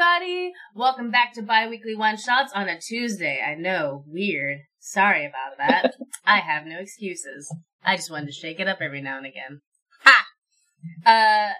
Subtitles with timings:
[0.00, 0.52] Everybody!
[0.74, 3.42] Welcome back to Biweekly One Shots on a Tuesday.
[3.46, 4.60] I know, weird.
[4.78, 5.94] Sorry about that.
[6.24, 7.54] I have no excuses.
[7.84, 9.60] I just wanted to shake it up every now and again.
[10.04, 10.24] Ha!
[11.04, 11.52] Uh,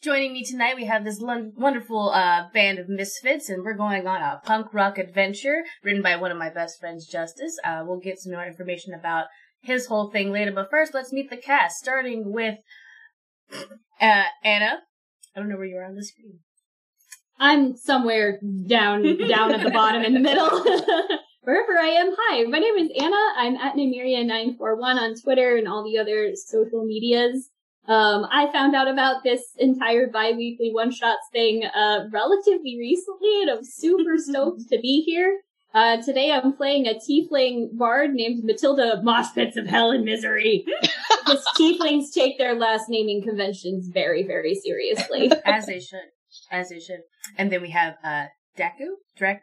[0.00, 4.06] joining me tonight, we have this lon- wonderful uh, band of misfits, and we're going
[4.06, 7.58] on a punk rock adventure written by one of my best friends, Justice.
[7.64, 9.26] Uh, we'll get some more information about
[9.60, 12.58] his whole thing later, but first, let's meet the cast, starting with
[14.00, 14.82] uh, Anna.
[15.34, 16.40] I don't know where you are on the screen.
[17.38, 20.48] I'm somewhere down down at the bottom in the middle.
[21.42, 22.14] Wherever I am.
[22.18, 23.16] Hi, my name is Anna.
[23.36, 27.48] I'm at Nymeria941 on Twitter and all the other social medias.
[27.86, 33.64] Um, I found out about this entire bi-weekly one-shots thing, uh, relatively recently and I'm
[33.64, 35.40] super stoked to be here.
[35.72, 40.66] Uh, today I'm playing a tiefling bard named Matilda Moshpits of Hell and Misery.
[41.24, 45.30] because tieflings take their last naming conventions very, very seriously.
[45.46, 46.00] As they should.
[46.50, 47.00] As they should.
[47.36, 48.26] And then we have uh
[48.58, 48.96] Deku?
[49.18, 49.38] Drakku?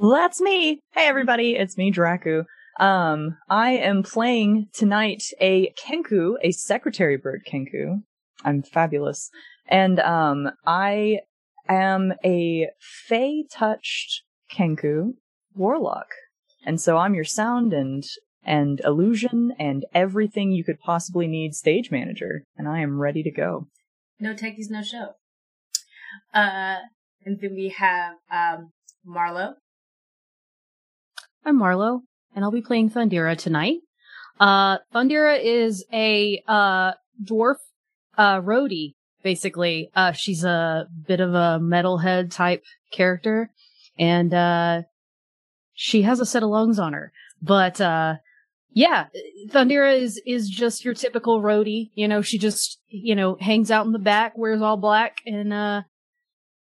[0.00, 0.80] That's me.
[0.92, 2.44] Hey everybody, it's me, Drakku.
[2.78, 8.02] Um, I am playing tonight a Kenku, a secretary bird Kenku.
[8.44, 9.30] I'm fabulous.
[9.66, 11.20] And, um, I
[11.68, 15.14] am a Fey touched Kenku
[15.54, 16.06] warlock.
[16.64, 18.04] And so I'm your sound and,
[18.44, 22.44] and illusion and everything you could possibly need stage manager.
[22.56, 23.66] And I am ready to go.
[24.20, 25.14] No techies, no show.
[26.34, 26.76] Uh
[27.24, 28.72] and then we have um
[29.06, 29.54] Marlo.
[31.44, 32.00] I'm Marlo,
[32.34, 33.78] and I'll be playing Thondira tonight.
[34.38, 36.92] Uh, Thondira is a, uh,
[37.24, 37.56] dwarf,
[38.16, 39.90] uh, roadie, basically.
[39.96, 42.62] Uh, she's a bit of a metalhead type
[42.92, 43.50] character,
[43.98, 44.82] and, uh,
[45.72, 47.12] she has a set of lungs on her.
[47.40, 48.16] But, uh,
[48.72, 49.06] yeah,
[49.48, 51.90] Thondira is, is just your typical roadie.
[51.94, 55.52] You know, she just, you know, hangs out in the back, wears all black, and,
[55.52, 55.82] uh,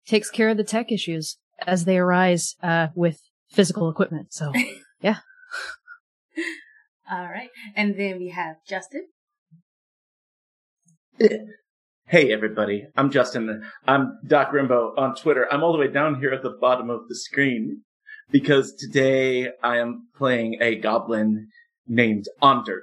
[0.05, 4.33] takes care of the tech issues as they arise, uh, with physical equipment.
[4.33, 4.51] So,
[5.01, 5.17] yeah.
[7.09, 7.49] All right.
[7.75, 9.07] And then we have Justin.
[12.07, 13.63] Hey everybody, I'm Justin.
[13.87, 15.47] I'm Doc Rimbo on Twitter.
[15.51, 17.81] I'm all the way down here at the bottom of the screen
[18.31, 21.47] because today I am playing a goblin
[21.87, 22.81] named Ondurt.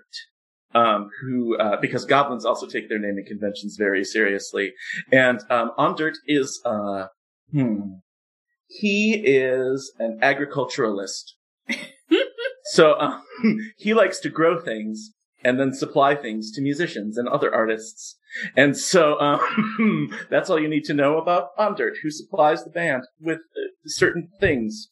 [0.72, 4.72] Um, who, uh, because goblins also take their naming conventions very seriously.
[5.10, 7.06] And, um, Ondurt is, uh,
[7.50, 7.94] hmm,
[8.68, 11.34] he is an agriculturalist.
[12.66, 13.22] so, um,
[13.76, 15.10] he likes to grow things
[15.42, 18.16] and then supply things to musicians and other artists.
[18.56, 23.04] And so, um, that's all you need to know about Ondurt, who supplies the band
[23.20, 24.88] with uh, certain things.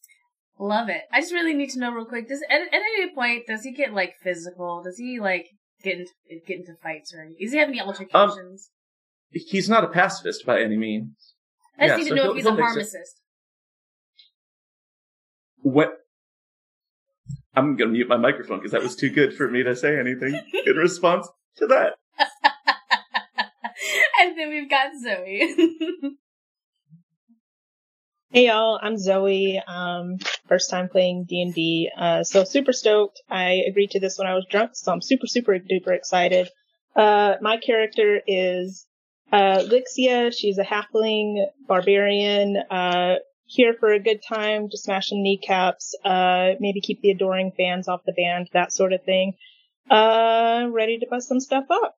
[0.58, 1.02] Love it.
[1.12, 2.28] I just really need to know real quick.
[2.28, 4.82] Does at, at any point does he get like physical?
[4.82, 5.46] Does he like
[5.82, 6.10] get into
[6.46, 7.38] get into fights or anything?
[7.40, 8.70] Does he have any um, altercations?
[9.30, 11.34] He's not a pacifist by any means.
[11.78, 12.74] I just yeah, need so to know if he's a he'll mix it.
[12.74, 13.20] pharmacist.
[15.58, 15.92] What?
[17.54, 20.40] I'm gonna mute my microphone because that was too good for me to say anything
[20.66, 21.94] in response to that.
[24.20, 25.54] and then we've got Zoe.
[28.30, 29.58] Hey y'all, I'm Zoe.
[29.66, 31.90] Um, first time playing D and D.
[31.96, 33.22] Uh, so super stoked.
[33.30, 36.50] I agreed to this when I was drunk, so I'm super super duper excited.
[36.94, 38.86] Uh, my character is
[39.32, 40.30] uh, Lyxia.
[40.30, 42.58] She's a halfling barbarian.
[42.70, 43.14] Uh,
[43.46, 45.94] here for a good time, just smashing kneecaps.
[46.04, 49.32] Uh, maybe keep the adoring fans off the band, that sort of thing.
[49.90, 51.97] Uh, ready to bust some stuff up.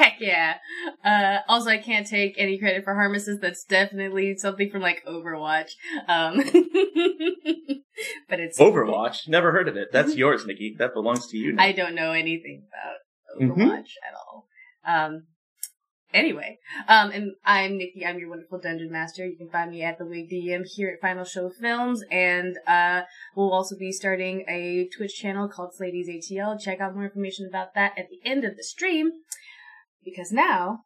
[0.00, 0.56] Heck yeah.
[1.04, 3.40] Uh, also, I can't take any credit for Harmesis.
[3.40, 5.72] That's definitely something from like Overwatch.
[6.08, 6.36] Um,
[8.28, 9.28] but it's Overwatch.
[9.28, 9.88] Never heard of it.
[9.92, 10.74] That's yours, Nikki.
[10.78, 11.52] That belongs to you.
[11.52, 11.62] Now.
[11.64, 12.96] I don't know anything about
[13.40, 13.56] Mhm.
[13.56, 14.46] Overwatch at all.
[14.86, 15.26] Um,
[16.14, 16.58] anyway,
[16.88, 18.04] um, and I'm Nikki.
[18.06, 19.26] I'm your wonderful dungeon master.
[19.26, 23.02] You can find me at the Wig DM here at Final Show Films, and uh,
[23.36, 26.58] we'll also be starting a Twitch channel called Ladies ATL.
[26.58, 29.10] Check out more information about that at the end of the stream,
[30.04, 30.80] because now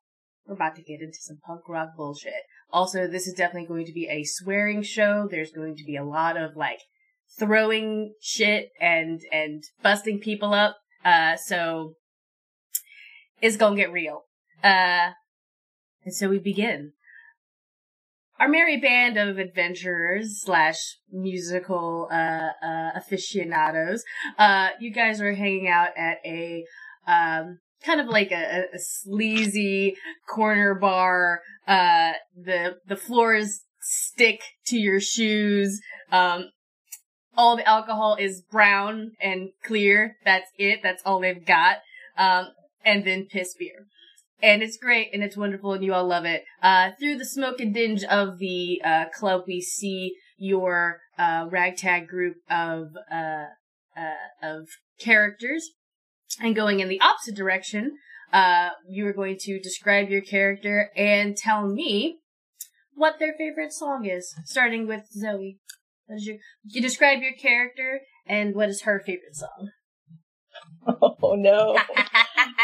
[0.46, 2.44] we're about to get into some punk rock bullshit.
[2.70, 5.28] Also, this is definitely going to be a swearing show.
[5.30, 6.80] There's going to be a lot of like
[7.38, 10.76] throwing shit and and busting people up.
[11.04, 11.94] Uh, so
[13.40, 14.24] it's gonna get real.
[14.62, 15.10] Uh,
[16.04, 16.92] and so we begin.
[18.40, 24.02] Our merry band of adventurers slash musical uh, uh, aficionados.
[24.36, 26.64] Uh, you guys are hanging out at a
[27.06, 29.96] um, kind of like a, a sleazy
[30.28, 31.40] corner bar.
[31.66, 35.80] Uh, the the floors stick to your shoes.
[36.10, 36.50] Um,
[37.36, 40.16] all the alcohol is brown and clear.
[40.24, 40.80] That's it.
[40.82, 41.78] That's all they've got.
[42.16, 42.48] Um,
[42.84, 43.86] and then piss beer.
[44.42, 46.44] And it's great and it's wonderful and you all love it.
[46.62, 52.06] Uh, through the smoke and dinge of the, uh, club, we see your, uh, ragtag
[52.08, 53.46] group of, uh,
[53.96, 55.70] uh, of characters.
[56.40, 57.96] And going in the opposite direction,
[58.32, 62.18] uh, you are going to describe your character and tell me
[62.94, 65.58] what their favorite song is, starting with Zoe.
[66.08, 69.70] Your, you describe your character and what is her favorite song?
[70.86, 71.78] Oh no.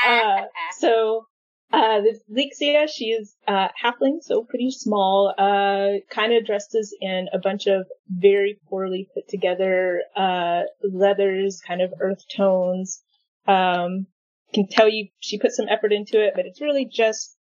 [0.06, 0.42] Uh,
[0.78, 1.24] so,
[1.72, 7.28] uh, this Lyxia, she is, uh, halfling, so pretty small, uh, kind of dresses in
[7.32, 13.02] a bunch of very poorly put together, uh, leathers, kind of earth tones.
[13.50, 14.06] Um,
[14.52, 17.36] can tell you she put some effort into it, but it's really just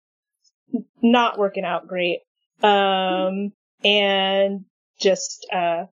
[1.01, 2.19] not working out great.
[2.61, 3.53] Um,
[3.83, 4.65] and
[4.99, 5.85] just, uh,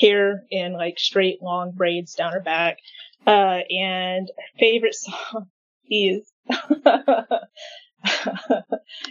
[0.00, 2.78] hair in like straight long braids down her back.
[3.26, 5.48] Uh, and her favorite song
[5.90, 6.30] is,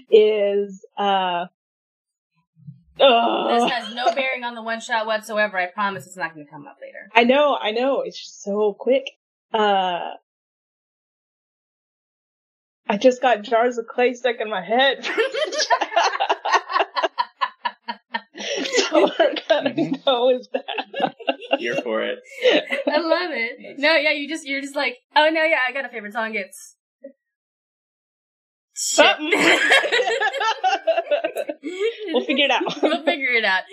[0.10, 1.46] is, uh,
[2.98, 5.58] This oh, has no bearing on the one shot whatsoever.
[5.58, 7.10] I promise it's not going to come up later.
[7.14, 9.10] I know, I know, it's just so quick.
[9.54, 10.12] Uh,
[12.88, 15.04] I just got jars of clay stuck in my head.
[18.90, 20.06] so we're gonna Mhm.
[20.06, 21.16] go with that.
[21.60, 22.20] Here for it.
[22.88, 23.80] I love it.
[23.80, 26.36] No, yeah, you just you're just like, oh no, yeah, I got a favorite song.
[26.36, 26.76] It's
[28.76, 29.06] shit.
[29.06, 29.32] Something.
[32.14, 32.82] we'll figure it out.
[32.84, 33.64] we'll figure it out.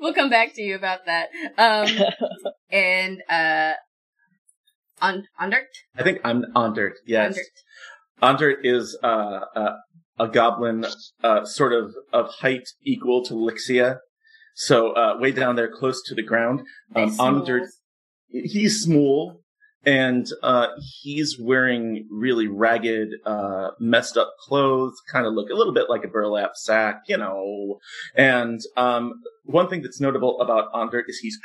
[0.00, 1.28] We'll come back to you about that.
[1.56, 1.88] Um,
[2.70, 3.74] and uh,
[5.00, 5.66] on Ondurt,
[5.96, 6.94] I think I'm Ondurt.
[7.06, 7.34] Yes.
[7.38, 7.62] Ondurt.
[8.22, 9.76] Ondurt is uh, uh,
[10.18, 10.84] a goblin,
[11.22, 13.98] uh, sort of of height equal to Lyxia.
[14.54, 16.62] So uh, way down there, close to the ground.
[16.96, 17.80] Um, smalls.
[18.28, 19.40] he's small,
[19.84, 20.68] and uh,
[21.00, 25.00] he's wearing really ragged, uh, messed up clothes.
[25.10, 27.78] Kind of look a little bit like a burlap sack, you know.
[28.16, 31.38] And um, one thing that's notable about Ondurt is he's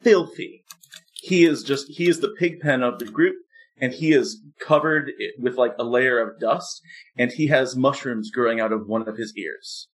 [0.00, 0.64] filthy.
[1.14, 3.34] He is just he is the pig pen of the group
[3.80, 6.80] and he is covered with like a layer of dust,
[7.18, 9.88] and he has mushrooms growing out of one of his ears.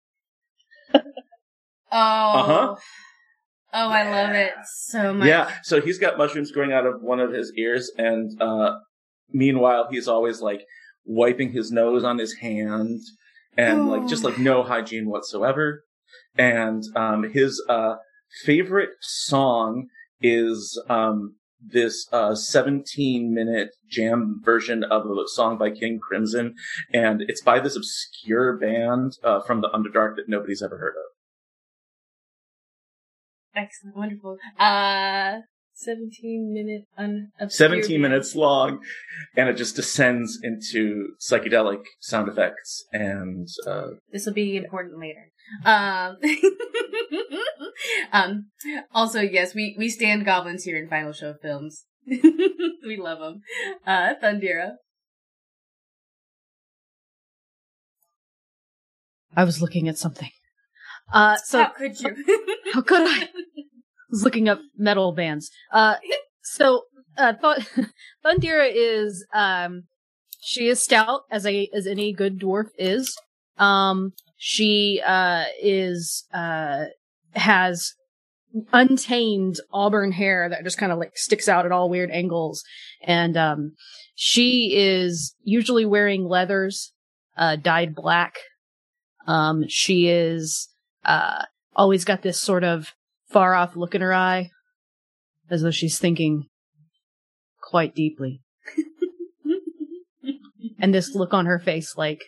[1.96, 1.96] Oh,
[2.40, 2.75] Uh-huh.
[3.74, 4.54] oh, I love it
[4.88, 5.28] so much.
[5.28, 8.78] Yeah, so he's got mushrooms growing out of one of his ears, and uh,
[9.31, 10.66] meanwhile, he's always like
[11.06, 13.00] wiping his nose on his hand,
[13.57, 15.83] and like just like no hygiene whatsoever.
[16.36, 17.97] And um, his uh,
[18.44, 19.88] favorite song
[20.19, 21.36] is um,
[21.72, 26.56] this uh, 17 minute jam version of a song by King Crimson,
[26.94, 31.14] and it's by this obscure band uh, from the Underdark that nobody's ever heard of.
[33.56, 34.38] Excellent, wonderful.
[34.60, 35.42] Uh,
[35.83, 38.80] 17 minute un- 17 minutes long,
[39.35, 45.30] and it just descends into psychedelic sound effects and uh, This will be important later.
[45.66, 46.18] Um,
[48.11, 48.45] um,
[48.94, 51.85] also, yes, we, we stand goblins here in Final Show Films.
[52.07, 53.42] we love them.
[53.85, 54.71] Uh, Thondira.
[59.35, 60.30] I was looking at something.
[61.11, 62.16] Uh, so How could you?
[62.73, 63.30] how could I?
[64.14, 65.50] Was looking up metal bands.
[65.72, 65.96] Uh,
[66.44, 66.84] so
[67.18, 67.88] uh, Th-
[68.26, 69.84] Thondira is um,
[70.42, 73.18] she is stout as a as any good dwarf is.
[73.58, 76.86] Um, she uh is uh
[77.36, 77.94] has
[78.72, 82.64] untamed auburn hair that just kind of like sticks out at all weird angles.
[83.02, 83.74] And um,
[84.16, 86.94] she is usually wearing leathers,
[87.38, 88.36] uh, dyed black.
[89.26, 90.70] Um, she is
[91.04, 92.94] uh, always got this sort of
[93.33, 94.52] far off look in her eye,
[95.49, 96.45] as though she's thinking
[97.61, 98.42] quite deeply.
[100.80, 102.21] and this look on her face, like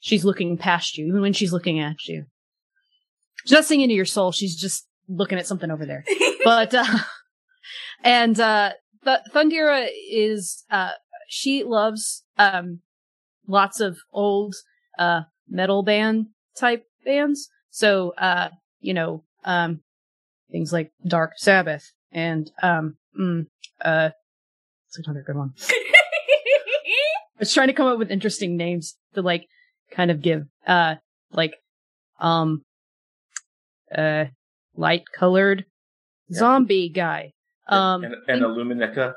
[0.00, 2.24] she's looking past you, even when she's looking at you.
[3.44, 4.32] She's not singing to your soul.
[4.32, 6.04] She's just looking at something over there.
[6.44, 6.98] but, uh,
[8.02, 8.72] and, uh,
[9.04, 10.92] Th- Thondira is, uh,
[11.28, 12.80] she loves, um,
[13.46, 14.54] lots of old,
[14.98, 17.48] uh, metal band type bands.
[17.70, 19.80] So, uh, you know, um,
[20.50, 23.46] things like Dark Sabbath and, um, mm,
[23.80, 24.10] uh,
[24.86, 25.52] what's another good one?
[25.60, 29.46] I was trying to come up with interesting names to like
[29.90, 30.96] kind of give, uh,
[31.32, 31.54] like,
[32.20, 32.62] um,
[33.96, 34.26] uh,
[34.76, 35.64] light colored
[36.28, 36.38] Yeah.
[36.38, 37.32] zombie guy.
[37.68, 39.14] Um, and, and Illuminica.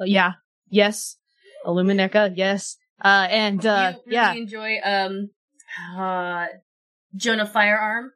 [0.00, 0.32] uh, yeah,
[0.68, 1.16] yes,
[1.64, 5.30] Illumineca, yes, uh, and uh, you really yeah, enjoy um,
[5.96, 6.46] uh,
[7.16, 8.12] Jonah Firearm.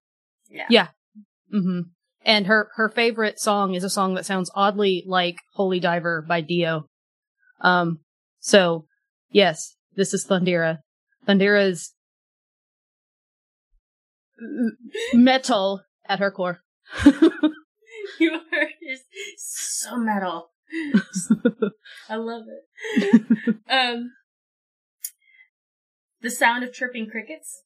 [1.51, 1.81] Hmm
[2.25, 6.41] and her her favorite song is a song that sounds oddly like "Holy Diver" by
[6.41, 6.87] Dio.
[7.61, 8.01] Um,
[8.41, 8.87] so
[9.31, 10.81] yes, this is Thondira.
[11.27, 11.95] Thondira is
[14.41, 14.77] m-
[15.15, 16.61] metal at her core.
[18.21, 19.05] You are just
[19.37, 20.51] so metal.
[22.09, 23.57] I love it.
[23.71, 24.13] um,
[26.21, 27.63] the sound of chirping crickets.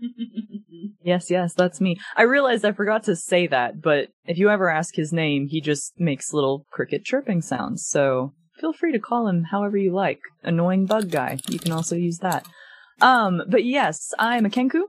[1.02, 1.96] Yes, yes, that's me.
[2.16, 5.60] I realized I forgot to say that, but if you ever ask his name, he
[5.60, 7.86] just makes little cricket chirping sounds.
[7.86, 10.20] So feel free to call him however you like.
[10.42, 11.38] Annoying bug guy.
[11.48, 12.46] You can also use that.
[13.00, 14.82] Um, but yes, I'm a Kenku.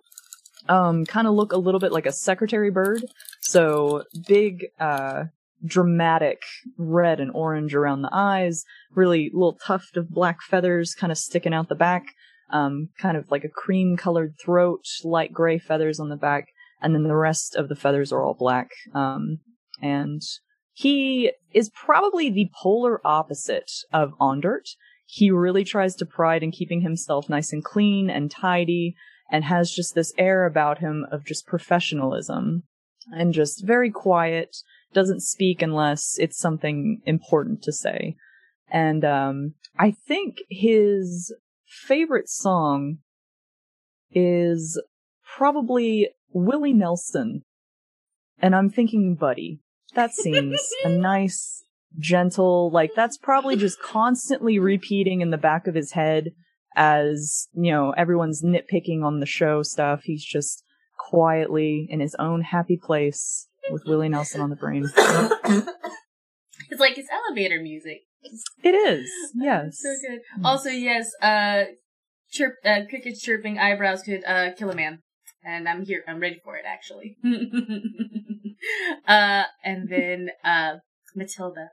[0.68, 3.06] Um, kind of look a little bit like a secretary bird.
[3.42, 5.26] So big, uh,
[5.64, 6.42] dramatic
[6.78, 8.64] red and orange around the eyes,
[8.94, 12.04] really little tuft of black feathers kind of sticking out the back
[12.52, 16.48] um, kind of like a cream colored throat, light gray feathers on the back,
[16.82, 18.70] and then the rest of the feathers are all black.
[18.94, 19.40] Um,
[19.82, 20.22] and
[20.74, 24.70] he is probably the polar opposite of Ondurt.
[25.06, 28.96] He really tries to pride in keeping himself nice and clean and tidy,
[29.32, 32.64] and has just this air about him of just professionalism
[33.12, 34.58] and just very quiet,
[34.94, 38.16] doesn't speak unless it's something important to say.
[38.72, 41.34] And um, I think his
[41.70, 42.98] favorite song
[44.12, 44.82] is
[45.38, 47.44] probably Willie Nelson.
[48.42, 49.60] And I'm thinking Buddy.
[49.96, 51.64] That seems a nice,
[51.98, 56.30] gentle, like that's probably just constantly repeating in the back of his head
[56.76, 60.02] as, you know, everyone's nitpicking on the show stuff.
[60.04, 60.64] He's just
[60.98, 64.86] quietly in his own happy place with Willie Nelson on the brain.
[66.70, 68.02] It's like his elevator music.
[68.64, 69.80] It is, yes.
[69.82, 70.20] So good.
[70.44, 71.64] Also, yes, uh,
[72.32, 75.00] chirp, uh, crickets chirping eyebrows could, uh, kill a man.
[75.44, 77.16] And I'm here, I'm ready for it, actually.
[79.08, 80.76] uh, and then, uh,
[81.16, 81.70] Matilda.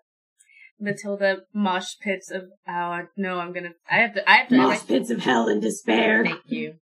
[0.79, 4.87] Matilda mosh pits of, oh, no, I'm gonna, I have to, I have to, Mosh
[4.87, 6.25] pits of hell and despair.
[6.25, 6.75] thank you.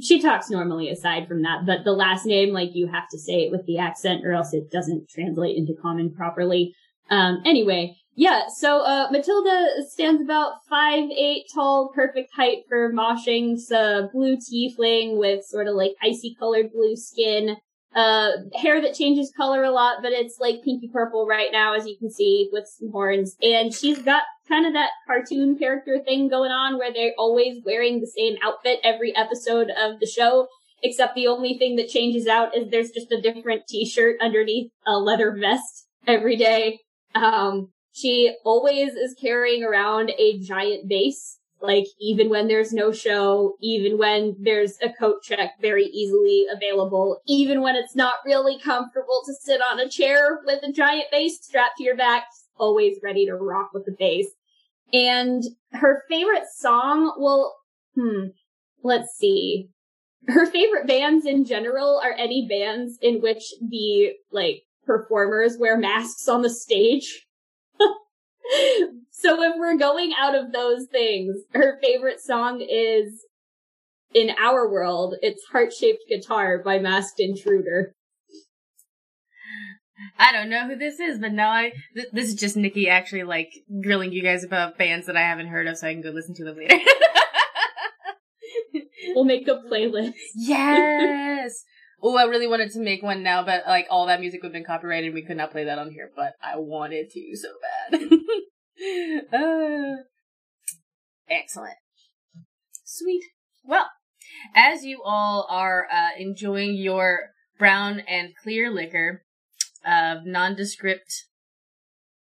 [0.00, 3.44] She talks normally aside from that, but the last name, like, you have to say
[3.44, 6.74] it with the accent or else it doesn't translate into common properly.
[7.10, 13.58] Um, anyway, yeah, so, uh, Matilda stands about five eight tall, perfect height for moshing.
[13.70, 17.56] A blue tiefling with sort of like icy colored blue skin.
[17.94, 21.86] Uh, hair that changes color a lot, but it's like pinky purple right now, as
[21.86, 23.36] you can see, with some horns.
[23.42, 28.00] And she's got kind of that cartoon character thing going on where they're always wearing
[28.00, 30.48] the same outfit every episode of the show.
[30.82, 34.98] Except the only thing that changes out is there's just a different t-shirt underneath a
[34.98, 36.78] leather vest every day.
[37.14, 43.56] Um, she always is carrying around a giant bass, like even when there's no show,
[43.62, 49.22] even when there's a coat check very easily available, even when it's not really comfortable
[49.24, 52.24] to sit on a chair with a giant bass strapped to your back,
[52.58, 54.26] always ready to rock with the bass.
[54.92, 57.56] And her favorite song, well,
[57.94, 58.26] hmm,
[58.82, 59.70] let's see.
[60.28, 66.28] Her favorite bands in general are any bands in which the, like, performers wear masks
[66.28, 67.25] on the stage.
[69.10, 73.24] So if we're going out of those things, her favorite song is
[74.14, 77.92] in our world, it's Heart Shaped Guitar by Masked Intruder.
[80.18, 83.24] I don't know who this is, but now I, th- this is just Nikki actually
[83.24, 83.50] like
[83.82, 86.34] grilling you guys about bands that I haven't heard of so I can go listen
[86.36, 86.76] to them later.
[89.14, 90.12] We'll make a playlist.
[90.34, 91.64] yes!
[92.02, 94.52] Oh, I really wanted to make one now, but like all that music would have
[94.52, 95.14] been copyrighted.
[95.14, 97.48] We could not play that on here, but I wanted to so
[97.90, 98.02] bad.
[99.32, 100.02] uh,
[101.28, 101.76] excellent.
[102.84, 103.22] Sweet.
[103.64, 103.88] Well,
[104.54, 109.22] as you all are uh, enjoying your brown and clear liquor
[109.84, 111.24] of nondescript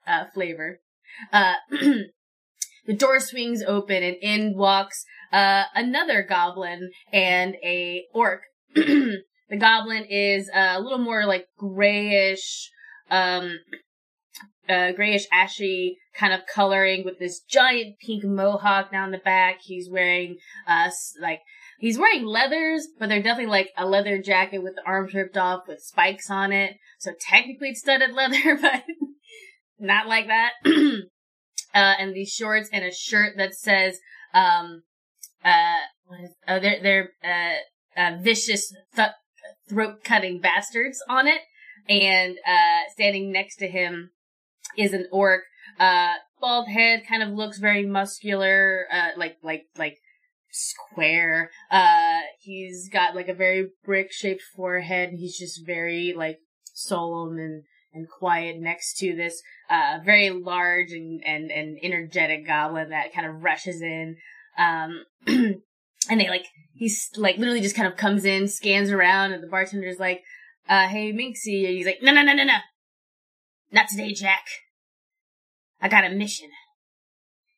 [0.07, 0.81] uh, flavor,
[1.33, 8.43] uh, the door swings open and in walks uh, another goblin and a orc.
[9.49, 12.71] the goblin is uh, a little more like grayish,
[13.11, 13.59] um,
[14.69, 19.59] uh, grayish ashy kind of coloring with this giant pink mohawk down the back.
[19.63, 21.41] He's wearing uh like
[21.79, 25.65] he's wearing leathers, but they're definitely like a leather jacket with the arms ripped off
[25.69, 26.77] with spikes on it.
[26.99, 28.85] So technically it's studded leather, but
[29.79, 30.53] not like that.
[30.67, 33.99] uh, and these shorts and a shirt that says,
[34.33, 34.83] um,
[35.45, 35.79] uh,
[36.49, 39.09] oh, they're, they're, uh, uh, vicious th-
[39.69, 41.41] throat cutting bastards on it.
[41.89, 44.11] And, uh, standing next to him
[44.77, 45.43] is an orc,
[45.79, 49.99] uh, bald head, kind of looks very muscular, uh, like, like, like,
[50.55, 51.51] square.
[51.71, 55.11] Uh, he's got like a very brick shaped forehead.
[55.13, 56.39] He's just very like
[56.73, 62.91] solemn and, and quiet next to this, uh, very large and, and, and energetic goblin
[62.91, 64.17] that kind of rushes in.
[64.57, 65.05] Um,
[66.11, 69.49] and they like, he's like literally just kind of comes in, scans around and the
[69.49, 70.23] bartender's like,
[70.69, 71.67] uh, hey Minxie.
[71.67, 72.59] And he's like, no, no, no, no, no.
[73.73, 74.45] Not today, Jack.
[75.81, 76.49] I got a mission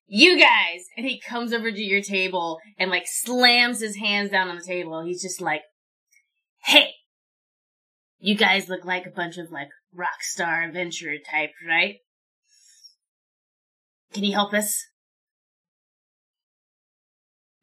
[0.09, 4.49] you guys and he comes over to your table and like slams his hands down
[4.49, 5.63] on the table he's just like
[6.65, 6.91] hey
[8.19, 11.97] you guys look like a bunch of like rock star adventurer type right
[14.13, 14.87] can you help us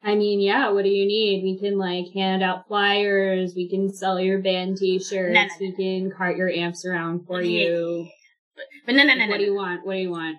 [0.06, 1.42] I mean, yeah, what do you need?
[1.42, 5.54] We can like hand out flyers, we can sell your band t-shirts, No, no, no.
[5.60, 7.60] we can cart your amps around for Yeah.
[7.68, 8.08] you.
[8.54, 9.86] but, but no no no no what do you want?
[9.86, 10.36] What do you want?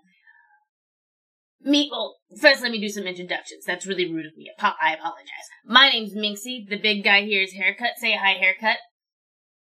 [1.61, 5.47] me well first let me do some introductions that's really rude of me i apologize
[5.65, 8.77] my name's minxie the big guy here is haircut say hi haircut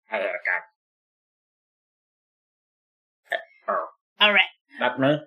[0.08, 0.31] Haircut.
[3.70, 3.85] Oh.
[4.20, 5.18] all right Not me.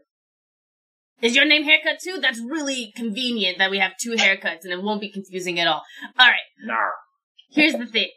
[1.25, 2.19] Is your name haircut too?
[2.21, 5.83] That's really convenient that we have two haircuts and it won't be confusing at all.
[6.21, 6.77] Alright, No.
[7.51, 8.11] here's the thing.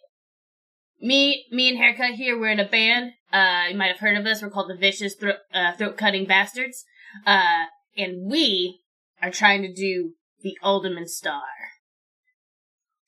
[0.99, 3.11] Me, me and Haircut here, we're in a band.
[3.31, 4.41] Uh, you might have heard of us.
[4.41, 6.83] We're called the Vicious Throat, uh, Throat Cutting Bastards.
[7.25, 8.81] Uh, and we
[9.21, 11.43] are trying to do the Alderman Star.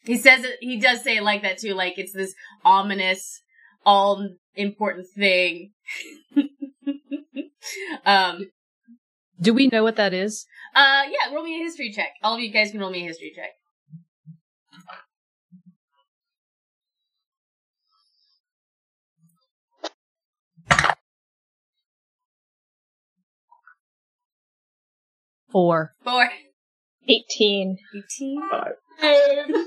[0.05, 2.33] He says it, he does say it like that too, like it's this
[2.63, 3.41] ominous,
[3.85, 5.71] all important thing.
[8.05, 8.49] um,
[9.41, 10.45] Do we know what that is?
[10.75, 12.09] uh, yeah, roll me a history check.
[12.21, 13.51] All of you guys can roll me a history check.
[25.51, 25.93] Four.
[26.03, 26.29] Four.
[27.07, 27.77] 18.
[27.95, 28.41] 18.
[28.51, 28.73] Five.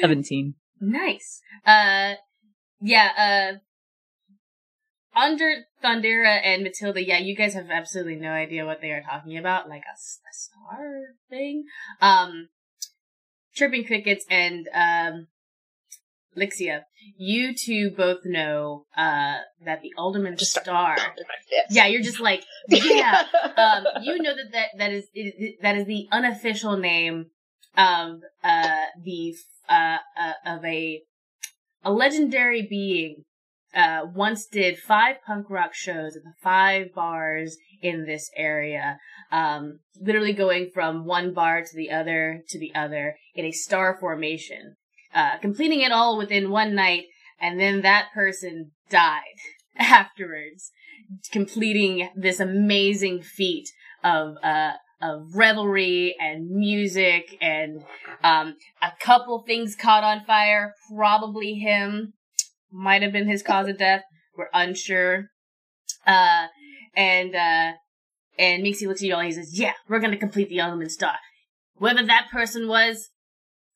[0.00, 0.54] Seventeen.
[0.80, 1.40] Nice.
[1.66, 2.14] Uh,
[2.80, 3.58] yeah, uh,
[5.16, 9.36] under Thondira and Matilda, yeah, you guys have absolutely no idea what they are talking
[9.38, 11.00] about, like a star
[11.30, 11.64] thing.
[12.00, 12.48] Um,
[13.54, 15.28] Chirping Crickets and, um,
[16.36, 16.82] Lyxia,
[17.16, 20.96] you two both know, uh, that the Alderman Just Star.
[21.70, 23.22] Yeah, you're just like, yeah.
[23.56, 27.26] um, you know that that, that is, is that is the unofficial name
[27.76, 29.34] of uh the
[29.68, 31.02] uh, uh of a
[31.82, 33.24] a legendary being.
[33.74, 38.98] Uh, once did five punk rock shows at the five bars in this area.
[39.32, 43.96] Um, literally going from one bar to the other to the other in a star
[43.98, 44.76] formation.
[45.12, 47.04] Uh, completing it all within one night,
[47.40, 49.22] and then that person died
[49.76, 50.70] afterwards
[51.30, 53.68] completing this amazing feat
[54.02, 57.82] of uh of revelry and music and
[58.22, 62.12] um a couple things caught on fire probably him
[62.74, 64.02] might have been his cause of death.
[64.36, 65.30] We're unsure.
[66.06, 66.48] Uh
[66.96, 67.72] and uh
[68.38, 70.90] and Mixie looks at you all and he says yeah we're gonna complete the Alderman
[70.90, 71.14] star.
[71.78, 73.08] Whoever that person was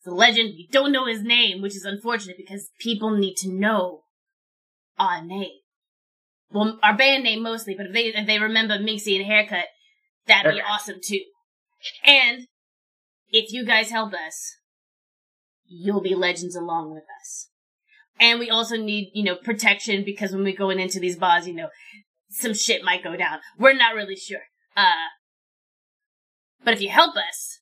[0.05, 4.03] the legend we don't know his name which is unfortunate because people need to know
[4.99, 5.61] our name.
[6.51, 9.67] Well, our band name mostly, but if they if they remember Minxie and Haircut,
[10.27, 11.21] that'd be awesome too.
[12.05, 12.47] And
[13.31, 14.57] if you guys help us,
[15.67, 17.49] you'll be legends along with us.
[18.21, 21.55] And we also need, you know, protection because when we're going into these bars, you
[21.55, 21.69] know,
[22.31, 23.39] some shit might go down.
[23.59, 24.43] We're not really sure.
[24.77, 25.09] Uh,
[26.65, 27.61] but if you help us,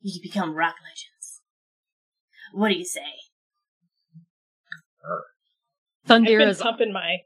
[0.00, 1.40] you can become rock legends.
[2.52, 3.00] What do you say?
[6.08, 7.18] I've been Thondira's pumping my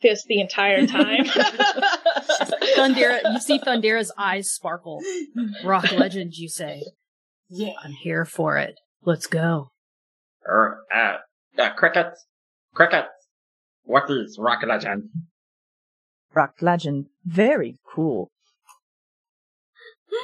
[0.00, 1.24] fist the entire time.
[2.76, 3.20] Thondira.
[3.32, 5.02] You see Thondira's eyes sparkle.
[5.64, 6.82] Rock legend, you say?
[7.48, 7.74] Yeah.
[7.82, 8.80] I'm here for it.
[9.04, 9.70] Let's go.
[10.46, 11.18] Er, uh,
[11.58, 12.26] uh, crickets,
[12.74, 13.08] crickets.
[13.84, 15.10] What is rock legend?
[16.34, 17.06] Rock legend.
[17.24, 18.30] Very cool.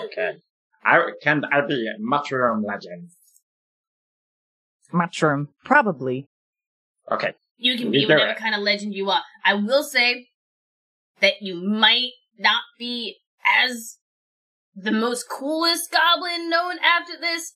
[0.05, 0.39] Okay.
[0.85, 3.11] I can I be a mushroom legend?
[4.93, 5.49] Mushroom.
[5.65, 6.27] Probably.
[7.11, 7.35] Okay.
[7.59, 9.25] You can be whatever kind of legend you want.
[9.45, 10.29] I will say
[11.21, 13.99] that you might not be as
[14.75, 17.53] the most coolest goblin known after this.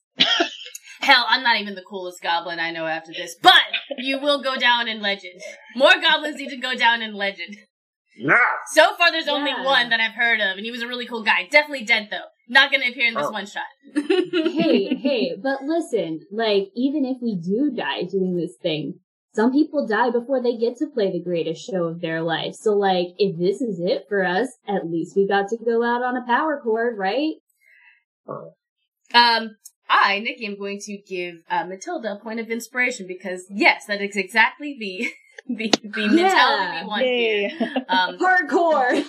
[1.01, 3.53] Hell, I'm not even the coolest goblin I know after this, but
[3.97, 5.41] you will go down in legend.
[5.75, 7.57] More goblins need to go down in legend.
[8.17, 8.37] Yeah.
[8.73, 9.65] So far, there's only Yeah.
[9.65, 11.47] one that I've heard of, and he was a really cool guy.
[11.51, 12.23] Definitely dead though.
[12.47, 13.31] Not gonna appear in this Oh.
[13.31, 13.63] one shot.
[13.93, 18.99] hey, hey, but listen, like, even if we do die doing this thing,
[19.33, 22.53] some people die before they get to play the greatest show of their life.
[22.55, 26.01] So, like, if this is it for us, at least we got to go out
[26.03, 27.33] on a power chord, right?
[29.13, 29.57] Um,
[29.89, 34.01] I, Nikki, am going to give uh, Matilda a point of inspiration because yes, that
[34.01, 35.07] is exactly the
[35.47, 37.49] the, the mentality we want Yay.
[37.49, 37.85] here.
[37.87, 38.91] Um, Hardcore!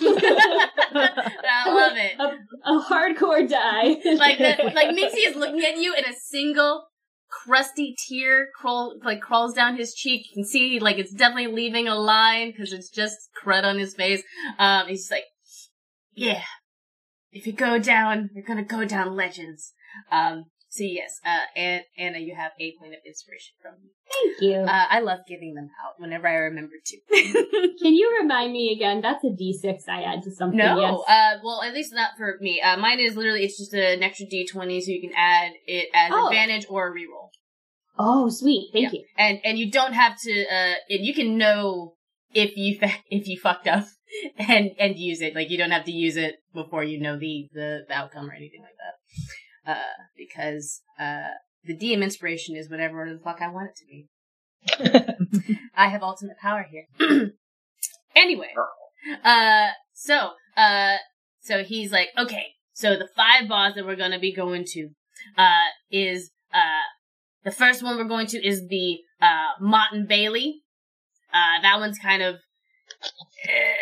[0.89, 2.19] I love it.
[2.19, 3.97] a, a hardcore die.
[4.15, 6.87] Like the, like Mixie is looking at you, and a single
[7.29, 10.27] crusty tear crawl like crawls down his cheek.
[10.29, 13.95] You can see like it's definitely leaving a line because it's just crud on his
[13.95, 14.23] face.
[14.59, 15.25] Um, he's just like,
[16.13, 16.43] yeah,
[17.31, 19.73] if you go down, you're gonna go down legends.
[20.11, 20.45] Um,
[20.77, 23.89] so yes, uh, and Anna, you have a point of inspiration from me.
[24.13, 24.57] Thank you.
[24.59, 26.97] Uh, I love giving them out whenever I remember to.
[27.81, 29.01] Can you remind me again?
[29.01, 30.57] That's a D6 I add to something.
[30.57, 30.99] no, yes.
[31.09, 32.61] uh, well, at least not for me.
[32.61, 36.11] Uh, mine is literally it's just an extra D20, so you can add it as
[36.13, 36.27] Oh.
[36.27, 37.29] advantage or a reroll.
[37.99, 38.69] oh, sweet.
[38.73, 39.03] Thank you.
[39.17, 41.95] and and you don't have to uh and you can know
[42.33, 43.85] if you fa- if you fucked up
[44.37, 47.49] and and use it like you don't have to use it before you know the
[47.53, 48.93] the, the outcome or anything like that
[49.67, 49.75] uh
[50.17, 51.27] because uh
[51.65, 54.07] the DM inspiration is whatever the fuck I want it to be.
[55.75, 56.85] I have ultimate power here.
[58.15, 58.53] anyway,
[59.23, 60.95] uh, so, uh,
[61.41, 64.89] so he's like, okay, so the five bars that we're gonna be going to,
[65.37, 66.87] uh, is, uh,
[67.43, 70.61] the first one we're going to is the, uh, Mott and Bailey.
[71.33, 72.35] Uh, that one's kind of,
[73.43, 73.75] eh,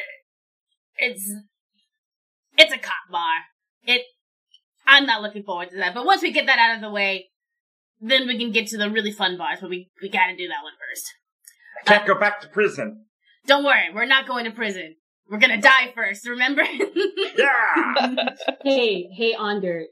[0.98, 1.32] it's,
[2.58, 3.36] it's a cop bar.
[3.84, 4.02] It,
[4.88, 7.30] I'm not looking forward to that, but once we get that out of the way,
[8.02, 10.64] then we can get to the really fun bars, but we, we gotta do that
[10.64, 11.14] one first.
[11.82, 13.06] I can't um, go back to prison.
[13.48, 14.96] Don't worry, we're not going to prison.
[15.30, 16.64] We're gonna die first, remember?
[17.38, 18.30] Yeah.
[18.64, 19.86] Hey, hey, Onder.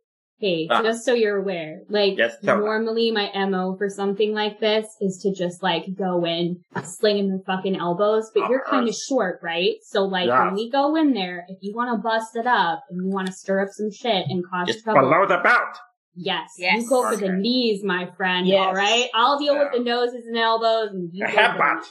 [0.43, 0.82] Hey, Ah.
[0.84, 2.65] just so you're aware, like, Yes, tell me.
[2.65, 7.29] normally my MO for something like this is to just, like, go in, sling him
[7.29, 9.75] the fucking elbows, but you're kind of short, right?
[9.84, 10.38] So, like, Yes.
[10.47, 13.27] when we go in there, if you want to bust it up and you want
[13.27, 15.77] to stir up some shit and cause It's trouble, below the belt.
[16.13, 16.84] yes, Yes.
[16.84, 18.67] you go for the knees, my friend, Yes.
[18.67, 19.10] alright?
[19.13, 21.86] I'll deal with the noses and elbows and you A go for the headbutt.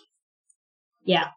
[1.04, 1.28] Yeah.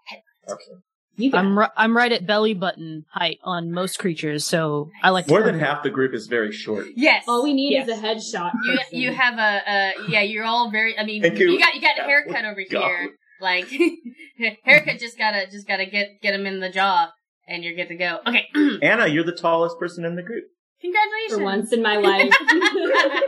[0.50, 0.72] Okay.
[1.18, 5.26] You I'm ri- I'm right at belly button height on most creatures, so I like
[5.28, 6.88] to More than half the group is very short.
[6.96, 7.24] yes.
[7.28, 7.88] All we need Yes.
[7.88, 8.52] is a headshot.
[8.66, 11.52] you you have a uh yeah, you're all very I mean you.
[11.52, 12.84] you got you got a haircut over God.
[12.88, 13.10] here.
[13.42, 13.68] Like
[14.64, 17.12] haircut just gotta just gotta get get him in the jaw
[17.48, 18.20] and you're good to go.
[18.28, 18.46] Okay.
[18.82, 20.44] Anna, you're the tallest person in the group.
[20.82, 21.38] Congratulations.
[21.38, 22.32] for once in my life.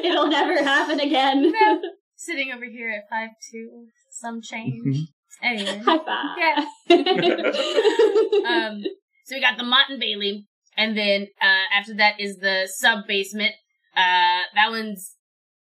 [0.04, 1.50] It'll never happen again.
[1.52, 1.80] No.
[2.14, 5.08] Sitting over here at five two, some change.
[5.42, 5.78] Anyway.
[5.84, 6.38] High five.
[6.38, 6.64] Yeah.
[8.68, 8.82] um,
[9.24, 10.46] so we got the Mott and Bailey,
[10.76, 13.52] and then uh, after that is the sub basement.
[13.94, 15.16] Uh, that one's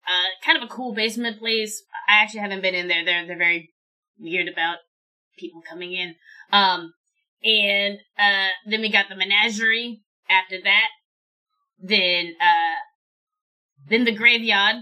[0.07, 1.81] uh, kind of a cool basement place.
[2.07, 3.05] I actually haven't been in there.
[3.05, 3.71] They're they're very
[4.19, 4.77] weird about
[5.37, 6.15] people coming in.
[6.51, 6.93] Um,
[7.43, 10.01] and uh, then we got the menagerie.
[10.27, 10.87] After that,
[11.79, 12.79] then uh,
[13.87, 14.77] then the graveyard,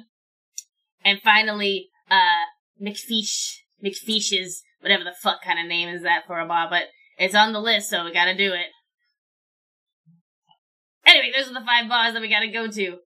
[1.03, 2.45] and finally uh,
[2.81, 6.83] McFeesh McFeesh's whatever the fuck kind of name is that for a bar, but
[7.17, 8.67] it's on the list, so we gotta do it.
[11.05, 12.97] Anyway, those are the five bars that we gotta go to.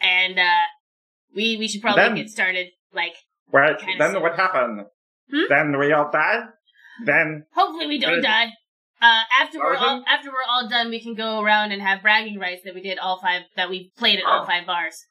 [0.00, 0.64] And, uh,
[1.34, 3.14] we, we should probably Then- get started, like,
[3.52, 4.22] Well, then silly.
[4.22, 4.86] what happened?
[5.30, 5.42] Hmm?
[5.48, 6.40] Then we all die?
[7.04, 8.52] Then, hopefully we don't die.
[9.02, 12.38] Uh, after we're all, after we're all done, we can go around and have bragging
[12.38, 14.46] rights that we did all five, that we played at all Oh.
[14.46, 15.04] five bars.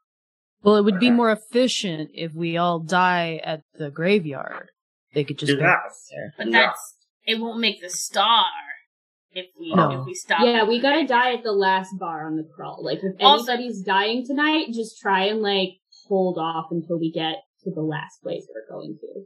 [0.62, 4.70] Well, it would be more efficient if we all die at the graveyard.
[5.14, 6.08] They could just go yes.
[6.12, 6.34] there.
[6.38, 6.68] But Yeah.
[6.68, 6.96] that's,
[7.26, 8.46] it won't make the star
[9.32, 10.00] if we, No.
[10.02, 10.42] if we stop.
[10.44, 12.84] Yeah, we gotta die at the last bar on the crawl.
[12.84, 17.38] Like, if Also- anybody's dying tonight, just try and, like, hold off until we get
[17.64, 19.26] to the last place we're going to.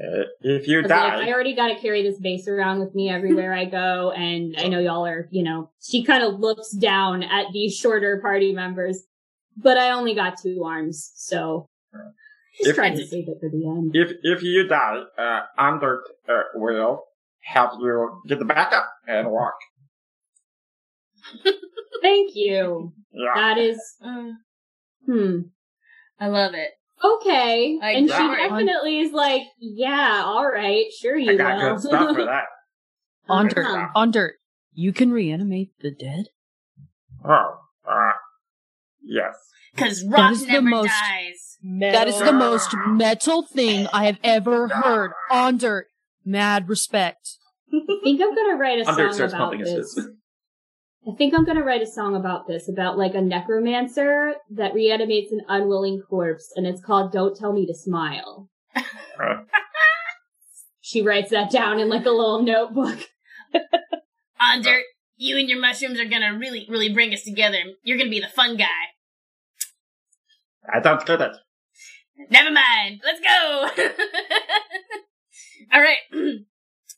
[0.00, 2.78] Uh, if you I was like, die, I already got to carry this vase around
[2.78, 5.72] with me everywhere I go, and I know y'all are, you know.
[5.82, 9.02] She kind of looks down at these shorter party members,
[9.56, 11.68] but I only got two arms, so
[12.58, 13.90] just If- trying to save it for the end.
[13.94, 17.04] if if you die, uh, Under uh, will
[17.40, 19.54] help you get the back up and walk.
[22.02, 22.92] Thank you.
[23.12, 23.32] Yeah.
[23.34, 24.32] That is, Uh,
[25.06, 25.40] hmm.
[26.20, 26.70] I love it.
[27.02, 27.78] Okay.
[27.82, 28.48] I and she got it.
[28.48, 31.74] definitely is like, yeah, all right, sure you I you got will.
[31.74, 32.44] good stuff for that.
[33.28, 33.90] On Good dirt, stuff.
[33.94, 34.30] Ondurt.
[34.72, 36.26] You can reanimate the dead.
[37.24, 38.12] Oh, uh,
[39.02, 39.34] yes.
[39.74, 41.56] Because rock is the never most- dies.
[41.80, 45.10] That is the most metal thing I have ever heard.
[45.30, 45.84] Ondurt.
[46.24, 47.36] Mad respect.
[47.72, 49.94] I think I'm gonna write a Under song about this.
[49.94, 50.08] fist.
[51.06, 55.32] I think I'm gonna write a song about this, about like a necromancer that reanimates
[55.32, 58.82] an unwilling corpse, and it's called "Don't Tell Me to Smile." Uh,
[60.80, 62.98] She writes that down in like a little notebook.
[64.40, 64.82] Ondurt,
[65.16, 67.58] you and your mushrooms are gonna really, really bring us together.
[67.82, 68.66] You're gonna be the fun guy.
[70.72, 71.36] I don't get that.
[72.30, 73.00] Never mind.
[73.04, 73.68] Let's go.
[75.72, 75.98] All right.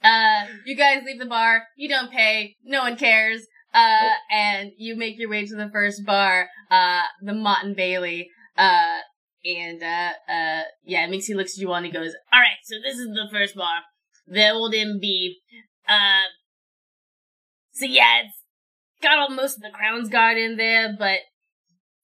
[0.02, 1.64] Uh, you guys leave the bar.
[1.76, 2.56] You don't pay.
[2.64, 3.46] No one cares.
[3.74, 8.28] Uh, and you make your way to the first bar, uh, the Mott and Bailey.
[8.56, 8.98] Uh,
[9.44, 12.76] and, uh, uh, yeah, Mixie looks at you all and he goes, all right, so
[12.82, 13.82] this is the first bar.
[14.26, 15.34] The old MB.
[15.88, 16.28] Uh,
[17.72, 18.42] so yeah, it's
[19.02, 21.18] got all most of the Crown's Guard in there, but,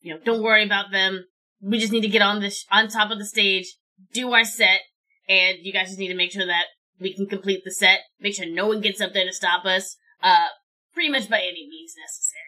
[0.01, 1.25] you know, don't worry about them.
[1.61, 3.75] We just need to get on the, sh- on top of the stage,
[4.13, 4.81] do our set,
[5.29, 6.67] and you guys just need to make sure that
[7.01, 9.97] we can complete the set, make sure no one gets up there to stop us,
[10.23, 10.47] uh,
[10.95, 12.43] pretty much by any means necessary.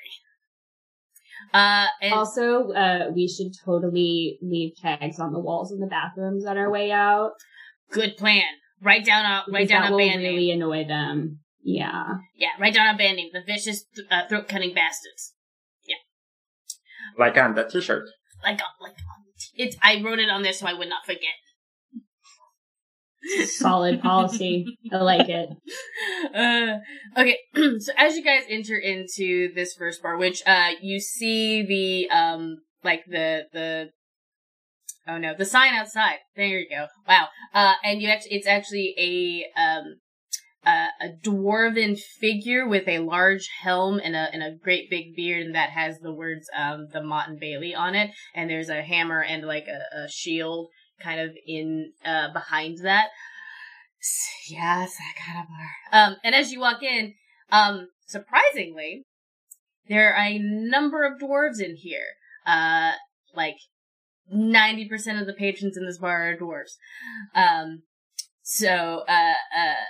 [1.55, 6.45] Uh, and Also, uh, we should totally leave tags on the walls in the bathrooms
[6.45, 7.33] on our way out.
[7.91, 8.45] good plan.
[8.83, 10.35] Write down a, write down that a will band name.
[10.35, 11.41] really annoy them.
[11.63, 12.05] Yeah.
[12.37, 13.31] Yeah, write down a band name.
[13.33, 15.35] The vicious uh, throat cutting bastards.
[15.87, 15.97] Yeah.
[17.19, 18.09] Like on the t-shirt.
[18.43, 18.95] Like, uh, like,
[19.55, 21.35] it's, I wrote it on there so I would not forget.
[23.47, 24.67] Solid policy.
[24.93, 25.51] I like it.
[26.35, 26.79] Uh,
[27.21, 27.39] okay,
[27.81, 32.59] so as you guys enter into this first bar, which uh you see the um
[32.85, 33.91] like the the
[35.07, 36.19] oh no the sign outside.
[36.37, 36.87] There you go.
[37.07, 37.29] Wow.
[37.53, 39.97] Uh, and you actually it's actually a um
[40.73, 45.47] uh, a dwarven figure with a large helm and a and a great big beard
[45.47, 48.83] and that has the words um the Mott and Bailey on it, and there's a
[48.83, 50.69] hammer and like a, a shield
[51.01, 53.09] kind of in uh behind that.
[54.01, 56.01] S- Yes, that kind of bar.
[56.01, 57.15] Um, and as you walk in,
[57.51, 59.03] um, surprisingly,
[59.89, 62.07] there are a number of dwarves in here.
[62.47, 62.93] Uh,
[63.35, 63.57] like
[64.31, 66.77] ninety percent of the patrons in this bar are dwarves.
[67.35, 67.83] Um,
[68.43, 69.85] so uh, uh,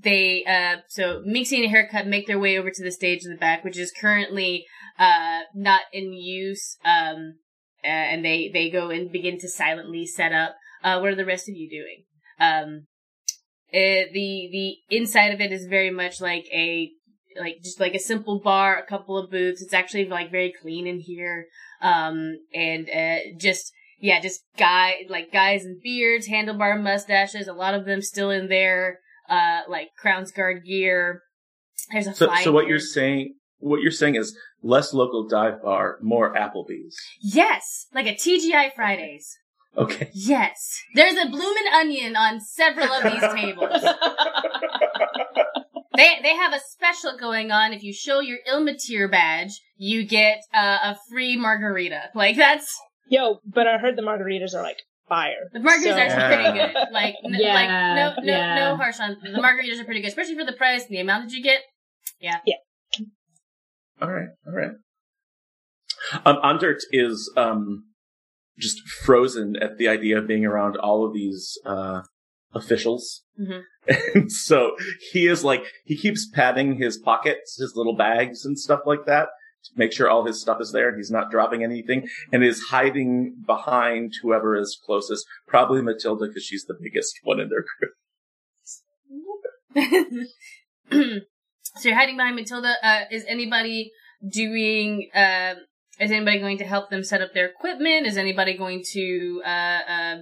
[0.00, 3.30] they uh, so Mixie and a haircut make their way over to the stage in
[3.30, 4.66] the back, which is currently
[4.98, 6.76] uh not in use.
[6.84, 7.34] Um,
[7.84, 10.56] uh, and they they go and begin to silently set up.
[10.82, 12.04] Uh, what are the rest of you doing?
[12.40, 12.86] Um,
[13.72, 16.90] uh, the the inside of it is very much like a
[17.38, 19.62] like just like a simple bar, a couple of booths.
[19.62, 21.46] It's actually like very clean in here.
[21.80, 27.48] Um, and uh, just yeah, just guy like guys in beards, handlebar mustaches.
[27.48, 31.22] A lot of them still in their uh like Crown's Guard gear.
[31.92, 35.98] There's a So, so what you're saying, what you're saying is less local dive bar,
[36.02, 36.96] more Applebee's.
[37.20, 39.36] yes, like a TGI Fridays.
[39.76, 40.10] Okay.
[40.12, 43.84] Yes, there's a bloomin' onion on several of these tables.
[45.96, 47.72] They they have a special going on.
[47.72, 52.10] If you show your Ilmatir badge, you get uh, a free margarita.
[52.14, 52.72] Like that's
[53.08, 55.48] Yo, but I heard the margaritas are like fire.
[55.52, 56.74] the margaritas So- are actually pretty good.
[56.92, 58.54] Like n- Yeah, like no no yeah.
[58.56, 61.28] no harsh on the margaritas are pretty good, especially for the price and the amount
[61.28, 61.60] that you get.
[62.20, 62.38] Yeah.
[62.46, 62.56] Yeah.
[64.00, 64.28] All right.
[64.46, 64.70] All right.
[66.24, 67.84] Um, Ondurt is um
[68.58, 72.02] just frozen at the idea of being around all of these uh
[72.54, 73.22] officials.
[73.40, 73.62] Mhm.
[74.14, 74.72] And so
[75.12, 79.24] he is like he keeps patting his pockets, his little bags and stuff like that
[79.24, 79.28] to
[79.76, 83.34] make sure all his stuff is there and he's not dropping anything and is hiding
[83.46, 87.92] behind whoever is closest, probably Matilda because she's the biggest one in their group.
[91.76, 92.74] so you're hiding behind Matilda.
[92.82, 93.92] Uh, is anybody
[94.26, 95.10] doing?
[95.14, 95.54] Uh,
[96.00, 98.06] is anybody going to help them set up their equipment?
[98.06, 100.16] Is anybody going to uh, uh,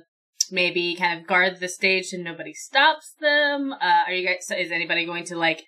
[0.50, 3.72] maybe kind of guard the stage so nobody stops them?
[3.72, 4.50] Uh, are you guys?
[4.50, 5.64] Is anybody going to like?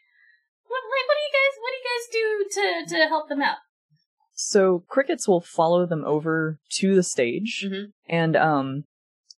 [0.69, 3.43] What like what do you guys what do you guys do to to help them
[3.43, 3.57] out?
[4.35, 7.87] So crickets will follow them over to the stage, Mhm.
[8.09, 8.85] and um,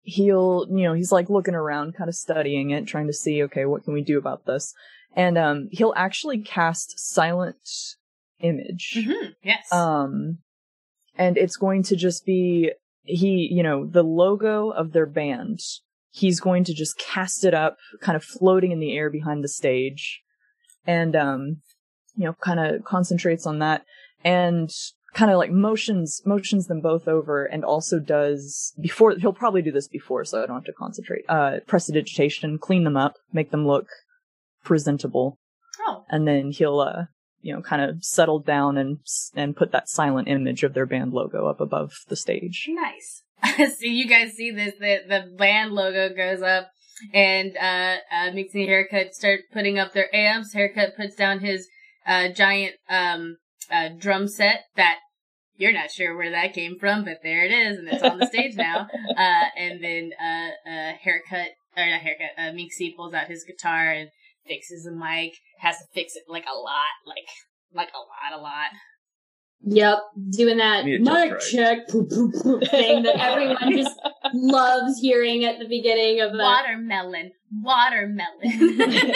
[0.01, 3.65] he'll, you know, he's like looking around, kind of studying it, trying to see, okay,
[3.65, 4.73] what can we do about this?
[5.15, 7.57] And um, he'll actually cast silent
[8.41, 8.95] image.
[8.97, 9.35] Mhm.
[9.41, 9.71] Yes.
[9.71, 10.39] Um,
[11.15, 12.71] and it's going to just be
[13.03, 15.59] he, you know, the logo of their band.
[16.11, 19.47] He's going to just cast it up, kind of floating in the air behind the
[19.47, 20.21] stage,
[20.85, 21.61] and um,
[22.15, 23.83] you know, kind of concentrates on that,
[24.23, 24.71] and
[25.13, 29.71] kind of like motions motions them both over, and also does before he'll probably do
[29.71, 31.25] this before, so I don't have to concentrate.
[31.29, 33.87] Uh, prestidigitation, clean them up, make them look
[34.63, 35.39] presentable,
[35.87, 37.05] oh, and then he'll uh
[37.41, 38.99] you know kind of settle down and
[39.35, 43.23] and put that silent image of their band logo up above the stage nice.
[43.57, 46.71] so you guys see this, the, the band logo goes up
[47.13, 50.53] and, uh, uh, Mixing Haircut start putting up their amps.
[50.53, 51.67] Haircut puts down his,
[52.05, 53.37] uh, giant, um,
[53.71, 54.99] uh, drum set that
[55.59, 58.25] you're not sure where that came from, but there it is, and it's on the
[58.25, 58.87] stage now.
[59.19, 63.91] Uh, and then, uh, uh, Haircut, or not Haircut, uh, Mixie pulls out his guitar
[63.91, 64.09] and
[64.47, 67.27] fixes a mic, has to fix it like a lot, like,
[67.73, 68.69] like a lot, a lot.
[69.61, 71.41] Yep, doing that Need it just mic right.
[71.51, 73.99] check poop, poop, poop thing that everyone just
[74.33, 76.37] loves hearing at the beginning of the.
[76.37, 79.15] Watermelon, watermelon.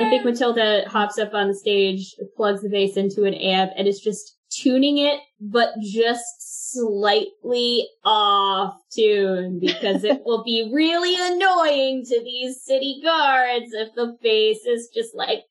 [0.00, 3.86] I think Matilda hops up on the stage, plugs the bass into an amp, and
[3.86, 12.04] is just tuning it, but just slightly off tune because it will be really annoying
[12.04, 15.44] to these city guards if the bass is just like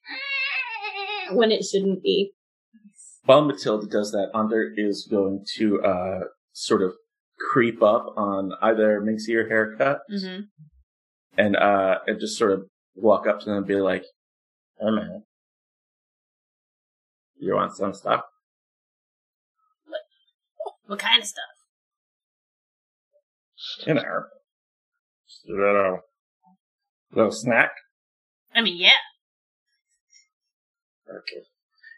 [1.32, 2.34] when it shouldn't be.
[3.30, 6.20] While Matilda does that, Under is going to uh,
[6.52, 6.96] sort of
[7.38, 10.46] creep up on either Minxie or Haircut mm-hmm.
[11.38, 12.66] and uh, and just sort of
[12.96, 14.04] walk up to them and be like,
[14.80, 15.26] "Hey man,
[17.38, 18.22] you want some stuff?"
[20.88, 21.46] What kind of stuff?
[23.86, 24.24] You know,
[25.28, 26.00] just a little,
[27.14, 27.74] little snack.
[28.56, 28.90] I mean, yeah.
[31.08, 31.46] Okay.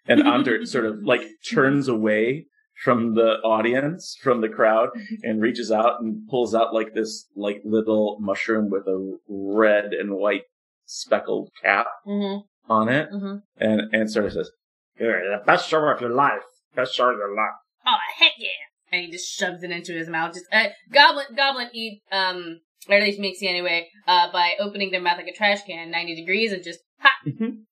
[0.07, 2.45] And Under sort of like turns away
[2.83, 4.89] from the audience, from the crowd,
[5.23, 10.15] and reaches out and pulls out like this like little mushroom with a red and
[10.15, 10.43] white
[10.85, 12.71] speckled cap Mm-hmm.
[12.71, 13.37] on it, Mm-hmm.
[13.57, 14.49] and and sort of says,
[14.97, 16.41] Here, the best show of your life.
[16.75, 17.55] Best show of your life.
[17.85, 18.47] Oh heck yeah!
[18.91, 20.33] And he just shoves it into his mouth.
[20.33, 22.59] Just uh, goblin, goblin eat um,
[22.89, 26.15] or at least Mixie anyway, uh, by opening their mouth like a trash can, ninety
[26.15, 27.09] degrees, and just ha,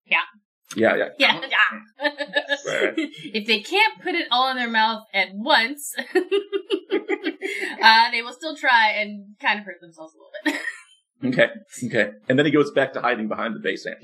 [0.05, 0.17] "Yeah,
[0.75, 1.39] yeah, yeah, yeah.
[2.67, 2.93] Right.
[2.97, 5.93] if they can't put it all in their mouth at once,
[7.83, 10.59] uh, they will still try and kind of hurt themselves a little
[11.23, 11.33] bit.
[11.33, 11.49] okay,
[11.87, 13.97] okay." And then he goes back to hiding behind the bass amp,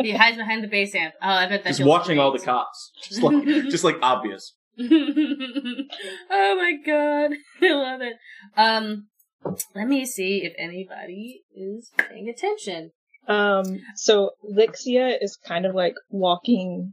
[0.00, 1.14] he hides behind the bass amp.
[1.22, 4.54] Oh, I bet that's just watching all the cops, just like just like obvious.
[4.80, 4.86] oh
[6.30, 8.16] my god, I love it.
[8.56, 9.06] Um,
[9.76, 12.90] let me see if anybody is paying attention.
[13.26, 16.92] Um, so Lyxia is kind of like walking,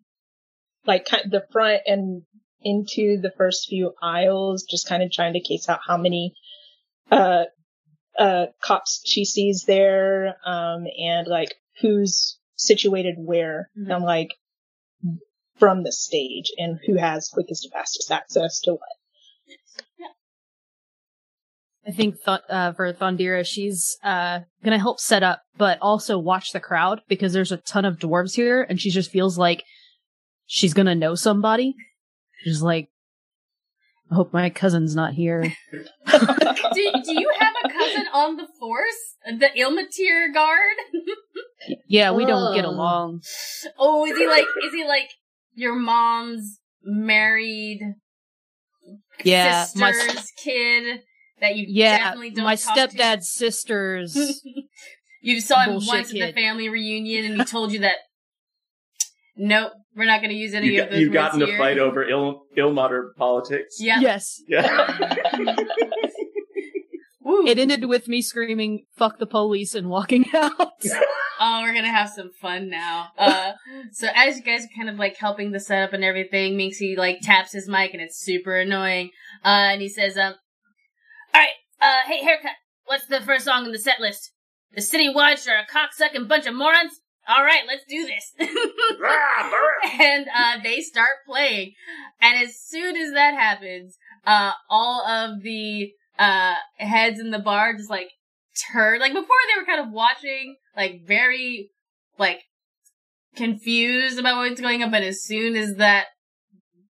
[0.85, 2.23] like kind the front and
[2.61, 6.35] into the first few aisles, just kind of trying to case out how many,
[7.11, 7.45] uh,
[8.17, 13.95] uh, cops she sees there, um, and like who's situated where, Mhm.
[13.95, 14.35] and like
[15.57, 18.89] from the stage, and who has quickest and fastest access to what.
[21.87, 26.51] I think th- uh, for Thondira, she's uh, gonna help set up, but also watch
[26.51, 29.63] the crowd because there's a ton of dwarves here, and she just feels like
[30.45, 31.73] she's gonna know somebody.
[32.43, 32.89] She's like,
[34.11, 35.41] I hope my cousin's not here.
[35.71, 39.15] do, do you have a cousin on the force?
[39.25, 40.77] The Ilmater guard?
[41.87, 42.69] Yeah, we don't get Oh.
[42.71, 43.21] along.
[43.77, 45.09] oh, is he like, is he like
[45.53, 47.81] your mom's married
[49.23, 51.01] Yeah, my sister's kid
[51.41, 52.81] that you yeah, definitely don't my talk to?
[52.97, 54.41] stepdad's sister's.
[55.23, 57.97] You saw him Bullshit once at the family reunion and he told you that,
[59.37, 61.57] nope, we're not going to use any You of got, those You've words in a
[61.59, 63.75] fight over ill Ilmater politics.
[63.79, 63.99] Yeah.
[63.99, 64.97] Yes, Yeah.
[67.23, 70.51] It ended with me screaming "fuck the police" and walking out.
[71.39, 73.09] Oh, we're gonna have some fun now.
[73.17, 73.53] Uh,
[73.91, 77.21] so as you guys are kind of like helping the setup and everything, Minxie like
[77.21, 79.11] taps his mic and it's super annoying.
[79.43, 80.35] Uh, and he says, um,
[81.33, 81.49] alright,
[81.81, 82.51] uh, hey, haircut,
[82.85, 84.31] what's the first song in the set list?
[84.73, 87.01] The City Watch are a cocksucking bunch of morons?
[87.29, 88.33] Alright, let's do this.
[89.99, 91.73] And, uh, they start playing.
[92.21, 97.73] And as soon as that happens, uh, all of the, uh, heads in the bar
[97.75, 98.09] just like
[98.71, 101.69] turn, like before they were kind of watching, like very,
[102.17, 102.41] like,
[103.35, 106.07] confused about what's going on, but as soon as that,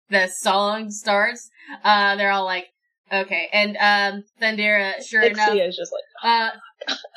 [0.09, 1.49] the song starts,
[1.83, 2.67] uh, they're all like,
[3.11, 5.53] Okay, and um, Thondira, sure enough.
[5.53, 6.49] Is just like, Uh,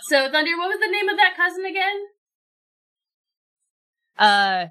[0.09, 2.07] so Thunder, what was the name of that cousin again?
[4.19, 4.67] Uh,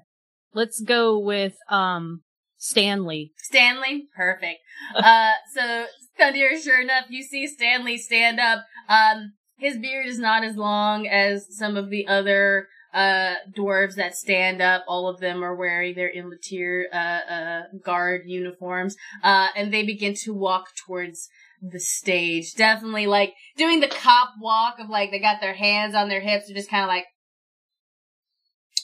[0.54, 2.22] let's go with um
[2.56, 3.32] Stanley.
[3.36, 4.08] Stanley.
[4.16, 4.60] Perfect.
[4.94, 8.64] Uh, so Thunder, sure enough, you see Stanley stand up.
[8.88, 14.16] Um, his beard is not as long as some of the other uh dwarves that
[14.16, 14.84] stand up.
[14.88, 18.96] All of them are wearing their Ilmater uh uh guard uniforms.
[19.22, 21.28] Uh, and they begin to walk towards
[21.60, 22.54] the stage.
[22.54, 26.46] Definitely like doing the cop walk of like they got their hands on their hips,
[26.46, 27.06] they're just kind of like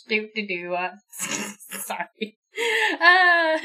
[0.09, 0.75] do do do.
[0.75, 0.91] Uh,
[1.71, 2.39] sorry.
[3.01, 3.59] Uh,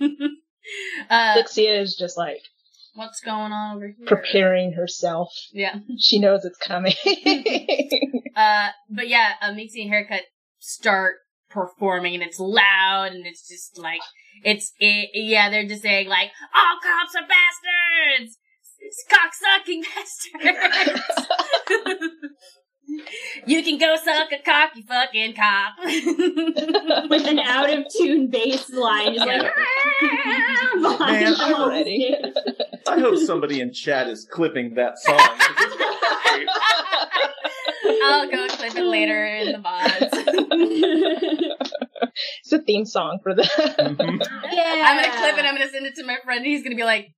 [1.10, 2.42] uh, is just like
[2.96, 4.06] what's going on over here?
[4.06, 5.32] preparing herself.
[5.52, 5.76] Yeah.
[5.98, 6.94] She knows it's coming.
[8.36, 10.20] Uh, but yeah, uh, Mixie and Haircut
[10.58, 11.14] start
[11.48, 14.00] performing and it's loud and it's just like,
[14.44, 18.36] it's, it, yeah, they're just saying like, all cops are bastards!
[18.78, 19.84] It's cocksucking
[21.64, 22.08] bastards!
[23.46, 25.74] You can go suck a cock, you fucking cop.
[27.10, 29.42] with an out of tune bass line, just like
[30.76, 35.18] Man, I'm the I hope somebody in chat is clipping that song.
[38.04, 39.94] I'll go clip it later in the mods.
[42.42, 43.42] it's a theme song for the.
[43.42, 44.20] Mhm.
[44.52, 45.44] yeah, I'm gonna clip it.
[45.44, 46.38] I'm gonna send it to my friend.
[46.38, 47.08] And he's gonna be like,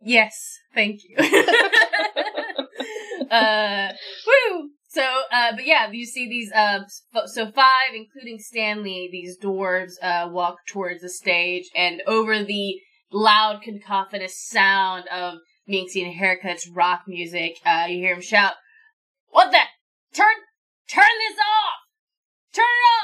[0.00, 1.16] "Yes, thank you."
[3.30, 3.92] uh,
[4.26, 4.70] woo.
[4.88, 6.52] So, uh, but yeah, you see these.
[6.52, 6.80] Uh,
[7.26, 12.80] so five, including Stanley, these dwarves uh, walk towards the stage, and over the
[13.12, 18.54] loud, cacophonous sound of Minxie and Haircut's rock music, uh, you hear him shout,
[19.30, 19.58] "What the?
[20.14, 20.36] Turn,
[20.88, 21.80] turn this off!
[22.54, 23.03] Turn it off!"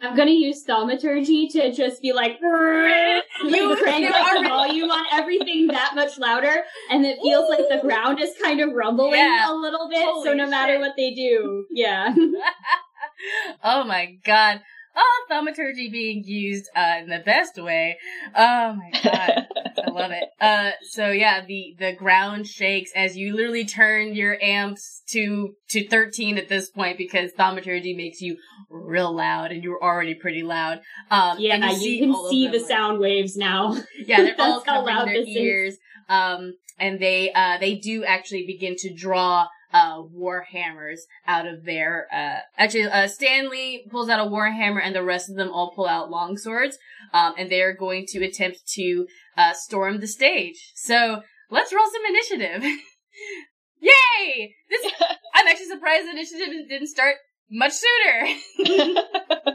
[0.00, 5.66] I'm gonna use thaumaturgy to just be like, You- crank up the volume on everything
[5.68, 9.50] that much louder, and it feels like the ground is kind of rumbling Yeah.
[9.50, 10.04] a little bit.
[10.04, 10.80] Holy so no matter shit.
[10.80, 12.14] what they do, yeah.
[13.64, 14.60] oh my god.
[15.00, 17.98] Oh, thaumaturgy being used uh, in the best way.
[18.36, 19.46] Oh my god.
[19.86, 20.24] I love it.
[20.40, 25.86] Uh, so yeah, the, the ground shakes as you literally turn your amps to, to
[25.88, 28.38] 13 at this point because thaumaturgy makes you
[28.70, 30.80] real loud and you're already pretty loud.
[31.12, 33.76] Um, yeah, and you, see can see the like- sound waves now.
[34.04, 35.76] yeah, they're all covering their ears.
[36.08, 41.64] Um, and they, uh, they do actually begin to draw, uh, war hammers out of
[41.64, 45.50] their, uh, actually, uh, Stanley pulls out a war hammer and the rest of them
[45.50, 46.78] all pull out long swords.
[47.12, 49.06] Um, and they are going to attempt to,
[49.36, 50.72] uh, storm the stage.
[50.74, 52.62] So let's roll some initiative.
[53.80, 54.54] Yay!
[54.68, 54.92] This,
[55.34, 57.16] I'm actually surprised initiative didn't start
[57.50, 58.34] much sooner.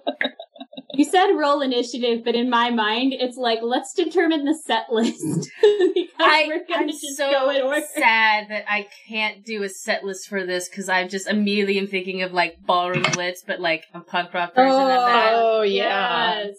[1.01, 5.19] You said roll initiative, but in my mind, it's like let's determine the set list
[5.95, 7.81] because I, we're gonna I'm just so go in order.
[7.95, 11.87] sad that I can't do a set list for this because I'm just immediately am
[11.87, 15.31] thinking of like ballroom blitz, but like a punk rock version of that.
[15.33, 16.43] oh yeah.
[16.43, 16.55] Yes.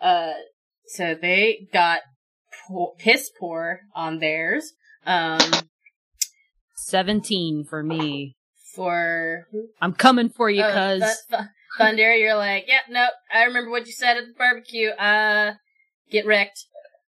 [0.00, 0.32] Uh,
[0.86, 2.00] so they got
[2.66, 4.72] po- piss poor on theirs.
[5.04, 5.40] Um,
[6.74, 8.34] Seventeen for me.
[8.74, 9.46] for
[9.82, 11.00] I'm coming for you, uh, cuz.
[11.02, 13.10] Th- Th- Thunder, you're like, yeah, nope.
[13.32, 14.88] I remember what you said at the barbecue.
[14.90, 15.54] Uh,
[16.10, 16.64] get wrecked.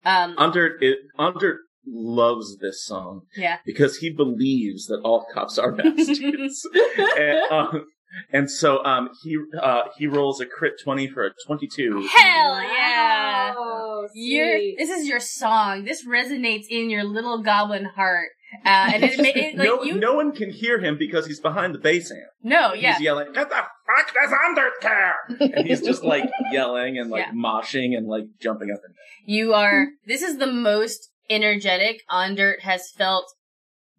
[0.03, 3.57] Um, Under it, Under loves this song yeah.
[3.65, 6.67] because he believes that all cops are bastards,
[7.17, 7.85] and, um,
[8.31, 12.07] and so um, he uh, he rolls a crit twenty for a twenty-two.
[12.15, 13.53] Hell yeah!
[13.55, 14.75] Wow, Your sweet.
[14.77, 15.85] this is your song.
[15.85, 18.29] This resonates in your little goblin heart,
[18.65, 19.95] uh, and it, it, it like no, you.
[19.99, 22.21] no one can hear him because he's behind the bass amp.
[22.43, 27.09] No, yeah, He's yelling, "Get the fuck this Undercare!" and he's just like yelling and
[27.09, 27.33] like Yeah.
[27.33, 29.25] moshing and like jumping up and down.
[29.25, 29.87] you are.
[30.07, 33.25] This is the most energetic Ondurt has felt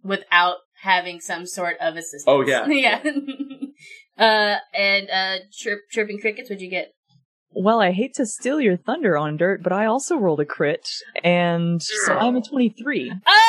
[0.03, 2.25] without having some sort of assistance.
[2.27, 2.67] Oh, yeah.
[2.69, 3.03] yeah.
[4.19, 6.49] uh, and uh, chirp, chirping crickets.
[6.49, 6.93] What'd you get?
[7.59, 10.87] Well, I hate to steal your thunder Ondurt, but I also rolled a crit,
[11.25, 13.13] and so I'm a 23.
[13.27, 13.46] Ah!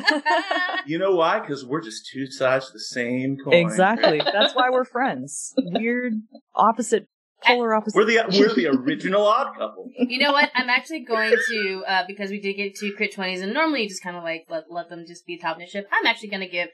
[0.86, 1.40] You know why?
[1.40, 3.54] Because we're just two sides of the same coin.
[3.54, 4.20] Exactly.
[4.24, 5.52] That's why we're friends.
[5.58, 6.12] Weird,
[6.54, 7.08] opposite,
[7.44, 7.96] polar opposite.
[7.96, 9.90] We're the we're the original odd couple.
[9.98, 10.50] You know what?
[10.54, 13.88] I'm actually going to uh, because we did get two crit twenties, and normally you
[13.88, 15.90] just kind of like let let them just be top initiative.
[15.92, 16.68] I'm actually going to give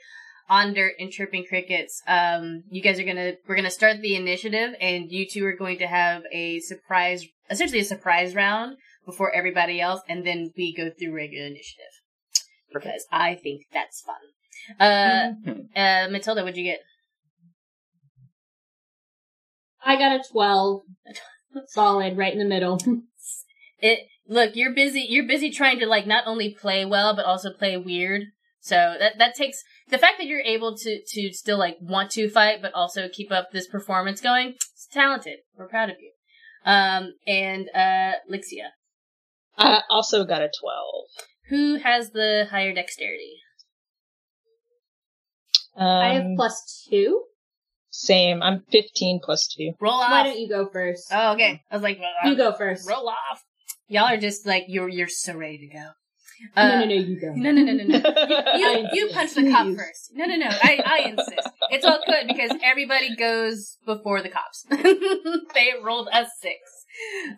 [0.50, 2.02] Ondurt and chirping crickets.
[2.06, 5.78] Um, you guys are gonna we're gonna start the initiative, and you two are going
[5.78, 10.90] to have a surprise, essentially a surprise round before everybody else, and then we go
[10.90, 12.01] through regular initiative
[12.72, 14.16] because I think that's fun.
[14.78, 15.32] Uh,
[15.76, 16.80] uh, Matilda, what'd you get?
[19.84, 20.82] I got a twelve.
[21.66, 22.78] Solid, right in the middle.
[23.84, 25.04] It look, you're busy.
[25.08, 28.22] You're busy trying to like not only play well but also play weird.
[28.60, 32.30] So that that takes the fact that you're able to to still like want to
[32.30, 34.50] fight but also keep up this performance going.
[34.50, 35.38] It's talented.
[35.58, 36.12] We're proud of you.
[36.64, 38.70] Um, and uh, Lyxia,
[39.58, 41.28] I also got a 12.
[41.52, 43.34] Who has the higher dexterity?
[45.76, 47.22] Um, I have plus two.
[47.90, 48.42] Same.
[48.42, 49.72] I'm 15 plus 2.
[49.78, 50.10] Roll off.
[50.10, 51.08] Why don't you go first?
[51.12, 51.60] Oh, okay.
[51.70, 52.88] I was like, well, You go first.
[52.88, 53.42] Roll off.
[53.86, 55.90] Y'all are just like you're you're so ready to go.
[56.56, 57.32] no, Uh, no, no, you go.
[57.34, 57.98] No, no, no, no, no.
[58.56, 60.10] You, you punch the cop first.
[60.14, 60.48] No, no, no.
[60.48, 61.50] I, I insist.
[61.70, 64.64] It's all good because everybody goes before the cops.
[64.70, 66.58] they rolled a six.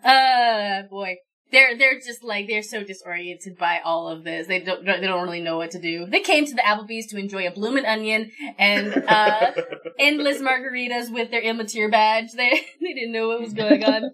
[0.05, 1.17] Uh, boy.
[1.51, 4.47] They're, they're just like, they're so disoriented by all of this.
[4.47, 6.05] They don't, they don't really know what to do.
[6.07, 9.51] They came to the Applebee's to enjoy a bloomin' onion and, uh,
[9.99, 12.31] endless margaritas with their Ilmater badge.
[12.35, 12.49] They,
[12.81, 14.11] they didn't know what was going on.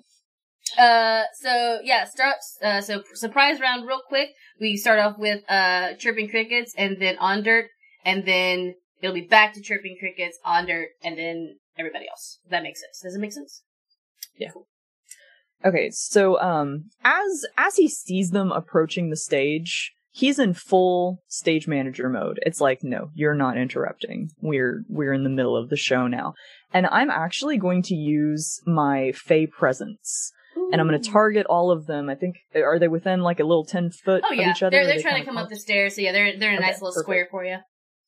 [0.78, 4.30] Uh, so yeah, start, uh, so surprise round real quick.
[4.60, 7.66] We start off with, uh, chirping crickets and then Ondurt
[8.06, 12.40] and then it'll be back to chirping crickets, Ondurt, and then everybody else.
[12.46, 13.00] If that makes sense.
[13.02, 13.64] Does it make sense?
[15.64, 21.68] Okay, so um as as he sees them approaching the stage, he's in full stage
[21.68, 22.39] manager mode.
[22.45, 24.30] It's like, no, you're not interrupting.
[24.41, 26.34] We're we're in the middle of the show now.
[26.74, 30.32] And I'm actually going to use my Fey presence.
[30.72, 32.09] And I'm going to target all of them.
[32.09, 34.72] I think are they within like a little 10 foot Oh of yeah, each other?
[34.72, 35.95] they're they're they trying to come up the stairs.
[35.95, 37.05] So yeah, they're they're in a Okay, nice little perfect.
[37.05, 37.57] square for you.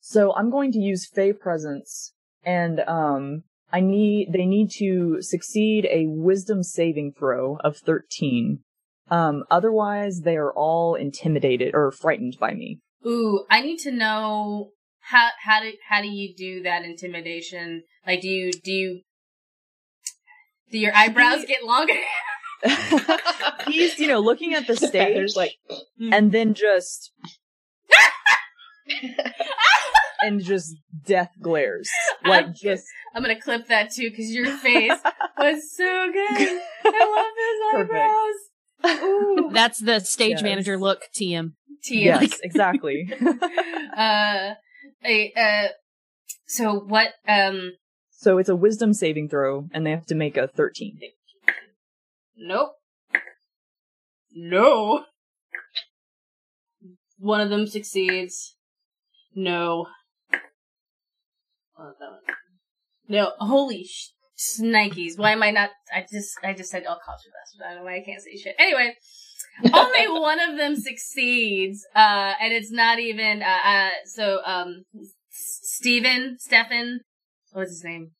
[0.00, 2.12] So I'm going to use Fey presence
[2.44, 8.60] and um I need they need to succeed a wisdom saving throw of 13.
[9.10, 12.80] Um otherwise they are all intimidated or frightened by me.
[13.06, 17.82] Ooh, I need to know how how do how do you do that intimidation?
[18.06, 19.00] Like, do you do you
[20.70, 21.94] do your eyebrows get longer?
[23.66, 25.52] He's, you know, looking at the stage like,
[26.00, 27.12] and then just
[30.26, 30.74] and just
[31.06, 31.88] death glares.
[32.26, 34.98] Like I'm- just I'm gonna clip that too because your face
[35.38, 36.60] was so good.
[36.84, 37.24] I
[37.74, 37.92] love Perfect.
[37.92, 39.02] those eyebrows.
[39.04, 40.42] Ooh, That's the stage Yes.
[40.42, 41.52] manager look, TM.
[41.82, 42.18] Tia.
[42.22, 43.12] Yes, exactly.
[43.96, 44.54] uh,
[45.04, 45.68] a, uh,
[46.46, 47.72] so what, um,
[48.10, 50.98] so it's a wisdom saving throw and they have to make a 13.
[52.38, 52.70] nope.
[54.34, 55.04] No.
[57.18, 58.56] One of them succeeds.
[59.34, 59.86] No.
[61.78, 62.20] Oh, that one.
[63.08, 65.16] No, holy sh- snikes.
[65.18, 67.62] Why am I not, I just, I just said all cops are bastards.
[67.64, 68.54] I don't know why I can't say shit.
[68.58, 68.94] Anyway.
[69.72, 74.84] only one of them succeeds, uh, and it's not even, uh, uh, so, um,
[75.30, 77.00] Stephen, Steven, Stefan,
[77.52, 78.10] what's his name?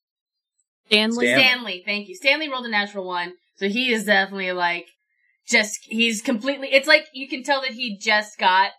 [0.87, 1.27] Stanley.
[1.27, 2.15] Stan- Stanley, thank you.
[2.15, 4.87] Stanley rolled a natural one, so he is definitely like,
[5.49, 8.71] just, he's completely, it's like, you can tell that he just got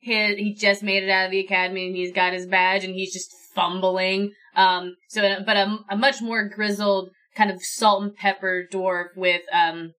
[0.00, 2.94] his, he just made it out of the academy and he's got his badge and
[2.94, 4.32] he's just fumbling.
[4.56, 9.42] Um, so, but a, a much more grizzled, kind of salt and pepper dwarf with,
[9.52, 9.92] um,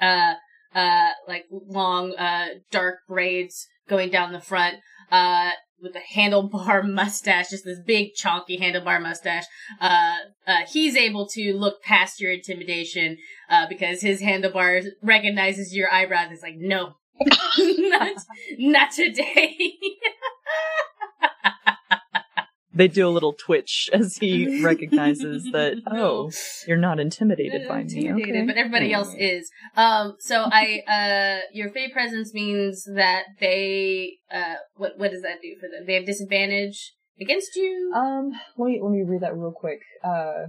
[0.00, 0.34] uh,
[0.74, 4.76] uh, like long, uh, dark braids going down the front,
[5.10, 9.44] uh, with a handlebar mustache, just this big chonky handlebar mustache.
[9.80, 10.16] Uh,
[10.46, 13.16] uh, he's able to look past your intimidation,
[13.48, 16.28] uh, because his handlebar recognizes your eyebrows.
[16.32, 16.94] It's like, no,
[17.58, 18.16] not,
[18.58, 19.56] not today.
[22.76, 26.30] They do a little twitch as he recognizes that, oh,
[26.68, 28.06] you're not intimidated by me.
[28.06, 28.46] intimidated, Okay.
[28.46, 29.50] but everybody else is.
[29.76, 35.40] Um, so I, uh, your Fey presence means that they, uh, what, what does that
[35.42, 35.86] do for them?
[35.86, 37.92] They have disadvantage against you?
[37.96, 39.80] Um, let me let me read that real quick.
[40.04, 40.48] Uh,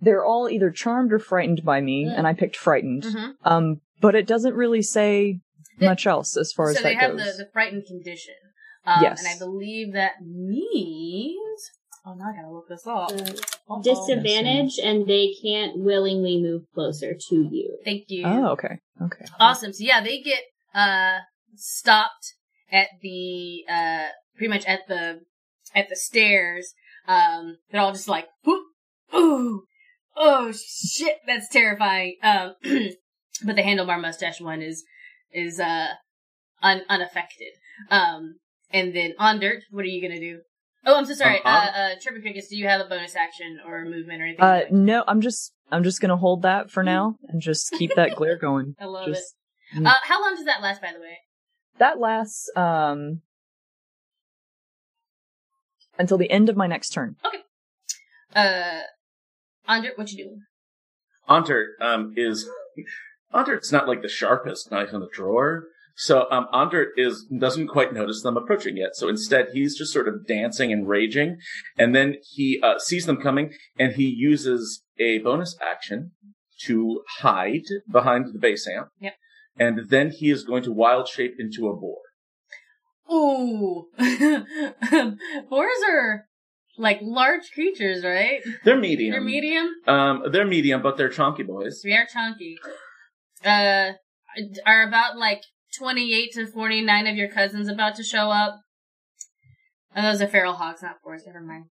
[0.00, 2.18] they're all either charmed or frightened by me, Mm.
[2.18, 3.04] and I picked frightened.
[3.04, 3.34] Mhm.
[3.44, 5.40] Um, but it doesn't really say
[5.78, 8.34] The- much else as far as that so they have the, the frightened condition.
[8.86, 9.18] Um, Yes.
[9.20, 11.70] and I believe that means,
[12.06, 13.12] oh, now I gotta look this up.
[13.12, 17.78] Uh, disadvantage, and they can't willingly move closer to you.
[17.84, 18.26] Thank you.
[18.26, 19.24] Oh, okay, okay.
[19.38, 19.72] Awesome.
[19.72, 20.42] So yeah, they get
[20.74, 21.18] uh
[21.54, 22.34] stopped
[22.72, 25.20] at the uh pretty much at the
[25.74, 26.72] at the stairs.
[27.06, 28.64] Um they're all just like whoop
[29.14, 29.64] ooh
[30.16, 32.16] oh shit that's terrifying.
[32.22, 32.54] Um
[33.44, 34.84] but the handlebar mustache one is
[35.32, 35.88] is uh
[36.62, 37.52] un- unaffected.
[37.90, 38.36] Um
[38.72, 40.40] and then Ondurt, what are you gonna do?
[40.86, 41.36] Oh, I'm so sorry.
[41.38, 44.26] Um, uh, on- uh, Chirpy Crickets, do you have a bonus action or movement or
[44.26, 44.44] anything?
[44.44, 47.94] Uh, like no, I'm just I'm just gonna hold that for now and just keep
[47.96, 48.74] that glare going.
[48.80, 49.34] I love just
[49.74, 49.86] it.
[49.86, 51.18] Uh, how long does that last, by the way?
[51.78, 53.22] that lasts um
[55.98, 57.16] until the end of my next turn.
[57.24, 57.38] Okay.
[58.34, 58.82] Uh,
[59.68, 60.42] Andre, what you doing?
[61.26, 62.48] Hunter um, is
[63.32, 65.64] Ondurt's not like the sharpest knife in the drawer.
[66.00, 68.96] So um, Ondurt is doesn't quite notice them approaching yet.
[68.96, 71.36] So instead, he's just sort of dancing and raging,
[71.76, 76.12] and then he uh, sees them coming, and he uses a bonus action
[76.62, 78.88] to hide behind the bass amp.
[78.98, 79.14] Yep.
[79.58, 81.98] And then he is going to wild shape into a boar.
[83.12, 83.88] Ooh.
[85.50, 86.24] Boars are
[86.78, 88.40] like large creatures, right?
[88.64, 89.12] They're medium.
[89.12, 89.74] They're medium.
[89.86, 91.82] Um, they're medium, but they're chunky boys.
[91.84, 92.58] We are chunky.
[93.44, 93.92] Uh,
[94.64, 95.42] are about like
[95.78, 98.60] 28 to 49 of your cousins about to show up?
[99.96, 101.22] Oh, those are feral hogs, not boars.
[101.26, 101.64] Never mind.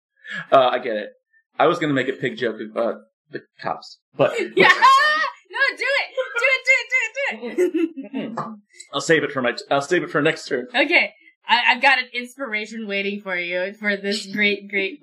[0.51, 1.09] Uh, I get it.
[1.57, 2.95] I was gonna make a pig joke about
[3.31, 4.67] the cops, but Yeah!
[5.51, 6.09] no, do it!
[6.39, 8.45] Do it, do it, do it, do it!
[8.93, 9.55] I'll save it for my.
[9.69, 10.67] I'll save it for next turn.
[10.73, 11.13] okay.
[11.47, 14.99] I, I've got an inspiration waiting for you for this great, great.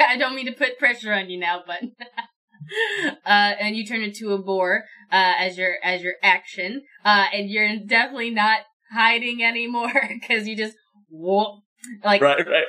[0.00, 1.80] I don't mean to put pressure on you now, but
[3.26, 7.50] uh, and you turn into a boar uh, as your as your action, uh, and
[7.50, 8.60] you're definitely not
[8.92, 10.76] hiding anymore because you just
[11.10, 11.62] whoop
[12.04, 12.64] like Right, right.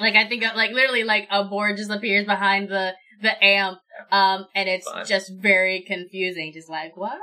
[0.00, 3.78] like I think of, like literally like a board just appears behind the the amp,
[4.12, 5.04] um, and it's Fine.
[5.06, 6.52] just very confusing.
[6.52, 7.18] Just like what?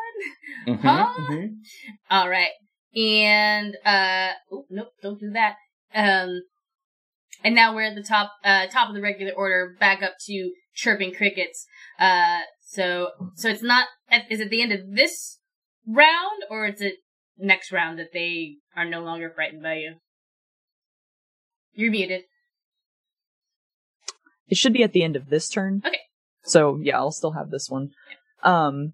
[0.67, 1.07] Mhm, Huh?
[1.19, 1.49] mhm.
[2.09, 2.51] All right,
[2.95, 5.55] and uh, oh nope, don't do that.
[5.93, 6.41] Um,
[7.43, 10.51] and now we're at the top uh top of the regular order, back up to
[10.75, 11.65] chirping crickets.
[11.99, 13.87] Uh, so so it's not
[14.29, 15.39] is it the end of this
[15.87, 16.95] round or is it
[17.37, 19.95] next round that they are no longer frightened by you?
[21.73, 22.23] You're muted.
[24.47, 25.81] It should be at the end of this turn.
[25.85, 25.99] Okay.
[26.43, 27.89] So yeah, I'll still have this one.
[28.43, 28.93] Um,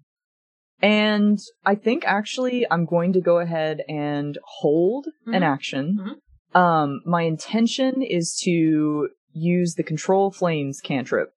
[0.80, 5.42] and I think actually I'm going to go ahead and hold an Mhm.
[5.42, 5.98] action.
[6.00, 6.58] Mhm.
[6.58, 11.30] Um, my intention is to use the control flames cantrip.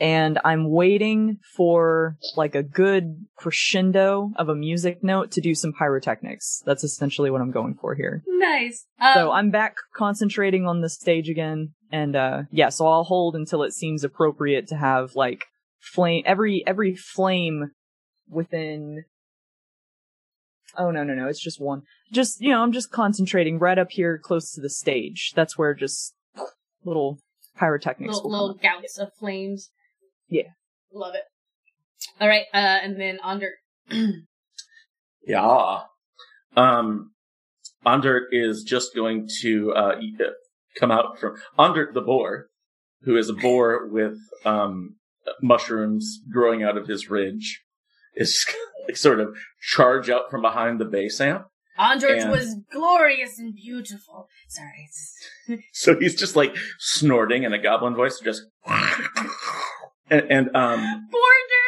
[0.00, 5.72] And I'm waiting for like a good crescendo of a music note to do some
[5.72, 6.62] pyrotechnics.
[6.64, 8.22] That's essentially what I'm going for here.
[8.26, 8.86] Nice.
[8.98, 13.36] Um, So I'm back concentrating on the stage again, and uh yeah, so I'll hold
[13.36, 15.44] until it seems appropriate to have like
[15.80, 17.72] flame every every flame
[18.28, 19.04] within.
[20.78, 21.26] Oh no no no!
[21.26, 21.82] It's just one.
[22.12, 25.32] Just you know, I'm just concentrating right up here close to the stage.
[25.34, 26.14] That's where just
[26.84, 27.18] little
[27.56, 28.14] pyrotechnics.
[28.14, 29.70] little, little gouts of flames.
[30.30, 30.48] Yeah.
[30.92, 31.22] Love it.
[32.20, 33.52] All right, uh, and then under.
[35.26, 35.80] Yeah.
[36.56, 37.12] Um,
[37.86, 40.30] Ondurt is just going to uh, e- uh,
[40.78, 42.46] come out from Ondurt the boar,
[43.02, 44.96] who is a boar with um,
[45.42, 47.62] mushrooms growing out of his ridge,
[48.14, 48.44] is
[48.88, 51.46] like sort of charge out from behind the bass amp.
[51.78, 54.26] Andrich And- was glorious and beautiful.
[54.48, 54.88] Sorry.
[55.72, 58.42] So he's just like snorting in a goblin voice, just
[60.10, 61.66] and, and um Border!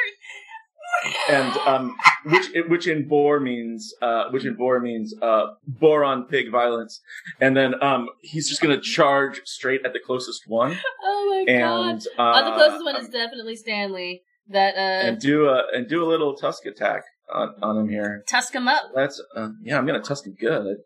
[1.30, 6.50] and um which which in boar means uh which in boar means uh boron pig
[6.50, 7.00] violence
[7.40, 12.00] and then um he's just gonna charge straight at the closest one Oh my and
[12.16, 12.22] god.
[12.22, 14.22] uh, Uh, the closest one is definitely Stanley.
[14.48, 18.22] That, uh, and do a and do a little tusk attack on, on him here
[18.28, 18.82] tusk him up.
[18.94, 20.76] that's uh, yeah i'm gonna tusk him good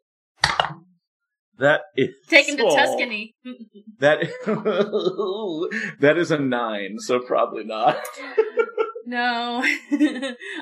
[1.59, 2.77] that is Take him to small.
[2.77, 3.35] Tuscany.
[3.99, 4.21] that
[6.01, 7.99] that is a nine so probably not
[9.07, 9.65] no.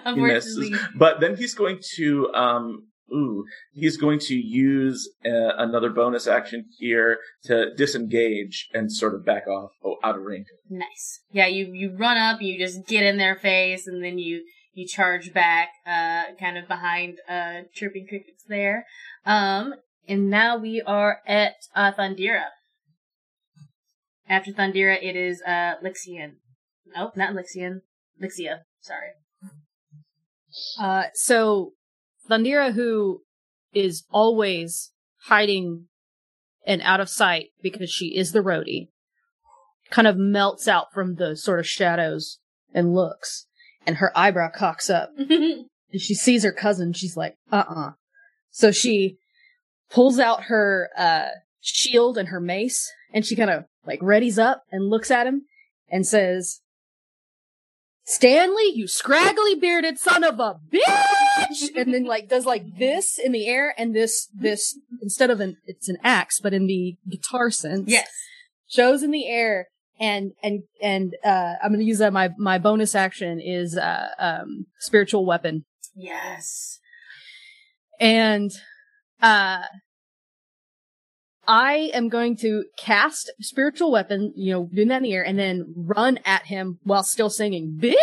[0.05, 0.75] Unfortunately.
[0.95, 6.67] But then he's going to, um, ooh, he's going to use uh, another bonus action
[6.79, 10.47] here to disengage and sort of back off oh, out of range.
[10.69, 11.21] Nice.
[11.33, 14.87] Yeah, you you run up, you just get in their face, and then you you
[14.87, 18.87] charge back, uh, kind of behind uh chirping crickets there.
[19.25, 19.75] Um,
[20.09, 22.47] and now we are at uh Thondira.
[24.29, 26.37] After Thondira, it is uh Lixian.
[26.95, 27.81] Nope, not Lixian.
[28.21, 28.61] Lyxia.
[28.81, 29.09] Sorry.
[30.79, 31.73] Uh, so
[32.31, 33.23] Thondira, who
[33.73, 34.93] is always
[35.27, 35.87] hiding
[36.67, 38.89] and out of sight because she is the roadie,
[39.91, 42.39] kind of melts out from the sort of shadows
[42.73, 43.47] and looks,
[43.87, 45.67] and her eyebrow cocks up, and
[45.99, 46.93] she sees her cousin.
[46.93, 47.91] She's like, "Uh, uh
[48.51, 49.19] So she
[49.91, 51.29] pulls out her uh
[51.61, 55.43] shield and her mace, and she kind of like readies up and looks at him
[55.91, 56.61] and says.
[58.07, 61.75] Stanley, you scraggly bearded son of a bitch!
[61.75, 65.57] And then like does like this in the air and this, this, instead of an,
[65.67, 67.85] it's an axe, but in the guitar sense.
[67.89, 68.11] yes.
[68.69, 69.69] Shows in the air
[69.99, 74.67] and, and, and, uh, I'm gonna use that, my, my bonus action is, uh, um,
[74.81, 75.65] spiritual weapon.
[75.97, 76.81] Yes.
[77.99, 78.51] And,
[79.25, 79.63] uh,
[81.47, 85.39] I am going to cast spiritual weapon, you know, doing that in the air and
[85.39, 87.95] then run at him while still singing, bitch!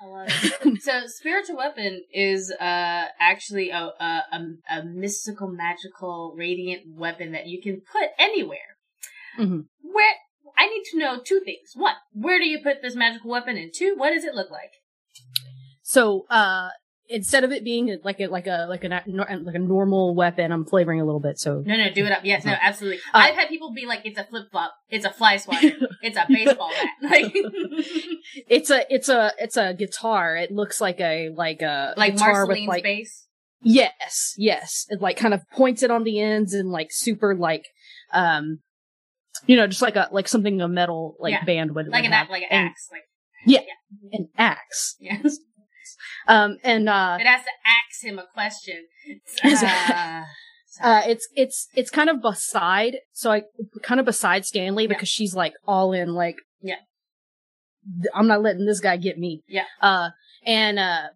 [0.00, 0.82] I love it.
[0.82, 4.40] so, spiritual weapon is uh actually a, a a
[4.70, 8.76] a mystical, magical, radiant weapon that you can put anywhere.
[9.38, 9.66] Mhm.
[9.82, 10.14] Where
[10.56, 13.72] I need to know two things: one, where do you put this magical weapon, and
[13.74, 14.72] two, what does it look like?
[15.82, 16.70] So, uh,
[17.08, 18.88] instead of it being like a like a like a
[19.42, 21.38] like a normal weapon, I'm flavoring a little bit.
[21.38, 22.20] So No, no, do it up.
[22.24, 22.98] Yes, no, absolutely.
[23.14, 24.72] Uh, I've had people be like, "It's a flip flop.
[24.90, 25.72] It's a fly swatter.
[26.02, 27.32] it's a baseball bat." Like,
[28.48, 30.36] it's a it's a it's a guitar.
[30.36, 33.26] It looks like a like a like guitar with Marceline's like bass.
[33.62, 34.86] yes yes.
[34.88, 37.66] It like kind of pointed on the ends and like super like
[38.12, 38.60] um
[39.46, 41.44] you know just like a like something a metal like Yeah.
[41.44, 42.22] band would Like an have.
[42.24, 42.88] axe, like an And- axe.
[42.92, 43.02] Like,
[44.12, 44.96] an axe.
[44.98, 45.18] yeah.
[46.28, 48.84] Um and uh It has to ask him a question.
[49.44, 50.24] Uh,
[50.82, 53.44] Uh, it's it's it's kind of beside, so I
[53.82, 54.88] kind of beside Stanley Yeah.
[54.88, 56.80] because she's like all in, like Yeah.
[58.12, 59.42] I'm not letting this guy get me.
[59.48, 59.64] Yeah.
[59.80, 60.10] Uh,
[60.44, 61.08] and uh,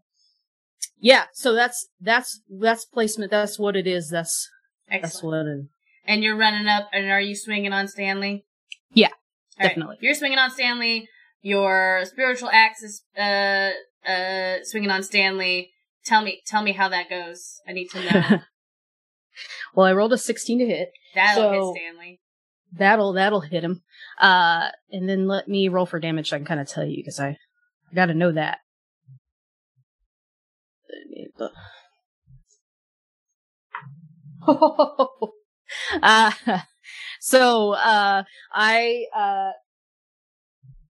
[0.99, 1.25] yeah.
[1.35, 3.31] So that's that's that's placement.
[3.31, 4.09] That's what it is.
[4.09, 4.49] That's
[4.89, 5.67] that's what it is.
[6.07, 8.47] And you're running up, and are you swinging on Stanley?
[8.95, 9.13] Yeah, All
[9.61, 9.69] right.
[9.69, 9.97] definitely.
[10.01, 11.07] You're swinging on Stanley.
[11.43, 13.71] Your spiritual axe is uh
[14.07, 15.71] uh swinging on Stanley.
[16.05, 17.61] Tell me, tell me how that goes.
[17.69, 18.39] I need to know.
[19.75, 20.91] well, I rolled a 16 to hit.
[21.15, 22.21] That'll So- hit Stanley.
[22.73, 23.83] That'll that'll hit him.
[24.19, 26.31] Uh, and then let me roll for damage.
[26.31, 27.31] So I can kind of tell you because I,
[27.91, 28.59] I got to know that.
[36.03, 36.33] uh,
[37.21, 38.23] so uh,
[38.53, 39.51] I uh,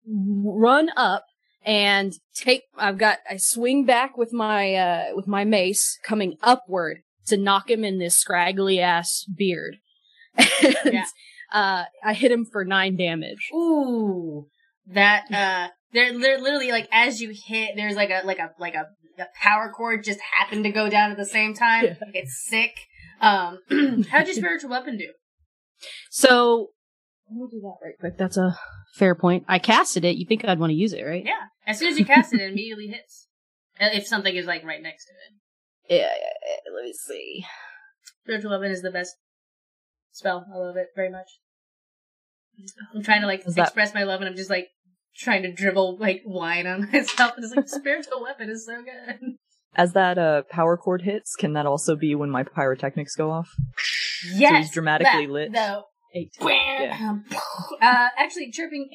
[0.07, 1.25] run up
[1.65, 2.63] and take.
[2.77, 3.19] I've got.
[3.29, 7.99] I swing back with my uh, with my mace coming upward to knock him in
[7.99, 9.77] this scraggly ass beard.
[10.85, 11.05] And, Yeah.
[11.53, 13.49] uh, I hit him for nine damage.
[13.53, 14.47] Ooh,
[14.87, 18.73] that uh, they're, they're literally like as you hit, there's like a like a like
[18.75, 18.87] a,
[19.21, 21.85] a power chord just happened to go down at the same time.
[21.85, 21.93] Yeah.
[22.13, 22.71] It's sick.
[23.21, 23.59] Um,
[24.09, 25.07] how'd your spiritual weapon do?
[26.09, 26.69] So
[27.29, 28.17] we'll do that right quick.
[28.17, 28.57] That's a
[28.95, 29.45] fair point.
[29.47, 30.15] I casted it.
[30.17, 31.23] You think I'd want to use it, right?
[31.25, 33.27] Yeah, as soon as you cast it, it immediately hits.
[33.79, 36.07] Uh, If something is like right next to it, Yeah.
[36.07, 36.73] yeah, yeah.
[36.75, 37.45] Let me see.
[38.23, 39.15] spiritual weapon is the best
[40.11, 40.45] spell.
[40.53, 41.27] I love it very much.
[42.93, 44.67] I'm trying to like Is that- express my love, and I'm just like
[45.17, 47.33] trying to dribble like wine on myself.
[47.35, 49.19] And it's like spiritual weapon is so good.
[49.75, 53.49] As that uh, power chord hits, can that also be when my pyrotechnics go off?
[54.35, 55.53] Yes, dramatically that, lit.
[55.53, 55.85] Though,
[56.15, 56.31] Eight.
[56.41, 57.17] Yeah.
[57.81, 58.89] uh, actually, chirping,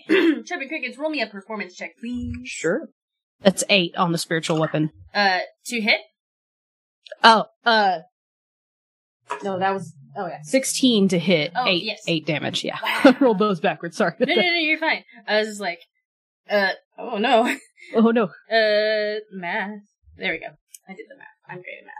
[0.46, 0.96] chirping crickets.
[0.98, 2.32] Roll me a performance check, please.
[2.44, 2.88] Sure.
[3.40, 4.90] That's eight on the spiritual weapon.
[5.14, 6.00] Uh, to hit.
[7.24, 7.98] Oh, uh,
[9.42, 11.52] no, that was oh yeah, sixteen to hit.
[11.56, 12.02] Oh, eight, yes.
[12.06, 12.64] eight damage.
[12.64, 13.16] Yeah, Wow.
[13.20, 13.96] rolled those backwards.
[13.96, 14.14] Sorry.
[14.20, 15.04] No, no, no, you're fine.
[15.26, 15.80] I was just like,
[16.50, 17.52] uh, oh no,
[17.94, 18.24] oh no.
[18.24, 19.80] uh, math.
[20.16, 20.46] There we go.
[20.88, 21.26] I did the math.
[21.48, 21.94] I'm great at math.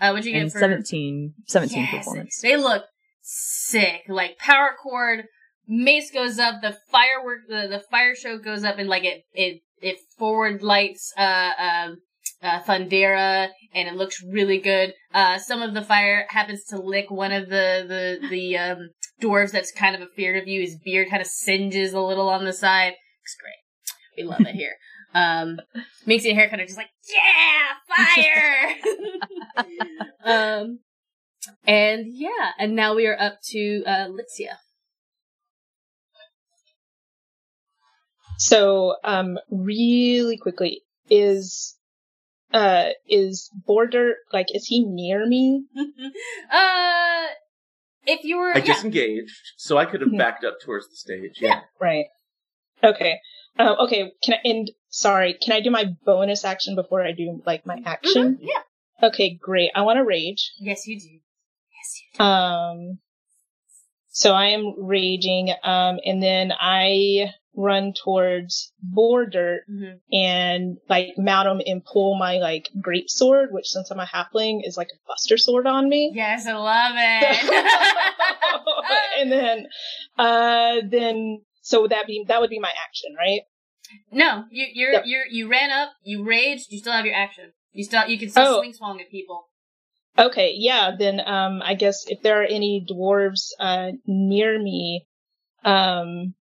[0.00, 2.40] Uh, what'd you get And for 17, 17 Yes, performance.
[2.42, 2.84] They look
[3.24, 4.02] sick.
[4.08, 5.24] Like power chord,
[5.66, 9.62] mace goes up, the firework, the, the fire show goes up, and like it it
[9.80, 11.96] it forward lights uh um
[12.42, 14.92] uh Thondira, and it looks really good.
[15.12, 19.52] Uh, some of the fire happens to lick one of the the the um dwarves
[19.52, 20.60] that's kind of afeared of you.
[20.60, 22.92] His beard kind of singes a little on the side.
[22.92, 23.54] Looks great.
[24.16, 24.74] We love it here.
[25.16, 25.60] Um,
[26.06, 28.74] makes your hair kind of just like, yeah, fire!
[30.24, 30.80] um,
[31.66, 34.58] and yeah, and now we are up to uh, Lyxia.
[38.38, 41.76] So, um, really quickly, is,
[42.52, 45.64] uh, is Border, like, is he near me?
[46.52, 47.26] uh,
[48.06, 50.18] if you were, I yeah, disengaged, so I could have Mhm.
[50.18, 51.38] backed up towards the stage.
[51.40, 51.60] Yeah.
[51.80, 52.06] Right.
[52.82, 53.20] Okay.
[53.58, 57.40] Uh, okay, can I, and, sorry, can I do my bonus action before I do,
[57.46, 58.38] like, my action?
[58.38, 58.62] Mhm, yeah,
[59.08, 59.70] Okay, great.
[59.74, 60.52] I want to rage.
[60.58, 61.20] yes, you do.
[61.84, 62.20] Yes.
[62.20, 62.98] Um,
[64.10, 70.00] so I am raging, um, and then I run towards Border Mhm.
[70.12, 74.60] and like mount him and pull my like great sword, which since I'm a halfling
[74.64, 76.10] is like a buster sword on me.
[76.14, 78.64] Yes, I love it.
[79.20, 79.66] and then,
[80.18, 83.42] uh, then so that be that would be my action, right?
[84.10, 85.02] no, you you're Yep.
[85.06, 87.52] you're you ran up, you raged, you still have your action.
[87.72, 88.58] You still you can still Oh.
[88.58, 89.48] swing swong at people.
[90.18, 90.92] Okay, yeah.
[90.96, 95.06] Then um, I guess if there are any dwarves uh near me,
[95.64, 96.34] um,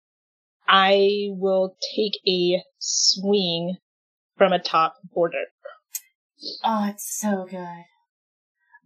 [0.67, 3.77] I will take a swing
[4.37, 5.45] from a top Border.
[6.63, 7.85] Oh, it's so good.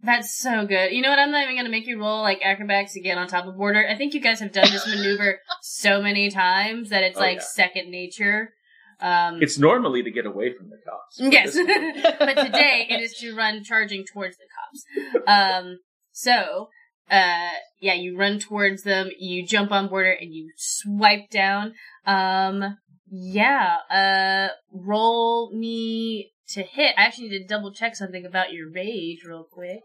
[0.02, 0.92] That's so good.
[0.92, 1.18] You know what?
[1.18, 3.86] I'm not even gonna make you roll like acrobatics to get on top of border.
[3.86, 7.38] I think you guys have done this maneuver so many times that it's Oh, like
[7.38, 7.42] yeah.
[7.42, 8.54] second nature.
[9.00, 11.18] Um, It's normally to get away from the cops.
[11.18, 11.54] but yes,
[12.18, 15.24] but today it is to run charging towards the cops.
[15.26, 15.78] Um,
[16.12, 16.68] so,
[17.10, 21.74] uh, yeah, you run towards them, you jump on border, and you swipe down.
[22.06, 22.78] Um,
[23.10, 26.94] yeah, uh, roll me to hit.
[26.98, 29.82] I actually need to double check something about your rage real quick.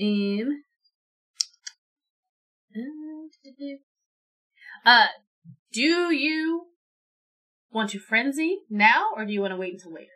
[0.00, 0.62] Um,
[4.84, 5.06] uh,
[5.72, 6.66] do you
[7.72, 10.10] want to frenzy now, or do you want to wait until later?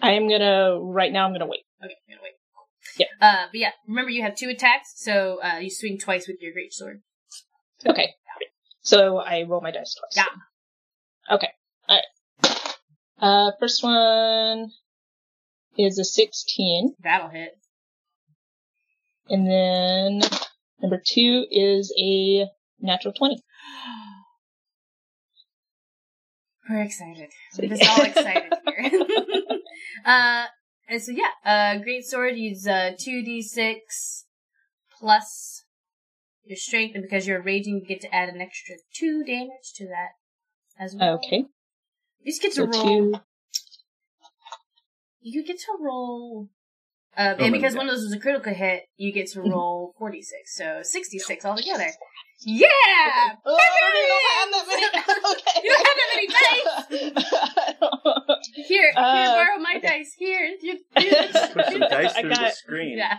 [0.00, 1.26] I am gonna right now.
[1.26, 1.60] I'm gonna wait.
[1.82, 2.32] Okay, I'm gonna wait.
[2.98, 3.06] Yeah.
[3.20, 6.52] Uh, but yeah, remember you have two attacks, so uh, you swing twice with your
[6.52, 7.02] great sword.
[7.86, 8.14] Okay.
[8.82, 10.16] So I roll my dice twice.
[10.16, 11.36] Yeah.
[11.36, 11.48] Okay.
[11.88, 12.00] All
[12.42, 12.56] right.
[13.20, 14.72] Uh, first one
[15.78, 17.52] is a 16, That'll hit.
[19.28, 20.28] and then
[20.80, 22.46] number two is a
[22.80, 23.36] natural 20.
[26.68, 27.30] We're excited.
[27.58, 28.90] We're just all excited here.
[30.04, 30.46] uh,
[30.88, 32.36] and so yeah, uh, great sword.
[32.36, 34.26] Use uh two d six
[34.98, 35.64] plus
[36.44, 39.86] your strength, and because you're raging, you get to add an extra two damage to
[39.86, 40.10] that
[40.78, 41.14] as well.
[41.16, 41.46] Okay.
[42.20, 42.84] You just get to So roll.
[42.84, 43.14] two.
[45.20, 46.48] You get to roll.
[47.16, 49.50] Uh, Oh and because one of those was a critical hit, you get to Mhm.
[49.50, 51.90] roll 46, so 66 altogether.
[52.44, 52.66] Yeah!
[53.46, 54.86] Oh, I don't think I have that many.
[55.32, 55.60] Okay.
[55.62, 56.26] You don't have that many
[57.16, 58.66] dice.
[58.66, 60.14] Here, here, Uh, borrow my dice.
[60.18, 61.10] Here, you, you,
[61.52, 62.98] Put some dice I through got the screen.
[62.98, 63.18] yeah.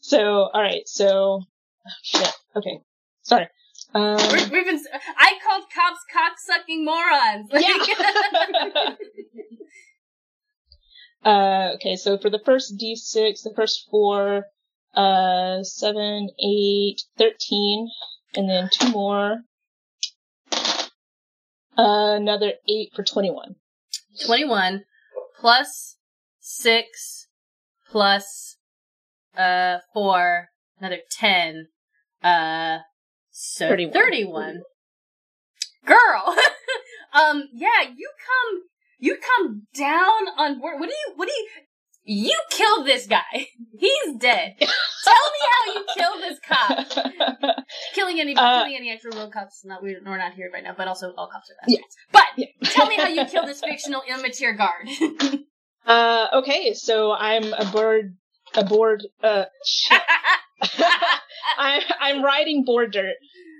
[0.00, 0.86] so, all right.
[0.86, 2.32] So, oh, shit.
[2.56, 2.80] Okay.
[3.22, 3.48] Sorry.
[3.94, 4.80] Um, We're, we've been.
[5.16, 7.48] I called cops cocksucking morons.
[7.52, 8.94] Yeah.
[11.24, 14.44] Uh, okay, so for the first D6, the first four,
[14.98, 17.88] uh, seven, eight, thirteen,
[18.34, 19.38] and then two more.
[21.76, 23.54] Uh, another eight for 21.
[24.26, 24.84] 21
[25.40, 25.96] plus
[26.40, 27.28] 6
[27.90, 28.56] plus
[29.36, 30.48] uh 4
[30.80, 31.68] another 10
[32.22, 32.78] uh
[33.30, 33.92] so 31.
[33.92, 34.62] 31
[35.86, 36.36] girl
[37.14, 38.62] um yeah you come
[38.98, 41.48] you come down on board what do you what do you
[42.10, 43.22] you killed this guy
[43.78, 47.56] he's dead tell me how you killed this cop
[47.94, 50.64] killing any Uh, killing any actual real cops is not we're, we're not here right
[50.64, 51.78] now but also all cops are Yeah.
[51.78, 52.46] bastards but Yeah.
[52.70, 54.88] tell me how you killed this fictional Ilmater guard
[55.86, 58.14] uh, okay, so I'm aboard,
[58.54, 60.02] aboard, uh, shit.
[61.56, 63.14] I, I'm riding board dirt,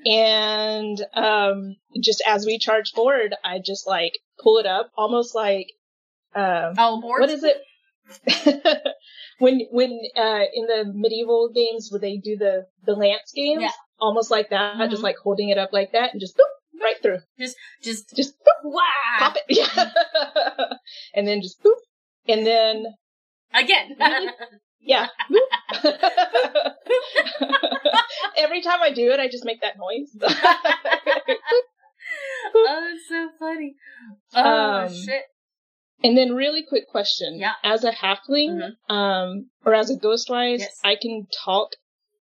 [0.04, 5.68] and um, just as we charge forward, I just like pull it up, almost like
[6.34, 7.56] um, oh board what is it?
[9.38, 13.70] when when uh, in the medieval games would they do the the lance games, Yeah.
[14.00, 14.90] almost like that, Mhm.
[14.90, 18.34] just like holding it up like that and just boop, right through, just just just
[18.40, 18.82] boop, wow
[19.18, 19.90] pop it, yeah,
[21.14, 21.76] and then just boop,
[22.26, 22.86] and then
[23.54, 23.96] again
[24.80, 25.08] yeah.
[28.36, 30.16] Every time I do it, I just make that noise.
[32.54, 33.74] oh it's so funny
[34.34, 35.24] oh Um, shit
[36.04, 37.38] And then really quick question.
[37.38, 37.54] Yeah.
[37.64, 38.94] As a halfling, Mhm.
[38.94, 40.78] um, or as a ghostwise, Yes.
[40.84, 41.70] I can talk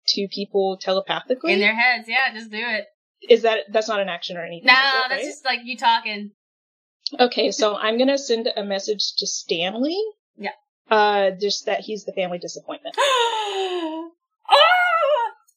[0.08, 1.52] to people telepathically.
[1.52, 2.86] in their heads yeah just do it
[3.28, 4.66] Is that, that's not an action or anything?
[4.66, 5.24] no is it, that's right?
[5.24, 6.30] just like you talking
[7.20, 9.96] Okay, so I'm gonna send a message to Stanley.
[10.36, 10.50] Yeah.
[10.90, 12.94] Uh, just that he's the family disappointment.
[12.98, 14.10] oh!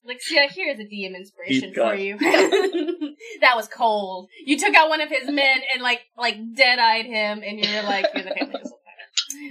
[0.09, 1.99] Like, yeah, here's a DM inspiration Deep for cut.
[1.99, 2.17] you.
[3.41, 4.27] that was cold.
[4.43, 8.07] You took out one of his men and like, like dead-eyed him, and you're like,
[8.15, 8.61] you're the family.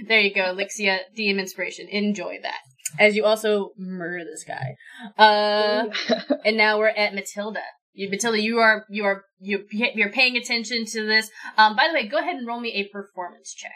[0.07, 1.87] There you go, Lyxia, DM inspiration.
[1.87, 2.59] Enjoy that.
[2.99, 4.75] As you also murder this guy.
[5.17, 5.85] Uh,
[6.45, 7.61] and now we're at Matilda.
[7.93, 11.29] You, Matilda, you are you are you you're paying attention to this.
[11.57, 13.71] Um, by the way, go ahead and roll me a performance check.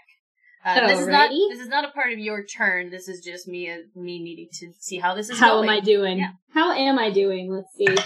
[0.66, 2.90] Uh, this is not this is not a part of your turn.
[2.90, 5.70] This is just me uh, me needing to see how this is How going.
[5.70, 6.20] am I doing?
[6.20, 6.32] Yeah.
[6.54, 7.52] How am I doing?
[7.52, 8.04] Let's see.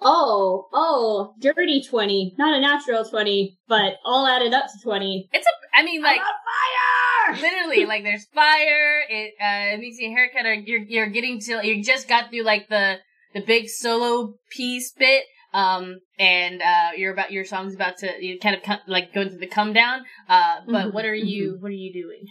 [0.00, 2.34] Oh, oh, dirty 20.
[2.38, 5.28] Not a natural 20, but all added up to 20.
[5.32, 5.78] It's a.
[5.78, 7.42] I mean, like I'm on fire!
[7.42, 9.02] literally, like there's fire.
[9.08, 12.30] It uh, it makes you a haircut, or you're you're getting to you just got
[12.30, 12.96] through like the
[13.34, 15.24] the big solo piece bit.
[15.56, 15.84] Um,
[16.18, 19.36] and, uh, you're about, your song's about to, you kind of come, like go into
[19.38, 20.04] the come down.
[20.28, 22.24] Uh, but Mhm, what are you, what are you doing?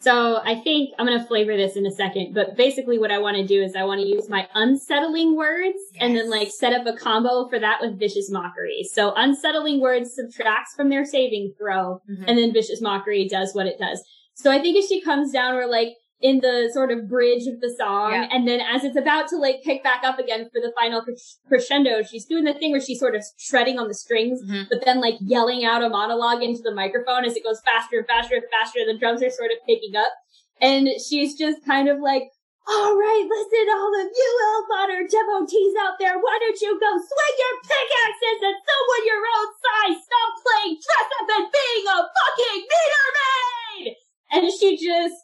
[0.00, 3.18] So I think I'm going to flavor this in a second, but basically what I
[3.18, 6.72] want to do is I want to use my unsettling words and then like set
[6.72, 8.82] up a combo for that with vicious mockery.
[8.92, 12.24] So unsettling words subtracts from their saving throw Mhm.
[12.26, 14.02] and then vicious mockery does what it does.
[14.34, 15.90] So I think if she comes down, we're like,
[16.22, 18.12] in the sort of bridge of the song.
[18.12, 18.28] Yeah.
[18.30, 21.02] And then as it's about to like pick back up again for the final
[21.48, 24.68] crescendo, she's doing the thing where she's sort of shredding on the strings, Mhm.
[24.70, 28.06] but then like yelling out a monologue into the microphone as it goes faster and
[28.06, 28.80] faster and faster.
[28.86, 30.12] The drums are sort of picking up.
[30.60, 32.30] And she's just kind of like,
[32.68, 37.36] all right, listen, all of you Ilmater devotees out there, why don't you go swing
[37.42, 39.98] your pickaxes at someone your own size?
[40.06, 43.96] Stop playing dress up and being a fucking meter maid!
[44.30, 45.16] And she just,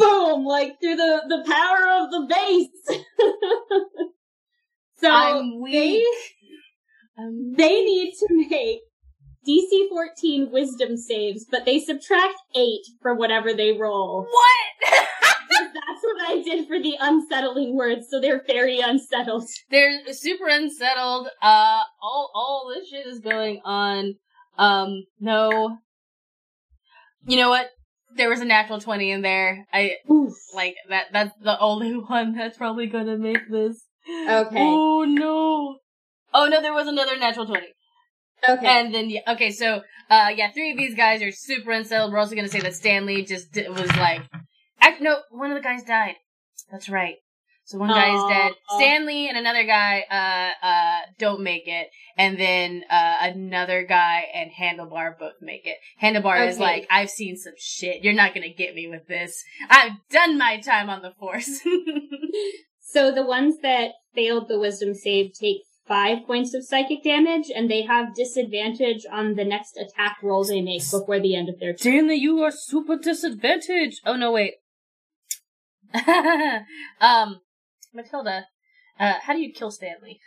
[0.00, 2.68] boom, like through the, the power of the bass.
[4.98, 6.04] so I'm weak.
[7.16, 8.80] they, they need to make
[9.48, 14.26] DC 14 wisdom saves, but they subtract 8 for whatever they roll.
[14.28, 14.92] What?
[15.50, 19.44] That's what I did for the unsettling words, so they're very unsettled.
[19.70, 21.28] They're super unsettled.
[21.42, 24.14] Uh, all all this shit is going on.
[24.58, 25.78] Um, no.
[27.26, 27.70] You know what?
[28.16, 29.66] There was a natural twenty in there.
[29.72, 30.34] I Oof.
[30.54, 31.06] like that.
[31.12, 33.84] That's the only one that's probably gonna make this.
[34.08, 34.56] Okay.
[34.58, 35.78] Oh no.
[36.32, 37.68] Oh no, there was another natural twenty.
[38.48, 38.66] Okay.
[38.66, 42.12] And then yeah, okay, so uh, yeah, three of these guys are super unsettled.
[42.12, 44.22] We're also gonna say that Stanley just di- was like,
[44.80, 46.14] act, no, one of the guys died.
[46.70, 47.16] That's right.
[47.70, 48.52] So one guy is dead.
[48.68, 54.50] Stanley and another guy uh uh don't make it, and then uh another guy and
[54.50, 55.76] Handlebar both make it.
[56.02, 58.02] Handlebar is like, I've seen some shit.
[58.02, 59.44] You're not gonna get me with this.
[59.68, 61.60] I've done my time on the force.
[62.80, 67.70] so the ones that failed the wisdom save take five points of psychic damage, and
[67.70, 71.70] they have disadvantage on the next attack roll they make before the end of their
[71.70, 71.92] turn.
[71.92, 74.00] Stanley, you are super disadvantaged.
[74.04, 74.54] Oh no, wait.
[77.00, 77.40] um,
[77.94, 78.46] Matilda,
[78.98, 80.20] uh, how do you kill Stanley?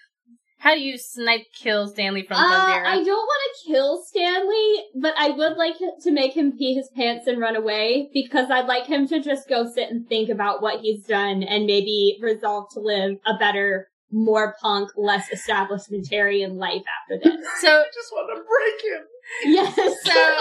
[0.59, 2.85] How do you snipe kill Stanley from Uh, Thondira?
[2.85, 6.89] I don't want to kill Stanley, but I would like to make him pee his
[6.95, 10.61] pants and run away because I'd like him to just go sit and think about
[10.61, 16.83] what he's done and maybe resolve to live a better, more punk, less establishmentarian life
[17.01, 17.45] after this.
[17.59, 19.05] So, I just want to break him.
[19.45, 19.75] yes.
[19.75, 20.37] so,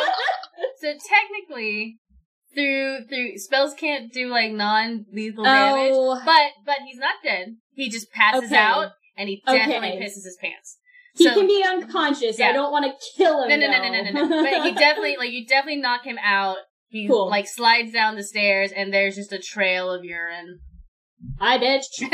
[0.79, 1.99] so technically,
[2.55, 7.57] through through spells can't do like non lethal damage, oh, but but he's not dead.
[7.75, 8.57] He just passes Okay.
[8.57, 10.01] out, and he definitely Okay.
[10.01, 10.79] pisses his pants.
[11.15, 12.39] he so- can be unconscious.
[12.39, 12.49] Yeah.
[12.49, 13.49] I don't want to kill him.
[13.49, 14.43] No, no, no, no, no, no, no.
[14.43, 16.57] But he definitely, like, you definitely knock him out.
[16.89, 17.29] He, Cool.
[17.29, 20.59] like, slides down the stairs, and there's just a trail of urine.
[21.39, 21.85] Hi, bitch.
[22.03, 22.09] uh,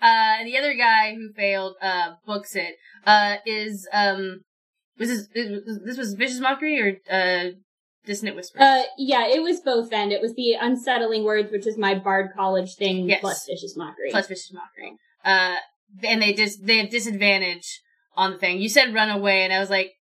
[0.00, 2.74] and the other guy who failed, uh, books it,
[3.06, 4.40] uh, is, um,
[4.98, 7.50] was this, is this was Vicious Mockery or, uh,
[8.04, 8.60] Dissonant Whispers?
[8.60, 10.10] Uh, yeah, it was both then.
[10.10, 13.20] It was the unsettling words, which is my bard college thing, Yes.
[13.20, 14.10] plus vicious mockery.
[14.10, 14.96] Plus Vicious Mockery.
[15.24, 15.56] Uh,
[16.02, 17.80] and they just, they have disadvantage
[18.16, 18.60] on the thing.
[18.60, 19.92] You said run away, and I was like,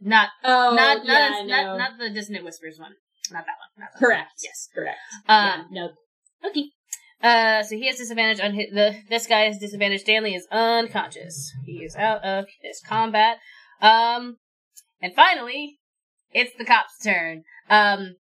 [0.00, 1.46] not, oh, not, yeah, not, no.
[1.46, 2.92] not, not the Dissonant Whispers one.
[3.32, 3.84] Not that one.
[3.84, 4.20] Not that Correct.
[4.20, 4.44] One.
[4.44, 4.68] Yes.
[4.74, 4.98] Correct.
[5.28, 5.88] Um, yeah,
[6.42, 6.48] no.
[6.48, 6.70] Okay.
[7.22, 10.00] Uh, so he has disadvantage on his, the, this guy has disadvantage.
[10.00, 11.52] Stanley is unconscious.
[11.66, 13.38] He is out of this combat.
[13.82, 14.36] Um,
[15.02, 15.78] and finally,
[16.32, 17.44] it's the cop's turn.
[17.68, 18.16] Um,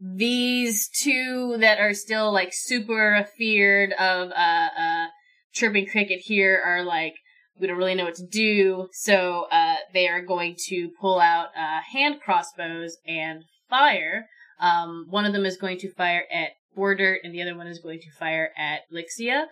[0.00, 5.06] these two that are still like super feared of, uh, uh,
[5.52, 7.14] chirping cricket here are like,
[7.58, 11.48] we don't really know what to do, so, uh, they are going to pull out,
[11.56, 14.26] uh, hand crossbows and fire.
[14.60, 17.80] Um, one of them is going to fire at Border, and the other one is
[17.80, 19.46] going to fire at Lyxia.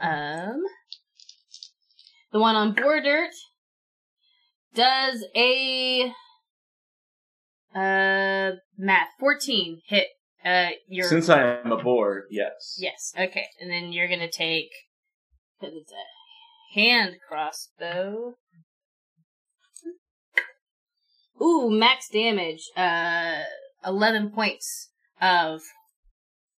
[0.00, 0.62] Um,
[2.32, 3.26] the one on Border
[4.74, 6.10] does a
[7.74, 10.06] uh math fourteen hit.
[10.44, 12.76] Uh, your Since I am a boar, yes.
[12.76, 14.70] yes, okay, and then you're gonna take
[15.60, 18.34] because it's a hand crossbow.
[21.40, 22.68] Ooh, max damage.
[22.76, 23.42] Uh,
[23.86, 25.60] eleven points of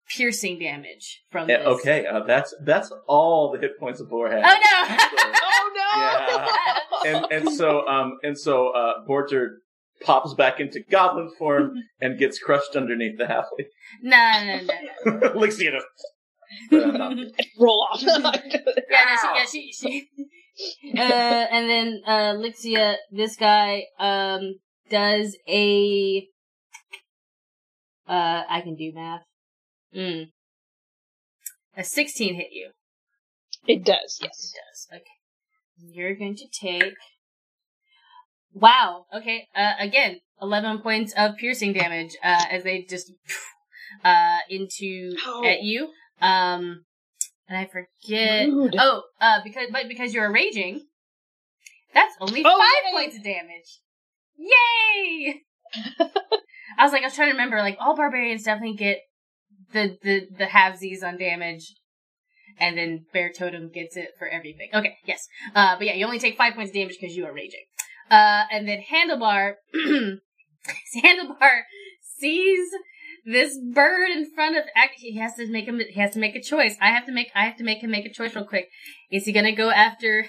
[0.10, 1.68] piercing damage from Yeah, this.
[1.68, 4.44] okay, uh, that's that's all the hit points Abor has.
[4.46, 4.96] Oh no!
[5.44, 7.10] oh no!
[7.12, 7.16] Yeah.
[7.16, 9.48] and and so um and so uh Borger
[10.04, 13.68] pops back into goblin form and gets crushed underneath the halfling.
[14.02, 15.30] no, no, no, no.
[15.34, 15.86] Lyxia just
[17.60, 18.02] Roll off.
[18.04, 20.08] yeah, no, she, yeah, she, she.
[20.98, 26.28] uh, and then uh, Lyxia, this guy, um, does a.
[28.08, 29.24] Uh, I can do math.
[29.96, 30.26] Mm.
[31.76, 32.70] A sixteen hit you.
[33.68, 34.54] it does, yes.
[34.54, 34.88] It does.
[35.02, 35.92] Okay.
[35.92, 36.94] You're going to take.
[38.54, 39.06] Wow.
[39.16, 39.48] Okay.
[39.56, 42.16] Uh, again, eleven points of piercing damage.
[42.24, 43.12] Uh, as they just,
[44.04, 45.44] uh, into Ow.
[45.46, 45.90] at you.
[46.22, 46.86] Um,
[47.48, 48.48] and I forget.
[48.48, 48.76] Rude.
[48.78, 50.86] Oh, uh, because but because you're raging,
[51.94, 52.92] that's only Oh, five yay.
[52.92, 53.80] points of damage.
[54.38, 55.42] Yay!
[56.78, 59.00] I was like, I was trying to remember, like all barbarians definitely get
[59.74, 61.74] the the the halvesies on damage,
[62.60, 64.70] and then Bear Totem gets it for everything.
[64.74, 65.28] Okay, yes.
[65.54, 67.64] Uh, but yeah, you only take five points of damage because you are raging.
[68.10, 71.62] Uh, and then Handlebar, Handlebar
[72.02, 72.70] sees
[73.26, 74.64] this bird in front of.
[74.96, 75.80] He has to make him.
[75.80, 76.76] He has to make a choice.
[76.82, 77.32] I have to make.
[77.36, 78.70] I have to make him make a choice real quick.
[79.12, 80.28] Is he gonna go after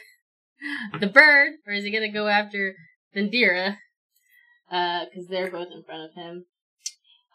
[1.01, 2.75] the bird, or is he gonna go after
[3.15, 3.77] Thondira?
[4.71, 6.47] Uh, because they're both in front of him.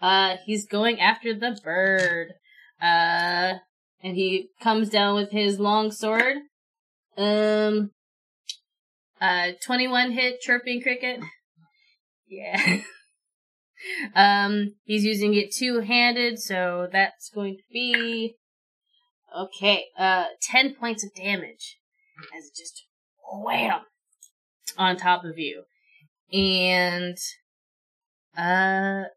[0.01, 2.33] Uh, he's going after the bird.
[2.81, 3.59] Uh,
[4.01, 6.37] and he comes down with his long sword.
[7.17, 7.91] Um,
[9.21, 11.19] uh, 21 hit chirping cricket.
[12.27, 12.81] Yeah.
[14.15, 18.35] um, he's using it two-handed, so that's going to be,
[19.37, 21.79] okay, uh, 10 points of damage
[22.37, 22.85] as it just
[23.31, 23.81] wham
[24.77, 25.63] on top of you.
[26.31, 27.17] And,
[28.37, 29.09] uh,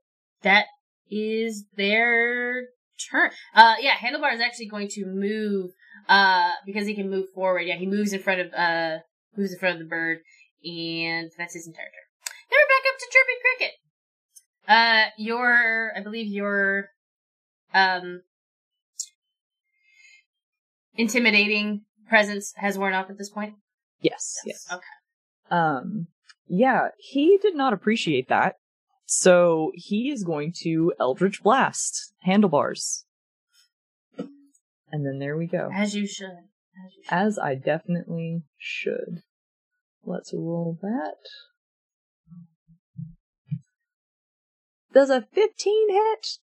[0.42, 0.66] that
[1.11, 2.62] is their
[3.11, 3.30] turn.
[3.55, 5.70] Uh, yeah, Handlebar is actually going to move,
[6.09, 7.61] uh, because he can move forward.
[7.61, 8.98] Yeah, he moves in front of, uh,
[9.37, 10.18] in front of the bird,
[10.64, 12.35] and that's his entire turn.
[12.51, 13.74] Then we're back up to Chirping Cricket.
[14.68, 16.89] Uh, your, I believe your,
[17.74, 18.22] um,
[20.95, 23.55] intimidating presence has worn off at this point.
[24.01, 24.66] Yes, yes.
[24.70, 24.83] Okay.
[25.51, 26.09] Um,
[26.47, 28.57] yeah, he did not appreciate that.
[29.07, 33.05] So he is going to Eldritch Blast handlebars.
[34.16, 35.70] And then there we go.
[35.72, 36.37] As you should.
[36.75, 37.14] As you should.
[37.14, 39.23] As I definitely should.
[40.05, 41.16] Let's roll that.
[44.93, 46.39] Does a 15 hit?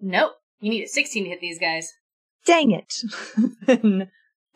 [0.00, 0.32] Nope.
[0.60, 1.92] You need a 16 to hit these guys.
[2.46, 3.02] Dang it.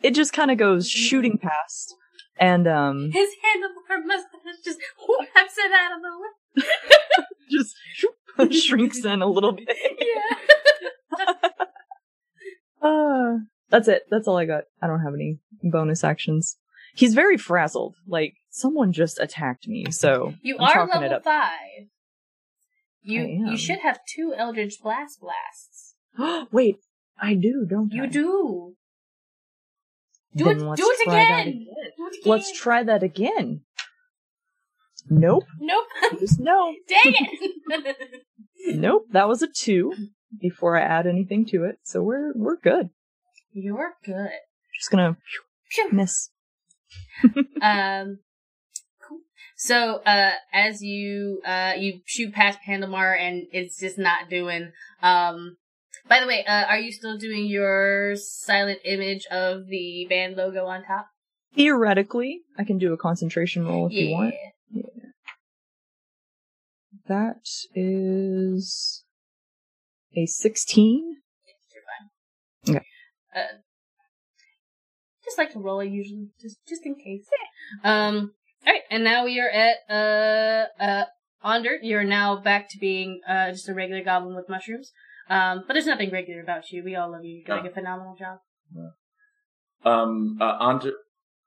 [0.03, 1.95] it just kind of goes shooting past.
[2.39, 7.25] And, um, His handlebar mustache just whaps it out of the way.
[8.49, 9.67] just shrinks in a little bit.
[9.99, 11.25] Yeah.
[12.81, 13.37] Uh,
[13.69, 14.03] that's it.
[14.09, 14.63] That's all I got.
[14.81, 16.57] I don't have any bonus actions.
[16.95, 17.95] He's very frazzled.
[18.07, 20.33] Like, someone just attacked me, so.
[20.41, 21.19] You I'm are level.
[21.19, 21.51] 5.
[23.01, 23.45] You I am.
[23.47, 25.95] you should have two Eldritch Blast blasts.
[26.51, 26.77] Wait,
[27.21, 28.07] I do, don't You I?
[28.07, 28.75] do.
[30.35, 31.45] Do Then it do it that again.
[31.45, 32.31] Do it again.
[32.31, 33.61] Let's try that again.
[35.09, 35.45] Nope.
[35.59, 35.85] Nope.
[36.19, 36.73] Just no.
[36.87, 37.95] Dang it.
[38.75, 39.05] Nope.
[39.11, 39.93] That was a two
[40.37, 41.79] before I add anything to it.
[41.83, 42.89] So we're we're good.
[43.51, 44.29] You're good.
[44.77, 45.17] Just gonna
[45.69, 45.89] Phew.
[45.91, 46.29] miss.
[47.61, 48.19] Um,
[49.07, 49.19] cool.
[49.57, 54.71] So, uh, as you, uh, you shoot past Handlebar and it's just not doing,
[55.03, 55.57] um,
[56.07, 60.65] by the way, uh, are you still doing your silent image of the band logo
[60.65, 61.07] on top?
[61.55, 64.33] Theoretically, I can do a concentration roll if you want.
[64.71, 64.83] Yeah.
[67.07, 69.03] That is
[70.15, 71.17] a sixteen.
[71.73, 72.75] You're fine.
[72.75, 72.85] Okay.
[73.35, 73.57] Uh,
[75.29, 77.25] just like to roll it usually, just, just in case.
[77.83, 78.33] Um,
[78.65, 81.05] alright, and now we are at, uh, uh,
[81.45, 81.79] Ondurt.
[81.83, 84.91] You're now back to being, uh, just a regular goblin with mushrooms.
[85.29, 86.83] Um, but there's nothing regular about you.
[86.83, 87.43] We all love you.
[87.45, 88.39] You're doing a phenomenal job.
[89.85, 90.93] Um, uh, Ondurt,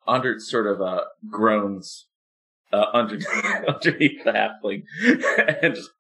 [0.07, 2.07] Ondurt sort of, uh, groans,
[2.73, 3.17] uh, under,
[3.69, 4.85] underneath the halfling
[5.63, 5.91] and just,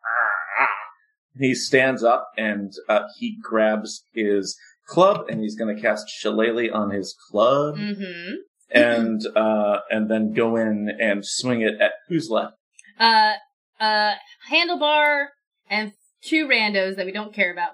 [1.39, 4.57] he stands up and, uh, he grabs his
[4.87, 8.35] club and he's gonna cast Shillelagh on his club Mm-hmm.
[8.70, 12.55] and, uh, and then go in and swing it at who's left.
[12.99, 13.35] Uh,
[13.80, 14.14] uh,
[14.51, 15.26] handlebar
[15.70, 17.72] and two randos that we don't care about.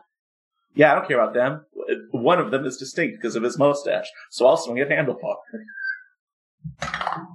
[0.75, 1.65] Yeah, I don't care about them.
[2.13, 5.37] One of them is distinct because of his mustache, so I'll swing at handlebar.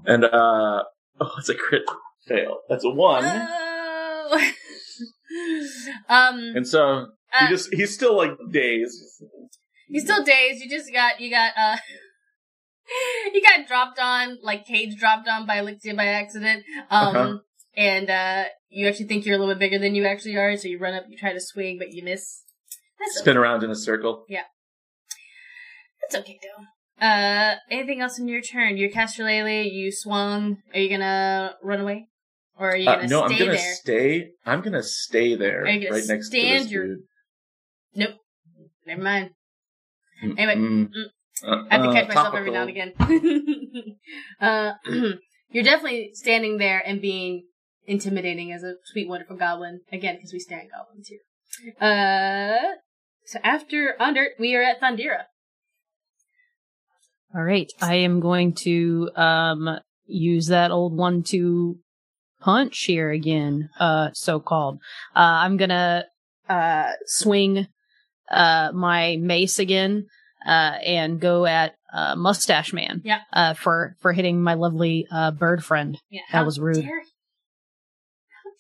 [0.05, 0.83] And uh,
[1.19, 1.83] oh, it's a crit
[2.27, 2.59] fail.
[2.69, 3.23] That's a one.
[3.25, 4.51] Oh.
[6.09, 7.07] um, And so
[7.39, 9.01] he uh, just he's still like dazed.
[9.89, 10.63] you're still dazed.
[10.63, 11.77] You just got you got uh.
[13.33, 16.63] You got dropped on, like cage dropped on by Elixir by accident.
[16.91, 17.37] Um, Uh-huh.
[17.77, 20.67] and, uh, you actually think you're a little bit bigger than you actually are, so
[20.67, 22.41] you run up, you try to swing, but you miss.
[22.99, 24.25] That's Spin around in a circle.
[24.27, 24.43] Yeah.
[26.01, 27.05] That's okay though.
[27.07, 28.75] Uh, anything else in your turn?
[28.75, 30.57] You cast your Lele, you swung.
[30.73, 32.09] Are you gonna run away?
[32.57, 33.73] Or are you Uh, gonna no, stay I'm gonna there?
[33.75, 34.31] stay.
[34.45, 37.03] I'm gonna stay there, Are you gonna right next to stand this your- dude.
[37.95, 38.15] Nope.
[38.85, 39.29] Never mind.
[40.23, 40.89] Mm, Anyway, mm.
[41.45, 42.93] Uh, I have to uh, catch myself every now and again.
[44.39, 44.73] uh,
[45.51, 47.47] you're definitely standing there and being
[47.85, 49.81] intimidating as a sweet, wonderful goblin.
[49.91, 51.19] Again, because we stand goblins here.
[51.81, 52.75] Uh,
[53.25, 55.23] so after Ondurt, we are at Thondira.
[57.35, 61.77] All right, I am going to um use that old one to
[62.43, 64.79] punch here again, uh, so called.
[65.15, 66.05] Uh, I'm gonna
[66.49, 67.67] uh, swing
[68.29, 70.07] uh, my mace again
[70.45, 73.01] uh, and go at uh, Mustache Man.
[73.05, 73.21] Yeah.
[73.31, 75.97] Uh, for for hitting my lovely uh, bird friend.
[76.09, 76.75] Yeah, That how was rude.
[76.83, 77.03] dare.
[78.43, 78.51] How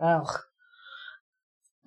[0.00, 0.40] dare Ugh.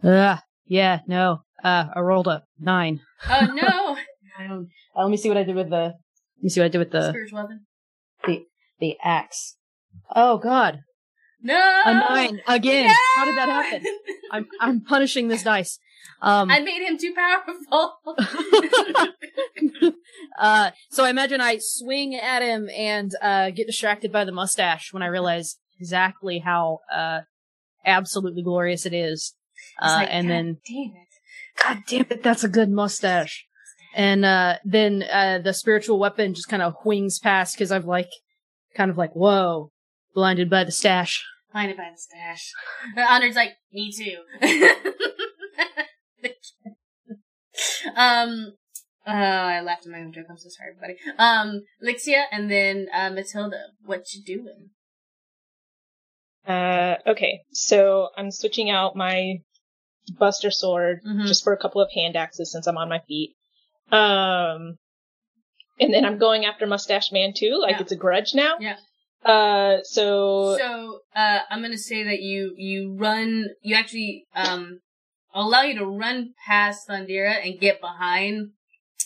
[0.04, 0.40] Ugh.
[0.66, 1.00] Yeah.
[1.08, 1.42] No.
[1.64, 2.96] Uh, I rolled a nine.
[2.96, 3.30] you.
[3.30, 3.98] Oh no!
[4.40, 4.68] I don't.
[4.96, 5.94] Uh, let me see what I did with the.
[6.38, 7.66] Let me see what I did with the Spiritual weapon.
[8.26, 8.46] the
[8.80, 9.58] the axe.
[10.14, 10.82] Oh God,
[11.42, 11.82] No!
[11.86, 12.88] a nine again.
[12.88, 12.94] No!
[13.16, 13.86] How did that happen?
[14.32, 15.80] I'm I'm punishing this dice.
[16.22, 16.50] Um.
[16.52, 17.56] I made him too powerful.
[20.40, 20.72] uh.
[20.90, 25.04] So I imagine I swing at him and uh get distracted by the mustache when
[25.04, 27.22] I realize exactly how uh
[27.86, 29.34] absolutely glorious it is.
[29.82, 31.08] Uh, like, and "God then damn it.
[31.64, 33.46] God damn it, that's a good mustache.
[33.94, 38.10] And uh, then uh, the spiritual weapon just kind of wings past because I've like,
[38.76, 39.71] kind of like, whoa,
[40.14, 41.24] blinded by the stash.
[41.52, 42.52] Blinded by the stash.
[42.98, 44.18] Honored's like, me too.
[47.96, 48.54] um,
[49.06, 50.26] oh, I laughed at my own joke.
[50.30, 50.98] I'm so sorry, everybody.
[51.18, 53.66] Um, Lyxia and then uh, Matilda.
[53.86, 54.70] What you doing?
[56.48, 59.36] Uh, okay, so I'm switching out my
[60.18, 61.28] Buster Sword Mhm.
[61.28, 63.36] just for a couple of hand axes since I'm on my feet.
[63.92, 64.78] Um,
[65.80, 67.82] and then I'm going after Mustache Man too, like Yeah.
[67.82, 68.56] it's a grudge now.
[68.60, 68.78] Yeah.
[69.24, 74.80] Uh, so, So, uh, I'm gonna say that you, you run, you actually, um,
[75.34, 78.52] allow you to run past Thondira and get behind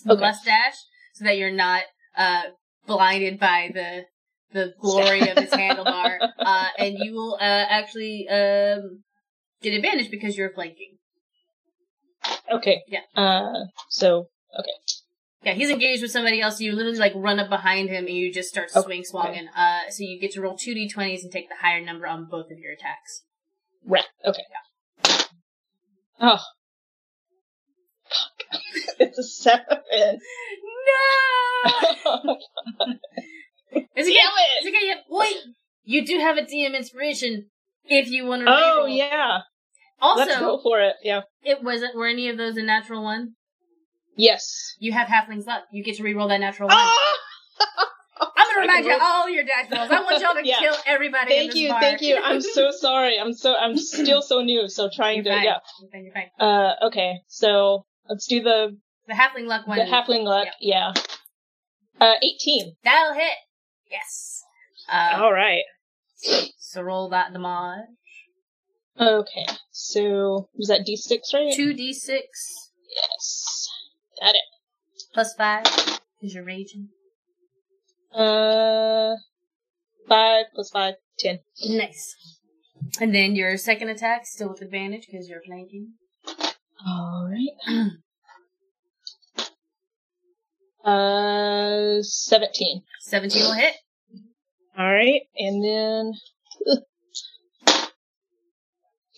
[0.05, 0.21] the Okay.
[0.21, 0.77] mustache
[1.13, 1.83] so that you're not,
[2.15, 2.43] uh,
[2.87, 4.05] blinded by the,
[4.53, 6.19] the glory of his handlebar.
[6.45, 9.03] Uh, and you will, uh, actually, um,
[9.61, 10.97] get advantage because you're flanking.
[12.51, 12.83] okay.
[12.87, 12.99] Yeah.
[13.15, 14.29] Uh, so,
[15.45, 16.59] Yeah, he's engaged with somebody else.
[16.59, 18.84] You literally like run up behind him and you just start Okay.
[18.84, 19.47] swing swonging.
[19.55, 22.47] Uh, so you get to roll two d20s and take the higher number on both
[22.51, 23.23] of your attacks.
[23.85, 24.41] right, okay.
[26.19, 26.39] Oh.
[28.09, 28.61] Fuck.
[28.99, 30.19] it's a seven.
[30.88, 32.38] No!
[33.95, 34.31] Is it Damn
[34.63, 34.73] Is it!
[34.73, 35.35] it yeah, wait,
[35.84, 37.47] you do have a DM inspiration
[37.85, 38.47] if you want to.
[38.49, 39.39] Oh, yeah.
[40.01, 40.95] Let's go Also, for it.
[41.03, 41.22] Yeah.
[41.43, 41.95] it wasn't.
[41.95, 43.34] Were any of those a natural one?
[44.15, 44.75] Yes.
[44.79, 45.63] You have halfling's luck.
[45.71, 46.77] You get to reroll that natural one.
[46.79, 46.95] Ah!
[48.37, 49.91] I'm gonna remind you all your dice rolls.
[49.91, 50.59] I want y'all to Yeah.
[50.59, 51.33] kill everybody.
[51.35, 51.81] in Thank you, bar.
[51.81, 52.17] thank you.
[52.23, 53.19] I'm so sorry.
[53.19, 55.43] I'm so I'm still so new, so trying You're to fine.
[55.43, 55.57] yeah.
[55.81, 56.29] You're fine, you're fine.
[56.39, 57.15] Uh okay.
[57.27, 58.77] So let's do the
[59.07, 59.77] The halfling luck one.
[59.79, 60.47] the halfling luck.
[60.61, 60.93] Yeah.
[61.99, 62.75] Uh 18.
[62.85, 63.33] That'll hit.
[63.91, 64.41] Yes.
[64.91, 65.63] Uh, All right.
[66.57, 67.87] so roll that damage.
[68.99, 69.45] Okay.
[69.71, 71.53] So was that D6 right?
[71.55, 73.44] Two d six Yes.
[74.21, 74.41] Got it.
[75.13, 76.89] plus five because you're raging.
[78.13, 79.15] Uh
[80.07, 81.39] 5 plus plus five, ten.
[81.67, 82.15] Nice.
[83.01, 85.93] And then your second attack still with advantage because you're flanking.
[86.85, 87.87] All right.
[90.83, 92.83] Uh 17.
[93.01, 93.73] Seventeen will hit.
[94.77, 95.21] All right.
[95.35, 96.13] And then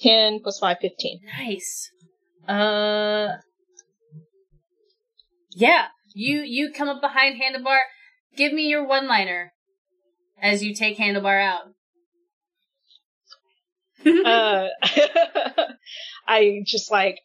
[0.01, 1.19] 10 plus 5 15.
[1.37, 1.91] Nice.
[2.47, 3.35] Uh.
[5.59, 7.79] Yeah, you you come up behind Handlebar.
[8.35, 9.53] Give me your one liner
[10.39, 11.73] as you take Handlebar out.
[14.05, 14.67] uh,
[16.27, 17.21] I just like,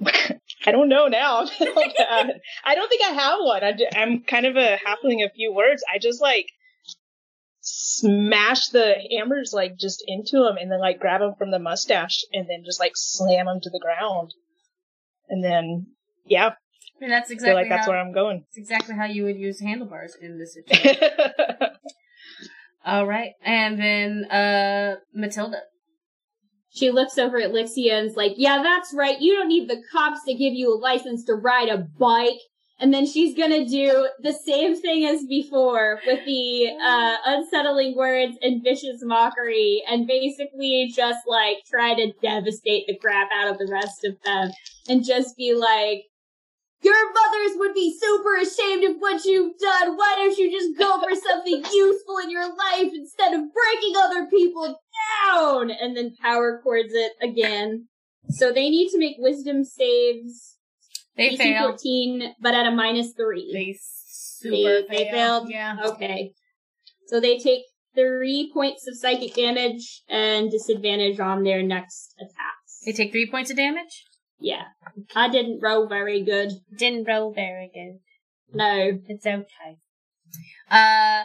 [0.06, 1.42] I don't know now.
[1.42, 2.40] I feel bad.
[2.64, 3.64] I don't think I have one.
[3.64, 5.82] I, am kind of a halfling a few words.
[5.92, 6.46] I just like
[7.60, 12.24] smash the hammers like just into him and then like grab him from the mustache
[12.32, 14.32] and then just like slam him to the ground.
[15.32, 15.86] And then,
[16.26, 16.50] yeah,
[17.00, 18.44] and that's I exactly feel like that's how, where I'm going.
[18.48, 21.08] It's exactly how you would use handlebars in this situation.
[22.84, 25.62] All right, and then uh Matilda.
[26.68, 29.20] She looks over at Lyxia and's like, yeah, that's right.
[29.20, 32.40] You don't need the cops to give you a license to ride a bike.
[32.82, 38.36] And then she's gonna do the same thing as before with the, uh, unsettling words
[38.42, 43.70] and vicious mockery and basically just like try to devastate the crap out of the
[43.70, 44.50] rest of them
[44.88, 46.06] and just be like,
[46.82, 49.96] your mothers would be super ashamed of what you've done.
[49.96, 54.26] Why don't you just go for something useful in your life instead of breaking other
[54.26, 54.80] people
[55.30, 55.70] down?
[55.70, 57.86] And then power chords it again.
[58.30, 60.56] So they need to make wisdom saves.
[61.16, 61.72] They failed.
[61.80, 63.50] 14, but at a minus three.
[63.52, 65.50] They super They- they failed?
[65.50, 65.76] Yeah.
[65.84, 66.32] Okay.
[67.06, 67.62] So they take
[67.94, 72.80] three points of psychic damage and disadvantage on their next attacks.
[72.86, 74.04] They take three points of damage.
[74.40, 74.64] yeah.
[75.14, 76.50] I didn't roll very good.
[76.76, 78.00] Didn't roll very good.
[78.52, 78.98] No.
[79.06, 79.76] It's okay.
[80.70, 81.24] Uh,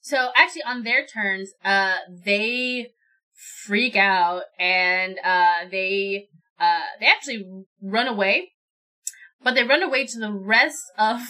[0.00, 2.92] so actually on their turns, uh, they
[3.64, 6.28] freak out and uh, they
[6.60, 7.44] uh, they actually
[7.82, 8.52] run away,
[9.42, 11.20] but they run away to the rest of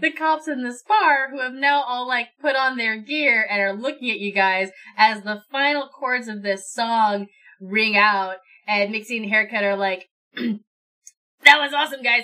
[0.00, 3.60] the cops in this bar who have now all like put on their gear and
[3.60, 7.26] are looking at you guys as the final chords of this song
[7.60, 8.36] ring out
[8.66, 10.60] and Minxie and Haircut are like, that
[11.44, 12.22] was awesome, guys.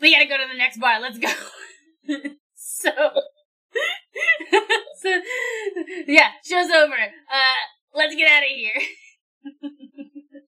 [0.00, 1.00] We gotta go to the next bar.
[1.00, 1.32] Let's go.
[2.54, 2.90] so,
[5.00, 5.20] so,
[6.06, 6.94] yeah, show's over.
[6.94, 7.62] Uh,
[7.94, 8.72] let's get out of here.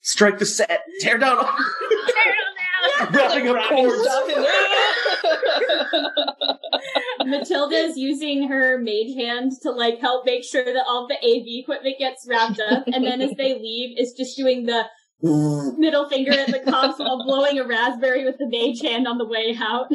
[0.02, 0.82] Strike the set.
[1.00, 1.38] Tear down.
[1.38, 2.38] all- Tear it
[3.00, 3.14] all down.
[3.14, 4.08] Wrapping up chords.
[7.24, 11.96] Matilda's using her mage hand to like help make sure that all the AV equipment
[11.98, 14.84] gets wrapped up, and then as they leave, is just doing the
[15.78, 19.26] middle finger at the cops while blowing a raspberry with the mage hand on the
[19.26, 19.86] way out.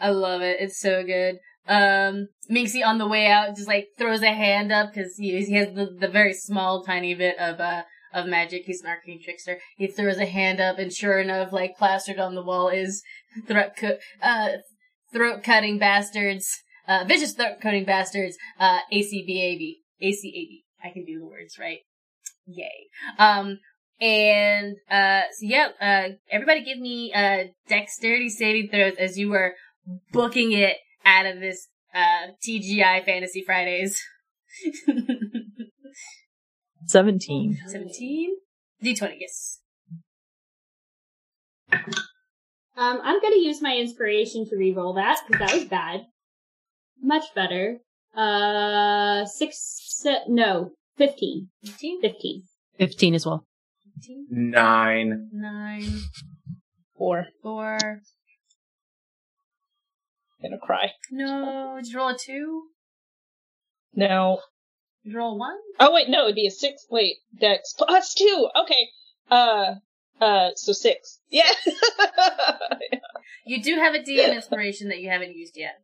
[0.00, 0.58] I love it.
[0.60, 1.36] It's so good.
[1.66, 5.54] Um, Minxie on the way out just like throws a hand up because he, he
[5.54, 7.82] has the, the very small tiny bit of, uh,
[8.12, 8.64] of magic.
[8.64, 9.58] He's an arcane trickster.
[9.76, 13.02] He throws a hand up and sure enough, like plastered on the wall is
[13.46, 14.48] throat, co- uh,
[15.12, 16.48] throat cutting bastards,
[16.86, 19.76] uh, vicious throat cutting bastards, uh, ACBAB.
[20.02, 20.62] ACAB.
[20.82, 21.80] I can do the words right.
[22.46, 22.88] Yay.
[23.18, 23.58] Um,
[24.00, 29.54] and, uh, so yeah, uh, everybody give me, uh, dexterity saving throws as you were
[30.12, 34.02] booking it out of this uh TGI Fantasy Fridays.
[36.86, 37.58] 17.
[37.66, 38.36] 17?
[38.82, 39.60] D20, yes.
[41.72, 46.00] Um, I'm gonna use my inspiration to re-roll that because that was bad.
[47.02, 47.78] Much better.
[48.16, 49.56] Uh, six,
[50.00, 51.48] se- no, fifteen.
[51.64, 52.00] 15?
[52.00, 52.42] Fifteen.
[52.78, 53.44] 15 as well.
[53.96, 54.26] 15?
[54.30, 55.28] Nine.
[55.32, 56.00] 9,
[56.96, 57.26] Four.
[57.42, 57.78] 4.
[60.40, 60.92] Gonna cry.
[61.10, 62.62] No, did you roll a 2?
[63.94, 64.40] No.
[65.08, 65.56] Did you roll 1?
[65.80, 66.86] Oh wait, no, it'd be a six.
[66.90, 68.48] Wait, Dex plus two.
[68.62, 68.88] Okay.
[69.30, 69.76] Uh,
[70.20, 71.20] uh, so six.
[71.30, 71.48] Yeah.
[73.46, 75.80] You do have a DM inspiration that you haven't used yet.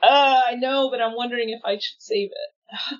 [0.00, 2.98] uh, I know, but I'm wondering if I should save it.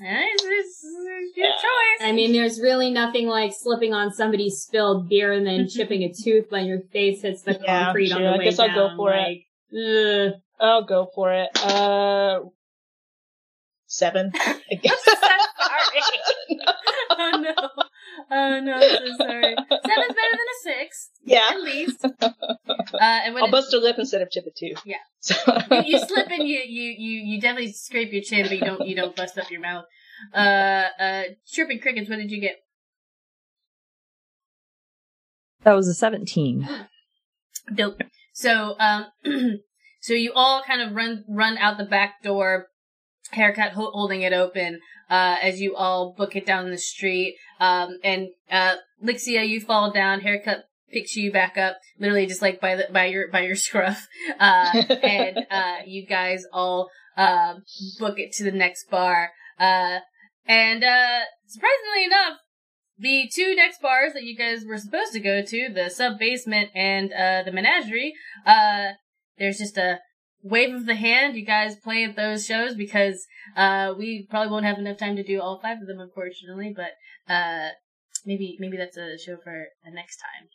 [0.00, 1.52] It's, it's, it's your Yeah.
[1.52, 2.06] choice.
[2.08, 6.12] I mean, there's really nothing like slipping on somebody's spilled beer and then chipping a
[6.12, 8.28] tooth when your face hits the Yeah, concrete on sure.
[8.28, 10.34] the I way guess I'll go for like, it.
[10.62, 11.48] I'll go for it.
[11.56, 12.40] Uh,
[13.86, 14.30] seven.
[14.34, 15.04] I guess.
[15.04, 16.02] sorry.
[17.10, 17.54] oh no.
[18.30, 19.54] Oh no, I'm so sorry.
[19.56, 21.48] Seven's better than a six, yeah.
[21.50, 22.06] at least.
[22.94, 24.80] Uh, and when I'll bust a lip instead of chip a tooth.
[24.84, 24.96] Yeah.
[25.20, 25.34] So,
[25.70, 28.86] you, you slip and you, you, you, you definitely scrape your chin, but you don't,
[28.86, 29.84] you don't bust up your mouth.
[30.34, 32.56] Uh, uh, chirping crickets, what did you get?
[35.64, 36.68] That was a 17.
[37.74, 38.02] Dope.
[38.34, 39.06] So, um,
[40.02, 42.66] so you all kind of run, run out the back door,
[43.30, 47.36] haircut ho- holding it open, uh, as you all book it down the street.
[47.60, 52.60] Um, and, uh, Lyxia, you fall down, haircut picks you back up, literally just like
[52.60, 54.08] by the, by your, by your scruff.
[54.40, 57.54] Uh, and, uh, you guys all, uh,
[58.00, 59.30] book it to the next bar.
[59.56, 60.00] Uh,
[60.46, 62.38] and, uh, surprisingly enough,
[62.98, 66.70] the two next bars that you guys were supposed to go to, the sub basement
[66.74, 68.14] and uh the menagerie,
[68.46, 68.92] uh
[69.38, 69.98] there's just a
[70.42, 71.36] wave of the hand.
[71.36, 73.26] You guys play at those shows because
[73.56, 77.32] uh we probably won't have enough time to do all five of them unfortunately, but
[77.32, 77.68] uh
[78.26, 80.48] maybe maybe that's a show for the next time.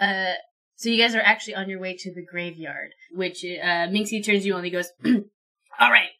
[0.00, 0.34] Uh
[0.76, 4.46] so you guys are actually on your way to the graveyard, which uh Minxie turns
[4.46, 6.10] you and he goes, "All right,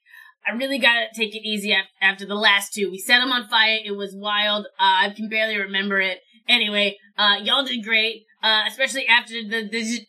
[0.47, 2.91] I really gotta take it easy after the last two.
[2.91, 3.79] We set them on fire.
[3.85, 4.67] It was wild.
[4.79, 6.21] Uh, I can barely remember it.
[6.49, 8.25] Anyway, uh, y'all did great.
[8.43, 10.01] Uh, especially after the, the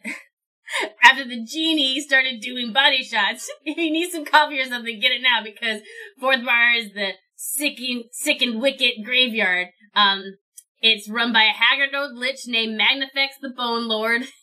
[1.03, 3.49] after the genie started doing body shots.
[3.65, 5.81] if you need some coffee or something, get it now because
[6.19, 9.67] fourth bar is the sick and, sick and wicked graveyard.
[9.95, 10.37] Um,
[10.81, 14.23] it's run by a haggard old lich named Magnifex the Bone Lord.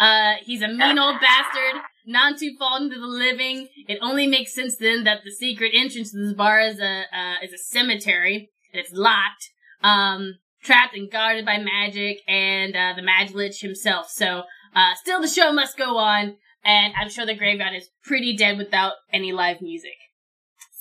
[0.00, 3.68] Uh, he's a mean old bastard, not too fallen to the living.
[3.86, 7.34] It only makes sense then that the secret entrance to this bar is a, uh,
[7.44, 8.50] is a cemetery.
[8.72, 9.50] and It's locked,
[9.84, 10.34] um,
[10.64, 14.08] trapped and guarded by magic and, uh, the Mag Lich himself.
[14.10, 18.36] So, uh, still the show must go on, and I'm sure the graveyard is pretty
[18.36, 19.96] dead without any live music.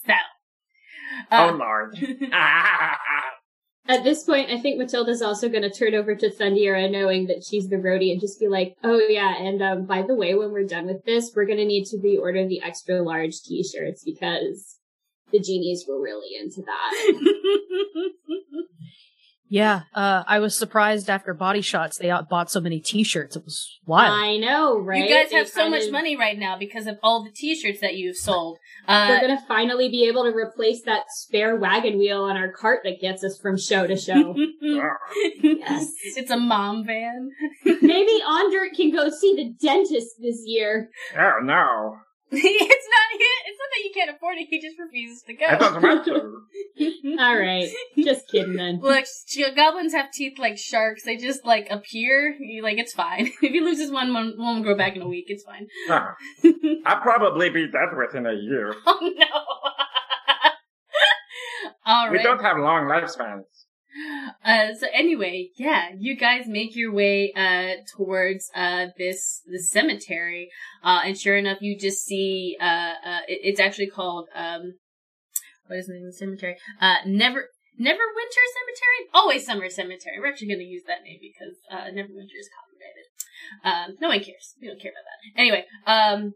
[0.05, 0.13] So.
[1.31, 1.97] Oh Uh, lord.
[2.31, 2.97] Ah,
[3.88, 7.43] At this point, I think Matilda's also going to turn over to Thundira, knowing that
[7.43, 10.51] she's the roadie, and just be like, "Oh yeah, and um, by the way, when
[10.51, 14.77] we're done with this, we're going to need to reorder the extra large T-shirts because
[15.31, 17.22] the genies were really into that."
[19.53, 23.36] Yeah, uh, I was surprised after Body Shots they out- bought so many T-shirts.
[23.36, 24.14] It was wild.
[24.18, 25.03] I know, right?
[25.03, 27.82] You guys They have so much finally- money right now because of all the T-shirts
[27.82, 28.60] that you've sold.
[28.88, 32.80] Uh, We're gonna finally be able to replace that spare wagon wheel on our cart
[32.86, 34.34] that gets us from show to show.
[35.41, 35.91] yes.
[36.15, 37.32] It's a mom van.
[37.82, 40.90] Maybe Ondurt can go see the dentist this year.
[41.19, 41.98] Oh no.
[42.33, 44.47] it's not It's not that you can't afford it.
[44.49, 45.45] He just refuses to go.
[45.45, 47.17] I don't want to.
[47.19, 48.79] All right, just kidding then.
[48.81, 51.03] Look, sh- goblins have teeth like sharks.
[51.03, 52.37] They just like appear.
[52.39, 53.27] You like it's fine.
[53.41, 55.25] if he loses one, one, one won't grow back in a week.
[55.27, 55.67] It's fine.
[56.85, 58.73] I'll probably be dead within a year.
[58.85, 59.25] Oh no!
[61.85, 62.11] All right.
[62.13, 63.43] We don't have long lifespans.
[64.43, 70.49] Uh, so anyway, yeah, you guys make your way uh towards uh this this cemetery,
[70.84, 74.73] uh, and sure enough, you just see uh, uh it, it's actually called um
[75.68, 76.55] what is the name of the cemetery?
[76.80, 77.47] Uh, Never
[77.77, 80.19] Winter Cemetery, Always Summer Cemetery.
[80.19, 83.07] We're actually going to use that name because uh Neverwinter is copyrighted.
[83.63, 84.55] Um, no one cares.
[84.61, 85.39] We don't care about that.
[85.41, 86.34] Anyway, um,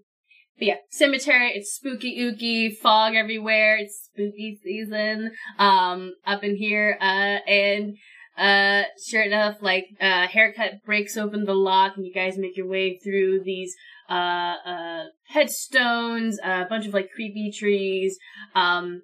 [0.58, 1.52] but yeah, cemetery.
[1.54, 3.78] It's spooky, ooky, fog everywhere.
[3.78, 5.32] It's spooky season.
[5.60, 7.98] Um, up in here, uh, and
[8.38, 12.68] uh, sure enough, like uh, haircut breaks open the lock, and you guys make your
[12.68, 13.76] way through these
[14.10, 18.18] uh, uh, headstones, uh, a bunch of like creepy trees.
[18.54, 19.02] Um,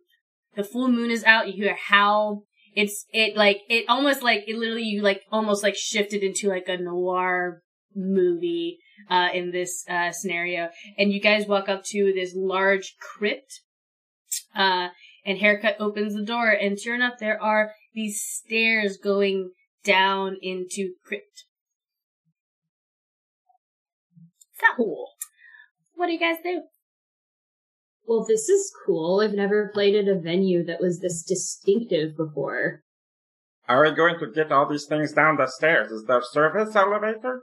[0.56, 1.48] the full moon is out.
[1.48, 2.44] You hear howl.
[2.76, 6.70] It's it like it almost like it literally you like almost like shifted into like
[6.70, 7.62] a noir
[7.94, 8.80] movie
[9.10, 10.70] uh, in this uh, scenario.
[10.98, 13.62] And you guys walk up to this large crypt,
[14.56, 14.90] uh,
[15.26, 19.52] and Haircut opens the door, and sure enough, there are these stairs going
[19.84, 21.46] down into crypt.
[24.62, 25.08] That Cool.
[25.96, 26.62] what do you guys do?
[28.06, 29.22] Well, this is cool.
[29.22, 32.82] I've never played at a venue that was this distinctive before.
[33.68, 35.92] Are we going to get all these things down the stairs?
[35.92, 37.42] Is there a service elevator?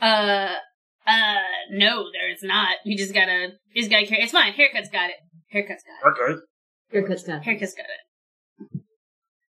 [0.00, 0.54] Uh,
[1.06, 1.34] uh,
[1.70, 2.76] no, there's not.
[2.84, 4.22] You just gotta, we just gotta carry.
[4.22, 4.52] It's fine.
[4.52, 5.16] Haircut's got it.
[5.50, 6.20] Haircut's got it.
[6.20, 6.40] Okay.
[6.92, 7.38] Haircut's got.
[7.38, 7.44] It.
[7.44, 8.80] Haircut's got it.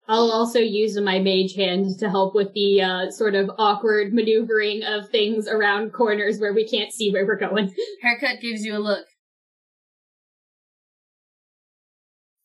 [0.08, 4.84] I'll also use my mage hand to help with the uh, sort of awkward maneuvering
[4.84, 7.74] of things around corners where we can't see where we're going.
[8.02, 9.06] Haircut gives you a look.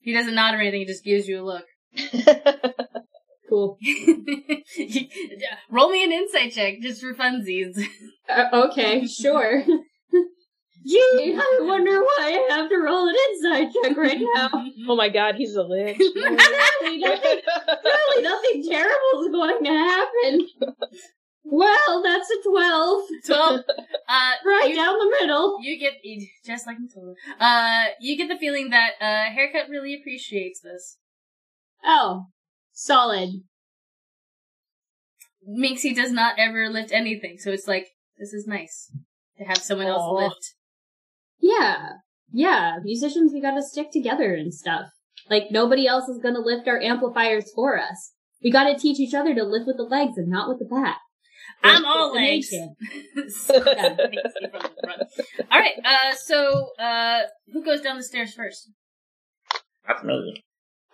[0.01, 0.81] He doesn't nod or anything.
[0.81, 1.65] He just gives you a look.
[3.49, 3.79] Cool.
[5.71, 7.81] Roll me an insight check just for funsies.
[8.29, 9.65] Uh, okay, sure.
[10.87, 14.49] Gee, I wonder why I have to roll an inside check right now.
[14.89, 15.99] oh my god, he's a lich.
[15.99, 17.03] Really, nothing,
[17.85, 20.47] really, nothing terrible is going to happen.
[21.45, 23.03] Well, that's a 12.
[23.27, 23.61] Twelve.
[24.09, 25.59] Uh, Right you, down the middle.
[25.63, 25.95] you get
[26.47, 27.15] just like in Solo.
[27.41, 30.99] Uh, you get the feeling that uh, haircut really appreciates this.
[31.85, 32.27] Oh,
[32.79, 33.31] solid.
[35.49, 37.89] Minxie does not ever lift anything, so it's like
[38.19, 38.91] this is nice
[39.39, 40.55] to have someone else lift.
[41.41, 41.89] Yeah.
[42.31, 44.87] Yeah, musicians, we gotta stick together and stuff.
[45.31, 48.13] Like, nobody else is gonna lift our amplifiers for us.
[48.43, 50.99] We gotta teach each other to lift with the legs and not with the back.
[51.65, 52.53] I'm Or- all the mage legs.
[52.53, 52.77] hand.
[53.31, 55.03] So, Minxie from the front.
[55.51, 55.75] All right.
[55.85, 57.21] Uh, so uh,
[57.53, 58.71] who goes down the stairs first?
[59.87, 60.45] That's me.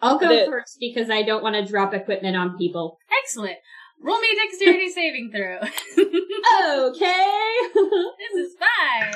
[0.05, 2.99] I'll go first because I don't want to drop equipment on people.
[3.23, 3.57] Excellent.
[4.03, 5.59] Roll me a dexterity saving throw.
[6.55, 7.55] Okay.
[7.75, 9.15] this is fine.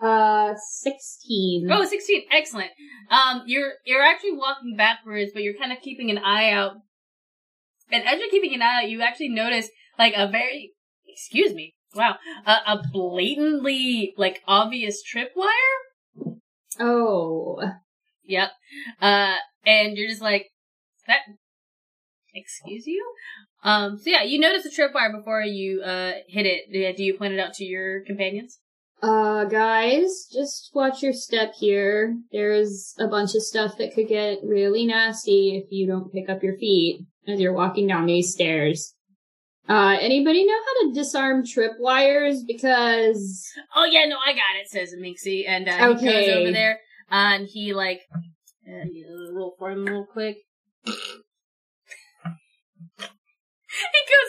[0.00, 1.68] uh, 16.
[1.70, 2.22] Oh, 16.
[2.30, 2.70] Excellent.
[3.10, 6.74] Um, you're, you're actually walking backwards, but you're kind of keeping an eye out.
[7.90, 9.68] And as you're keeping an eye out, you actually notice,
[9.98, 10.72] like, a very,
[11.08, 12.16] excuse me, wow,
[12.46, 16.36] a, a blatantly, like, obvious tripwire.
[16.78, 17.60] Oh.
[18.24, 18.50] Yep.
[19.00, 19.36] Uh,
[19.66, 20.46] and you're just like,
[21.06, 21.20] that,
[22.34, 23.04] excuse you?
[23.62, 26.96] Um, so yeah, you notice the tripwire before you, uh, hit it.
[26.96, 28.60] Do you point it out to your companions?
[29.02, 32.16] Uh, guys, just watch your step here.
[32.32, 36.42] There's a bunch of stuff that could get really nasty if you don't pick up
[36.42, 38.94] your feet as you're walking down these stairs.
[39.68, 42.38] Uh, anybody know how to disarm tripwires?
[42.46, 43.44] Because,
[43.74, 46.78] Oh yeah, no, I got it, says Minxie, and uh, he goes over there
[47.10, 48.00] uh, and he like
[48.66, 50.36] you roll for him real quick.
[50.84, 50.98] he goes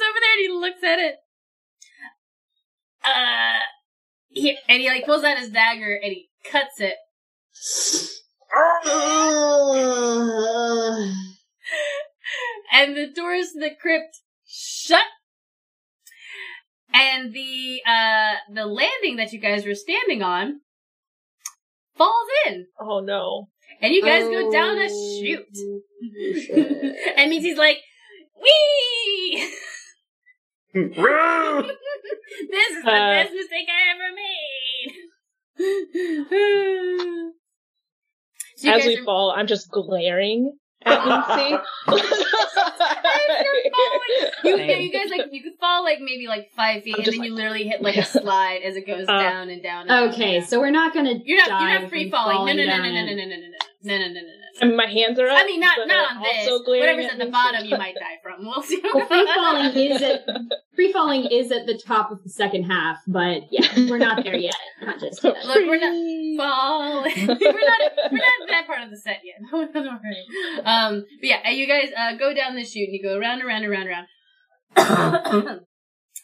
[0.10, 1.16] over there and he looks at it.
[3.04, 3.60] Uh,
[4.30, 6.96] he, and he like pulls out his dagger and he cuts it.
[12.72, 15.04] And the doors to the crypt shut.
[16.94, 20.62] And the uh the landing that you guys were standing on
[21.98, 22.68] falls in.
[22.80, 23.50] oh no.
[23.82, 25.46] And you guys go down a chute.
[25.56, 25.80] Oh,
[26.34, 26.96] shit.
[27.18, 27.78] and Minxie's like!
[30.74, 31.64] Roo!
[32.52, 34.94] this is the Uh, best mistake I ever made.
[38.58, 41.58] So As we are- fall, I'm just glaring at Lucy.
[44.44, 44.82] you, Same.
[44.82, 47.26] you guys like you could fall like maybe like five feet, I'm and just then
[47.26, 49.90] you literally hit like a slide as it goes Uh, down and down.
[49.90, 50.48] And Okay, down.
[50.48, 51.14] so we're not gonna.
[51.24, 52.58] you're not dive you're not free from falling.
[52.58, 54.62] No no no no no no no no no no no no no no.
[54.62, 55.38] I mean, my hands are up.
[55.38, 56.48] I mean, not not on this.
[56.48, 58.46] also glaring Whatever's at the bottom, you might die from.
[58.46, 58.82] We'll see.
[58.84, 60.26] Well, free falling is at
[60.76, 64.36] free falling is at the top of the second half, but yeah, we're not there
[64.36, 64.56] yet.
[64.82, 65.46] Not just yet.
[65.46, 67.14] Look, we're not falling.
[67.28, 67.80] we're not
[68.12, 69.38] we're not at that part of the set yet.
[69.52, 70.62] Don't worry.
[70.64, 73.66] Um, but yeah, you guys uh, go down the chute and you go around, around,
[73.66, 74.08] around, around.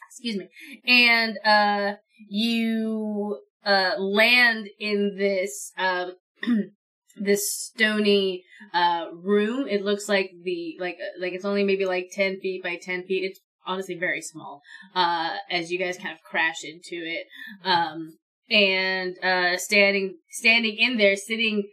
[0.09, 0.49] Excuse me.
[0.85, 1.97] And uh,
[2.29, 6.13] you uh, land in this um,
[7.15, 9.67] this stony uh, room.
[9.67, 13.03] It looks like the like uh, like it's only maybe like ten feet by ten
[13.03, 13.23] feet.
[13.23, 14.61] It's honestly very small.
[14.95, 17.25] Uh, as you guys kind of crash into it.
[17.63, 18.17] Um,
[18.49, 21.63] and uh standing standing in there sitting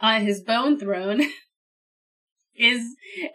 [0.00, 1.22] on his bone throne
[2.56, 2.82] is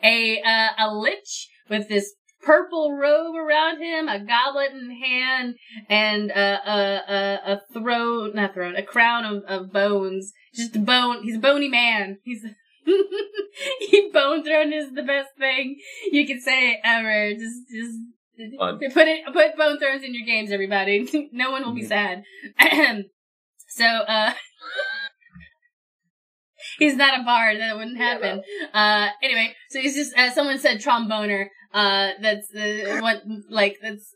[0.04, 5.56] a uh, a lich with this purple robe around him, a goblet in hand,
[5.90, 10.32] and uh, a a a throne not throne a crown of, of bones.
[10.58, 11.24] Just a bone.
[11.24, 12.18] He's a bony man.
[12.24, 12.46] He's
[13.80, 15.78] he bone throne is the best thing
[16.12, 17.34] you can say ever.
[17.34, 17.98] Just just
[18.60, 18.78] Fun.
[18.78, 21.30] Put it, put bone thrones in your games, everybody.
[21.34, 22.24] no one will be sad.
[23.70, 24.34] so, uh,
[26.78, 27.60] he's not a bard.
[27.60, 28.44] That wouldn't happen.
[28.74, 31.48] Uh, anyway, so he's just, uh, someone said tromboner.
[31.74, 34.14] Uh, that's, uh, what, like, that's,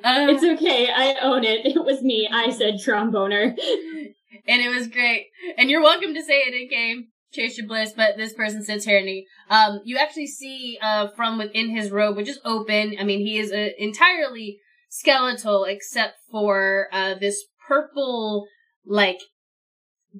[0.04, 0.88] um, It's okay.
[0.88, 1.66] I own it.
[1.66, 2.28] It was me.
[2.30, 3.56] I said tromboner.
[4.46, 5.26] and it was great.
[5.58, 8.84] And you're welcome to say it in game, Chase Your Bliss, but this person sits
[8.84, 12.96] here and he, um, you actually see, uh, from within his robe, which is open.
[12.98, 14.58] I mean, he is uh, entirely
[14.88, 18.46] skeletal except for, uh, this purple,
[18.86, 19.18] like,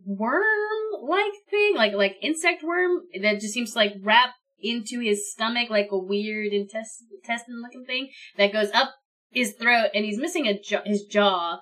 [0.05, 5.70] worm-like thing, like, like insect worm that just seems to, like, wrap into his stomach
[5.70, 8.94] like a weird intestine-looking thing that goes up
[9.31, 11.61] his throat and he's missing a jaw, his jaw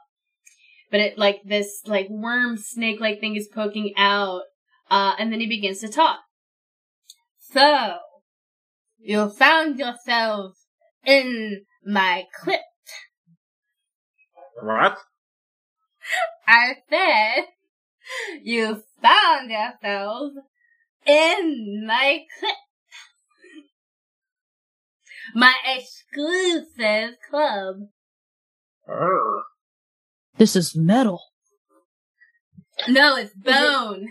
[0.91, 4.43] but it like this like worm snake like thing is poking out
[4.91, 6.21] uh and then he begins to talk
[7.39, 7.97] so
[8.99, 10.57] you found yourself
[11.07, 12.65] in my crypt.
[14.61, 14.99] What?
[16.47, 17.45] i said
[18.43, 20.33] you found yourself
[21.07, 22.55] in my clip
[25.35, 27.77] my exclusive club
[28.89, 29.41] Urgh.
[30.37, 31.21] This is metal.
[32.89, 34.09] no it's bone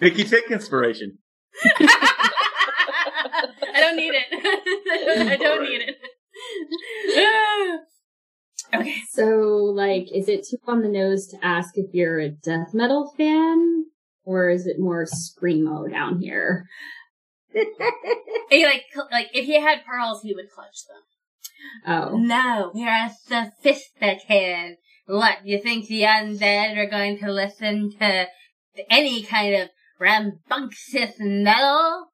[0.00, 1.18] Vicky, take inspiration.
[1.64, 4.26] I don't need it.
[5.30, 5.96] I don't need it.
[8.74, 8.96] okay.
[9.10, 9.24] So,
[9.74, 13.84] like, is it too on the nose to ask if you're a death metal fan?
[14.24, 16.66] Or is it more screamo down here?
[18.50, 21.02] He like like if he had pearls, he would clutch them.
[21.86, 22.16] Oh.
[22.16, 24.76] No, we are a sophisticated.
[25.06, 28.26] What you think the undead are going to listen to
[28.90, 29.68] any kind of
[29.98, 32.08] rambunctious metal?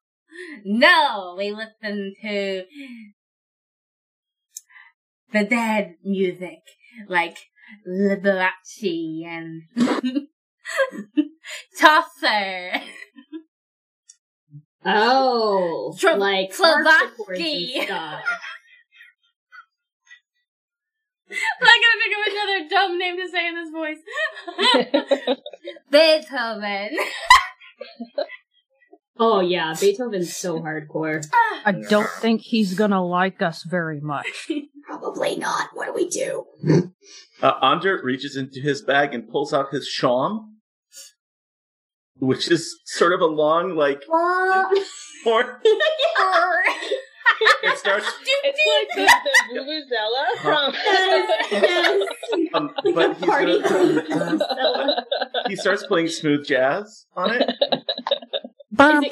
[0.63, 2.63] No, we listen to
[5.31, 6.59] the dead music,
[7.07, 7.37] like
[7.87, 9.63] Liberace and
[11.79, 12.81] Tosser.
[14.85, 15.93] Oh.
[15.99, 16.85] Tra- like Slavatsky.
[16.85, 18.21] harpsichords and stuff.
[21.31, 25.37] I'm not gonna think of another dumb name to say in this voice.
[25.91, 26.97] Beethoven.
[29.21, 31.21] Oh yeah, Beethoven's so hardcore.
[31.65, 34.49] I don't think he's gonna like us very much.
[34.87, 35.71] Probably not.
[35.73, 36.45] What do we do?
[37.41, 40.45] Uh, Ondurt reaches into his bag and pulls out his shawm,
[42.19, 44.03] which is sort of a long, like,
[45.23, 45.47] horn.
[47.63, 48.05] It starts,
[48.43, 49.05] It's like the,
[49.53, 50.73] the Vuvuzela from.
[51.51, 55.05] yes, um, but he's Party gonna,
[55.47, 57.49] he starts playing smooth jazz on it.
[58.71, 59.03] But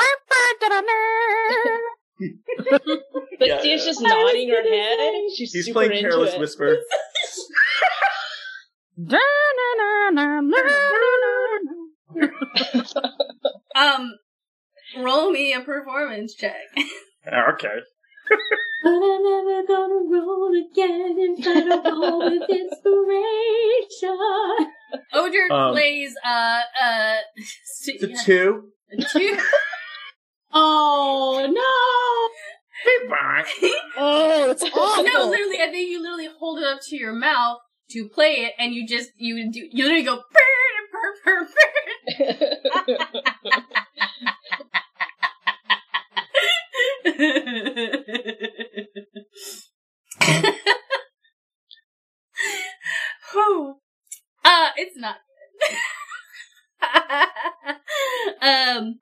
[3.39, 3.89] Yeah, Steve's yeah.
[3.91, 5.13] just nodding her head.
[5.35, 6.39] She's He's super playing into Careless it.
[6.39, 6.77] Whisper.
[13.75, 14.13] um,
[14.97, 16.55] roll me a performance check.
[17.27, 17.67] Okay.
[18.83, 24.17] But I'm never gonna roll again in front of all with inspiration.
[25.13, 27.15] Odor Um, plays uh uh
[27.99, 28.71] The two.
[29.11, 29.37] two.
[30.53, 32.29] Oh no!
[32.83, 33.47] Hey, Bart.
[33.97, 37.57] Oh, it's no, literally, I think you literally hold it up to your mouth
[37.91, 40.46] to play it, and you just you do you literally go purr
[41.23, 41.47] Whew.
[54.43, 55.17] Uh, it's not
[58.41, 58.99] um,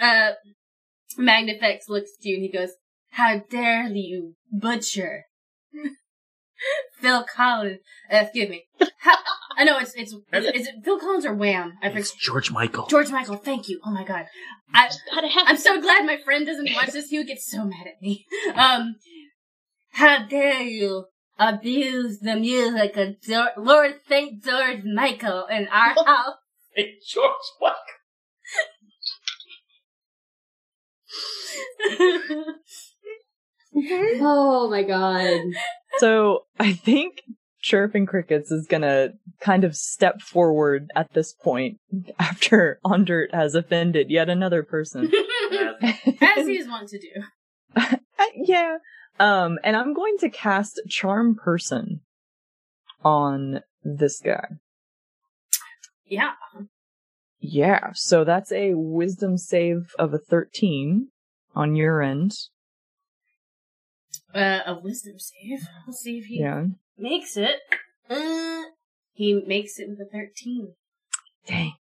[0.00, 0.32] uh,
[1.16, 2.70] Magnifex looks at you and he goes,
[3.10, 5.26] How dare you butcher
[7.00, 7.80] Phil Collins?
[8.12, 8.64] Uh, excuse me.
[8.98, 9.16] How,
[9.56, 11.78] I know it's it's is, is it Phil Collins or Wham?
[11.82, 12.02] I forget.
[12.02, 12.86] It's George Michael.
[12.86, 13.36] George Michael.
[13.36, 13.80] Thank you.
[13.84, 14.26] Oh my god.
[14.74, 14.90] I,
[15.46, 17.08] I'm so glad my friend doesn't watch this.
[17.10, 18.26] He would get so mad at me.
[18.54, 18.96] Um,
[19.92, 21.06] how dare you
[21.38, 26.36] abuse the music of Geor- Lord Saint George Michael in our house?
[26.74, 27.76] Hey, George Michael.
[34.22, 35.40] Oh my god.
[35.98, 37.22] So I think
[37.62, 39.10] Chirping Crickets is gonna
[39.40, 41.78] kind of step forward at this point
[42.18, 45.10] after Ondurt has offended yet another person.
[45.82, 47.96] As he's wont to do.
[48.20, 48.76] Uh, yeah.
[49.18, 52.00] Um, and I'm going to cast Charm Person
[53.02, 54.46] on this guy.
[56.04, 56.32] Yeah.
[57.38, 61.08] Yeah, so that's a wisdom save of a 13
[61.54, 62.32] on your end.
[64.34, 65.60] Uh, a wisdom save.
[65.86, 66.66] Let's see if he Yeah.
[66.96, 67.56] makes it.
[68.08, 68.62] Uh,
[69.12, 70.74] he makes it with a 13.
[71.46, 71.72] Dang.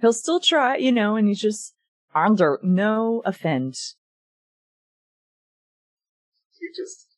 [0.00, 1.74] He'll still try, you know, and he's just
[2.14, 3.96] under no offense.
[6.60, 7.08] You just.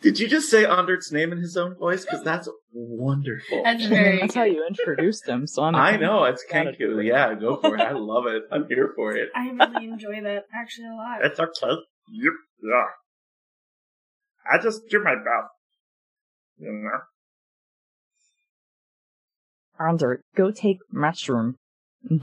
[0.00, 2.04] Did you just say Ondurt's name in his own voice?
[2.04, 3.62] Because that's wonderful.
[3.64, 7.04] That's very That's how you introduced him, so I'm I know, it's Kenku.
[7.04, 7.80] Yeah, go for it.
[7.80, 8.44] I love it.
[8.50, 9.28] I'm here for it.
[9.34, 11.24] I really enjoy that actually a lot.
[11.24, 11.74] It's okay.
[12.12, 12.32] Yep.
[12.62, 12.84] Yeah.
[14.52, 15.52] I just do my best.
[16.58, 17.00] You know?
[19.80, 21.56] Ondurt, go take mushroom.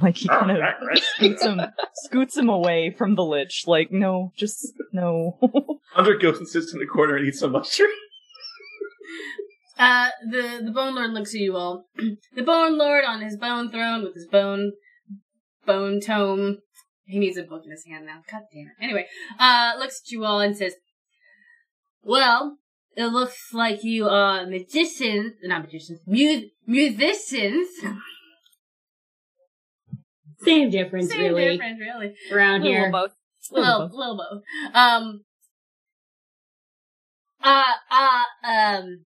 [0.01, 0.97] Like he Oh, kind of right, right.
[1.03, 1.61] scoots him,
[2.05, 3.63] scoots him away from the lich.
[3.67, 5.37] Like, no, just no.
[5.95, 7.91] Ondurt goes and sits in the corner and eats some mushroom.
[9.77, 11.85] Uh, the, the Bone Lord looks at you all.
[12.35, 14.71] the Bone Lord on his bone throne with his bone,
[15.67, 16.57] bone tome.
[17.05, 18.21] He needs a book in his hand now.
[18.31, 18.73] God damn it.
[18.83, 19.05] Anyway,
[19.39, 20.73] uh, looks at you all and says,
[22.07, 22.57] well,
[22.95, 27.67] it looks like you are magicians, not magicians, mu- musicians.
[30.39, 31.27] Same difference, really.
[31.27, 32.13] Same really, difference, really.
[32.31, 32.91] around Little here.
[32.91, 33.11] both.
[33.51, 34.43] Little, little both.
[34.73, 35.21] Um,
[37.43, 39.05] uh, uh, um,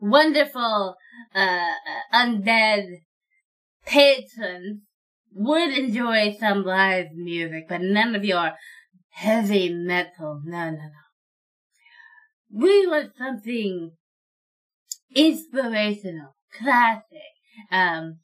[0.00, 0.94] wonderful,
[1.34, 2.86] uh, uh, undead
[3.84, 4.80] patrons
[5.34, 8.52] would enjoy some live music, but none of your
[9.10, 10.40] heavy metal.
[10.44, 11.11] No, no, no.
[12.52, 13.92] We want something
[15.14, 17.04] inspirational, classic,
[17.70, 18.18] um,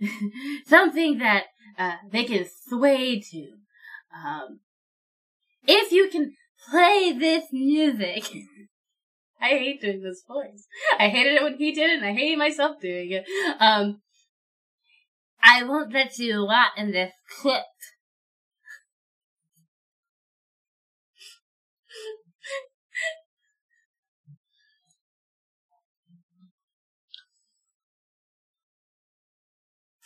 [0.66, 1.44] something that,
[1.78, 3.48] uh, they can sway to.
[4.14, 4.60] Um,
[5.66, 6.34] if you can
[6.70, 8.30] play this music.
[9.40, 10.66] I hate doing this voice.
[10.98, 13.24] I hated it when he did it, and I hate myself doing it.
[13.58, 14.00] Um,
[15.42, 17.66] I won't let you rot in this crypt.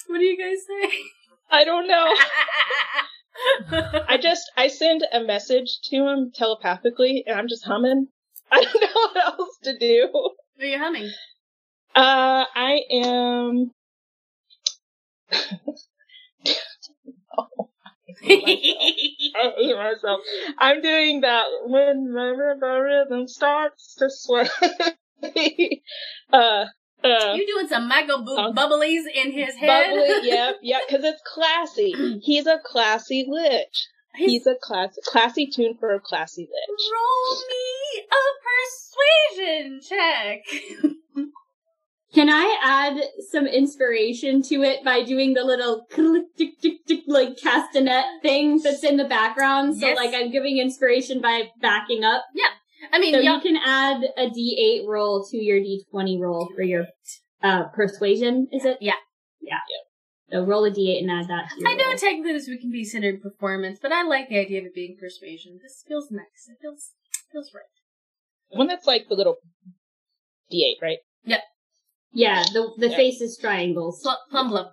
[0.08, 0.90] What do you guys say?
[1.50, 2.14] I don't know.
[4.08, 8.08] I just I send a message to him telepathically, and I'm just humming.
[8.50, 10.08] I don't know what else to do.
[10.12, 11.10] What are you humming?
[11.94, 13.72] Uh, I am.
[18.24, 20.20] I hate myself.
[20.58, 24.48] I'm doing that when the rhythm starts to sway.
[26.32, 26.66] uh,
[27.04, 29.90] uh, you doing some Michael Bu- Um, Bubblies in his head?
[29.94, 31.92] bubbly, yep, yep, because it's classy.
[32.22, 33.86] He's a classy lich.
[34.16, 36.90] He's- He's a class, classy tune for a classy lich.
[36.92, 38.24] Roll me a
[39.36, 40.44] persuasion check.
[42.14, 42.98] Can I add
[43.30, 48.58] some inspiration to it by doing the little click, tick, tick, tick, like castanet thing
[48.62, 49.76] that's in the background?
[49.78, 49.96] So Yes.
[49.98, 52.22] like I'm giving inspiration by backing up.
[52.92, 56.62] I mean, So yeah, you can add a D8 roll to your D20 roll for
[56.62, 56.86] your
[57.42, 58.78] uh persuasion, is it?
[58.80, 58.94] Yeah.
[59.40, 59.58] Yeah.
[60.30, 61.96] So roll a D8 and add that to your I know roll.
[61.96, 65.58] technically this would be considered performance, but I like the idea of it being persuasion.
[65.62, 66.48] This feels nice.
[66.48, 66.92] It feels
[67.32, 67.62] feels right.
[68.50, 69.36] The one that's like the little
[70.52, 70.98] D8, right?
[71.24, 71.40] Yep.
[72.12, 72.96] Yeah, the the Yeah.
[72.96, 74.66] face is triangles, Pl- plum blum.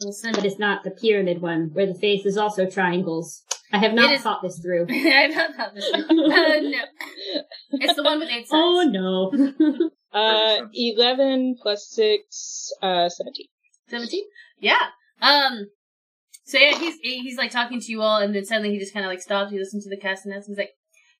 [0.00, 3.42] Little but it's not the pyramid one where the face is also triangles.
[3.72, 4.86] I have not It is- thought this through.
[4.90, 5.88] I have not thought this.
[5.88, 6.02] through.
[6.02, 6.82] Uh, no,
[7.72, 8.52] it's the one with eight sides.
[8.52, 9.90] oh no.
[10.12, 13.46] Uh, 11 plus 6, uh, 17.
[13.88, 14.24] Seventeen.
[14.58, 14.88] Yeah.
[15.22, 15.68] Um.
[16.44, 19.06] So yeah, he's he's like talking to you all, and then suddenly he just kind
[19.06, 19.52] of like stops.
[19.52, 20.72] He listen to the castanets, and he's like,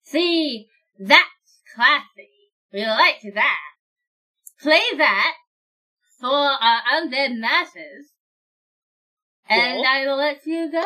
[0.03, 0.67] "See,
[0.99, 2.51] that's classy.
[2.73, 3.59] We like that.
[4.61, 5.35] Play that
[6.19, 8.10] for our undead masses,
[9.51, 9.85] and Cool.
[9.87, 10.85] I'll let you go."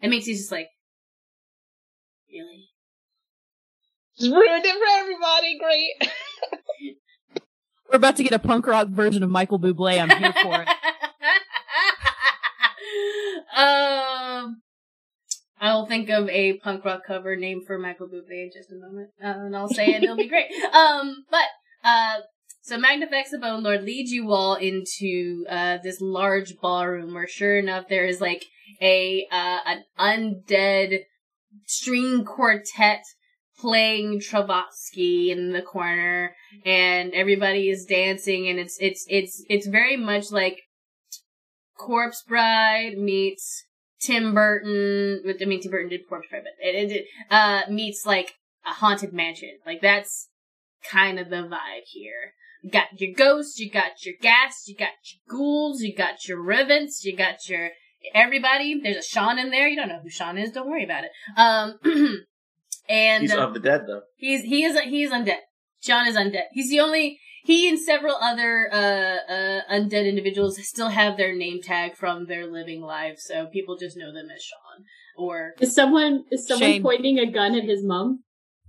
[0.00, 0.68] It makes you just like,
[2.30, 2.68] "Really?"
[4.18, 5.58] Just ruined it for everybody.
[5.58, 6.12] Great.
[7.90, 10.00] We're about to get a punk rock version of Michael Bublé.
[10.00, 10.68] I'm here for it.
[13.56, 14.62] um,
[15.60, 18.76] I will think of a punk rock cover name for Michael Bublé in just a
[18.76, 20.46] moment, uh, and I'll say it, and it'll be great.
[20.72, 21.46] Um, but
[21.84, 22.18] uh,
[22.66, 27.58] so Magnifex the Bone Lord leads you all into uh this large ballroom where, sure
[27.58, 28.44] enough, there is like
[28.82, 31.04] a uh an undead
[31.64, 33.04] string quartet
[33.56, 36.34] playing Travatsky in the corner
[36.64, 40.62] and everybody is dancing and it's it's it's it's very much like
[41.78, 43.64] Corpse Bride meets
[44.00, 45.22] Tim Burton.
[45.40, 48.34] I mean, Tim Burton did Corpse Bride, but it, it uh meets like
[48.66, 49.58] a haunted mansion.
[49.64, 50.30] Like that's
[50.90, 52.34] kind of the vibe here.
[52.66, 56.42] You got your ghosts, you got your gas, you got your ghouls, you got your
[56.42, 57.70] rivets, you got your
[58.12, 58.80] everybody.
[58.82, 59.68] There's a Sean in there.
[59.68, 60.50] You don't know who Sean is.
[60.50, 61.10] Don't worry about it.
[61.36, 61.78] Um,
[62.88, 64.00] and He's uh, of the dead though.
[64.16, 65.42] He's he is he is undead.
[65.80, 66.46] John is undead.
[66.50, 71.62] He's the only he and several other uh uh undead individuals still have their name
[71.62, 74.84] tag from their living lives, so people just know them as Sean
[75.16, 76.82] or Is someone is someone Shame.
[76.82, 78.24] pointing a gun at his mom?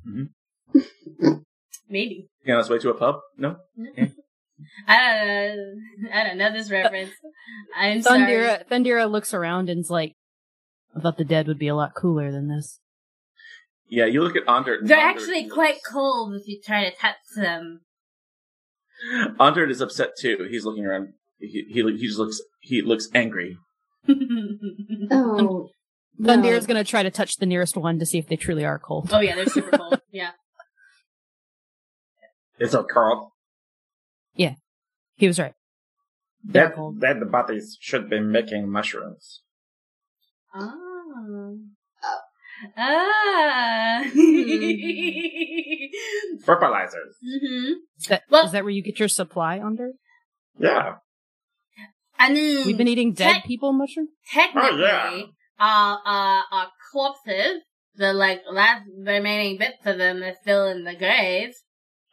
[1.89, 2.27] maybe.
[2.47, 3.17] He on his way to a pub?
[3.37, 3.57] No?
[4.87, 7.11] I don't uh, I don't know this reference.
[7.77, 8.21] I'm sorry.
[8.21, 10.13] Thondira, Thondira looks around and's like,
[10.95, 12.79] I thought the dead would be a lot cooler than this.
[13.89, 14.79] Yeah, you look at Ondurt.
[14.79, 17.81] and They're Ondurt actually looks- quite cold if you try to touch them.
[19.39, 20.47] Ondurt is upset too.
[20.49, 21.09] He's looking around.
[21.39, 23.57] He, he he just looks he looks angry.
[25.11, 25.37] Oh.
[25.39, 25.69] oh
[26.19, 29.09] Thondira's gonna try to touch the nearest one to see if they truly are cold.
[29.11, 30.01] oh yeah, they're super cold.
[30.11, 30.31] Yeah.
[32.59, 32.85] It's so
[34.35, 34.55] Yeah,
[35.15, 35.53] He was right.
[36.43, 36.99] They're Dead, cold.
[37.01, 39.41] dead bodies should be making mushrooms.
[40.55, 41.59] Oh.
[42.77, 44.03] Ah.
[46.43, 47.15] Fertilizers.
[47.21, 49.91] hmm Is that, Well- is that where you get your supply under?
[50.59, 50.95] Yeah.
[52.19, 54.07] I mean, We've been eating dead tech- people mushroom?
[54.33, 55.21] technically, Oh, yeah.
[55.59, 57.61] uh, uh, uh, corpses,
[57.95, 61.53] the like last remaining bits of them are still in the grave.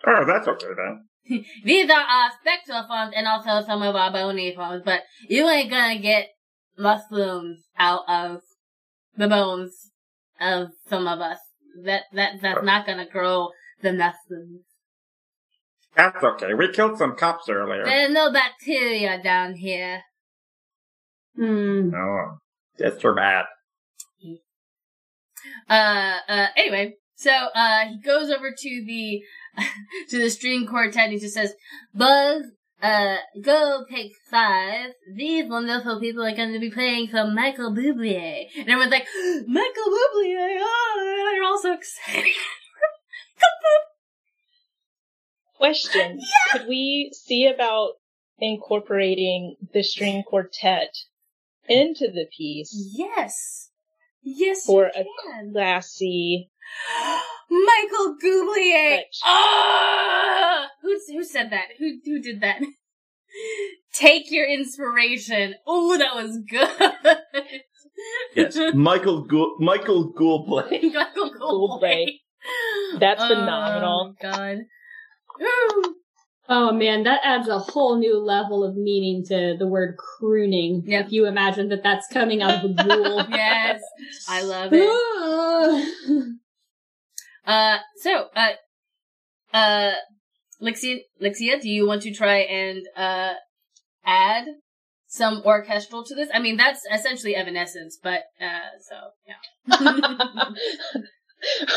[0.07, 1.45] Oh, that's okay then.
[1.65, 5.71] These are our spectral forms and also some of our bony forms, but you ain't
[5.71, 6.29] gonna get
[6.77, 8.41] mushrooms out of
[9.17, 9.91] the bones
[10.41, 11.39] of some of us.
[11.85, 13.51] That that that's not gonna grow
[13.83, 14.65] the mushrooms.
[15.97, 16.55] That's okay.
[16.55, 17.85] We killed some cops earlier.
[17.85, 20.03] There's no bacteria down here.
[21.37, 21.91] Hmm.
[21.95, 22.39] Oh,
[22.79, 23.45] that's too bad.
[25.69, 29.23] Uh, uh, anyway, so, uh, he goes over to the,
[30.11, 31.55] to the string quartet and he just says,
[31.95, 32.45] Buzz,
[32.83, 34.91] uh, go pick five.
[35.15, 38.47] These wonderful people are going to be playing some Michael Bublé.
[38.59, 39.07] And everyone's like,
[39.47, 42.33] Michael Bublé, oh, they're all so excited.
[45.57, 46.21] Question.
[46.53, 47.93] Could we see about
[48.39, 50.95] incorporating the string quartet
[51.69, 53.71] into the piece yes.
[54.23, 55.05] Yes, for a
[55.53, 56.51] classy
[57.51, 58.97] Michael Bublé.
[58.97, 59.21] touch?
[59.25, 60.69] Ah!
[60.83, 61.69] Who who said that?
[61.79, 62.61] Who who did that?
[63.93, 65.55] Take your inspiration.
[65.67, 67.17] Oh, that was good.
[68.35, 70.93] Yes, Michael Gould, Michael Gouldblay.
[70.95, 71.81] Michael Bublé.
[71.81, 72.07] Bublé.
[73.01, 74.15] That's Oh, phenomenal.
[74.21, 74.59] God.
[75.43, 75.95] Ooh.
[76.49, 80.83] Oh man, that adds a whole new level of meaning to the word crooning.
[80.87, 81.01] Yeah.
[81.01, 83.25] If you imagine that that's coming out of a ghoul.
[83.31, 83.81] Yes,
[84.29, 86.35] I love it.
[87.47, 88.53] Uh, so, uh,
[89.53, 89.93] uh,
[90.61, 93.35] Lyxia, Lyxia, do you want to try and, uh,
[94.05, 94.47] add
[95.07, 96.29] some orchestral to this?
[96.33, 99.37] I mean, that's essentially Evanescence, but, uh, so, yeah.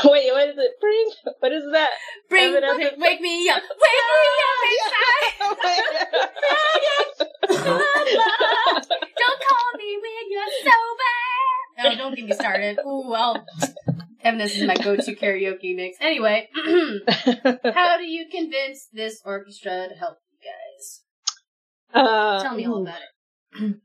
[0.05, 0.71] Wait, what is it?
[0.79, 1.11] Bring?
[1.39, 1.89] What is that?
[2.29, 2.79] Bring, Evanescence.
[2.79, 3.61] wake, wake me up!
[3.61, 6.07] Wake me up inside!
[9.17, 11.36] Don't call me when you're sober!
[11.79, 12.79] Oh, don't get me started.
[12.85, 13.45] Ooh, well,
[14.21, 15.97] Evanescence is my go-to karaoke mix.
[16.01, 21.01] Anyway, how do you convince this orchestra to help you guys?
[21.93, 23.75] Uh, Tell me all about it.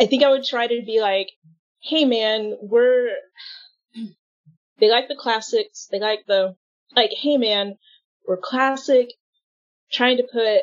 [0.00, 1.28] I think I would try to be like,
[1.82, 3.10] hey man, we're,
[4.78, 5.88] they like the classics.
[5.90, 6.56] They like the,
[6.94, 7.76] like, hey man,
[8.26, 9.08] we're classic,
[9.90, 10.62] trying to put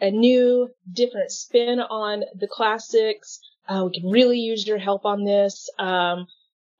[0.00, 3.40] a new, different spin on the classics.
[3.68, 5.70] Uh, we could really use your help on this.
[5.78, 6.26] Um,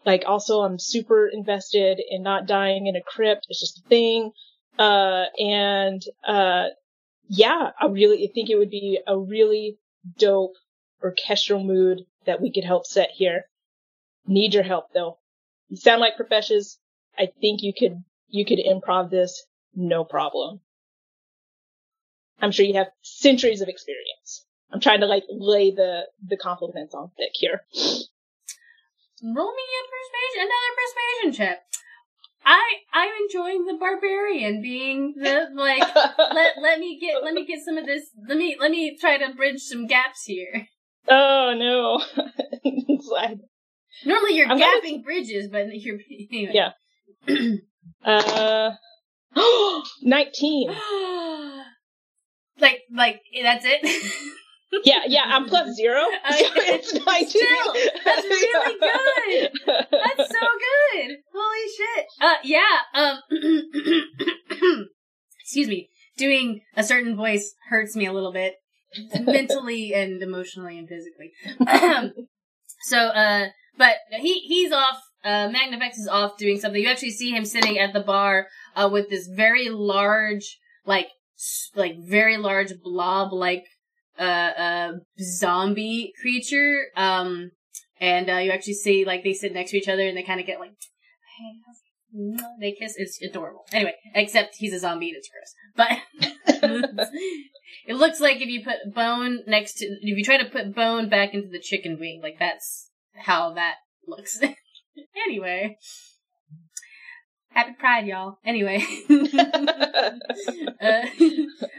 [0.04, 3.46] like also I'm super invested in not dying in a crypt.
[3.48, 4.32] It's just a thing.
[4.78, 6.68] Uh, and, uh,
[7.28, 9.78] yeah, I really think it would be a really
[10.18, 10.54] dope
[11.02, 13.44] orchestral mood that we could help set here.
[14.26, 15.18] Need your help though.
[15.68, 16.78] You sound like professions.
[17.18, 19.44] I think you could, you could improv this
[19.74, 20.60] no problem.
[22.40, 24.44] I'm sure you have centuries of experience.
[24.74, 27.60] I'm trying to like lay the, the compliments on thick here.
[29.22, 31.58] Roll me a persuasion, another persuasion check.
[32.44, 32.60] I
[32.92, 35.80] I'm enjoying the barbarian being the like
[36.34, 39.16] let let me get let me get some of this let me let me try
[39.16, 40.66] to bridge some gaps here.
[41.08, 42.02] oh no.
[44.04, 46.00] Normally you're I'm gonna- gapping bridges, but you're
[46.32, 46.52] anyway.
[46.52, 46.72] Yeah.
[48.04, 48.72] Uh,
[50.02, 50.68] 19.
[52.60, 54.12] like like that's it.
[54.84, 56.02] Yeah, yeah, I'm plus zero.
[56.24, 57.28] Uh, so it's 19.
[57.28, 57.74] Still,
[58.04, 59.50] that's really good.
[59.90, 61.10] That's so good.
[61.34, 62.06] Holy shit.
[62.20, 62.78] Uh, yeah.
[62.94, 63.18] Um,
[65.40, 65.88] excuse me.
[66.16, 68.54] Doing a certain voice hurts me a little bit,
[69.20, 71.32] mentally and emotionally and physically.
[72.82, 75.00] so, uh, but he he's off.
[75.24, 76.80] Uh, Magnifex is off doing something.
[76.80, 78.46] You actually see him sitting at the bar
[78.76, 83.64] uh, with this very large, like, s- like very large blob like
[84.18, 86.86] uh, uh, zombie creature.
[86.96, 87.50] Um,
[88.00, 90.40] and uh, you actually see like they sit next to each other and they kind
[90.40, 90.72] of get like,
[91.38, 92.94] hey, they kiss.
[92.96, 93.64] It's adorable.
[93.72, 95.54] Anyway, except he's a zombie and it's gross.
[95.76, 97.08] But
[97.86, 101.08] it looks like if you put bone next to, if you try to put bone
[101.08, 103.76] back into the chicken wing, like that's how that
[104.06, 104.40] looks.
[105.26, 105.78] anyway.
[107.54, 108.38] Happy Pride, y'all.
[108.44, 111.02] Anyway, uh,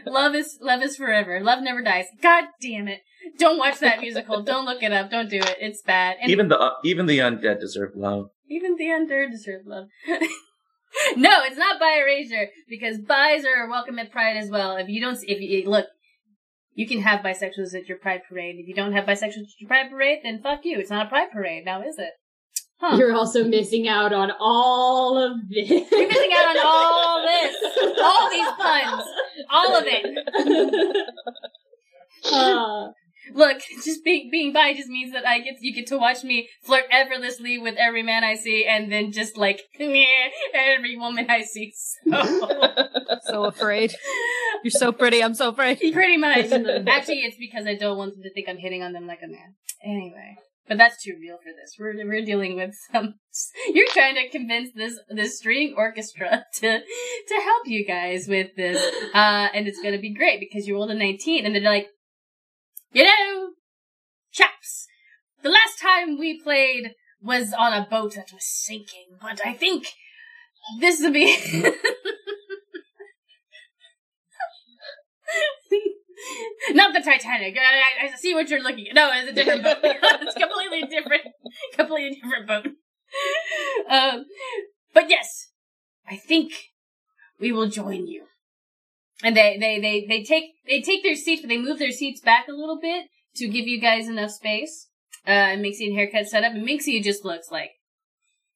[0.06, 1.40] love is love is forever.
[1.40, 2.06] Love never dies.
[2.22, 3.00] God damn it!
[3.38, 4.42] Don't watch that musical.
[4.42, 5.10] Don't look it up.
[5.10, 5.56] Don't do it.
[5.60, 6.16] It's bad.
[6.20, 8.30] And Even the uh, even the undead deserve love.
[8.48, 9.88] even the undead deserve love.
[11.16, 14.76] no, it's not bi erasure because bis are welcome at Pride as well.
[14.76, 15.86] If you don't, if you look,
[16.74, 18.56] you can have bisexuals at your Pride parade.
[18.58, 20.78] If you don't have bisexuals at your Pride parade, then fuck you.
[20.78, 22.12] It's not a Pride parade now, is it?
[22.78, 22.96] Huh.
[22.98, 25.68] You're also missing out on all of this.
[25.70, 27.56] You're missing out on all this,
[28.02, 29.08] all these puns,
[29.50, 31.06] all of it.
[32.32, 32.88] Uh,
[33.34, 36.48] Look, just being being bi just means that I get you get to watch me
[36.62, 40.04] flirt effortlessly with every man I see, and then just like meh,
[40.54, 41.72] every woman I see.
[42.04, 42.48] So
[43.22, 43.94] so afraid.
[44.62, 45.22] You're so pretty.
[45.22, 45.78] I'm so afraid.
[45.92, 46.46] pretty much.
[46.46, 49.28] Actually, it's because I don't want them to think I'm hitting on them like a
[49.28, 49.54] man.
[49.84, 50.36] Anyway,
[50.68, 51.76] but that's too real for this.
[51.78, 53.14] We're we're dealing with some.
[53.72, 58.82] You're trying to convince this this string orchestra to to help you guys with this,
[59.14, 61.88] uh, and it's gonna be great because you rolled a 19, and they're like,
[62.92, 63.50] you know,
[64.32, 64.86] chaps,
[65.42, 69.86] the last time we played was on a boat that was sinking, but I think
[70.80, 71.72] this will be.
[76.70, 77.56] Not the Titanic.
[77.58, 78.94] I, I see what you're looking at.
[78.94, 79.78] No, it's a different boat.
[79.82, 81.22] it's completely different,
[81.74, 82.66] completely different boat.
[83.90, 84.24] Um,
[84.94, 85.48] but yes,
[86.08, 86.52] I think
[87.38, 88.24] we will join you.
[89.22, 92.20] And they, they, they, they take, they take their seats, but they move their seats
[92.20, 93.06] back a little bit
[93.36, 94.88] to give you guys enough space.
[95.26, 97.70] Uh, and Minxie and haircut set up, and Minxie just looks like,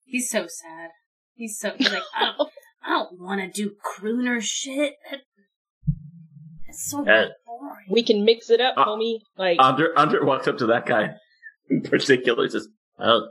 [0.05, 0.91] he's so sad.
[1.35, 2.51] He's so, he's like, I don't,
[2.85, 4.95] I don't want to do crooner shit.
[5.11, 5.21] That,
[6.71, 7.29] that's so Hey.
[7.47, 7.87] boring.
[7.91, 9.21] we can mix it up, Uh, homie.
[9.37, 11.15] Like, Under Under walks up to that guy
[11.71, 12.69] in particular, just
[12.99, 13.29] Oh,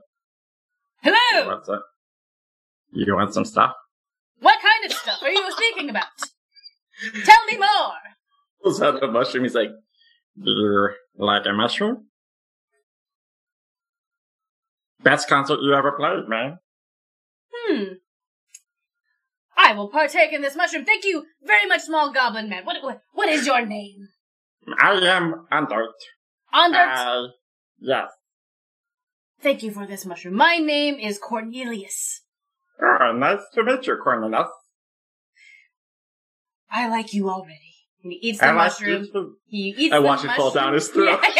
[1.01, 1.47] Hello!
[1.47, 1.81] what's that?
[2.91, 3.73] You want some stuff?
[4.39, 6.07] What kind of stuff are you speaking about?
[7.23, 7.93] Tell me more!
[8.63, 9.43] pulls out a mushroom.
[9.45, 9.69] He's like,
[10.41, 12.07] Do you like a mushroom?
[15.01, 16.59] Best concert you ever played, man.
[17.53, 17.83] Hmm.
[19.69, 20.83] I will partake in this mushroom.
[20.83, 22.65] Thank you very much, small goblin man.
[22.65, 24.07] What, what, what is your name?
[24.81, 25.93] I am Ondurt.
[26.51, 26.99] Anders?
[26.99, 27.27] Uh,
[27.79, 28.09] yes.
[29.43, 30.33] Thank you for this mushroom.
[30.33, 32.21] My name is Cornelius.
[32.81, 34.49] Oh, nice to meet you, Cornelius.
[36.71, 37.75] I like you already.
[38.03, 39.03] And he eats the I like mushroom.
[39.03, 39.35] you too.
[39.45, 41.23] He eats I the watch it fall down his throat.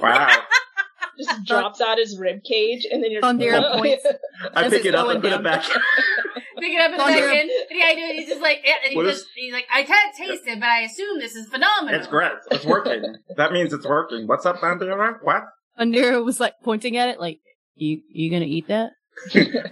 [0.00, 0.28] Wow.
[1.44, 4.04] just drops out his rib cage, and then you're Thondira points.
[4.54, 5.40] I pick it up and put down.
[5.40, 5.62] it back.
[5.64, 7.20] Pick it up in the Thunder.
[7.26, 7.50] back end.
[7.70, 8.00] And yeah, I do.
[8.00, 8.16] it.
[8.16, 10.68] He's just like, yeah, and he What just, he's like, I can't taste it, but
[10.68, 11.94] I assume this is phenomenal.
[11.98, 12.32] It's great.
[12.50, 13.14] It's working.
[13.36, 14.26] that means it's working.
[14.26, 15.18] What's up, Bandera?
[15.22, 15.44] What?
[15.78, 17.38] Thondira was like pointing at it, like,
[17.76, 18.90] "You you gonna eat that?"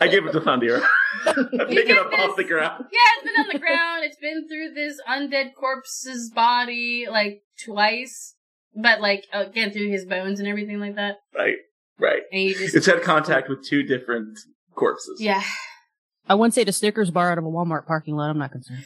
[0.00, 0.80] I gave it to Thondira.
[1.26, 1.32] I
[1.68, 2.50] pick it up did off the this.
[2.50, 2.84] ground.
[2.92, 4.04] Yeah, it's been on the ground.
[4.04, 8.35] It's been through this undead corpse's body like twice,
[8.76, 11.16] but like again through his bones and everything like that.
[11.36, 11.56] Right,
[11.98, 12.22] right.
[12.32, 14.38] And you just It's had contact with two different
[14.74, 15.20] corpses.
[15.20, 15.42] yeah,
[16.28, 18.30] I wouldn't say the Snickers bar out of a Walmart parking lot.
[18.30, 18.84] I'm not concerned.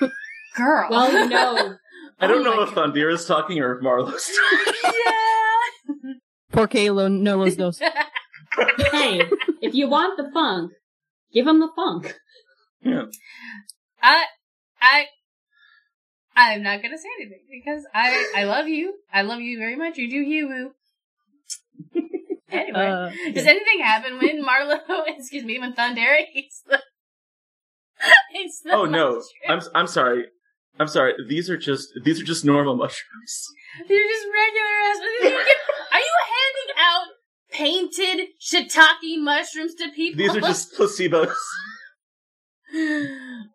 [0.56, 0.88] girl.
[0.90, 1.76] Well, you know,
[2.20, 2.74] I don't Oh know if if
[3.10, 4.30] is talking or if Marlo's
[4.64, 5.00] talking.
[5.06, 6.12] yeah.
[6.52, 7.78] Poor Kalo, no los dos.
[7.78, 9.22] hey,
[9.62, 10.72] if you want the funk,
[11.32, 12.14] give them the funk.
[12.82, 13.04] Yeah.
[14.02, 14.24] I,
[14.80, 15.06] I,
[16.34, 18.94] I'm not gonna say anything because I, I love you.
[19.12, 19.98] I love you very much.
[19.98, 20.72] You do you woo.
[22.50, 24.78] anyway, Uh, does anything happen when Marlo?
[25.08, 26.80] Excuse me, when Thondira eats the?
[28.40, 29.22] eats the Oh no.
[29.48, 30.26] I'm I'm sorry.
[30.80, 31.14] I'm sorry.
[31.28, 33.46] These are just these are just normal mushrooms.
[33.88, 34.98] They're just regular ass.
[35.92, 37.06] Are you handing out
[37.50, 40.18] painted shiitake mushrooms to people?
[40.18, 41.34] These are just placebos.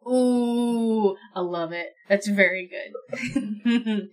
[0.07, 1.87] Ooh, I love it.
[2.09, 4.09] That's very good.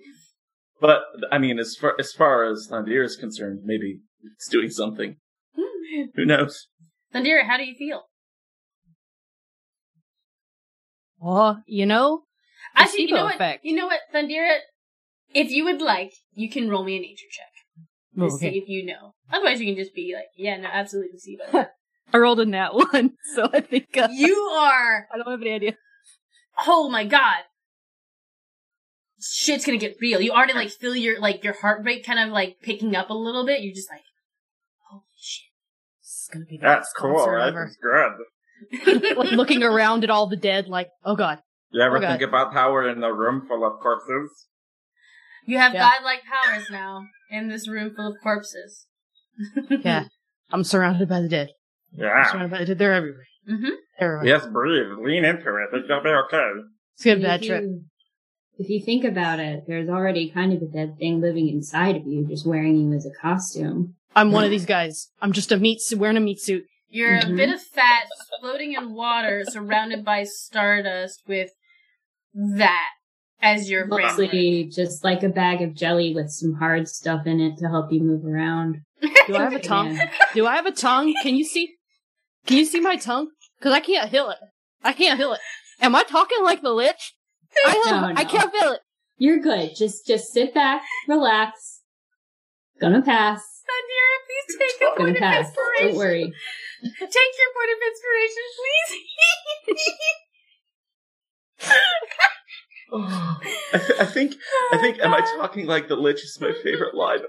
[0.81, 4.01] But I mean, as far as far as Thondira is concerned, maybe
[4.37, 5.17] it's doing something.
[5.57, 6.03] Hmm.
[6.15, 6.67] Who knows?
[7.15, 8.03] Thondira, how do you feel?
[11.23, 12.23] oh, you know,
[12.75, 13.35] Actually, you placebo know what?
[13.37, 13.65] effect.
[13.65, 14.59] You know what, Thondira?
[15.33, 17.49] If you would like, you can roll me a nature check
[18.19, 19.15] to Oh, see if you know.
[19.33, 21.69] Otherwise, you can just be like, "Yeah, no, absolutely placebo."
[22.15, 25.09] I rolled a nat one, so I think uh, you are.
[25.13, 25.77] I don't have any idea.
[26.65, 27.43] Oh my god.
[29.21, 30.21] Shit's gonna get real.
[30.21, 33.15] You already like feel your like your heart rate kind of like picking up a
[33.15, 33.63] little bit.
[33.63, 34.03] You're just like,
[34.89, 35.47] holy shit.
[36.01, 37.49] This is gonna be the That's best cool, concert right?
[37.49, 37.65] ever.
[38.71, 39.17] It's good.
[39.17, 41.41] like looking around at all the dead, like, oh god.
[41.73, 42.09] You ever Oh, God.
[42.11, 44.47] think about how we're in a room full of corpses?
[45.47, 45.91] You have Yeah.
[45.91, 48.87] godlike powers now in this room full of corpses.
[49.69, 50.05] Yeah,
[50.53, 51.49] I'm surrounded by the dead.
[51.97, 52.31] I'm Yeah.
[52.33, 52.75] surrounded by.
[52.75, 53.27] They're everywhere.
[53.47, 53.69] hmm
[53.99, 54.27] Everywhere.
[54.27, 54.99] Yes, breathe.
[55.01, 55.69] Lean into it.
[55.73, 56.51] It's gonna be okay.
[56.95, 57.63] It's gonna be a If bad trip.
[57.63, 57.85] you-
[58.57, 62.07] If you think about it, there's already kind of a dead thing living inside of
[62.07, 63.95] you, just wearing you as a costume.
[64.15, 65.11] I'm one of these guys.
[65.21, 66.65] I'm just a meat suit, wearing a meat suit.
[66.89, 67.37] You're a Mhm.
[67.37, 68.05] bit of fat
[68.41, 71.51] floating in water surrounded by stardust with
[72.35, 72.91] that
[73.43, 74.07] as your brain.
[74.07, 77.93] Mostly just like a bag of jelly with some hard stuff in it to help
[77.93, 78.83] you move around.
[79.27, 79.97] Do I have a tongue?
[79.97, 80.11] Yeah.
[80.35, 81.13] Do I have a tongue?
[81.23, 81.75] Can you see?
[82.47, 83.31] Can you see my tongue?
[83.59, 84.39] Because I can't heal it.
[84.83, 85.41] I can't heal it.
[85.81, 87.15] Am I talking like the lich?
[87.67, 88.81] I, have, No, I can't feel it.
[89.17, 89.75] You're good.
[89.77, 91.81] Just just sit back, relax.
[92.81, 93.41] Gonna pass.
[93.65, 95.89] Thondira, please take a Gonna point of inspiration.
[95.89, 96.33] Don't worry.
[96.83, 98.91] Take your point of inspiration, please.
[103.73, 104.37] I, th- I think
[104.73, 107.21] I think am I talking like the lich is my favorite line.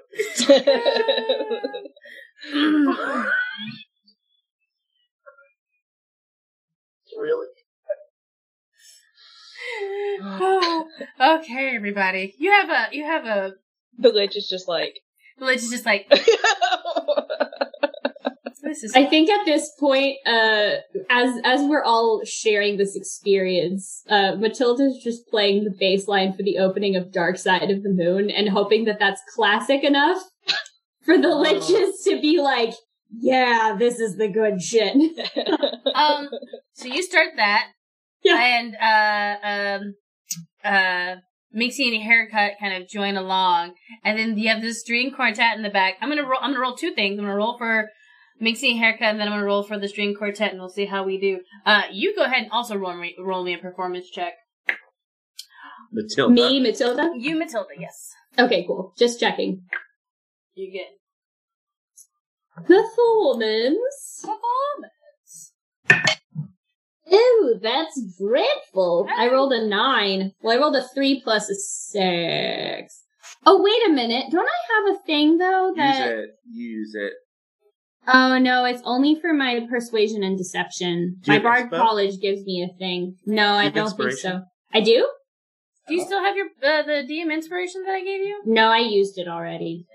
[7.20, 7.48] really?
[11.22, 12.36] okay, everybody.
[12.38, 13.54] You have a you have a
[13.98, 15.00] The lich is just like.
[15.38, 16.08] the lich is just like
[18.66, 20.78] this is I think at this point, uh,
[21.10, 26.44] as as we're all sharing this experience, uh, Matilda's just playing the bass line for
[26.44, 30.22] the opening of Dark Side of the Moon and hoping that that's classic enough
[31.04, 32.74] for the liches to be like,
[33.12, 34.96] yeah, this is the good shit.
[35.96, 36.30] um
[36.74, 37.68] so you start that
[38.24, 38.38] Yeah.
[38.40, 39.94] and uh um
[40.64, 41.16] uh
[41.56, 45.64] Minxie and haircut kind of join along and then you have this string quartet in
[45.64, 45.96] the back.
[46.02, 47.18] I'm gonna roll I'm gonna roll two things.
[47.18, 47.90] I'm gonna roll for
[48.42, 50.86] Minxie and haircut and then I'm gonna roll for the string quartet and we'll see
[50.86, 51.40] how we do.
[51.66, 54.34] Uh you go ahead and also roll me roll me a performance check.
[55.94, 56.34] Matilda.
[56.34, 57.12] Me, Matilda?
[57.18, 58.12] You Matilda, yes.
[58.38, 58.94] Okay, cool.
[58.98, 59.62] Just checking.
[60.56, 60.88] You get
[62.66, 64.20] Performance.
[64.22, 64.95] performance.
[67.14, 69.08] Ooh, that's dreadful.
[69.16, 70.32] I rolled a nine.
[70.42, 73.04] Well, I rolled a three plus a six.
[73.46, 74.26] Oh, wait a minute.
[74.32, 76.08] Don't I have a thing though Use that?
[76.10, 76.30] it.
[76.52, 77.14] Use it.
[78.08, 81.18] Oh no, it's only for my persuasion and deception.
[81.22, 83.18] Do My bard college gives me a thing.
[83.26, 84.42] No, I don't think so.
[84.74, 85.10] I do?
[85.88, 88.42] Do you still have your uh, the DM inspiration that I gave you?
[88.46, 89.86] No, I used it already.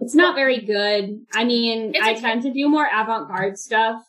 [0.00, 1.18] It's not very good.
[1.34, 4.02] I mean, It's I tend to do more avant-garde stuff.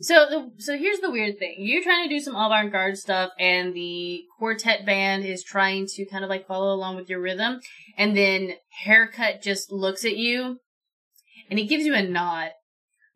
[0.00, 1.56] So the so here's the weird thing.
[1.58, 6.22] You're trying to do some avant-garde stuff and the quartet band is trying to kind
[6.24, 7.60] of like follow along with your rhythm
[7.96, 8.52] and then
[8.84, 10.58] haircut just looks at you
[11.50, 12.50] and he gives you a nod.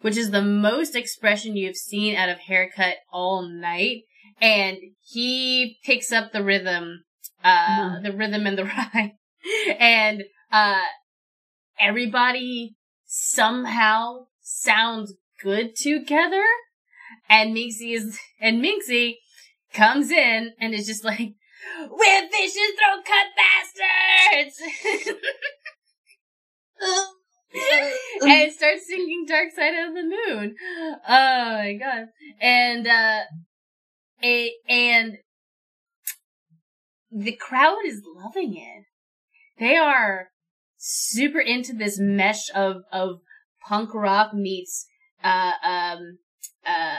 [0.00, 4.02] which is the most expression you've seen out of haircut all night.
[4.40, 7.04] And he picks up the rhythm,
[7.44, 8.00] uh, Uh-huh.
[8.02, 9.12] the rhythm and the rhyme.
[9.78, 10.82] and, uh,
[11.78, 12.74] everybody
[13.06, 16.42] somehow sounds good together.
[17.32, 19.14] And Minxie is, and Minxie
[19.72, 21.32] comes in and is just like,
[21.90, 23.28] we're vicious throat cut
[24.34, 24.60] bastards!
[28.20, 30.56] and starts singing Dark Side of the Moon.
[31.08, 32.08] Oh my god.
[32.38, 33.20] And, uh,
[34.22, 35.16] a, and
[37.10, 38.84] the crowd is loving it.
[39.58, 40.28] They are
[40.76, 43.22] super into this mesh of, of
[43.66, 44.84] punk rock meets,
[45.24, 46.18] uh, um,
[46.66, 46.98] uh,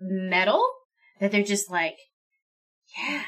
[0.00, 0.66] metal
[1.20, 1.96] that they're just like,
[2.96, 3.24] yeah,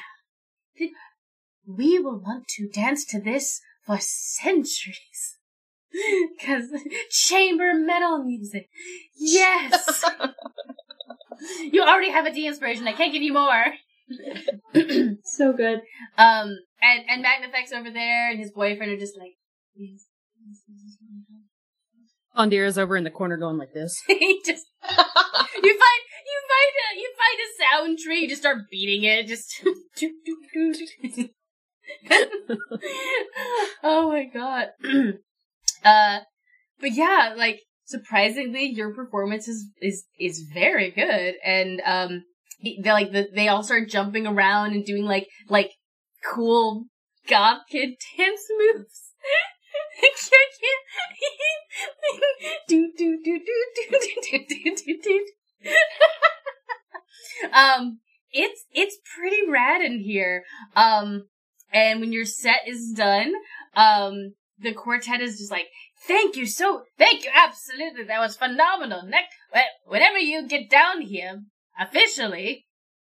[1.67, 5.39] we will want to dance to this for centuries.
[6.45, 6.71] Cause
[7.11, 8.69] chamber metal music.
[9.17, 10.05] Yes!
[11.73, 12.89] you already have a D inspiration.
[12.89, 13.65] I can't give you more.
[15.25, 15.81] So good.
[16.19, 19.33] Um, and, and Magnifex over there and his boyfriend are just like,
[19.75, 20.05] yes.
[22.37, 24.01] Ondira's over in the corner going like this.
[24.07, 26.03] he just, you find,
[26.33, 29.63] you find a, you find a sound tree, you just start beating it, just,
[33.83, 34.69] oh my god.
[35.85, 36.21] uh,
[36.81, 42.25] but yeah, like, surprisingly, your performance is, is, is very good, and, um,
[42.63, 45.73] they like, the, they all start jumping around and doing like, like,
[46.25, 46.85] cool
[47.29, 49.13] goth kid dance moves.
[52.69, 55.27] do do do do do do do do do.
[57.53, 57.99] Um,
[58.31, 60.45] it's it's pretty rad in here.
[60.77, 61.25] Um,
[61.73, 63.33] and when your set is done,
[63.75, 65.69] um, the quartet is just like,
[66.07, 69.35] "Thank you so, thank you, absolutely, that was phenomenal." Next,
[69.87, 71.43] whenever you get down here,
[71.79, 72.67] officially,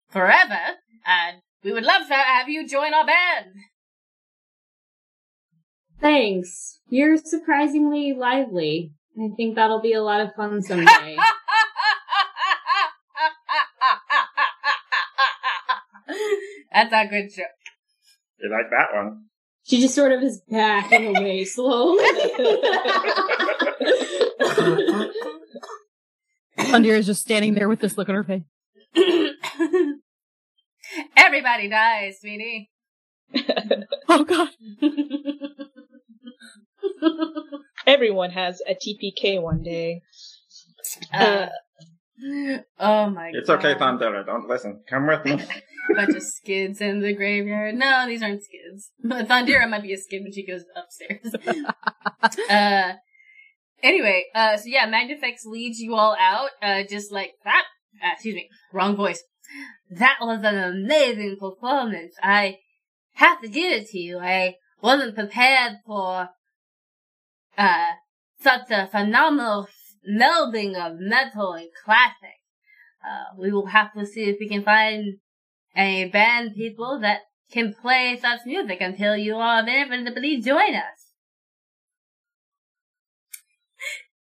[0.10, 3.53] forever, and we would love to have you join our band.
[5.99, 6.80] Thanks.
[6.90, 8.91] You're surprisingly lively.
[9.19, 11.18] I think that'll be a lot of fun someday.
[16.90, 17.45] That's a good joke.
[18.40, 19.26] You like that one?
[19.64, 22.03] she just sort of is backing away slowly.
[26.58, 28.41] Ondira's just standing there with this look on her face.
[31.16, 32.70] Everybody dies, sweetie.
[34.10, 34.49] Oh god.
[37.88, 40.02] Everyone has a TPK one day.
[41.14, 41.48] Uh,
[42.80, 43.35] oh my god.
[43.35, 43.65] It's god.
[43.65, 44.26] okay, Thondira.
[44.26, 44.84] Don't listen.
[44.89, 45.39] Come with me.
[45.95, 47.76] Bunch of skids in the graveyard.
[47.76, 48.91] No, these aren't skids.
[49.03, 51.35] But Thondira might be a skid when she goes upstairs.
[52.49, 52.93] uh,
[53.81, 57.65] anyway, uh, so yeah, Magnifex leads you all out, uh, just like that.
[58.03, 59.23] Uh, excuse me, wrong voice.
[59.89, 62.15] That was an amazing performance.
[62.22, 62.57] I
[63.15, 64.19] have to give it to you.
[64.19, 66.30] I wasn't prepared for,
[67.57, 67.91] uh,
[68.39, 69.68] such a phenomenal
[70.07, 72.40] melding of metal and classic.
[73.03, 75.18] Uh, we will have to see if we can find
[75.76, 77.22] a band people that
[77.52, 81.14] can play such music until you all have inevitably join us.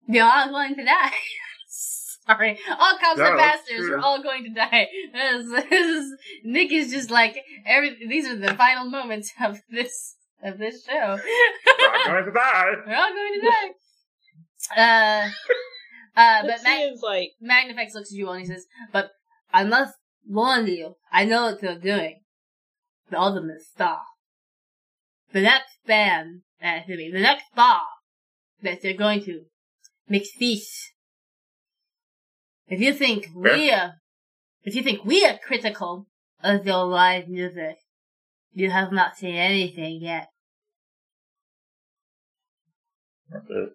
[0.09, 1.13] You're all going to die.
[1.69, 2.59] Sorry.
[2.69, 3.81] All cops No, are bastards.
[3.81, 4.89] We're all going to die.
[5.13, 6.13] This, this is,
[6.45, 10.93] Nick is just like, every, these are the final moments of this, of this show.
[10.93, 12.73] We're all going to die.
[12.87, 13.69] We're all going to die.
[14.75, 15.29] Uh,
[16.17, 19.11] uh, but But Mag- is like, Magnifex looks at you and he says, but
[19.53, 19.95] I must
[20.27, 22.21] warn you, I know what they're doing.
[23.11, 24.01] The ultimate star.
[25.33, 27.83] The next band, uh, excuse me, the next bar
[28.63, 29.43] that they're going to
[30.09, 30.93] make feast.
[32.69, 33.93] If you think we're,
[34.65, 36.07] if you think we are critical
[36.43, 37.77] of your live music,
[38.53, 40.29] you have not seen anything yet.
[43.33, 43.73] Okay.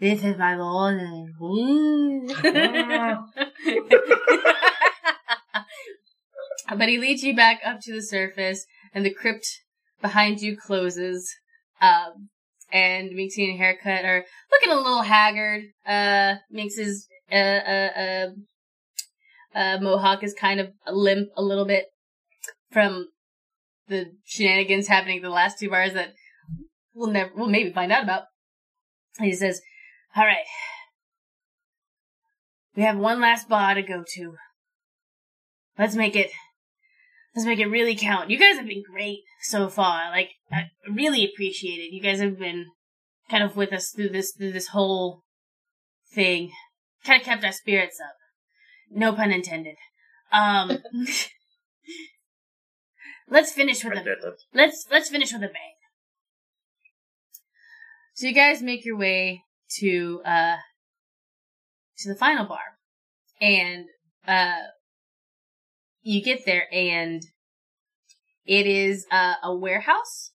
[0.00, 1.34] This is my warning.
[1.40, 2.28] Woo.
[6.76, 8.64] but he leads you back up to the surface,
[8.94, 9.46] and the crypt
[10.00, 11.34] behind you closes.
[11.80, 12.28] Um,
[12.70, 15.64] and Minxie and Haircut are looking a little haggard.
[15.84, 18.26] Uh, Minx's uh, uh, uh,
[19.54, 21.86] uh, mohawk is kind of limp a little bit
[22.70, 23.08] from
[23.88, 26.12] the shenanigans happening the last two bars that
[26.94, 28.24] we'll never, we'll maybe find out about.
[29.18, 29.60] He says,
[30.16, 30.44] all right.
[32.76, 34.34] We have one last bar to go to.
[35.78, 36.30] Let's make it,
[37.34, 38.30] let's make it really count.
[38.30, 40.10] You guys have been great so far.
[40.10, 41.92] Like, I really appreciate it.
[41.92, 42.66] You guys have been
[43.30, 45.22] kind of with us through this, through this whole
[46.12, 46.50] thing
[47.04, 48.14] kind of kept our spirits up.
[48.90, 49.76] No pun intended.
[50.32, 50.78] Um,
[53.30, 55.74] let's finish with a let's let's finish with a bang.
[58.14, 59.42] So you guys make your way
[59.78, 60.56] to uh
[61.98, 62.78] to the final bar,
[63.40, 63.86] and
[64.26, 64.62] uh
[66.02, 67.22] you get there, and
[68.46, 70.32] it is uh, a warehouse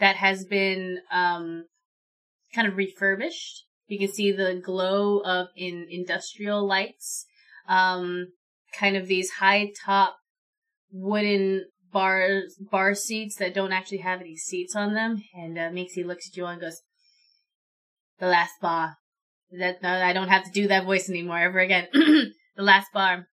[0.00, 1.66] that has been um
[2.54, 3.64] kind of refurbished.
[3.86, 7.26] You can see the glow of in industrial lights.
[7.68, 8.28] Um,
[8.76, 10.16] kind of these high top
[10.90, 15.22] wooden bar bar seats that don't actually have any seats on them.
[15.34, 16.80] And uh, Minxie looks at you and goes,
[18.22, 18.98] "The last bar.
[19.50, 21.88] That no, I don't have to do that voice anymore ever again.
[21.92, 23.26] the last bar,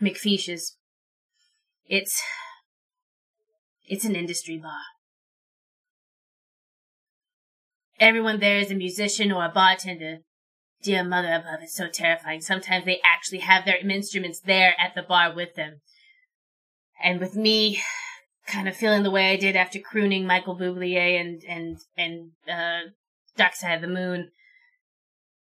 [0.00, 0.76] McFeish's.
[1.86, 2.22] It's
[3.84, 4.82] it's an industry bar."
[7.98, 10.18] Everyone there is a musician or a bartender.
[10.84, 12.42] Dear mother above, it's so terrifying.
[12.42, 15.80] Sometimes they actually have their instruments there at the bar with them.
[17.02, 17.82] And with me
[18.46, 22.90] kind of feeling the way I did after crooning Michael Bublé and, and, and, uh,
[23.36, 24.30] Dark Side of the Moon,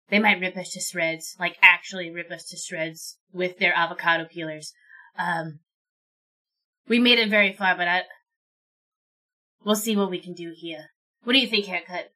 [0.09, 4.25] they might rip us to shreds, like actually rip us to shreds with their avocado
[4.25, 4.73] peelers.
[5.17, 5.59] Um,
[6.87, 8.01] we made it very far, but I,
[9.63, 10.89] we'll see what we can do here.
[11.23, 12.11] What do you think, haircut?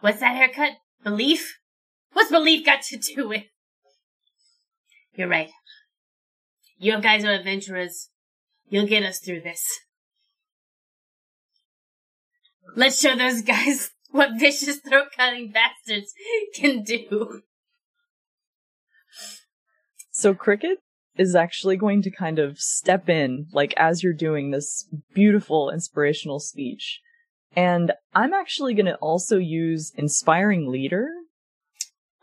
[0.00, 0.72] What's that haircut?
[1.02, 1.58] Belief?
[2.12, 3.44] What's belief got to do with?
[5.14, 5.50] You're right.
[6.78, 8.08] You guys are adventurers.
[8.68, 9.80] You'll get us through this.
[12.76, 16.12] Let's show those guys what vicious throat cutting bastards
[16.54, 17.42] can do.
[20.10, 20.78] So Cricket
[21.16, 26.40] is actually going to kind of step in, like as you're doing this beautiful inspirational
[26.40, 27.00] speech.
[27.56, 31.08] And I'm actually going to also use inspiring leader.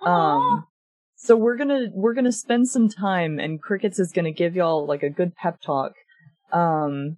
[0.01, 0.67] Um,
[1.15, 5.01] so we're gonna we're gonna spend some time, and Crickets is gonna give y'all like
[5.01, 5.93] a good pep talk.
[6.53, 7.17] Um,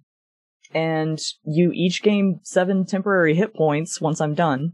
[0.74, 4.72] and you each gain seven temporary hit points once I'm done.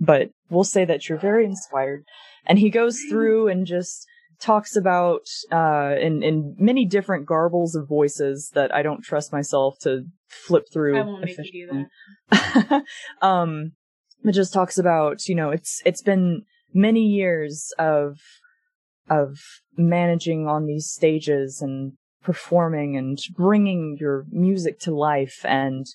[0.00, 2.04] But we'll say that you're very inspired.
[2.46, 4.06] And he goes through and just
[4.40, 9.78] talks about uh in in many different garbles of voices that I don't trust myself
[9.80, 11.86] to flip through I won't make you do
[12.30, 12.82] efficiently.
[13.22, 13.72] um
[14.24, 16.42] it just talks about you know it's it's been
[16.72, 18.18] many years of
[19.10, 19.38] of
[19.76, 25.86] managing on these stages and performing and bringing your music to life and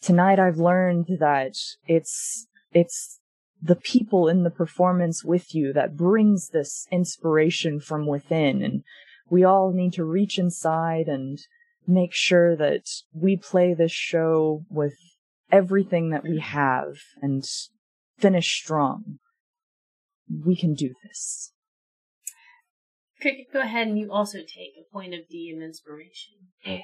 [0.00, 1.54] tonight I've learned that
[1.86, 3.20] it's it's
[3.60, 8.82] the people in the performance with you that brings this inspiration from within and
[9.30, 11.38] we all need to reach inside and
[11.86, 12.84] make sure that
[13.14, 14.94] we play this show with
[15.50, 17.44] everything that we have and
[18.18, 19.18] finish strong.
[20.44, 21.52] We can do this.
[23.22, 26.50] Cricket, go ahead and you also take a point of DM inspiration.
[26.64, 26.80] Yeah.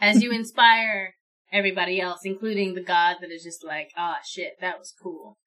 [0.00, 1.14] As you inspire
[1.50, 5.38] everybody else, including the god that is just like, ah, shit, that was cool.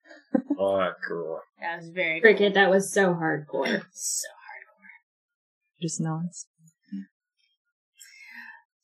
[0.60, 1.42] Oh, cool.
[1.62, 2.32] That was very cool.
[2.32, 3.84] Cricket, that was so hardcore.
[3.94, 5.80] So hardcore.
[5.80, 6.48] Just nods.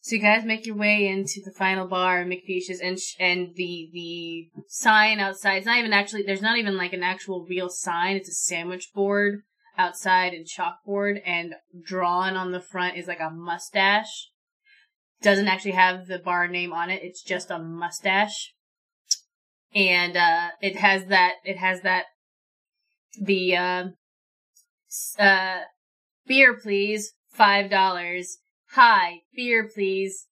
[0.01, 3.89] So you guys make your way into the final bar, McFeish's, and sh- and the
[3.91, 5.57] the sign outside.
[5.57, 6.21] It's not even actually.
[6.21, 8.15] There's not even like an actual real sign.
[8.15, 9.41] It's a sandwich board
[9.77, 14.29] outside and chalkboard, and drawn on the front is like a mustache.
[15.21, 17.01] Doesn't actually have the bar name on it.
[17.03, 18.53] It's just a mustache,
[19.73, 21.35] and uh, it has that.
[21.43, 22.05] It has that.
[23.19, 23.83] The uh,
[25.17, 25.59] uh,
[26.27, 28.37] beer, please, five dollars.
[28.71, 30.27] Hi, beer please.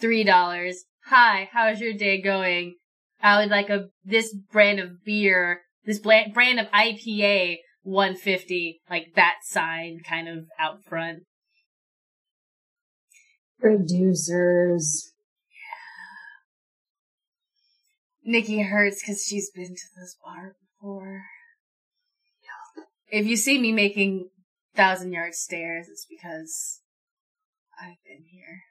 [0.00, 0.84] Three dollars.
[1.06, 2.76] Hi, how's your day going?
[3.22, 9.14] I would like a this brand of beer, this brand of IPA, one fifty, like
[9.16, 11.24] that sign kind of out front.
[13.60, 15.12] Producers.
[18.24, 18.32] Yeah.
[18.32, 21.24] Nikki hurts because she's been to this bar before.
[23.10, 24.28] If you see me making
[24.74, 26.80] thousand yard stairs, it's because
[27.80, 28.62] I've been here.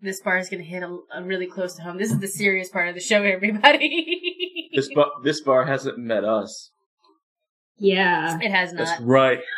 [0.00, 1.98] This bar is going to hit a, a really close to home.
[1.98, 4.70] This is the serious part of the show, everybody.
[4.74, 6.70] This bar, this bar hasn't met us.
[7.78, 8.38] Yeah.
[8.40, 8.86] it has not.
[8.86, 9.40] That's right.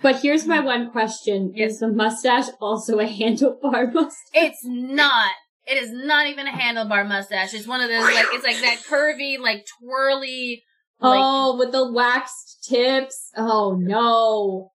[0.00, 1.52] But here's my one question.
[1.56, 1.72] Yes.
[1.72, 4.14] Is the mustache also a handlebar mustache?
[4.32, 5.32] It's not.
[5.66, 7.52] It is not even a handlebar mustache.
[7.52, 10.62] It's one of those like it's like that curvy, like twirly.
[11.00, 13.30] Like, oh, with the waxed tips.
[13.36, 14.70] Oh no.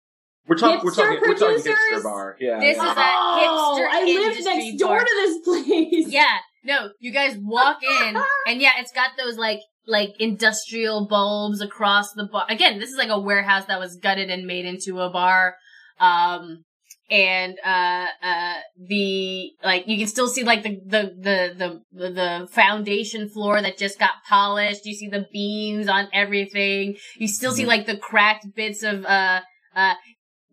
[0.47, 0.83] We're talking.
[0.83, 1.19] We're Hipster talking.
[1.21, 1.77] We're talking producers?
[1.93, 2.37] hipster bar.
[2.39, 2.59] Yeah.
[2.59, 2.91] This yeah.
[2.91, 5.05] is a oh, hipster I live next door bar.
[5.05, 6.07] to this place.
[6.11, 8.17] Yeah, no, you guys walk in,
[8.47, 12.45] and yeah, it's got those like like industrial bulbs across the bar.
[12.49, 15.55] Again, this is like a warehouse that was gutted and made into a bar.
[15.99, 16.63] Um,
[17.09, 18.53] and uh uh
[18.87, 23.77] the like you can still see like the the the the the foundation floor that
[23.77, 28.45] just got polished you see the beams on everything you still see like the cracked
[28.55, 29.41] bits of uh
[29.75, 29.93] uh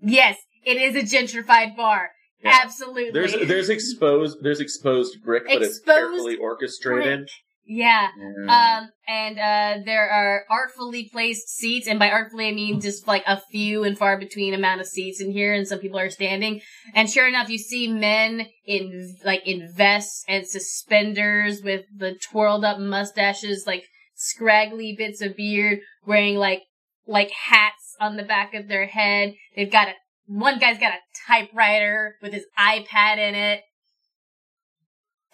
[0.00, 2.10] yes it is a gentrified bar
[2.42, 2.58] Yeah.
[2.64, 7.18] absolutely There's there's exposed there's exposed brick, but it's carefully orchestrated.
[7.20, 7.28] brick.
[7.68, 8.08] Yeah
[8.46, 8.78] Yeah.
[8.80, 13.22] um, and uh, there are artfully placed seats, and by artfully I mean just like
[13.26, 16.60] a few and far between amount of seats in here, and some people are standing.
[16.94, 22.64] And sure enough, you see men in like in vests and suspenders with the twirled
[22.64, 23.84] up mustaches, like
[24.16, 26.62] scraggly bits of beard, wearing like
[27.06, 29.34] like hats on the back of their head.
[29.54, 29.92] They've got a
[30.26, 33.62] one guy's got a typewriter with his iPad in it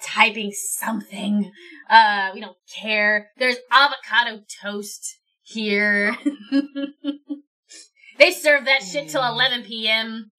[0.04, 1.50] typing something.
[1.88, 3.30] Uh, we don't care.
[3.38, 6.16] There's avocado toast here.
[8.18, 10.30] they serve that shit till 11 p.m.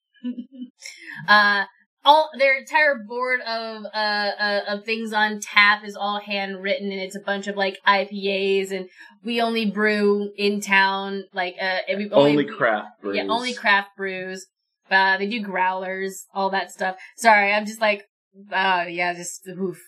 [1.27, 1.65] uh,
[2.03, 7.01] all their entire board of uh, uh of things on tap is all handwritten, and
[7.01, 8.87] it's a bunch of like IPAs, and
[9.23, 13.17] we only brew in town, like uh, we only, craft brews.
[13.17, 14.45] yeah, only craft brews.
[14.89, 16.95] Uh, they do growlers, all that stuff.
[17.17, 18.05] Sorry, I'm just like,
[18.51, 19.79] uh, yeah, just oof.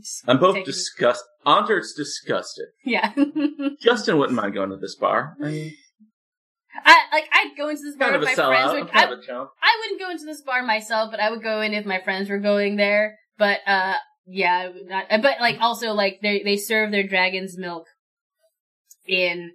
[0.00, 1.26] Just I'm both taking- disgusted.
[1.46, 2.66] Ondurt's disgusted.
[2.84, 3.12] Yeah,
[3.80, 5.34] Justin wouldn't mind going to this bar.
[5.42, 5.74] I mean,
[6.84, 8.90] I like I'd go into this bar if my friends would.
[8.92, 9.50] I, of a chump.
[9.62, 12.28] I wouldn't go into this bar myself, but I would go in if my friends
[12.28, 13.16] were going there.
[13.38, 13.94] But uh,
[14.26, 15.06] yeah, I would not.
[15.08, 17.86] But like also like they they serve their dragon's milk
[19.06, 19.52] in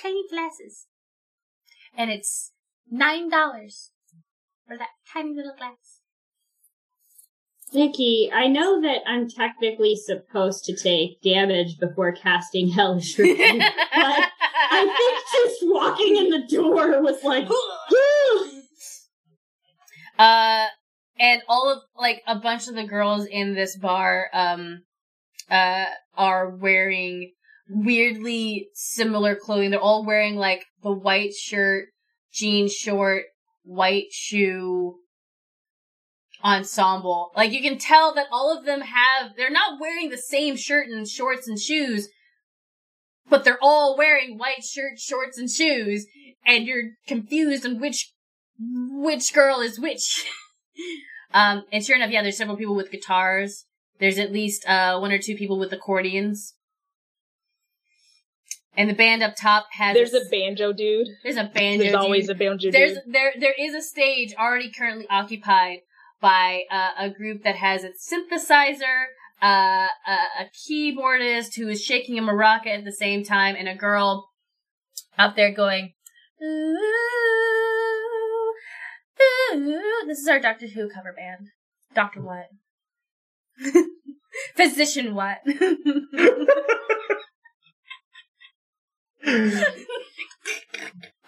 [0.00, 0.86] tiny glasses,
[1.96, 2.52] and it's
[2.88, 3.90] nine dollars
[4.68, 5.99] for that tiny little glass.
[7.72, 14.28] Nikki, I know that I'm technically supposed to take damage before casting Hellish Rebuke, but
[14.70, 17.48] I think just walking in the door was like,
[20.18, 20.66] Uh,
[21.18, 24.82] and all of like a bunch of the girls in this bar, um,
[25.50, 27.32] uh, are wearing
[27.68, 29.70] weirdly similar clothing.
[29.70, 31.88] They're all wearing like the white shirt,
[32.32, 33.24] jean short,
[33.62, 34.96] white shoe
[36.44, 37.32] ensemble.
[37.36, 40.88] Like you can tell that all of them have, they're not wearing the same shirt
[40.88, 42.08] and shorts and shoes,
[43.28, 46.06] but they're all wearing white shirt, shorts, and shoes,
[46.44, 48.12] and you're confused on which
[48.58, 50.26] which girl is which.
[51.34, 53.64] um, and sure enough, yeah, there's several people with guitars.
[53.98, 56.54] There's at least uh one or two people with accordions.
[58.76, 61.08] And the band up top has There's a banjo dude.
[61.24, 61.82] there's a banjo.
[61.82, 63.12] There's always a banjo There's dude.
[63.12, 65.80] there there is a stage already currently occupied
[66.20, 69.06] by uh, a group that has its synthesizer,
[69.42, 73.74] uh, a, a keyboardist who is shaking a maraca at the same time, and a
[73.74, 74.28] girl
[75.18, 75.94] up there going.
[76.42, 76.78] Ooh,
[79.54, 80.04] ooh.
[80.06, 81.48] This is our Doctor Who cover band.
[81.94, 82.48] Doctor what?
[84.56, 85.38] Physician what?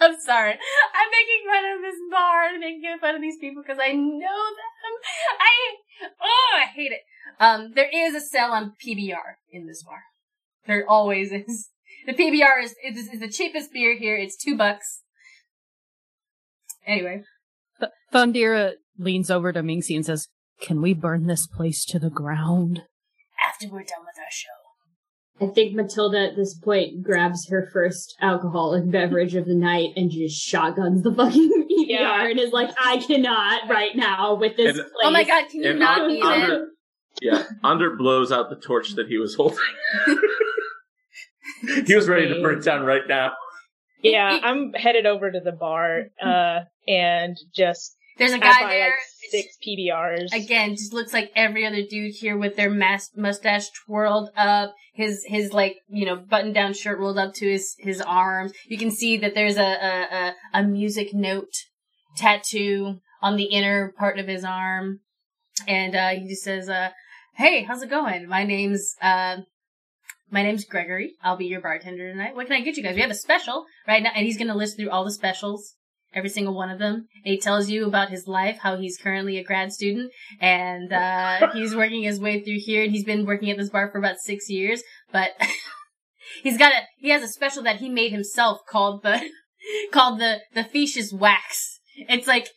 [0.00, 0.52] I'm sorry.
[0.52, 4.18] I'm making fun of this bar and making fun of these people because I know
[4.18, 4.94] them.
[5.40, 7.00] I oh, I hate it.
[7.38, 10.02] Um, there is a sell on PBR in this bar.
[10.66, 11.68] There always is.
[12.04, 14.16] The PBR is is, is the cheapest beer here.
[14.16, 15.02] It's two bucks.
[16.84, 17.22] Anyway,
[18.12, 20.26] Thondira leans over to Minxie and says,
[20.60, 22.82] Can we burn this place to the ground?
[23.42, 24.61] after we're done with our show.
[25.42, 30.10] I think Matilda at this point grabs her first alcoholic beverage of the night and
[30.10, 32.26] just shotguns the fucking EVR Yeah.
[32.28, 34.86] and is like, I cannot right now with this And- place.
[35.04, 36.68] Oh my god, can you And not be Ander- then?
[37.20, 39.58] Yeah, Ander blows out the torch that he was holding.
[41.86, 43.32] he was ready to burn down right now.
[44.02, 48.90] Yeah, I'm headed over to the bar, uh, and just There's a guy buy there.
[48.90, 48.98] like
[49.30, 50.32] six PBRs.
[50.32, 55.24] Again, just looks like every other dude here with their mas- mustache twirled up, his
[55.26, 58.52] his like you know button down shirt rolled up to his his arms.
[58.68, 61.54] You can see that there's a a, a, a music note
[62.16, 65.00] tattoo on the inner part of his arm,
[65.66, 66.90] and uh, he just says, uh,
[67.36, 68.28] "Hey, how's it going?
[68.28, 69.38] My name's uh,
[70.30, 71.14] my name's Gregory.
[71.22, 72.34] I'll be your bartender tonight.
[72.34, 72.94] What can I get you guys?
[72.94, 75.74] We have a special right now." And he's gonna list through all the specials
[76.14, 77.06] every single one of them.
[77.24, 81.74] He tells you about his life, how he's currently a grad student, and uh, he's
[81.74, 82.82] working his way through here.
[82.82, 84.82] And he's been working at this bar for about six years,
[85.12, 85.30] but
[86.42, 89.20] he's got a he has a special that he made himself called the
[89.92, 91.80] called the the Fecious Wax.
[91.96, 92.48] It's like.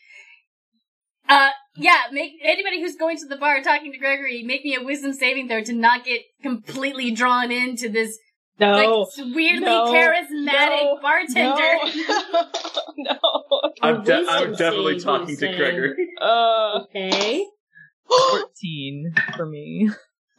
[1.27, 4.83] Uh, yeah, make anybody who's going to the bar talking to Gregory, make me a
[4.83, 8.19] wisdom saving throw to not get completely drawn into this
[8.59, 8.71] No.
[8.71, 11.77] like weirdly no, charismatic no, bartender.
[12.15, 12.41] No.
[12.97, 13.71] no.
[13.81, 15.57] I'm, de- I'm definitely talking you to say.
[15.57, 16.09] Gregory.
[16.21, 17.45] Uh, Okay.
[18.07, 19.89] 14 for me.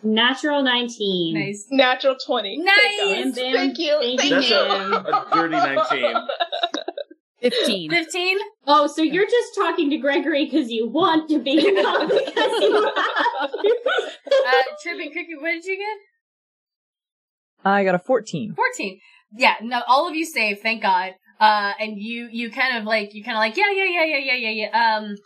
[0.03, 1.35] Natural 19.
[1.35, 1.67] Nice.
[1.71, 2.59] natural 20.
[2.59, 2.75] Nice!
[3.01, 3.53] Bam, bam.
[3.55, 3.99] Thank you.
[4.01, 4.57] Thank Thank you, That's you.
[4.57, 6.15] a, a dirty 19.
[7.41, 7.91] 15.
[7.91, 8.39] 15?
[8.67, 12.73] Oh, so you're just talking to Gregory because you want to be, not because you
[12.73, 12.95] have.
[12.95, 15.97] Uh, Trip and Cricket, what did you get?
[17.67, 18.55] I got a 14.
[18.55, 19.01] 14.
[19.37, 21.15] Yeah, no, all of you save, thank God.
[21.41, 24.19] Uh, and you, you kind of like, you kind of like, yeah, yeah, yeah, yeah,
[24.19, 25.17] yeah, yeah, yeah, um,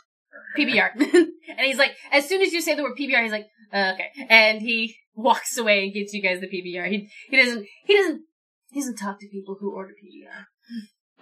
[0.59, 0.91] PBR.
[1.15, 4.09] and he's like, as soon as you say the word PBR, he's like, uh, okay.
[4.29, 6.89] And he walks away and gives you guys the PBR.
[6.89, 8.23] He, he doesn't, he doesn't,
[8.71, 10.47] he doesn't talk to people who order PBR.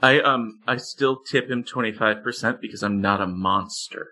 [0.02, 4.08] I um I still tip him 25% because I'm not a monster.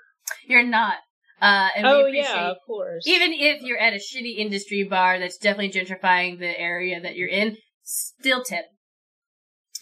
[0.47, 0.95] You're not.
[1.41, 3.07] Uh, and we Oh, appreciate yeah, of course.
[3.07, 7.29] even if you're at a shitty industry bar that's definitely gentrifying the area that you're
[7.29, 8.65] in, still tip.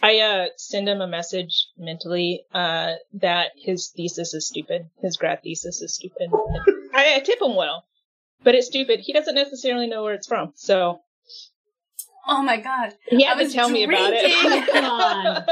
[0.03, 4.91] I uh send him a message mentally uh that his thesis is stupid.
[5.01, 6.29] His grad thesis is stupid.
[6.93, 7.85] I, I tip him well,
[8.43, 9.01] but it's stupid.
[9.01, 11.01] He doesn't necessarily know where it's from, so
[12.27, 12.95] Oh my god.
[13.07, 14.31] he I had to was tell me about drinking.
[14.33, 15.45] it.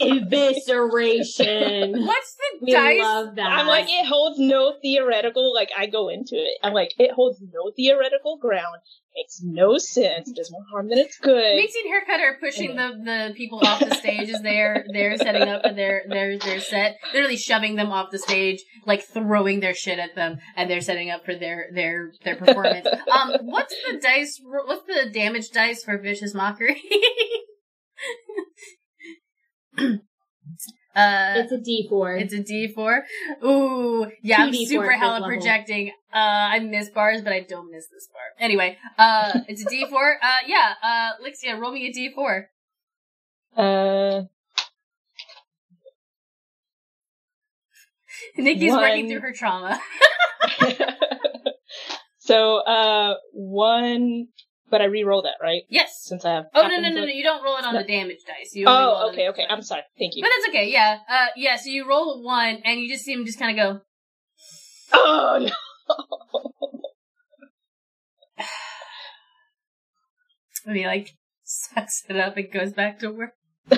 [0.00, 0.18] Come on.
[0.30, 2.06] Evisceration.
[2.06, 3.00] What's the We dice?
[3.00, 3.46] love that.
[3.50, 6.58] I'm like, it holds no theoretical, like, I go into it.
[6.62, 8.78] I'm like, it holds no theoretical ground.
[9.16, 10.30] Makes no sense.
[10.30, 11.34] Does more harm than it's good.
[11.58, 15.62] Minxie haircut are pushing the, the people off the stage as they're they're setting up
[15.62, 16.96] for their their their set.
[17.12, 21.10] Literally shoving them off the stage, like throwing their shit at them, and they're setting
[21.10, 22.86] up for their their their performance.
[23.12, 24.40] um, what's the dice?
[24.44, 26.80] What's the damage dice for vicious mockery?
[30.96, 32.20] uh, it's a D4.
[32.20, 33.04] it's a D four.
[33.44, 35.90] Ooh, yeah, I'm super hella projecting.
[36.12, 36.18] Uh,
[36.54, 38.22] I miss bars, but I don't miss this bar.
[38.38, 40.18] Anyway, uh, it's a D four.
[40.22, 42.50] Uh, yeah, uh, Lyxia, roll me a D four.
[43.56, 44.22] Uh,
[48.36, 49.80] Nikki's working through her trauma.
[52.18, 54.28] so, uh, one,
[54.70, 55.62] but I re-roll that, right?
[55.68, 56.00] yes.
[56.02, 56.44] Since I have.
[56.54, 57.04] Oh no no no no!
[57.04, 58.54] You don't roll it on the damage dice.
[58.54, 59.46] You only roll it Oh, okay, okay.
[59.48, 59.82] I'm sorry.
[59.98, 60.22] Thank you.
[60.22, 60.70] But that's okay.
[60.70, 60.98] Yeah.
[61.08, 61.56] Uh, yeah.
[61.56, 63.80] So you roll a one, and you just see him just kind of go.
[64.92, 65.52] Oh no.
[70.66, 73.32] And he like sucks it up and goes back to work.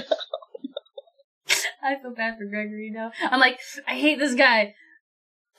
[1.82, 3.12] I feel bad for Gregory now.
[3.23, 4.74] I'm like, I hate this guy,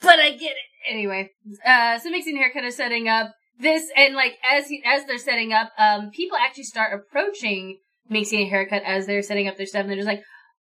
[0.00, 1.30] but I get it anyway.
[1.64, 5.52] Uh, so Minxie kind of setting up this, and like as he, as they're setting
[5.52, 7.78] up, um, people actually start approaching
[8.10, 10.22] Minxie a haircut as they're setting up their stuff, and they're just like,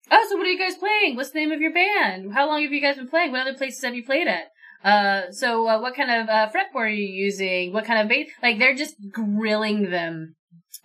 [0.09, 1.15] "Oh, so what are you guys playing?
[1.15, 2.33] What's the name of your band?
[2.33, 3.31] How long have you guys been playing?
[3.31, 4.45] What other places have you played at?"
[4.83, 7.71] Uh, so uh, what kind of uh, fretboard are you using?
[7.73, 8.29] What kind of bass?
[8.41, 10.35] Like they're just grilling them.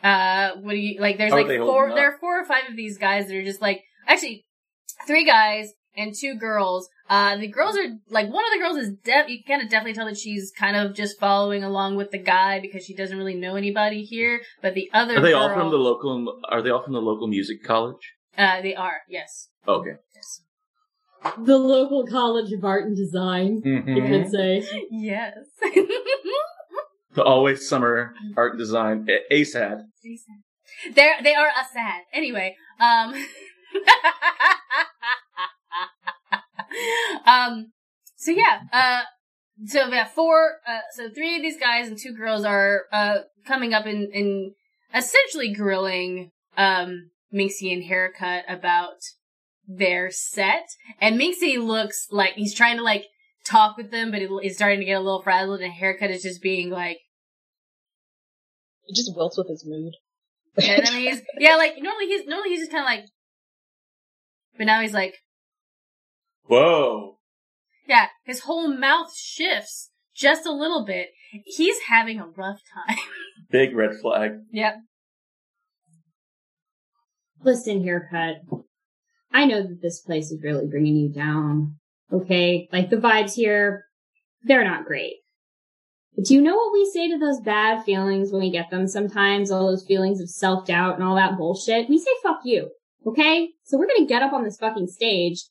[0.02, 1.18] Uh, what do you like?
[1.18, 1.94] There's How like four.
[1.94, 4.44] There are four or five of these guys that are just like actually
[5.06, 6.88] three guys and two girls.
[7.08, 9.28] Uh, the girls are like one of the girls is def.
[9.28, 12.18] You can kind of definitely tell that she's kind of just following along with the
[12.18, 14.40] guy because she doesn't really know anybody here.
[14.62, 16.40] But the other Are they girl, all from the local?
[16.50, 18.12] Are they all from the local music college?
[18.36, 19.48] Uh, they are yes.
[19.66, 19.92] Okay.
[20.14, 20.42] Yes.
[21.38, 24.06] the local College of Art and Design, you Mm-hmm.
[24.12, 24.64] could say.
[24.90, 25.34] Yes.
[27.14, 29.84] The always summer art design A- ASAD.
[30.94, 32.02] They're they are a sad.
[32.12, 33.14] Anyway, um
[37.26, 37.72] Um
[38.16, 39.02] so yeah, uh
[39.66, 43.18] so we have four uh so three of these guys and two girls are uh
[43.46, 44.52] coming up and, and
[44.94, 48.96] essentially grilling um Minxie and Haircut about
[49.66, 50.68] their set.
[51.00, 53.04] And Minxie looks like he's trying to like
[53.44, 56.22] talk with them, but he- he's starting to get a little frazzled and Haircut is
[56.22, 56.98] just being like
[58.86, 59.94] He just wilts with his mood.
[60.58, 63.04] And then he's yeah, like normally he's normally he's just kind of like,
[64.56, 65.14] but now he's like,
[66.48, 67.18] Whoa.
[67.88, 71.08] yeah, his whole mouth shifts just a little bit.
[71.44, 72.96] He's having a rough time.
[73.50, 74.32] Big red flag.
[74.50, 74.76] yep.
[77.42, 78.36] Listen here, Pet.
[79.32, 81.76] I know that this place is really bringing you down.
[82.12, 82.68] Okay?
[82.72, 83.84] Like, the vibes here,
[84.42, 85.16] they're not great.
[86.14, 88.88] But do you know what we say to those bad feelings when we get them
[88.88, 89.50] sometimes?
[89.50, 91.90] All those feelings of self-doubt and all that bullshit?
[91.90, 92.70] We say fuck you.
[93.06, 93.50] Okay?
[93.64, 95.44] So we're gonna get up on this fucking stage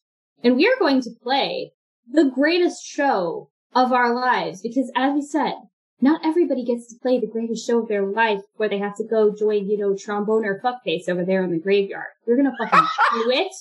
[0.45, 1.71] and we are going to play
[2.09, 5.55] the greatest show of our lives because as we said,
[5.99, 9.03] not everybody gets to play the greatest show of their life where they have to
[9.03, 12.05] go join, you know, trombone or fuckface over there in the graveyard.
[12.27, 13.51] We're gonna fucking do it.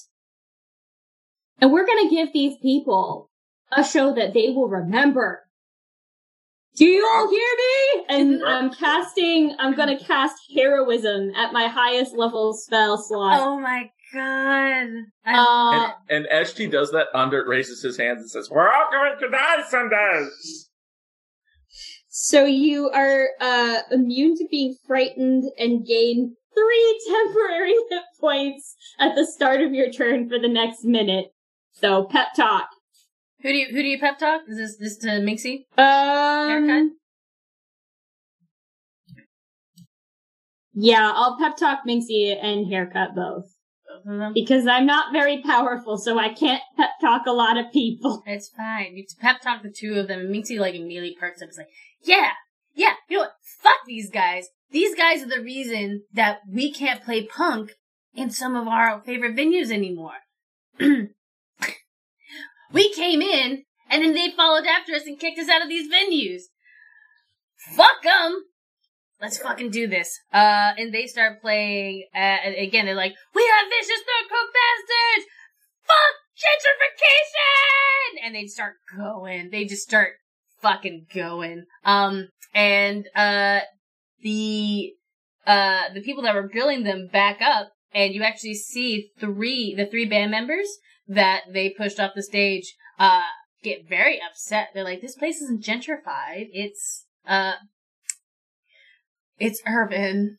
[1.59, 3.31] And we're gonna give these people
[3.73, 5.41] a show that they will remember.
[6.77, 8.05] Do you all hear me?
[8.11, 13.41] And I'm casting, I'm gonna cast heroism at my highest level spell slot.
[13.41, 14.87] Oh my god.
[15.27, 18.91] Uh, And, and as she does that, Under raises his hands and says, "We're all
[18.91, 20.27] going to die someday."
[22.09, 29.15] so you are, uh, immune to being frightened and gain three temporary hit points at
[29.17, 31.27] the start of your turn for the next minute.
[31.73, 32.69] So pep talk.
[33.43, 34.43] who do you who do you pep talk?
[34.49, 35.65] Is this this to Minxie?
[35.77, 36.93] Um, Haircut?
[40.77, 43.54] Yeah, I'll pep talk Minxie and haircut both.
[44.05, 44.33] Them.
[44.35, 48.23] Because I'm not very powerful, so I can't pep talk a lot of people.
[48.27, 48.97] It's fine.
[48.97, 51.49] You pep talk the two of them, and Minxie like immediately perks up.
[51.49, 51.69] It's like,
[52.03, 52.31] yeah,
[52.75, 52.95] yeah.
[53.09, 53.35] You know what?
[53.63, 54.49] Fuck these guys.
[54.71, 57.73] These guys are the reason that we can't play punk
[58.15, 60.19] in some of our favorite venues anymore.
[60.79, 61.09] we
[62.93, 66.43] came in, and then they followed after us and kicked us out of these venues.
[67.77, 68.45] Fuck them.
[69.25, 70.21] Let's fucking do this.
[70.35, 75.27] Uh, and they start playing, uh, again, they're like, we are vicious third cook bastards!
[75.87, 78.27] Fuck gentrification!
[78.27, 79.49] And they start going.
[79.51, 80.11] They just start
[80.61, 81.65] fucking going.
[81.87, 83.61] Um, and, uh,
[84.21, 84.93] the,
[85.47, 89.87] uh, the people that were grilling them back up, and you actually see three, the
[89.87, 90.69] three band members
[91.09, 93.23] that they pushed off the stage, uh,
[93.63, 94.69] get very upset.
[94.75, 96.49] They're like, this place isn't gentrified.
[96.53, 97.55] It's, uh,
[99.39, 100.39] it's urban.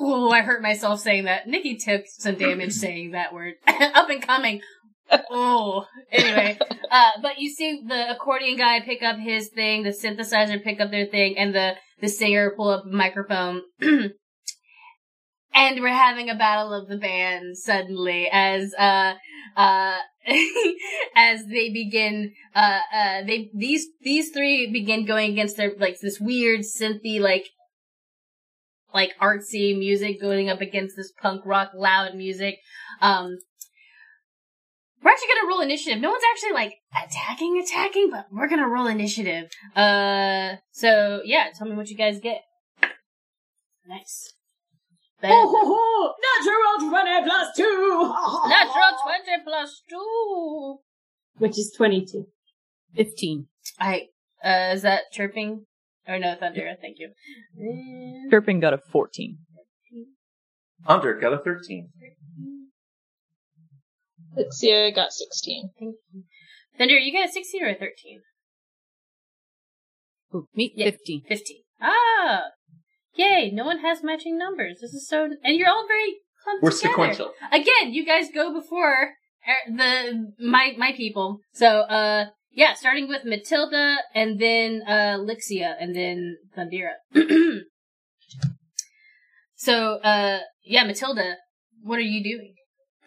[0.00, 1.46] Oh, I hurt myself saying that.
[1.46, 3.54] Nikki took some damage saying that word.
[3.66, 4.60] Up and coming.
[5.30, 6.58] Oh, anyway.
[6.90, 10.90] Uh, but you see the accordion guy pick up his thing, the synthesizer pick up
[10.90, 13.60] their thing, and the, the singer pull up a microphone.
[13.82, 14.12] and
[15.54, 19.12] we're having a battle of the bands suddenly as, uh,
[19.54, 19.98] uh,
[21.14, 26.18] as they begin, uh, uh, they, these, these three begin going against their, like, this
[26.18, 27.50] weird synthy, like,
[28.94, 32.58] like artsy music going up against this punk rock loud music.
[33.00, 33.38] Um,
[35.02, 36.00] we're actually gonna roll initiative.
[36.00, 36.74] No one's actually like
[37.04, 39.50] attacking, attacking, but we're gonna roll initiative.
[39.76, 42.42] Uh, so yeah, tell me what you guys get.
[43.86, 44.34] Nice.
[45.20, 46.12] Ben- Ho ho ho!
[46.36, 47.62] Natural 20 plus 2!
[48.48, 50.76] Natural 20 plus 2.
[51.38, 52.26] Which is 22.
[52.94, 53.46] 15.
[53.80, 54.08] I,
[54.44, 55.66] uh, is that chirping?
[56.08, 57.10] Or no, Thunder, thank you.
[57.60, 59.38] Eh, got a 14.
[60.86, 61.90] Under got a thirteen.
[64.36, 65.70] Lyxia got 16.
[65.78, 66.22] Thank you.
[66.78, 68.20] Thunder, you got a 16 or a 13?
[70.34, 70.90] Ooh, me, Yeah.
[70.90, 71.22] 15.
[71.28, 71.56] 15.
[71.80, 72.42] Ah!
[73.14, 74.78] Yay, no one has matching numbers.
[74.80, 76.92] This is so, and you're all very clumped We're together.
[76.92, 77.32] sequential.
[77.50, 79.14] Again, you guys go before
[79.48, 81.40] er, the, my, my people.
[81.52, 86.94] So, uh, yeah, starting with Matilda and then, uh, Lyxia and then Thondira.
[89.56, 91.36] so, uh, yeah, Matilda,
[91.82, 92.54] what are you doing?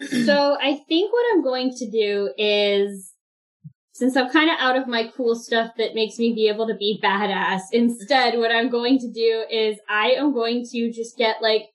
[0.26, 3.14] so I think what I'm going to do is,
[3.94, 6.76] since I'm kind of out of my cool stuff that makes me be able to
[6.76, 11.42] be badass, instead what I'm going to do is I am going to just get
[11.42, 11.66] like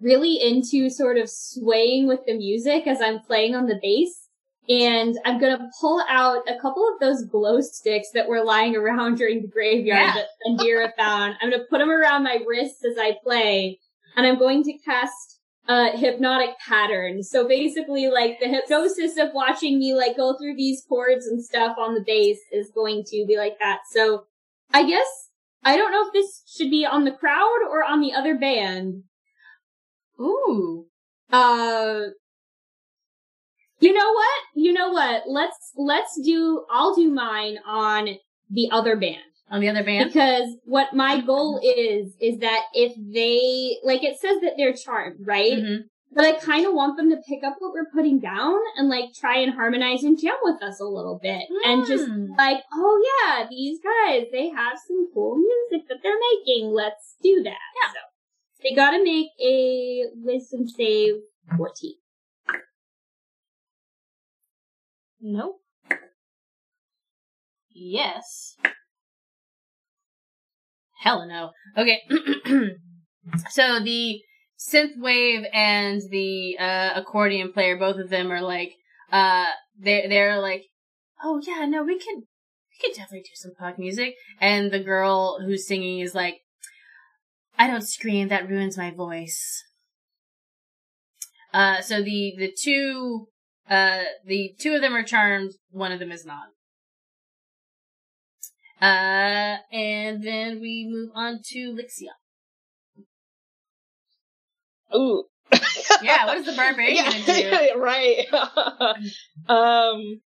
[0.00, 4.23] really into sort of swaying with the music as I'm playing on the bass.
[4.68, 9.16] And I'm gonna pull out a couple of those glow sticks that were lying around
[9.18, 10.14] during the graveyard Yeah.
[10.14, 11.34] that Andira found.
[11.42, 13.78] I'm gonna put them around my wrists as I play,
[14.16, 17.22] and I'm going to cast a hypnotic pattern.
[17.22, 21.76] So basically, like the hypnosis of watching me like go through these chords and stuff
[21.78, 23.80] on the bass is going to be like that.
[23.90, 24.24] So
[24.72, 25.06] I guess
[25.62, 29.04] I don't know if this should be on the crowd or on the other band.
[30.20, 30.86] Ooh.
[31.32, 32.08] Uh,
[33.84, 34.40] you know what?
[34.54, 35.22] You know what?
[35.26, 36.64] Let's let's do.
[36.70, 38.08] I'll do mine on
[38.50, 40.12] the other band On the other band?
[40.12, 45.26] because what my goal is is that if they like it says that they're charmed,
[45.26, 45.52] right?
[45.52, 45.78] Mhm.
[46.16, 49.12] But I kind of want them to pick up what we're putting down and like
[49.14, 52.36] try and harmonize and jam with us a little bit and just Mm.
[52.38, 56.70] like, oh yeah, these guys, they have some cool music that they're making.
[56.70, 57.58] Let's do that.
[57.82, 57.90] Yeah.
[57.94, 57.98] So
[58.62, 61.14] they gotta make a wisdom save
[61.56, 61.94] 14.
[65.26, 65.62] Nope.
[67.70, 68.56] Yes.
[71.00, 71.52] Hell no.
[71.78, 72.00] Okay.
[73.50, 74.20] so the
[74.58, 78.74] synth wave and the uh, accordion player, both of them are like,
[79.10, 79.46] uh,
[79.78, 80.64] they're they're like,
[81.22, 84.16] oh yeah, no, we can we can definitely do some punk music.
[84.42, 86.42] And the girl who's singing is like,
[87.58, 89.64] I don't scream, that ruins my voice.
[91.54, 93.28] Uh, so the the two
[93.68, 96.48] uh the two of them are charmed, one of them is not.
[98.82, 102.12] Uh, and then we move on to Lyxia.
[104.94, 105.24] Ooh.
[106.02, 107.74] Yeah, what is the barbarian Yeah, gonna do?
[107.80, 108.26] right.
[109.48, 110.20] um,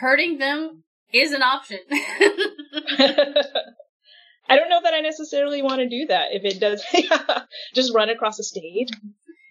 [0.00, 1.78] Hurting them is an option.
[1.90, 2.06] I
[4.56, 6.28] don't know that I necessarily want to do that.
[6.32, 6.82] If it does,
[7.74, 8.88] just run across the stage.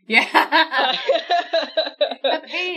[0.08, 0.26] Yeah.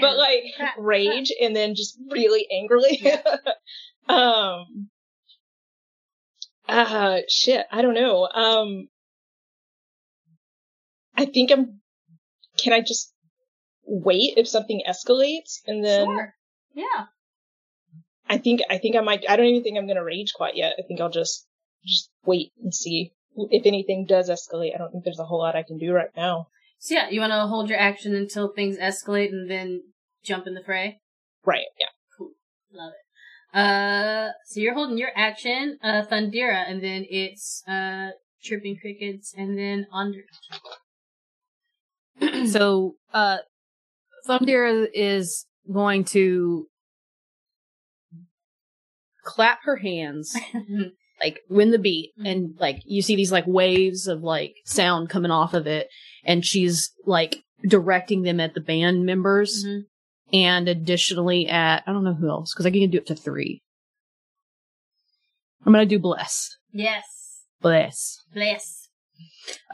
[0.01, 3.12] but like Clap, rage and then just really angrily.
[4.09, 4.88] um.
[6.66, 7.66] Uh, shit.
[7.70, 8.26] I don't know.
[8.26, 8.88] Um.
[11.16, 11.80] I think I'm.
[12.56, 13.12] Can I just
[13.86, 16.34] wait if something escalates and then Sure.
[16.74, 17.06] Yeah.
[18.28, 19.24] I think I think I might.
[19.28, 20.74] I don't even think I'm gonna rage quite yet.
[20.78, 21.46] I think I'll just
[21.84, 24.74] just wait and see if anything does escalate.
[24.74, 26.48] I don't think there's a whole lot I can do right now.
[26.78, 29.82] So yeah, you want to hold your action until things escalate and then
[30.22, 31.01] jump in the fray.
[31.44, 31.64] Right.
[31.78, 31.86] Yeah.
[32.16, 32.30] Cool.
[32.72, 33.59] Love it.
[33.59, 38.10] Uh, so you're holding your action, uh, Thondira, and then it's uh
[38.42, 40.20] chirping crickets, and then under.
[42.46, 43.38] So, uh,
[44.28, 46.66] Thondira is going to
[49.24, 50.36] clap her hands,
[51.20, 55.30] like win the beat, and like you see these like waves of like sound coming
[55.30, 55.88] off of it,
[56.24, 59.82] and she's like directing them at the band members, Mhm.
[60.32, 63.62] and additionally at I don't know who else because I can do up to three.
[65.66, 67.05] I'm gonna do bless, Yes.
[67.60, 68.18] bless.
[68.32, 68.88] Bless.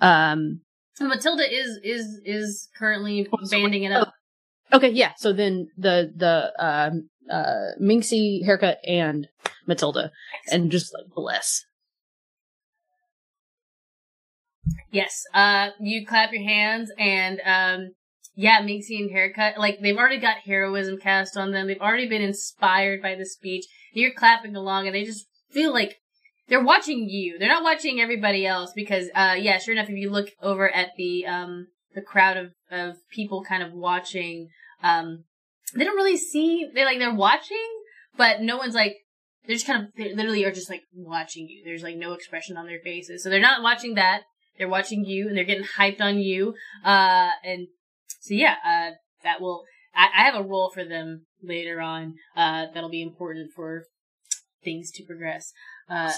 [0.01, 0.60] Um,
[0.94, 4.12] So Matilda is is is currently Oh, so banding it wait, up.
[4.72, 5.12] Okay, yeah.
[5.16, 9.28] So then the the um uh Minxie haircut and
[9.66, 10.12] Matilda
[10.52, 11.64] and just like bless.
[14.91, 15.23] Yes.
[15.35, 17.93] Uh, you clap your hands and, um,
[18.35, 19.59] yeah, Minxie and haircut.
[19.59, 21.67] Like, they've already got heroism cast on them.
[21.67, 23.67] They've already been inspired by the speech.
[23.93, 25.97] You're clapping along and they just feel like
[26.49, 27.39] they're watching you.
[27.39, 30.91] They're not watching everybody else because, uh, yeah, sure enough, if you look over at
[30.97, 34.49] the, um, the crowd of, of people kind of watching,
[34.83, 35.25] um,
[35.75, 37.69] they don't really see, they're like, they're watching,
[38.17, 38.97] but no one's like,
[39.47, 41.63] they're just kind of, they literally are just like watching you.
[41.65, 43.23] There's like no expression on their faces.
[43.23, 44.23] So they're not watching that.
[44.61, 46.55] They're watching you and they're getting hyped on you.
[46.85, 47.69] Uh, and
[48.20, 48.91] so yeah, uh,
[49.24, 49.65] that will,
[49.95, 53.85] I, I have a role for them later on, uh, that'll be important for
[54.63, 55.51] things to progress.
[55.89, 56.13] Uh,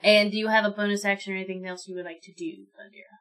[0.00, 2.66] and do you have a bonus action or anything else you would like to do,
[2.78, 3.16] Thondira?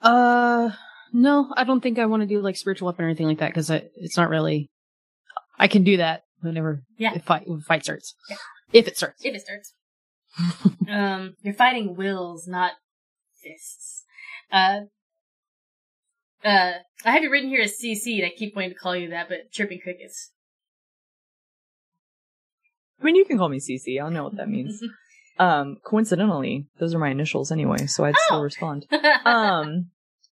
[0.00, 0.74] Uh,
[1.12, 3.48] no, I don't think I want to do like spiritual weapon or anything like that
[3.48, 4.70] because it's not really.
[5.58, 7.12] I can do that whenever Yeah.
[7.12, 8.14] the fight the fight starts.
[8.30, 8.36] Yeah.
[8.72, 9.22] If it starts.
[9.22, 9.74] If it starts.
[10.88, 12.72] um, you're fighting wills, not
[13.42, 14.04] fists.
[14.52, 14.80] Uh,
[16.44, 16.72] uh,
[17.04, 19.28] I have you written here as CC, and I keep wanting to call you that,
[19.28, 20.32] but chirping crickets.
[23.00, 24.00] I mean, you can call me CC.
[24.00, 24.82] I'll know what that means.
[25.38, 28.22] um, coincidentally, those are my initials anyway, so I'd Oh.
[28.26, 28.86] still respond.
[29.24, 29.86] um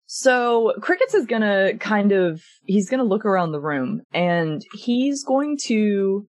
[0.09, 5.57] so crickets is gonna kind of he's gonna look around the room and he's going
[5.65, 6.25] to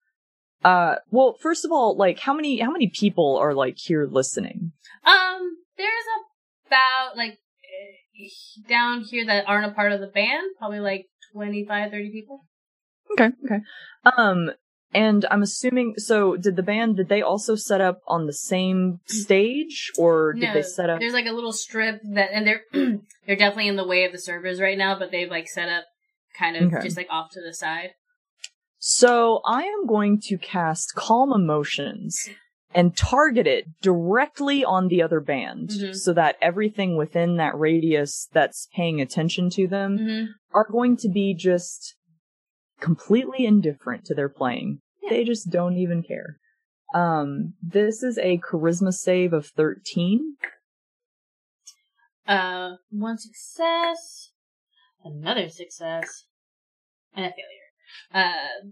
[0.64, 4.72] uh well first of all like how many how many people are like here listening
[5.06, 5.92] Um, there's
[6.66, 7.38] about like
[8.68, 12.40] down here that aren't a part of the band, probably like 25, 30 people.
[13.12, 13.60] okay okay
[14.16, 14.50] um
[14.94, 19.00] and i'm assuming so did the band did they also set up on the same
[19.06, 22.62] stage or did no, they set up there's like a little strip that, and they're
[23.26, 25.84] they're definitely in the way of the servers right now, but they've like set up
[26.38, 26.82] kind of Okay.
[26.82, 27.90] just like off to the side.
[28.78, 32.28] So I am going to cast Calm Emotions
[32.74, 35.94] and target it directly on the other band Mhm.
[35.96, 40.32] so that everything within that radius that's paying attention to them Mm-hmm.
[40.54, 41.94] are going to be just
[42.80, 44.80] completely indifferent to their playing.
[45.08, 46.38] They just don't even care.
[46.94, 50.36] Um, this is a charisma save of 13.
[52.26, 54.32] Uh, one success,
[55.02, 56.26] another success,
[57.14, 57.68] and a failure.
[58.12, 58.68] Uh,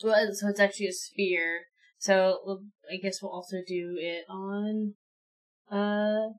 [0.00, 1.62] so, so it's actually a sphere.
[1.98, 4.94] So we'll- I guess we'll also do it on
[5.70, 6.30] uh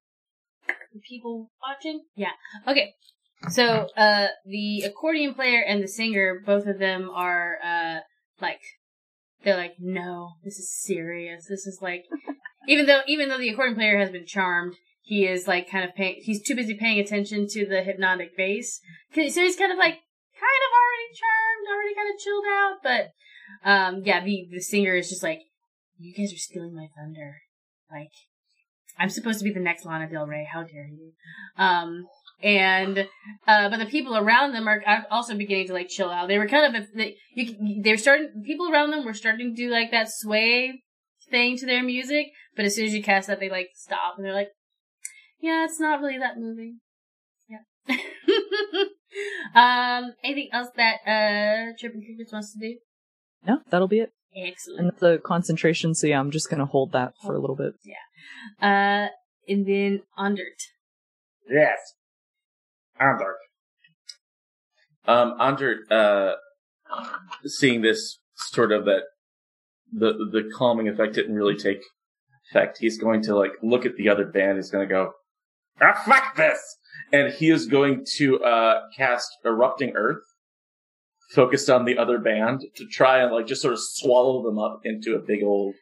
[1.07, 2.01] people watching.
[2.15, 2.31] Yeah.
[2.67, 2.93] Okay.
[3.49, 7.99] So uh the accordion player and the singer, both of them are uh
[8.41, 8.61] like
[9.43, 11.45] they're like, no, this is serious.
[11.47, 12.03] This is like
[12.67, 15.95] even though even though the accordion player has been charmed, he is like kind of
[15.95, 16.17] paying.
[16.21, 18.81] He's too busy paying attention to the hypnotic bass.
[19.13, 19.95] So he's kind of like
[20.41, 22.75] kind of already charmed, already kind of chilled out.
[22.83, 23.11] But
[23.63, 25.39] um, yeah, the the singer is just like,
[25.97, 27.41] you guys are stealing my thunder.
[27.91, 28.11] Like,
[28.97, 30.47] I'm supposed to be the next Lana Del Rey.
[30.51, 31.13] How dare you?
[31.57, 32.07] Um,
[32.43, 33.07] and
[33.47, 34.81] uh, but the people around them are
[35.11, 36.27] also beginning to like chill out.
[36.27, 38.43] They were kind of they you, they're starting.
[38.45, 40.81] People around them were starting to do like that sway
[41.29, 44.25] thing to their music, but as soon as you cast that, they like stop and
[44.25, 44.49] they're like,
[45.39, 46.79] "Yeah, it's not really that moving."
[47.47, 47.95] Yeah.
[49.55, 52.77] um, anything else that uh Tripping Crickets wants to do?
[53.45, 54.11] No, that'll be it.
[54.35, 54.79] Excellent.
[54.79, 57.73] And the concentration, so yeah, I'm just gonna hold that for a little bit.
[57.83, 57.95] Yeah.
[58.61, 59.09] Uh,
[59.47, 60.61] and then Ondurt.
[61.49, 61.79] Yes.
[62.99, 63.35] Andor.
[65.07, 66.33] Um, Andre, uh,
[67.45, 69.01] seeing this sort of that
[69.91, 71.81] the the calming effect didn't really take
[72.49, 72.77] effect.
[72.79, 74.57] He's going to like look at the other band.
[74.57, 75.13] He's going to go,
[75.81, 76.59] Ah, fuck this!
[77.11, 80.23] and he is going to uh cast erupting earth,
[81.33, 84.81] focused on the other band to try and like just sort of swallow them up
[84.83, 85.75] into a big old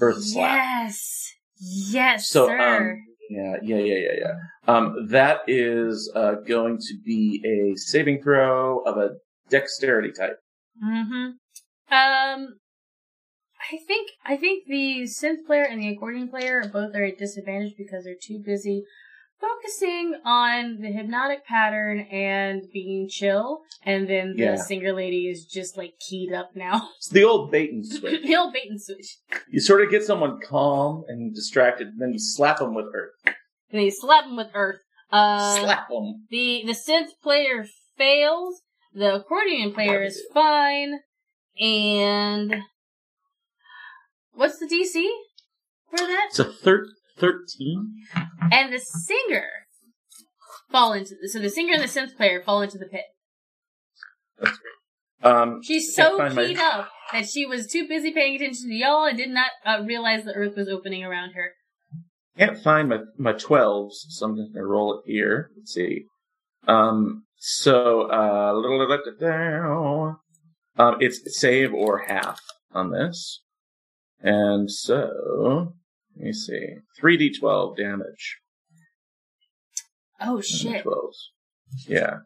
[0.00, 0.56] earth slap.
[0.56, 1.32] Yes.
[1.62, 2.90] Yes, So, sir.
[2.92, 2.96] um,
[3.28, 4.34] Yeah, yeah, yeah, yeah, yeah.
[4.74, 9.10] Um, that is uh, going to be a saving throw of a
[9.50, 10.38] dexterity type.
[10.82, 11.26] Mm-hmm.
[11.92, 12.54] Um,
[13.72, 17.74] I think I think the synth player and the accordion player both are at disadvantage
[17.76, 18.84] because they're too busy
[19.40, 24.56] focusing on the hypnotic pattern and being chill, and then the Yeah.
[24.56, 26.88] singer lady is just like keyed up now.
[26.98, 28.22] It's the old bait and switch.
[28.22, 29.16] the old bait and switch.
[29.50, 33.12] you sort of get someone calm and distracted, and then you slap them with earth.
[33.72, 34.80] And they slap him with earth.
[35.12, 36.26] Uh, slap them.
[36.30, 38.60] The the synth player fails.
[38.92, 41.00] The accordion player is fine.
[41.60, 42.56] And
[44.34, 45.04] what's the DC
[45.90, 46.26] for that?
[46.30, 46.86] It's a thir-
[47.20, 47.94] thirteen.
[48.50, 49.46] And the singer
[50.70, 53.04] fall into so the singer and the synth player fall into the pit.
[54.38, 54.58] That's
[55.22, 58.74] Um, She's so find my- keyed up that she was too busy paying attention to
[58.74, 61.50] y'all and did not uh, realize the earth was opening around her.
[62.38, 65.50] can't find my my twelves, so I'm just gonna roll it here.
[65.56, 66.06] Let's see.
[66.66, 68.80] Um, so uh, little
[70.78, 72.40] um, it's save or half
[72.72, 73.42] on this,
[74.20, 75.74] and so
[76.16, 78.38] let me see, three d twelve damage.
[80.20, 80.84] Oh shit!
[80.84, 81.16] 12s.
[81.88, 82.18] Yeah,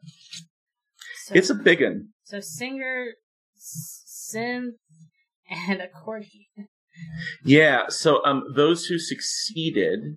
[1.26, 2.08] So, it's a big one.
[2.24, 3.12] so singer,
[3.58, 4.72] synth,
[5.50, 6.46] and accordion.
[7.44, 10.16] Yeah, so um, those who succeeded.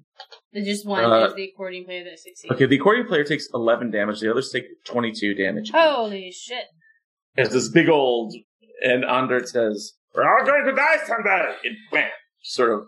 [0.54, 2.52] There's just one Uh, is the accordion player that succeeds.
[2.54, 4.20] Okay, the accordion player takes eleven damage.
[4.22, 5.72] The others take twenty-two damage.
[5.72, 6.66] Holy shit!
[7.36, 8.34] There's this big old,
[8.82, 11.54] and Ondurt says, We're all going to die someday!
[11.64, 12.10] it wham,
[12.44, 12.88] sort of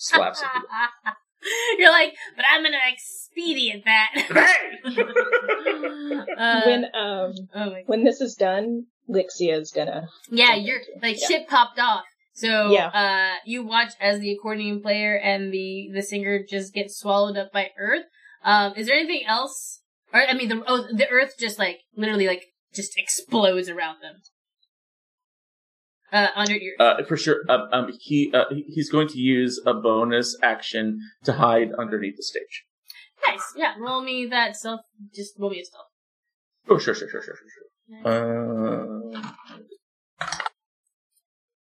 [0.00, 0.48] slaps him.
[1.78, 4.10] You're like, but I'm gonna expedient that.
[4.84, 4.96] Hey!
[6.38, 10.08] uh, when um oh when this is done, Lyxia is gonna.
[10.30, 11.26] Yeah, you're like Yeah.
[11.28, 12.04] shit popped off.
[12.34, 12.88] So Yeah.
[12.88, 17.52] uh you watch as the accordion player and the the singer just get swallowed up
[17.52, 18.04] by earth.
[18.44, 19.80] Um is there anything else
[20.12, 24.16] or I mean the oh the earth just like literally like just explodes around them.
[26.12, 27.44] Uh under your Uh, for sure.
[27.48, 32.22] Um, um, he uh, he's going to use a bonus action to hide underneath the
[32.22, 32.64] stage.
[33.26, 33.52] Nice.
[33.56, 34.80] Yeah, roll me that stealth
[35.14, 35.86] just roll me a stealth.
[36.68, 39.16] Oh, sure, sure, sure, sure, sure, sure.
[39.16, 39.22] Uh,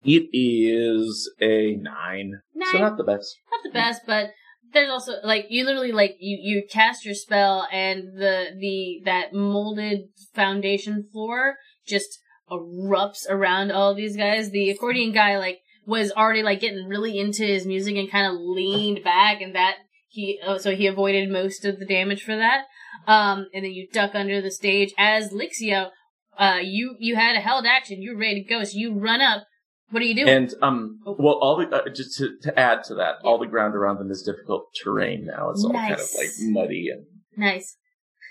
[0.02, 3.36] it is a nine, so not the best.
[3.50, 4.31] not the best, but
[4.73, 9.33] there's also like you literally like you you cast your spell and the the that
[9.33, 12.18] molded foundation floor just
[12.50, 14.50] erupts around all these guys.
[14.50, 18.41] The accordion guy like was already like getting really into his music and kind of
[18.41, 19.76] leaned back, and that
[20.08, 22.65] he oh, so he avoided most of the damage for that.
[23.07, 25.91] Um, and then you duck under the stage as Lyxia.
[26.39, 28.02] Uh, you you had a held action.
[28.02, 28.65] You're ready to go.
[28.65, 29.44] So you run up.
[29.91, 30.28] What are you doing?
[30.28, 33.76] And um, well, all the uh, just to, to add to that, all the ground
[33.76, 35.50] around them is difficult terrain now.
[35.50, 37.76] It's all kind of like muddy and Nice.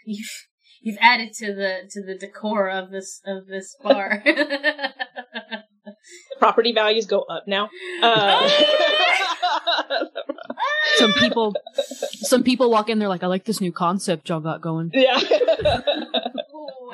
[0.86, 4.24] You've you've added to the to the decor of this of this bar.
[6.40, 7.70] Property values go up now.
[8.02, 8.50] Uh,
[10.98, 11.54] Some people,
[12.22, 13.00] some people walk in.
[13.00, 15.20] They're like, "I like this new concept y'all got going." yeah.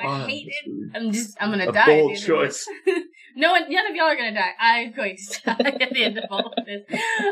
[0.04, 0.90] I hate it.
[0.94, 1.86] I'm just I'm gonna a die.
[1.86, 2.66] bold of choice.
[2.84, 2.98] this.
[3.36, 4.50] no one, none of y'all are gonna die.
[4.58, 6.82] I'm going to die at the end of all of this.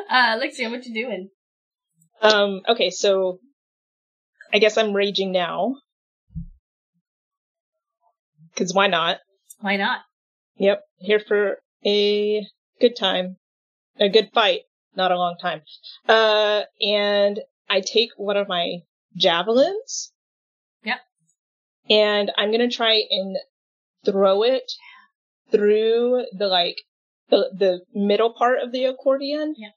[0.09, 1.29] Uh, Lyxia, what you doing?
[2.23, 3.39] Um, okay, so
[4.53, 5.75] I guess I'm raging now.
[8.61, 9.21] Cause why not?
[9.61, 10.01] Why not?
[10.59, 12.47] Yep, here for a
[12.79, 13.39] good time.
[13.99, 14.61] A good fight,
[14.95, 15.63] not a long time.
[16.07, 17.41] Uh, and
[17.71, 18.81] I take one of my
[19.17, 20.13] javelins.
[20.85, 20.99] Yep.
[21.89, 23.39] And I'm gonna try and
[24.05, 24.71] throw it
[25.51, 26.77] through the like,
[27.31, 29.55] the, the middle part of the accordion.
[29.57, 29.73] Yep.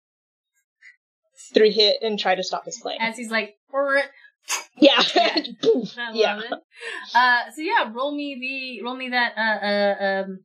[1.54, 2.98] Through hit and try to stop his play.
[3.00, 3.56] As he's like.
[4.78, 5.02] Yeah.
[5.16, 5.38] Yeah.
[5.62, 5.98] Poof.
[5.98, 6.42] I love Yeah.
[7.16, 9.34] Uh, so yeah, roll me the roll me that.
[9.38, 10.40] Uh, uh, um,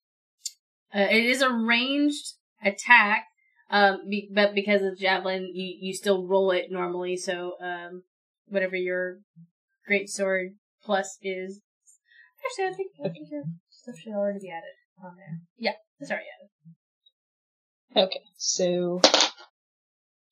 [0.94, 3.24] uh, it is a ranged attack.
[3.70, 7.16] Um, be, but because of javelin, you you still roll it normally.
[7.16, 8.02] So um,
[8.46, 9.18] whatever your
[9.86, 10.54] great sword
[10.84, 11.60] plus is.
[12.44, 15.40] Actually, I think I think your stuff should already be added on there.
[15.58, 16.26] Yeah, it's already
[17.94, 18.04] added.
[18.06, 19.00] Okay, so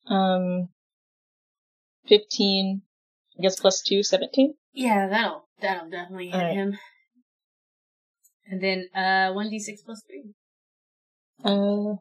[0.07, 0.69] um,
[2.07, 2.83] fifteen.
[3.37, 4.53] I guess plus two, 17?
[4.73, 6.53] Yeah, that'll that'll definitely hit Alright.
[6.53, 6.77] him.
[8.45, 10.33] And then uh one d six plus three.
[11.43, 11.95] Uh.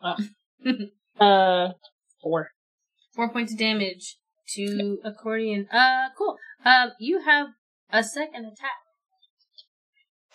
[1.20, 1.72] uh,
[2.22, 2.50] four.
[3.14, 4.16] Four points of damage
[4.54, 5.68] to accordion.
[5.72, 6.36] Uh, cool.
[6.64, 7.48] Um, you have
[7.90, 8.78] a second attack.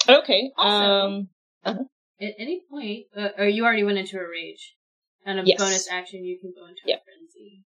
[0.09, 0.51] Okay.
[0.58, 1.27] Also-
[1.66, 1.90] um.
[2.22, 4.75] At any point, uh, or you already went into a rage.
[5.25, 5.59] And a Yes.
[5.59, 6.99] bonus action, you can go into Yep.
[6.99, 7.63] a frenzy.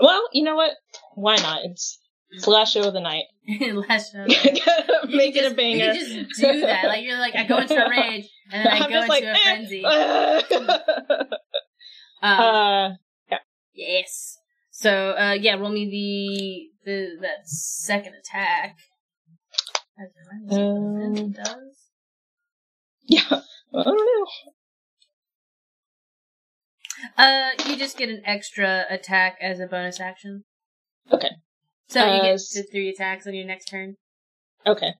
[0.00, 0.72] Well, you know what?
[1.14, 1.64] Why not?
[1.64, 1.98] It's
[2.30, 3.24] it's the last show of the night.
[3.88, 4.24] Last show.
[4.26, 5.92] Make it just- a banger.
[5.92, 6.84] You just do that.
[6.86, 9.24] Like you're like, I go into a rage, and then I I'm go into like,
[9.24, 9.82] a eh, frenzy.
[9.84, 10.42] uh,
[12.22, 12.30] Um,
[13.32, 13.36] uh,
[13.74, 14.36] Yes.
[14.70, 18.76] So, uh, yeah, roll me the, the, that second attack.
[19.98, 21.76] I don't know what Um, does.
[23.06, 23.22] yeah.
[23.30, 24.26] I don't know.
[27.16, 30.44] Uh, you just get an extra attack as a bonus action.
[31.12, 31.30] Okay.
[31.88, 33.96] So you Uh, get to three attacks on your next turn.
[34.66, 34.94] Okay.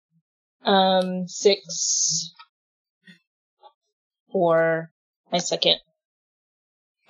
[0.62, 2.32] Um, six
[4.32, 4.90] for
[5.32, 5.78] my second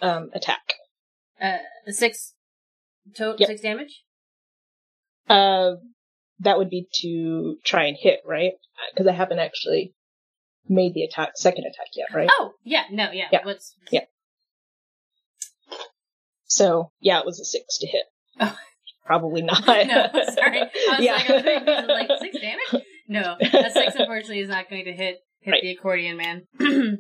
[0.01, 0.75] um attack.
[1.41, 1.59] Uh,
[1.89, 2.35] six,
[3.17, 3.47] total, Yep.
[3.49, 4.03] six damage?
[5.29, 5.77] Uh,
[6.41, 8.53] that would be to try and hit, right?
[8.93, 9.95] Because I haven't actually
[10.69, 12.29] made the attack, second attack yet, right?
[12.39, 13.29] Oh, yeah, no, yeah.
[13.33, 13.45] Yeah.
[13.45, 14.05] What's, Yeah.
[16.49, 18.05] So yeah, it was a six to hit.
[18.41, 18.57] Oh.
[19.07, 19.61] Probably not.
[19.67, 19.75] no,
[20.35, 20.61] sorry.
[20.61, 21.13] I was Yeah.
[21.15, 22.87] like, I was thinking, I was like, six damage?
[23.09, 25.63] No, a six unfortunately is not going to hit hit Right.
[25.63, 26.43] the accordion man.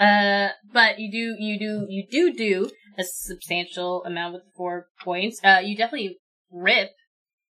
[0.00, 5.38] uh, but you do, you do, you do do a substantial amount with four points.
[5.44, 6.18] Uh, you definitely
[6.50, 6.90] rip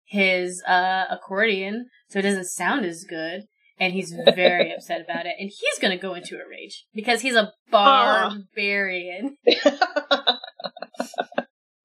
[0.06, 3.42] his uh accordion, so it doesn't sound as good.
[3.80, 7.35] And he's very upset about it, and he's gonna go into a rage because he's
[7.35, 9.38] a barbarian.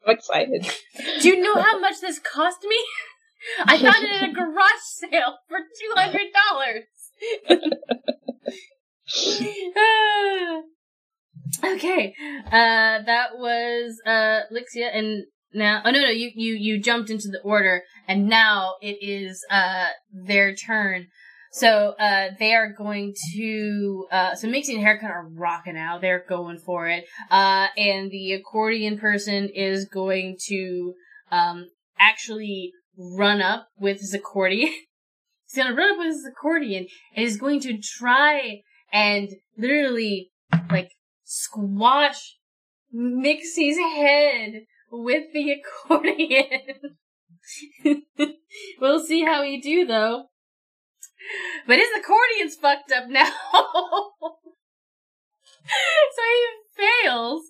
[0.06, 0.66] I'm excited.
[1.20, 2.76] Do you know how much this cost me?
[3.64, 6.84] I found it at a garage sale for two hundred dollars.
[11.76, 12.14] okay,
[12.46, 17.28] uh, that was uh Lyxia, and now oh no no you you you jumped into
[17.28, 21.08] the order, and now it is uh their turn.
[21.52, 26.00] So uh they are going to uh so Minxie and Haircut are rocking out.
[26.00, 27.04] They're going for it.
[27.30, 30.94] Uh and the accordion person is going to
[31.30, 31.66] um
[31.98, 34.68] actually run up with his accordion.
[35.46, 36.86] He's gonna run up with his accordion
[37.16, 38.60] and is going to try
[38.92, 40.30] and literally
[40.70, 40.90] like
[41.24, 42.36] squash
[42.94, 45.52] Minxie's head with the
[45.88, 46.96] accordion.
[48.80, 50.24] we'll see how he do though.
[51.66, 53.30] But his accordion's fucked up now.
[53.52, 54.34] so
[56.22, 56.46] he
[56.78, 57.42] fails.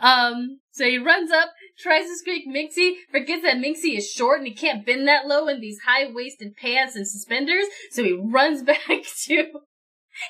[0.00, 4.48] Um, so he runs up, tries to squeak Minxie, forgets that Minxie is short and
[4.48, 9.04] he can't bend that low in these high-waisted pants and suspenders, so he runs back
[9.26, 9.46] to,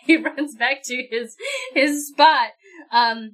[0.04, 1.36] he runs back to his,
[1.74, 2.50] his spot.
[2.90, 3.32] Um,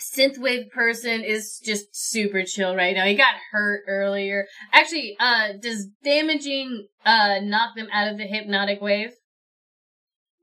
[0.00, 3.04] synthwave person is just super chill right now.
[3.04, 4.46] He got hurt earlier.
[4.72, 9.12] Actually, uh, does damaging, uh, knock them out of the hypnotic wave?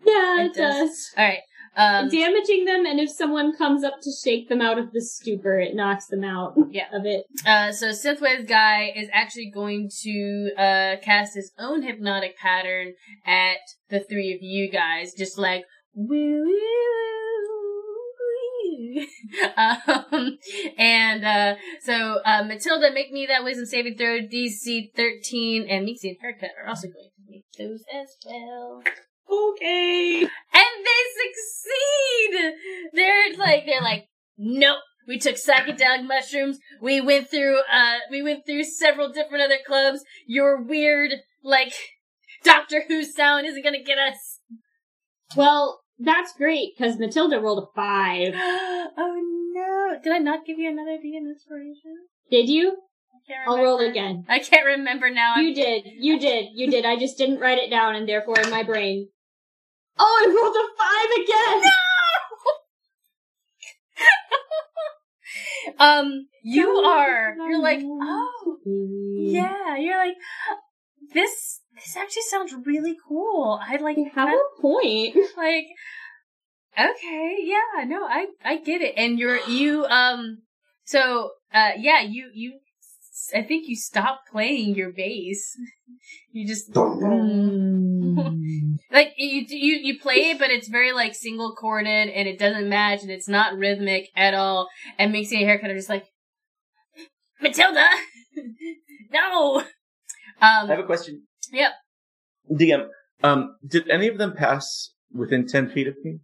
[0.05, 0.89] Yeah, It it, does.
[0.89, 1.09] does.
[1.17, 1.39] Alright.
[1.75, 5.59] Um, Damaging them, and if someone comes up to shake them out of the stupor,
[5.59, 6.87] it knocks them out Yeah.
[6.91, 7.25] of it.
[7.45, 12.93] Uh, so Synthwave guy is actually going to uh cast his own hypnotic pattern
[13.27, 13.57] at
[13.89, 17.26] the three of you guys, just like woo woo.
[18.97, 19.05] Woo.
[19.57, 20.37] um,
[20.77, 26.09] and uh, so uh, Matilda, make me that wisdom saving throw DC thirteen, and Minxie
[26.09, 28.81] and Haircut are also going to make those as well.
[29.29, 30.21] Okay.
[30.21, 32.53] And they succeed.
[32.93, 34.79] They're like they're like, nope.
[35.07, 36.59] We took psychedelic mushrooms.
[36.81, 40.03] We went through uh we went through several different other clubs.
[40.25, 41.11] Your weird
[41.43, 41.73] like
[42.43, 44.39] Doctor Who sound isn't gonna get us.
[45.35, 48.33] Well, that's great because Matilda rolled a five.
[48.35, 49.21] oh
[49.53, 49.99] no!
[50.03, 52.07] Did I not give you another D in inspiration?
[52.29, 52.69] Did you?
[52.69, 54.25] I can't I'll roll again.
[54.29, 55.37] I can't remember now.
[55.37, 55.83] You did.
[55.85, 56.47] You did.
[56.53, 56.85] You did.
[56.85, 59.09] I just didn't write it down, and therefore in my brain.
[59.99, 61.61] Oh, I rolled a five again.
[61.63, 61.71] No.
[65.85, 67.35] um, you are.
[67.35, 69.77] You're like, oh, yeah.
[69.77, 70.15] You're like,
[71.13, 73.59] this this actually sounds really cool.
[73.61, 75.15] I like You have that- a point.
[75.37, 75.65] like
[76.79, 78.93] okay yeah no i i get it.
[78.97, 80.39] And you're you um
[80.85, 82.59] so uh yeah you you
[83.33, 85.55] i think you stopped playing your bass.
[86.31, 86.73] You just
[88.91, 92.69] like you you you play it but it's very like single corded and it doesn't
[92.69, 96.05] match and it's not rhythmic at all and makes a haircut just like
[97.41, 97.85] matilda!
[99.11, 99.63] No
[100.41, 101.23] I um have a question.
[101.51, 101.71] Yep.
[102.51, 102.87] DM,
[103.23, 106.19] um, did any of them pass within 10 feet of me?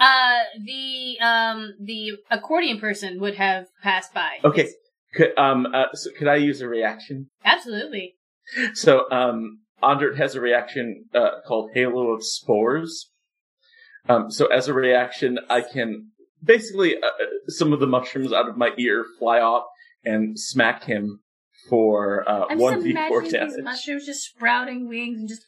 [0.00, 4.68] uh the um the accordion person would have passed by Okay.
[5.14, 7.28] Could, um, uh, so could I use a reaction?
[7.44, 8.14] absolutely
[8.74, 13.10] So, um, Ondurt has a reaction, uh, called Halo of Spores.
[14.08, 16.10] Um, so as a reaction, I can
[16.42, 17.10] basically, uh, uh,
[17.48, 19.64] some of the mushrooms out of my ear fly off
[20.04, 21.20] and smack him
[21.68, 23.54] for, uh, I'm 1d4 imagining damage.
[23.54, 25.46] these mushrooms just sprouting wings and just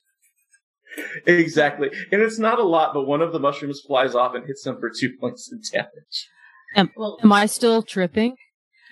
[1.26, 1.90] Exactly.
[2.10, 4.78] And it's not a lot, but one of the mushrooms flies off and hits him
[4.80, 6.90] for two points of damage.
[6.96, 7.18] well.
[7.22, 8.36] Am I still tripping?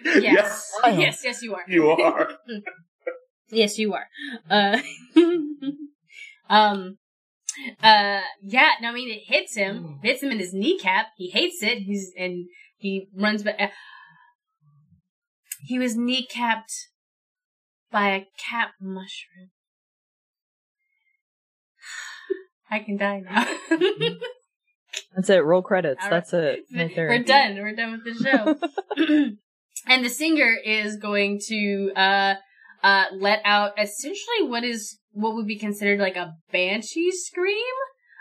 [0.04, 0.98] Yes, Yes.
[0.98, 1.62] yes, yes, you are.
[1.66, 2.28] You are.
[3.50, 4.06] yes, you are.
[4.50, 4.78] Uh,
[6.50, 6.98] um,
[7.82, 8.70] uh, yeah.
[8.82, 11.06] No, I mean it hits him, hits him in his kneecap.
[11.16, 11.78] He hates it.
[11.78, 12.46] He's and
[12.76, 13.56] he runs back.
[13.58, 13.68] Uh,
[15.62, 16.88] he was kneecapped
[17.94, 19.50] by a cap mushroom.
[22.70, 23.47] I can die now.
[25.14, 25.44] That's it.
[25.44, 26.02] Roll credits.
[26.02, 26.10] Right.
[26.10, 26.64] That's it.
[26.74, 26.92] Right.
[26.97, 27.55] We're done.
[27.55, 28.56] We're done with the show.
[29.86, 32.34] and the singer is going to uh
[32.82, 37.76] uh let out essentially what is what would be considered like a banshee scream.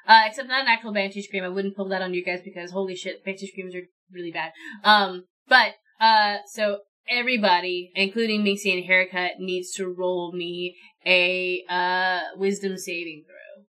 [0.08, 1.44] Uh except not an actual banshee scream.
[1.44, 4.52] I wouldn't pull that on you guys because holy shit, banshee screams are really bad.
[4.84, 12.22] Um but uh so everybody, including Minxie and Haircut, needs to roll me a uh
[12.38, 13.66] wisdom saving throw.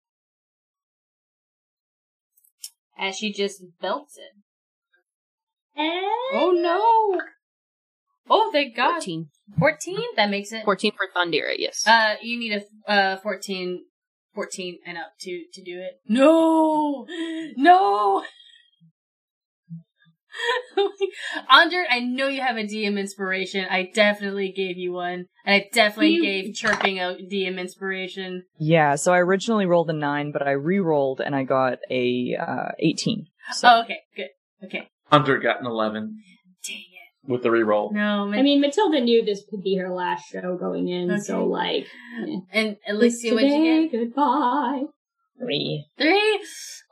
[2.99, 4.33] As she just belts it.
[6.33, 7.21] Oh no!
[8.31, 8.95] Oh, thank God.
[8.95, 9.29] 14.
[9.59, 9.99] 14?
[10.17, 10.65] That makes it.
[10.65, 11.87] 14 for Thondira, yes.
[11.87, 13.85] Uh, you need a, uh, 14,
[14.35, 16.01] 14 and up to, to do it.
[16.07, 17.07] No!
[17.57, 18.25] No!
[21.51, 23.67] Andre, I know you have a DM inspiration.
[23.71, 25.27] I definitely gave you one.
[25.45, 28.45] And I definitely You- gave chirping a DM inspiration.
[28.59, 32.69] Yeah, so I originally rolled a nine, but I re-rolled and I got a uh,
[32.79, 33.27] eighteen.
[33.53, 34.29] So Oh, okay, good.
[34.65, 34.89] Okay.
[35.07, 36.17] Hunter got an 11
[36.67, 37.31] Dang it.
[37.31, 37.93] with the re-roll.
[37.93, 38.39] No, man.
[38.39, 41.21] I mean, Matilda knew this could be her last show going in, Okay.
[41.21, 41.87] so like,
[42.21, 42.37] eh.
[42.53, 43.99] and Alicia, what'd you today, get?
[43.99, 44.83] goodbye.
[45.39, 45.87] Three.
[45.97, 46.41] Three?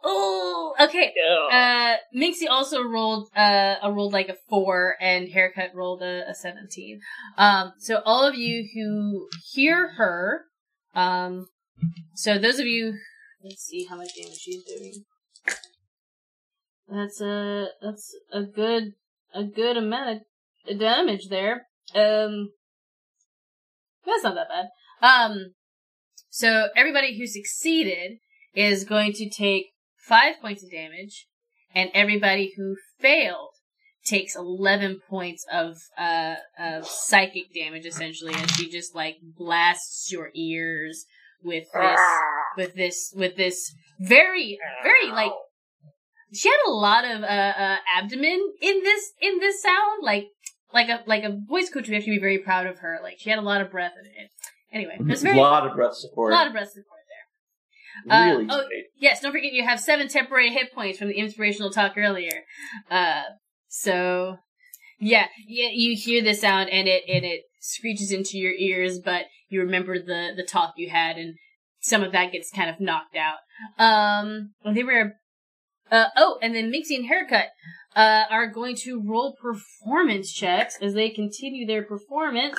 [0.05, 1.13] Oh, okay.
[1.51, 6.35] Uh, Minxie also rolled, uh, uh, rolled like a four and Haircut rolled a, a
[6.35, 7.01] 17.
[7.37, 10.45] Um, so all of you who hear her,
[10.95, 11.47] um,
[12.15, 12.95] so those of you,
[13.43, 15.05] let's see how much damage she's doing.
[16.89, 18.93] That's a, that's a good,
[19.35, 20.23] a good amount
[20.69, 21.67] of damage there.
[21.95, 22.51] Um,
[24.07, 24.67] that's not that bad.
[25.03, 25.55] Um,
[26.31, 28.19] so everybody who succeeded
[28.57, 31.27] is going to take five points of damage,
[31.75, 33.51] and everybody who failed
[34.05, 40.31] takes 11 points of, uh, of psychic damage, essentially, as she just, like, blasts your
[40.35, 41.05] ears
[41.43, 42.01] with this,
[42.57, 45.33] with this, with this very, very, like,
[46.33, 50.29] she had a lot of, uh, uh, abdomen in this, in this sound, like,
[50.73, 52.99] like a, like a voice coach, we have to be very proud of her.
[53.03, 54.31] Like, she had a lot of breath in it.
[54.73, 56.33] Anyway, it's A very, lot of breath support.
[56.33, 56.96] a lot of breath support
[58.05, 58.41] there.
[58.41, 58.65] uh, oh.
[58.99, 62.45] Yes, don't forget you have seven temporary hit points from the inspirational talk earlier.
[62.91, 63.23] Uh,
[63.69, 64.37] so
[64.99, 69.27] yeah, yeah, you hear the sound and it and it screeches into your ears, but
[69.49, 71.35] you remember the the talk you had, and
[71.81, 73.39] some of that gets kind of knocked out.
[73.79, 75.13] Um, they were.
[75.89, 77.47] Uh, oh, and then Minxie and Haircut
[77.95, 82.59] uh, are going to roll performance checks as they continue their performance.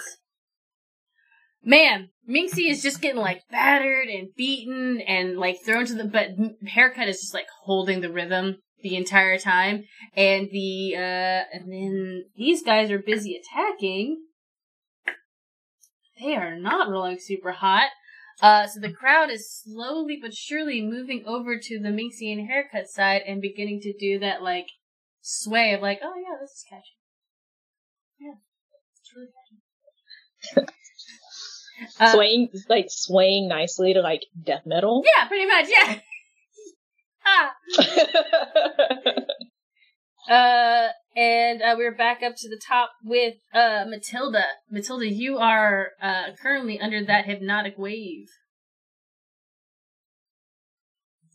[1.67, 6.29] Man, Minxie is just getting like battered and beaten and like thrown to the, but
[6.65, 9.83] haircut is just like holding the rhythm the entire time.
[10.15, 14.23] And the, uh, and then these guys are busy attacking.
[16.21, 17.89] They are not rolling super hot.
[18.41, 22.87] Uh, so the crowd is slowly but surely moving over to the Minxie and haircut
[22.87, 24.67] side and beginning to do that like
[25.19, 26.95] sway of like, oh yeah, this is catchy.
[28.21, 28.35] Yeah,
[29.01, 29.27] it's really
[30.55, 30.73] catchy.
[31.99, 35.03] Uh, swaying, like swaying nicely to like death metal.
[35.15, 35.99] Yeah, pretty much, yeah.
[37.25, 37.53] ah.
[40.29, 44.43] Uh, and uh, we're back up to the top with uh Matilda.
[44.69, 48.27] Matilda, you are uh currently under that hypnotic wave.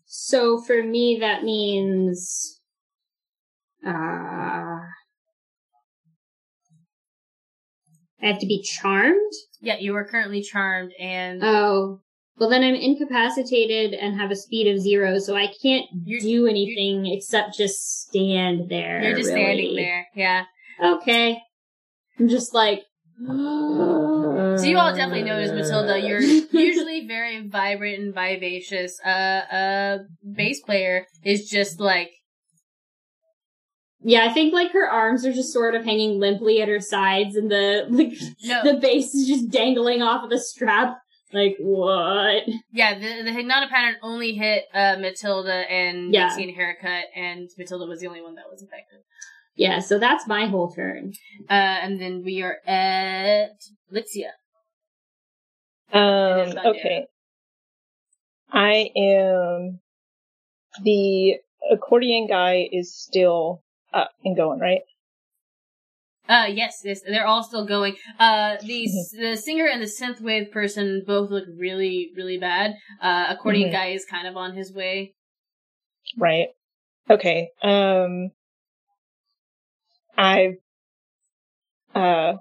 [0.07, 2.61] So for me, that means,
[3.87, 4.83] uh, I
[8.21, 9.33] have to be charmed.
[9.63, 12.01] Yeah, you are currently charmed, and Oh,
[12.37, 17.07] well then I'm incapacitated and have a speed of zero, so I can't do anything
[17.07, 19.03] except just stand there.
[19.03, 19.45] you're just really.
[19.45, 20.07] standing there.
[20.15, 20.45] Yeah.
[20.83, 21.41] Okay.
[22.19, 22.83] I'm just like.
[23.25, 26.01] So you all definitely notice Matilda.
[26.01, 26.21] You're
[26.53, 28.99] usually very vibrant and vivacious.
[29.01, 29.99] Uh, a
[30.35, 32.11] bass player is just like
[34.05, 37.37] Yeah, I think like her arms are just sort of hanging limply at her sides,
[37.37, 38.63] and the the, no.
[38.65, 40.99] the bass is just dangling off of the strap.
[41.33, 42.43] Like what?
[42.73, 46.27] Yeah, the the hypnotic pattern only hit uh Matilda and Yeah.
[46.27, 49.01] Maxine haircut, and Matilda was the only one that was affected.
[49.55, 51.13] Yeah, so that's my whole turn.
[51.49, 54.31] Uh, and then we are at Lyxia.
[55.93, 57.07] Um, is okay.
[58.51, 59.81] I am
[60.83, 61.37] the
[61.71, 64.83] accordion guy is still up and going, right?
[66.29, 67.97] Uh, yes, yes, they're all still going.
[68.19, 68.89] Uh, the
[69.19, 72.75] the singer and the synthwave person both look really, really bad.
[73.01, 73.73] Uh, accordion Mhm.
[73.73, 75.15] guy is kind of on his way.
[76.17, 76.49] Right.
[77.11, 77.51] Okay.
[77.63, 78.31] Um
[80.17, 80.55] I
[81.95, 82.35] uh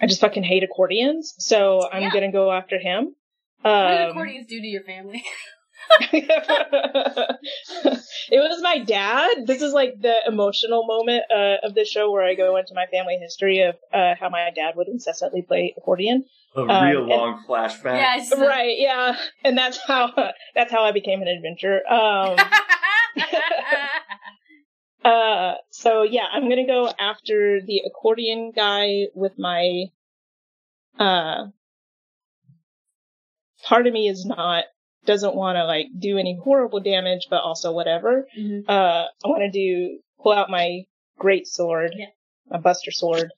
[0.00, 2.10] I just fucking hate accordions, so I'm Yeah.
[2.10, 3.16] gonna go after him.
[3.62, 5.24] What do Um, accordions do to your family?
[6.12, 7.38] it
[8.32, 9.46] was my dad.
[9.46, 12.86] This is like the emotional moment uh, of the show where I go into my
[12.86, 16.24] family history of uh, how my dad would incessantly play accordion.
[16.56, 17.96] A Um, real and- long flashback.
[17.96, 18.32] yes.
[18.36, 20.12] Right, yeah, and that's how
[20.54, 21.80] that's how I became an adventurer.
[21.90, 22.36] Um,
[25.02, 29.84] Uh, so yeah, I'm gonna go after the accordion guy with my,
[30.98, 31.46] uh,
[33.64, 34.64] part of me is not,
[35.06, 38.26] doesn't want to like do any horrible damage, but also whatever.
[38.38, 38.64] Mhm.
[38.68, 40.82] Uh, I want to do, pull out my
[41.18, 42.06] great sword, Yeah.
[42.48, 43.30] my buster sword,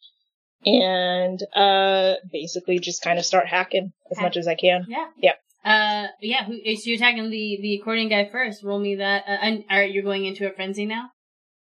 [0.64, 4.24] and, uh, basically just kind of start hacking as Hack.
[4.26, 4.86] much as I can.
[4.88, 5.08] Yeah.
[5.16, 5.34] Yeah.
[5.64, 6.44] Uh, yeah.
[6.44, 8.62] Who, so you're attacking the the accordion guy first.
[8.64, 9.24] Roll me that.
[9.28, 11.10] Uh, and are you going into a frenzy now?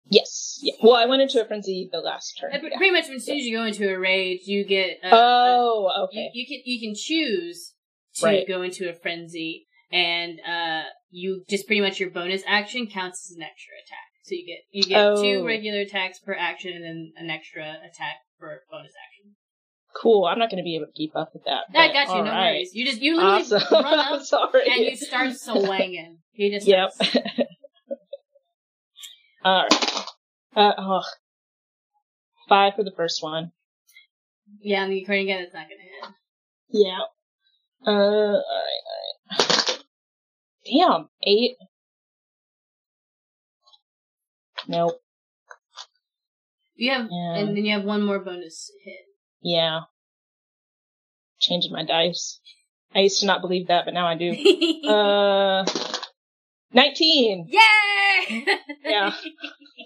[0.09, 0.59] Yes.
[0.61, 0.73] Yeah.
[0.83, 2.51] Well, I went into a frenzy the last turn.
[2.53, 2.77] Uh, yeah.
[2.77, 4.97] Pretty much, as soon as you go into a rage, you get.
[5.03, 6.29] Uh, Oh, okay.
[6.33, 7.73] You, you can you can choose
[8.15, 8.47] to Right.
[8.47, 13.35] go into a frenzy, and uh, you just pretty much your bonus action counts as
[13.37, 14.07] an extra attack.
[14.23, 18.17] So you get you get two regular attacks per action, and then an extra attack
[18.39, 19.35] for bonus action.
[19.95, 20.25] Cool.
[20.25, 21.61] I'm not going to be able to keep up with that.
[21.73, 22.23] I got you.
[22.23, 22.53] No alright.
[22.55, 22.71] worries.
[22.73, 23.61] You just you literally Awesome.
[23.71, 24.69] run up Sorry.
[24.69, 26.17] and you start swinging.
[26.33, 26.91] He just Yep.
[29.43, 30.05] All right.
[30.55, 31.01] Uh, oh.
[32.49, 33.51] Five for the first one.
[34.61, 36.13] Yeah, and the Ukrainian guy that's not gonna hit.
[36.69, 36.99] Yeah.
[37.85, 39.16] Uh, all right, all right.
[40.69, 41.55] Damn, eight.
[44.67, 44.99] Nope.
[46.75, 47.35] You have, Yeah.
[47.35, 49.05] and then you have one more bonus hit.
[49.41, 49.81] Yeah.
[51.39, 52.39] Changing my dice.
[52.93, 54.33] I used to not believe that, but now I do.
[54.87, 55.65] Uh,
[56.73, 57.47] nineteen.
[57.49, 58.45] Yay!
[58.85, 59.13] Yeah.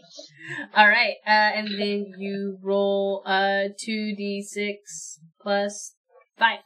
[0.76, 5.96] All right, uh, and then you roll uh two d six plus
[6.38, 6.60] five.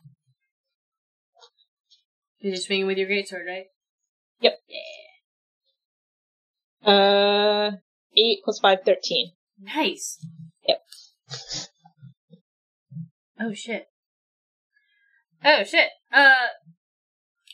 [2.40, 3.66] You're just swinging with your greatsword, right?
[4.42, 4.60] Yep.
[6.84, 6.92] Yeah.
[6.92, 7.72] Uh,
[8.16, 9.32] eight plus five, thirteen.
[9.60, 10.20] Nice.
[10.68, 10.82] Yep.
[13.40, 13.88] Oh shit.
[15.44, 15.90] Oh shit.
[16.14, 16.34] Uh,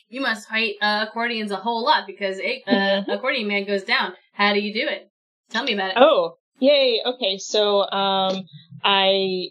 [0.08, 3.08] you must fight uh, accordions a whole lot because a uh, Mhm.
[3.14, 4.14] accordion man goes down.
[4.34, 5.10] How do you do it?
[5.50, 5.96] Tell me about it.
[5.98, 7.00] Oh, yay.
[7.04, 8.44] Okay, so um
[8.84, 9.48] I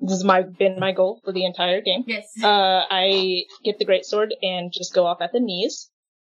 [0.00, 2.04] this has my been my goal for the entire game.
[2.06, 2.32] Yes.
[2.42, 5.90] Uh I get the great sword and just go off at the knees.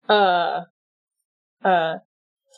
[0.09, 0.65] Uh
[1.65, 1.99] uh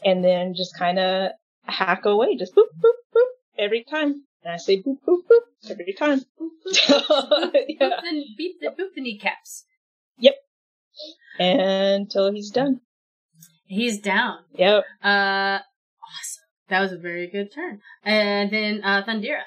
[0.05, 1.33] and then just kind of
[1.65, 3.27] hack away, just boop boop boop
[3.59, 4.25] every time.
[4.43, 6.21] And I say boop boop boop every time.
[6.41, 6.51] boop,
[7.69, 7.89] yeah.
[8.03, 9.65] the, beep the, boop the kneecaps.
[10.19, 10.35] Yep.
[11.39, 12.81] Until he's done.
[13.67, 14.39] He's down.
[14.55, 14.85] Yep.
[15.03, 16.45] Uh, awesome.
[16.69, 17.81] That was a very good turn.
[18.05, 19.43] And then uh, Thondira.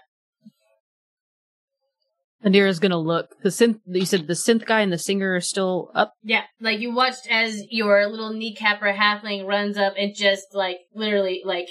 [2.45, 3.29] Indira's gonna look.
[3.41, 3.79] The synth.
[3.85, 6.13] You said the synth guy and the singer are still up.
[6.23, 11.41] Yeah, like you watched as your little kneecapper halfling runs up and just like literally
[11.45, 11.67] like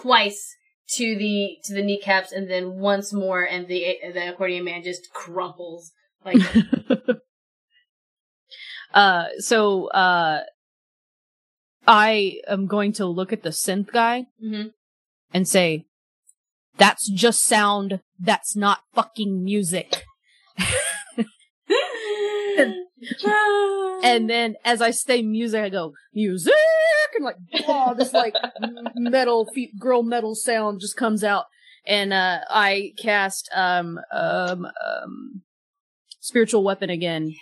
[0.00, 0.54] twice
[0.94, 5.08] to the to the kneecaps and then once more and the the accordion man just
[5.12, 5.92] crumples
[6.24, 6.38] like
[8.94, 9.24] uh.
[9.38, 10.42] So uh.
[11.90, 14.68] I am going to look at the synth guy Mm-hmm.
[15.32, 15.86] and say,
[16.78, 18.00] "That's just sound.
[18.18, 20.04] That's not fucking music."
[24.02, 26.54] And then as I say music, I go music,
[27.14, 28.34] and like oh, this like
[28.96, 29.48] metal
[29.78, 31.44] girl metal sound just comes out,
[31.86, 35.42] and uh, I cast um um um
[36.20, 37.34] spiritual weapon again,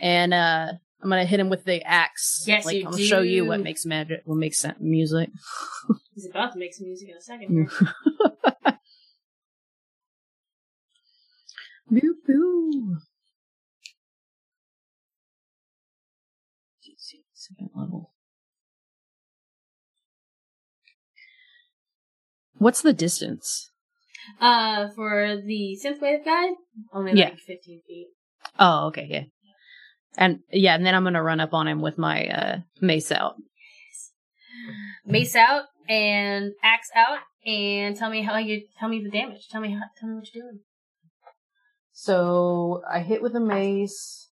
[0.00, 0.72] and uh,
[1.04, 2.44] I'm gonna hit him with the axe.
[2.46, 5.28] Yes, like you I'll show you what makes magic, what makes music.
[6.14, 7.68] He's about to make some music in a second.
[11.90, 12.96] Boo boo.
[17.34, 18.14] Second level.
[22.54, 23.70] What's the distance?
[24.40, 26.46] Uh, for the synthwave guy,
[26.94, 27.26] only Yeah.
[27.26, 28.06] like 15 feet.
[28.58, 29.24] Oh, okay, yeah.
[30.16, 33.34] And yeah, and then I'm gonna run up on him with my uh mace out.
[35.06, 39.48] Mace out and axe out, and tell me how you tell me the damage.
[39.50, 40.60] Tell me how, tell me what you're doing.
[41.92, 44.30] So I hit with a mace.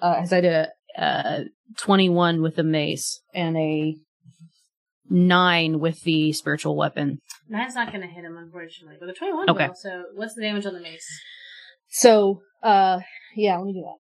[0.00, 0.68] Uh, as I did a
[1.02, 1.40] uh,
[1.78, 3.96] 21 with the mace and a
[5.08, 7.20] nine with the spiritual weapon.
[7.48, 9.68] Nine's not gonna hit him, unfortunately, but the 21 Okay.
[9.68, 9.74] will.
[9.74, 11.06] So, what's the damage on the mace?
[11.88, 13.00] So, uh,
[13.36, 13.98] yeah, let me do that.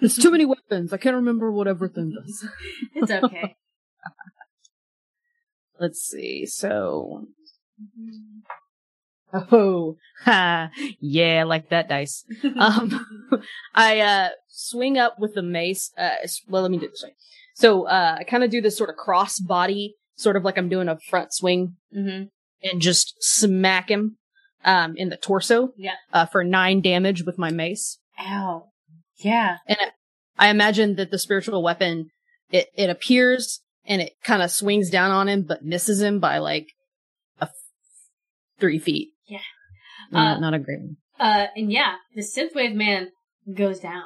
[0.00, 0.92] There's too many weapons.
[0.92, 2.46] I can't remember what everything does.
[2.94, 3.56] It's okay.
[5.80, 6.46] Let's see.
[6.46, 7.26] So,
[9.32, 10.70] oh, ha,
[11.00, 12.24] yeah, I like that dice.
[12.56, 13.04] Um,
[13.74, 15.90] I uh swing up with the mace.
[15.98, 16.10] Uh,
[16.48, 17.14] well, let me do this way.
[17.54, 20.68] So, uh, I kind of do this sort of cross body, sort of like I'm
[20.68, 22.24] doing a front swing, hmm
[22.62, 24.18] and just smack him,
[24.64, 25.70] um, in the torso.
[25.76, 25.94] Yeah.
[26.12, 27.98] Uh, for nine damage with my mace.
[28.26, 28.64] Ow.
[29.18, 29.58] Yeah.
[29.66, 29.78] And
[30.38, 32.10] I imagine that the spiritual weapon,
[32.50, 36.38] it, it appears and it kind of swings down on him, but misses him by
[36.38, 36.68] like
[37.40, 37.50] a f-
[38.58, 39.10] three feet.
[39.26, 39.38] Yeah.
[40.10, 40.96] Not, Uh, not a great one.
[41.18, 43.10] Uh, and yeah, the synthwave man
[43.54, 44.04] goes down.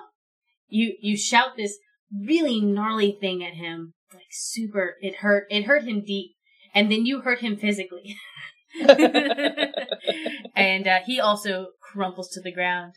[0.69, 1.79] You you shout this
[2.13, 4.97] really gnarly thing at him, like super.
[5.01, 5.47] It hurt.
[5.49, 6.33] It hurt him deep,
[6.75, 8.17] and then you hurt him physically.
[10.55, 12.93] and uh, he also crumples to the ground.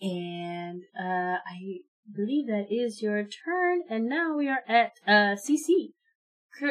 [0.00, 1.80] And uh, I
[2.14, 3.82] believe that is your turn.
[3.88, 5.92] And now we are at uh, CC,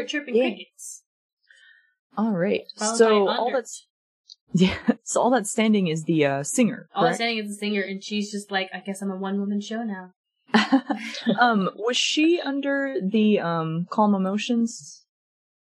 [0.07, 0.49] chirping Yeah.
[0.49, 1.03] crickets.
[2.17, 2.61] All right.
[2.77, 3.88] Followed So all that's
[4.53, 4.77] yeah.
[5.03, 6.88] So all that's standing is the uh, singer.
[6.95, 7.17] All correct?
[7.17, 9.83] saying is the singer, and she's just like, I guess I'm a one woman show
[9.83, 10.11] now.
[11.39, 15.03] um, was she under the um calm emotions?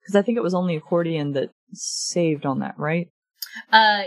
[0.02, 3.10] Because I think it was only accordion that saved on that, right?
[3.72, 4.04] Uh,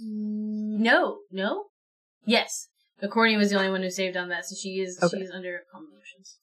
[0.00, 1.64] no, no,
[2.28, 2.68] yes.
[3.00, 5.18] Accordion was the only one who saved on that, so she is Okay.
[5.20, 6.38] she's under calm emotions.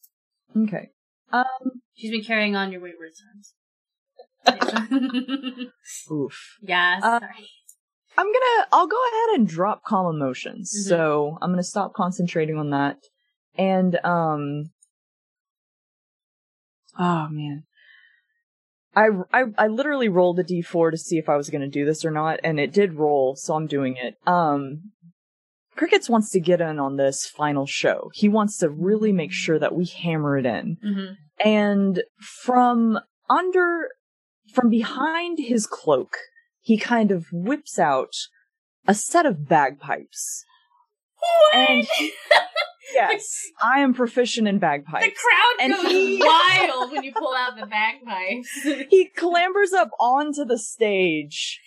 [0.55, 0.89] Okay.
[1.31, 1.81] Um.
[1.95, 3.53] She's been carrying on your wayward sons.
[6.11, 6.57] Oof.
[6.61, 7.49] yeah, Uh, sorry.
[8.17, 8.67] I'm gonna.
[8.71, 10.71] I'll go ahead and drop calm emotions.
[10.73, 10.87] Mhm.
[10.89, 12.97] So I'm gonna stop concentrating on that,
[13.57, 14.71] and um.
[16.97, 17.63] Oh man.
[18.97, 21.83] I, I, I literally rolled a d4 to see if I was going to do
[21.83, 24.15] this or not, and it did roll, so I'm doing it.
[24.25, 24.91] Um,
[25.75, 28.09] Crickets wants to get in on this final show.
[28.13, 30.77] He wants to really make sure that we hammer it in.
[30.81, 31.13] hmm
[31.43, 33.89] And from under,
[34.53, 36.17] from behind his cloak,
[36.61, 38.13] he kind of whips out
[38.87, 40.45] a set of bagpipes.
[41.53, 41.87] And
[42.93, 45.05] yes, I am proficient in bagpipes.
[45.05, 48.49] The crowd And goes he- wild when you pull out the bagpipes.
[48.89, 51.59] he clambers up onto the stage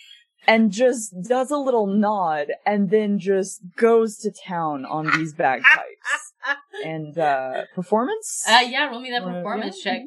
[0.46, 6.32] and just does a little nod and then just goes to town on these bagpipes.
[6.84, 8.44] and uh performance?
[8.48, 9.92] uh, yeah, roll me that Uh, performance yeah.
[9.92, 10.02] check.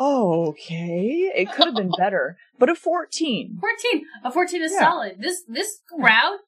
[0.00, 1.30] Oh, okay.
[1.34, 2.36] It could have been better.
[2.58, 3.58] But a 14.
[3.60, 4.06] 14.
[4.24, 4.78] A 14 is Yeah.
[4.80, 5.16] solid.
[5.20, 6.38] This, this crowd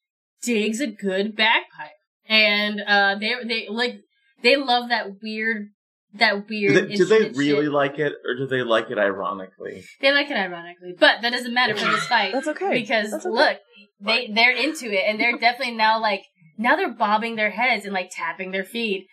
[0.42, 1.90] digs a good bagpipe.
[2.28, 4.02] And, uh, they, they, like,
[4.44, 5.70] they love that weird,
[6.14, 7.72] that Do weird they, do they really shit.
[7.72, 9.84] like it, or do they like it ironically?
[10.00, 12.32] They like it ironically, but that doesn't matter for this fight.
[12.32, 12.72] That's okay.
[12.80, 13.34] Because That's okay.
[13.34, 13.58] look,
[14.00, 16.22] they they're into it, and they're definitely now like
[16.58, 19.06] now they're bobbing their heads and like tapping their feet.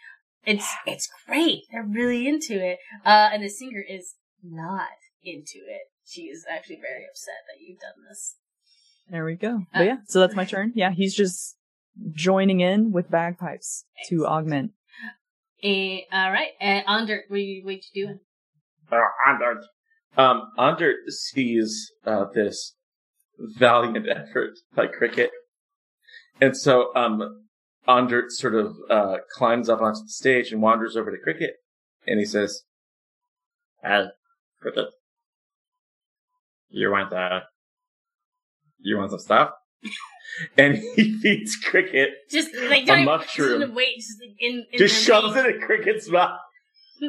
[0.46, 1.62] It's it's great.
[1.72, 2.78] They're really into it.
[3.06, 4.88] Uh, and the singer is not
[5.24, 5.82] into it.
[6.06, 8.36] She is actually very upset that you've done this.
[9.10, 9.56] There we go.
[9.74, 10.72] Uh, But yeah, so that's my turn.
[10.76, 11.58] Yeah, he's just
[12.14, 14.72] joining in with bagpipes to augment.
[15.64, 18.20] And, all right, and Under, what you what you doing?
[18.92, 19.66] Uh, Anders.
[20.16, 22.76] Um, Ander sees uh, this
[23.40, 25.32] valiant effort by Cricket,
[26.40, 27.46] and so um,
[27.88, 31.54] Ondurt sort of uh, climbs up onto the stage and wanders over to Cricket,
[32.06, 32.64] and he says,
[33.84, 34.08] Hey,
[34.62, 34.88] Cricket.
[36.70, 37.42] You want, uh,
[38.80, 39.52] you want some stuff?
[40.58, 43.62] and he feeds Cricket, Just like A don't mushroom.
[43.62, 46.40] Just wait, just like in, in just shoves it in Cricket's mouth,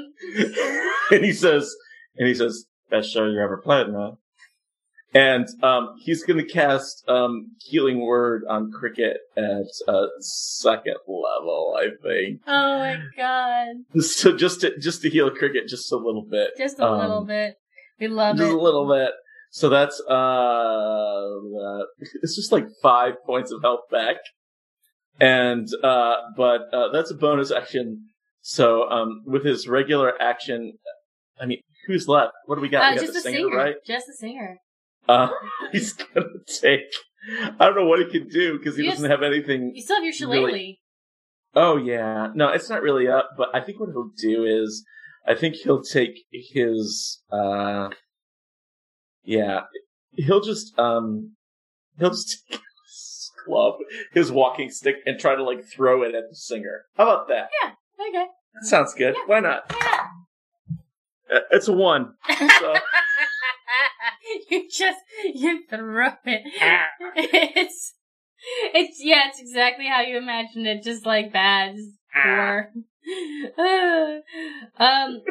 [1.11, 1.75] and he says,
[2.17, 4.17] and he says, Best show you ever played, man.
[5.15, 11.77] and um, he's going to cast um, Healing Word on Cricket at uh, second level,
[11.79, 12.41] I think.
[12.47, 14.03] Oh my god!
[14.03, 17.25] So just to just to heal Cricket just a little bit, Just a Um, little
[17.25, 17.57] bit.
[18.01, 18.55] We love just it.
[18.55, 19.11] a little bit.
[19.51, 21.83] So that's uh, uh,
[22.23, 24.17] it's just like five points of health back,
[25.21, 28.07] and uh, but uh, that's a bonus action.
[28.41, 30.75] So um, with his regular action,
[31.41, 32.33] I mean, who's left?
[32.47, 32.83] What do we got?
[32.83, 33.75] Uh, we got just the singer, singer, right?
[33.87, 34.59] just the singer.
[35.09, 35.29] Uh,
[35.73, 36.27] he's gonna
[36.61, 36.83] take.
[37.59, 39.73] I don't know what he can do because he You doesn't just- have anything.
[39.75, 40.45] You still have your shillelagh.
[40.45, 40.81] Really?
[41.55, 43.31] Oh yeah, no, it's not really up.
[43.37, 44.85] But I think what he'll do is,
[45.27, 47.23] I think he'll take his.
[47.33, 47.89] uh
[49.29, 49.61] Yeah,
[50.15, 51.37] he'll just um,
[51.99, 53.75] he'll just take his club,
[54.15, 56.87] his walking stick, and try to like throw it at the singer.
[56.97, 57.51] How about that?
[57.63, 57.73] Yeah.
[58.09, 58.27] Okay.
[58.55, 59.15] That sounds good.
[59.15, 59.23] Yeah.
[59.27, 59.71] Why not?
[59.71, 60.07] Yeah.
[61.31, 62.15] Uh, It's a one.
[62.59, 62.75] So
[64.51, 64.99] you just
[65.35, 66.43] you throw it.
[67.17, 67.95] It's
[68.73, 71.75] it's yeah, it's exactly how you imagined it, just like that.
[71.75, 71.91] Just
[72.25, 72.71] poor.
[74.79, 75.23] um,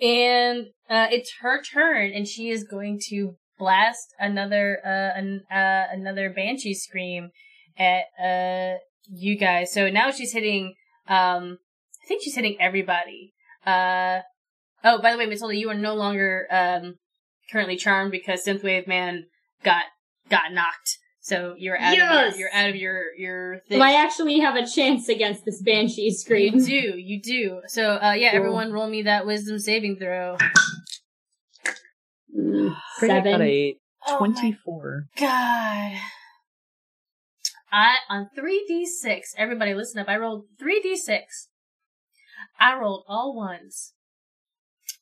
[0.00, 5.86] and uh, it's her turn, and she is going to blast another uh, an, uh
[5.90, 7.30] another banshee scream
[7.76, 8.78] at uh
[9.10, 9.72] you guys.
[9.72, 10.74] So now she's hitting.
[11.08, 11.58] Um,
[12.04, 13.32] I think she's hitting everybody.
[13.66, 14.20] Uh,
[14.84, 16.94] oh, by the way, Matilda, you are no longer um
[17.50, 19.24] currently charmed because Synthwave Man
[19.62, 19.84] got
[20.28, 20.98] got knocked.
[21.28, 23.76] So you're out of your, you're out of your your thing.
[23.78, 26.54] So I actually have a chance against this banshee scream.
[26.54, 27.60] you do, you do.
[27.66, 28.38] So uh yeah, Cool.
[28.38, 30.38] everyone roll me that wisdom saving throw.
[32.34, 33.42] Mm, Cricket got Seven.
[33.42, 33.76] a
[34.06, 35.04] Oh 24.
[35.18, 35.92] God.
[37.70, 39.34] I on three D six.
[39.36, 40.08] Everybody, listen up.
[40.08, 41.48] I rolled three D six.
[42.58, 43.92] I rolled all ones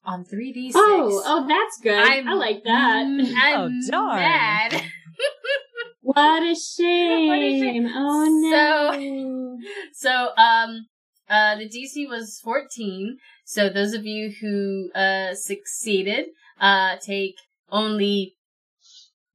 [0.05, 0.83] on three D six.
[0.85, 1.97] Oh, oh, that's good.
[1.97, 3.05] I'm- I like that.
[3.05, 4.17] I'm Oh, darn.
[4.17, 4.83] mad.
[6.07, 7.29] What a shame.
[7.29, 7.89] What a shame.
[7.93, 9.59] Oh no.
[9.93, 10.87] so, so um,
[11.29, 13.19] uh, the DC was fourteen.
[13.45, 16.27] So those of you who uh succeeded,
[16.61, 17.35] uh, take
[17.73, 18.37] only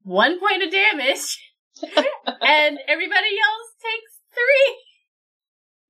[0.03, 1.53] one point of damage,
[1.83, 4.77] and everybody else takes three.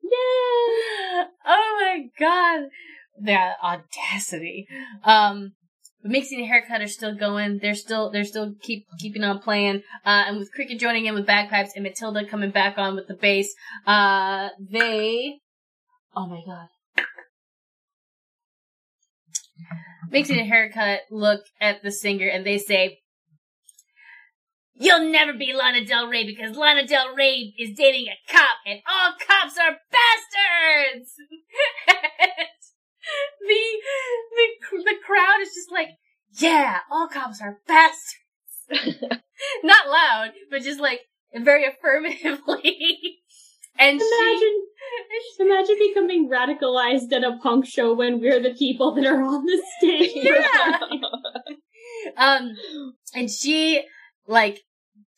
[0.04, 1.26] Yay!
[1.46, 2.70] oh my god.
[3.22, 4.68] The audacity.
[5.04, 5.54] Um
[6.02, 7.60] but Minxie and Haircut are still going.
[7.62, 9.84] They're still they're still keep keeping on playing.
[10.06, 13.14] Uh and with Cricket joining in with bagpipes and Matilda coming back on with the
[13.14, 13.54] bass,
[13.86, 15.40] uh they
[16.16, 16.68] Oh my god.
[20.12, 23.00] Minxie and Haircut look at the singer and they say
[24.74, 28.80] You'll never be Lana Del Rey because Lana Del Rey is dating a cop and
[28.90, 31.14] all cops are bastards!
[33.48, 33.64] the,
[34.36, 35.90] the, the crowd is just like,
[36.40, 38.18] yeah, all cops are bastards.
[39.64, 41.02] Not loud, but just like
[41.36, 43.20] very affirmatively.
[43.80, 44.62] and Imagine,
[45.40, 49.62] imagine becoming radicalized at a punk show when we're the people that are on the
[49.80, 50.12] stage.
[50.16, 50.80] Yeah.
[52.18, 52.56] um,
[53.14, 53.84] and she
[54.28, 54.62] like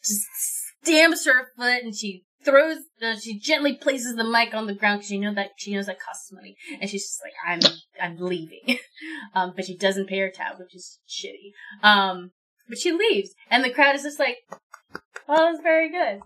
[0.04, 0.22] just
[0.82, 5.00] stamps her foot and she throws, uh, she gently places the mic on the ground
[5.00, 7.60] because she know that she knows that costs money, and she's just like, I'm,
[8.02, 8.78] I'm leaving.
[9.36, 11.52] um, but she doesn't pay her tab, which is shitty.
[11.82, 12.32] Um,
[12.68, 14.38] but she leaves, and the crowd is just like,
[15.28, 16.22] "Oh, that was very good."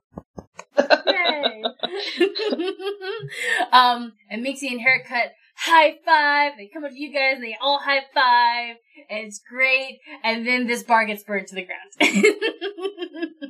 [1.07, 1.63] Yay!
[3.71, 6.53] um, and Minxie and Haircut high five.
[6.57, 8.77] They come up to you guys and they all high five,
[9.09, 9.99] and it's great.
[10.23, 12.35] And then this bar gets burned to the ground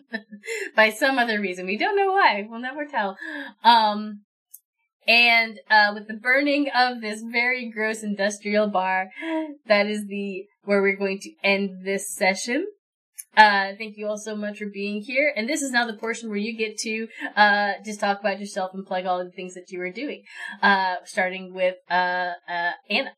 [0.75, 1.65] by some other reason.
[1.65, 2.45] We don't know why.
[2.49, 3.17] We'll never tell.
[3.63, 4.21] Um,
[5.07, 9.09] and uh, with the burning of this very gross industrial bar,
[9.67, 12.67] that is the where we're going to end this session.
[13.37, 15.31] Uh, thank you all so much for being here.
[15.35, 18.71] And this is now the portion where you get to, uh, just talk about yourself
[18.73, 20.23] and plug all the things that you are doing.
[20.61, 23.11] Uh, starting with, uh, uh, Anna.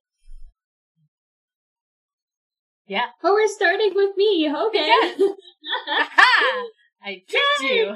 [2.86, 3.06] Yeah.
[3.24, 4.52] Oh, we're starting with me.
[4.54, 4.90] Okay.
[6.00, 6.64] Aha!
[7.04, 7.96] I tricked you.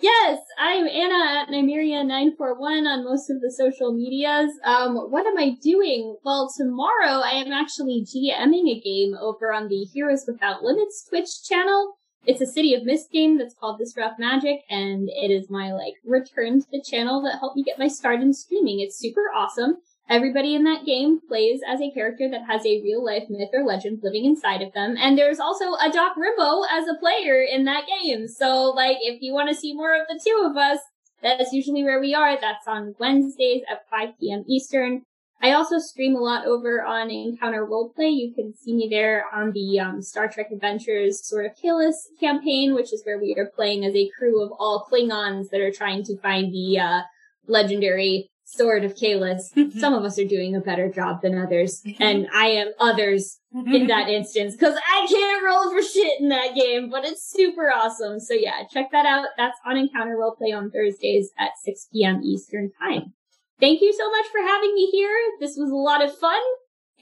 [0.00, 4.52] Yes, I'm Anna at Nymeria941 on most of the social medias.
[4.64, 6.16] Um, what am I doing?
[6.24, 11.42] Well, tomorrow I am actually GMing a game over on the Heroes Without Limits Twitch
[11.42, 11.96] channel.
[12.24, 15.94] it's a City of Mist game that's called Rough Magic, and it is my like
[16.04, 18.78] return to the channel that helped me get my start in streaming.
[18.78, 19.78] It's super awesome.
[20.10, 23.62] Everybody in that game plays as a character that has a real life myth or
[23.62, 24.96] legend living inside of them.
[24.98, 28.26] And there's also a Doc Rimbo as a player in that game.
[28.26, 30.78] So like, if you want to see more of the two of us,
[31.22, 32.40] that's usually where we are.
[32.40, 34.44] That's on Wednesdays at 5 p.m.
[34.48, 35.02] Eastern.
[35.40, 38.12] I also stream a lot over on Encounter Roleplay.
[38.12, 42.74] You can see me there on the um, Star Trek Adventures sort of Kahless campaign,
[42.74, 46.02] which is where we are playing as a crew of all Klingons that are trying
[46.04, 47.00] to find the uh,
[47.46, 49.42] legendary Sword of Kahless.
[49.78, 53.88] Some of us are doing a better job than others, and I am others in
[53.88, 58.18] that instance because I can't roll for shit in that game, but it's super awesome.
[58.18, 59.26] So yeah, check that out.
[59.36, 62.22] That's on Encounter Roleplay on Thursdays at 6 p.m.
[62.24, 63.12] Eastern Time.
[63.60, 65.14] Thank you so much for having me here.
[65.40, 66.40] This was a lot of fun,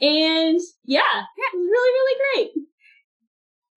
[0.01, 2.65] and yeah, it was really, really great.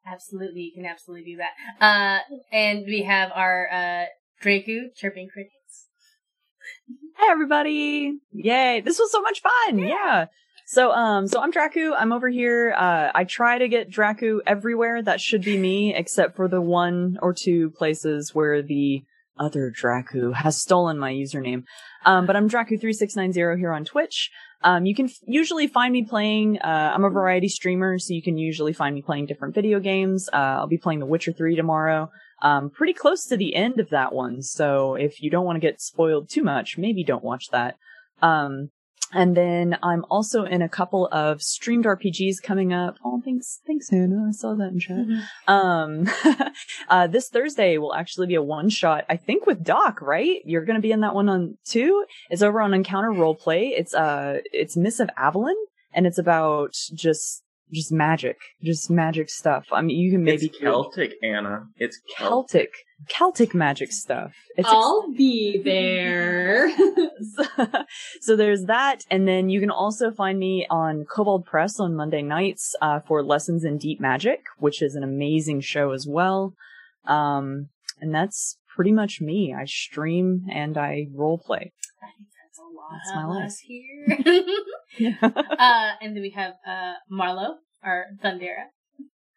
[0.08, 1.54] Absolutely, you can absolutely do that.
[1.80, 4.06] Uh, and we have our uh,
[4.44, 5.59] Drakku chirping crickets.
[7.20, 8.18] Hey everybody!
[8.32, 8.80] Yay!
[8.80, 9.78] This was so much fun.
[9.80, 10.28] Yeah.
[10.66, 11.92] So um so I'm Drakku.
[11.98, 12.74] I'm over here.
[12.78, 15.02] Uh I try to get Drakku everywhere.
[15.02, 19.04] That should be me, except for the one or two places where the
[19.38, 21.64] other Drakku has stolen my username.
[22.06, 24.32] Um but I'm Draku3690 here on Twitch.
[24.64, 28.24] Um you can f- usually find me playing uh I'm a variety streamer, so you
[28.24, 30.30] can usually find me playing different video games.
[30.32, 32.12] Uh I'll be playing The Witcher 3 tomorrow
[32.42, 34.42] um, pretty close to the end of that one.
[34.42, 37.78] So if you don't want to get spoiled too much, maybe don't watch that.
[38.22, 38.70] Um,
[39.12, 42.98] and then I'm also in a couple of streamed RPGs coming up.
[43.04, 44.28] Oh, thanks, thanks, Hannah.
[44.28, 45.06] I saw that in chat.
[45.48, 46.08] Um,
[46.90, 50.42] uh, this Thursday will actually be a one shot, I think, with Doc, right?
[50.46, 52.06] You're going to be in that one on two.
[52.30, 53.72] It's over on Encounter Roleplay.
[53.76, 55.56] It's, uh, it's Mists of Avalon
[55.92, 59.66] and it's about just, just magic, just magic stuff.
[59.72, 61.68] I mean, you can maybe it's Celtic, Anna.
[61.78, 62.72] It's Celtic.
[63.08, 64.34] Celtic, Celtic magic stuff.
[64.58, 66.72] It's ex- I'll be there.
[68.22, 72.22] so there's that, and then you can also find me on Kobold Press on Monday
[72.22, 76.54] nights uh, for Lessons in Deep Magic, which is an amazing show as well.
[77.06, 77.70] Um,
[78.02, 79.54] and that's pretty much me.
[79.54, 81.72] I stream and I role play.
[82.60, 84.54] I think that's a lot That's my of life.
[84.98, 85.18] here.
[85.60, 88.66] uh, and then we have uh, Marlo, our Thondira.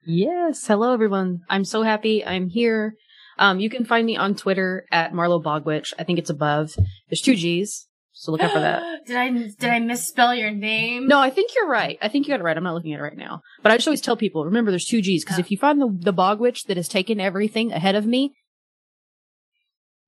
[0.05, 0.67] Yes.
[0.67, 1.41] Hello, everyone.
[1.49, 2.95] I'm so happy I'm here.
[3.39, 5.93] Um, you can find me on Twitter at Marlo Bogwitch.
[5.99, 6.75] I think it's above.
[7.09, 8.83] There's two G's, so look out for that.
[9.07, 11.07] did I did I misspell your name?
[11.09, 11.99] No, I think you're right.
[12.03, 12.57] I think you got it right.
[12.57, 13.41] I'm not looking at it right now.
[13.63, 15.41] But I just always tell people, remember there's two G's, because Oh.
[15.41, 18.35] if you find the, the Bogwitch that has taken everything ahead of me,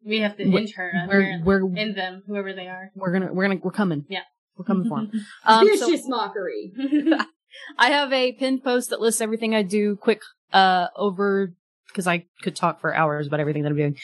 [0.04, 0.92] we have to We're- inch her.
[1.08, 2.90] we're, we're, in them, whoever they are.
[2.94, 4.04] we're gonna, we're gonna, we're coming.
[4.08, 4.20] Yeah.
[4.56, 5.10] We're coming for 'em.
[5.44, 6.72] Um, so- Vicious mockery.
[7.78, 10.20] I have a pinned post that lists everything I do quick,
[10.52, 11.54] uh, over,
[11.88, 13.96] because I could talk for hours about everything that I'm doing.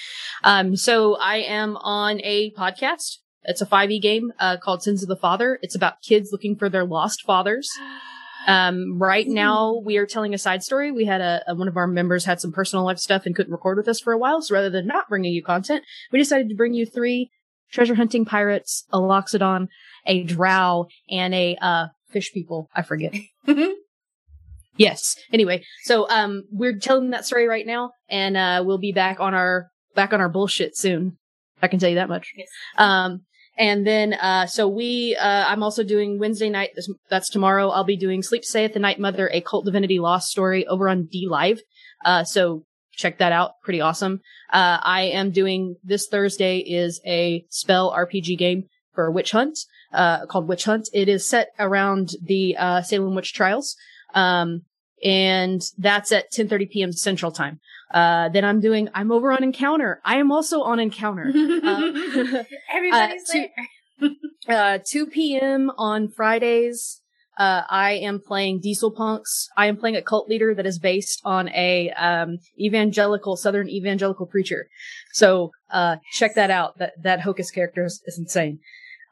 [0.45, 3.19] Um, so I am on a podcast.
[3.43, 5.59] It's a 5e game, uh, called Sins of the Father.
[5.63, 7.69] It's about kids looking for their lost fathers.
[8.47, 10.91] Um, right now we are telling a side story.
[10.93, 13.53] We had a, a- one of our members had some personal life stuff and couldn't
[13.53, 14.41] record with us for a while.
[14.43, 17.31] So rather than not bringing you content, we decided to bring you three
[17.71, 19.69] treasure hunting pirates, a loxodon,
[20.07, 22.69] a drow, and a, uh, fish people.
[22.75, 23.15] I forget.
[24.77, 25.17] yes.
[25.33, 29.35] Anyway, so, um, we're telling that story right now and, uh, we'll be back on
[29.35, 31.17] our, back on our bullshit soon.
[31.63, 32.33] I can tell you that much.
[32.37, 32.49] Yes.
[32.79, 33.21] Um,
[33.61, 36.71] and then, uh, so we, uh, I'm also doing Wednesday night.
[37.11, 37.69] That's tomorrow.
[37.69, 41.05] I'll be doing Sleep Saith the Night Mother, a Cult Divinity Lost story over on
[41.13, 41.61] D Live.
[42.03, 43.61] Uh, so check that out.
[43.63, 44.23] Pretty awesome.
[44.51, 48.65] Uh, I am doing this Thursday is a spell RPG game
[48.95, 49.59] for Witch Hunt,
[49.93, 50.89] uh, called Witch Hunt.
[50.95, 53.77] It is set around the, uh, Salem Witch Trials.
[54.15, 54.63] Um,
[55.05, 56.93] and that's at 10:30 p.m.
[56.93, 57.61] Central Time.
[57.93, 58.89] Uh, then I'm doing.
[58.95, 60.01] I'm over on Encounter.
[60.05, 61.33] I am also on Encounter.
[61.63, 64.11] Uh, Everybody's uh, two- there.
[64.49, 65.71] uh, 2 p.m.
[65.77, 67.01] on Fridays.
[67.39, 69.49] Uh, I am playing Diesel Punks.
[69.57, 74.27] I am playing a cult leader that is based on a, um, evangelical, southern evangelical
[74.27, 74.69] preacher.
[75.13, 76.79] So, uh, check that out.
[76.79, 78.59] That, that Hocus character is, is insane.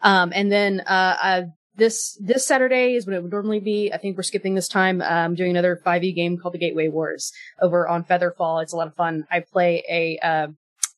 [0.02, 1.42] Um, and then, uh, uh,
[1.78, 3.90] this, this Saturday is what it would normally be.
[3.92, 5.00] I think we're skipping this time.
[5.00, 7.32] I'm doing another 5e game called the Gateway Wars
[7.62, 8.62] over on Featherfall.
[8.62, 9.26] It's a lot of fun.
[9.30, 10.48] I play a, uh,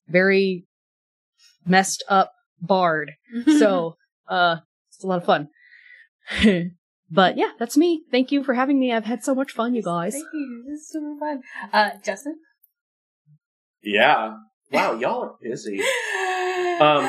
[0.09, 0.67] very
[1.67, 3.13] messed up bard
[3.59, 3.97] so
[4.29, 4.57] uh
[4.89, 5.49] it's a lot of fun
[7.11, 9.83] but yeah that's me thank you for having me i've had so much fun you
[9.83, 10.65] guys Thank you.
[10.69, 11.43] This is super fun.
[11.73, 12.37] Uh, Justin?
[13.83, 14.37] Yeah.
[14.71, 15.81] Wow, y'all are busy.
[16.81, 17.05] Um,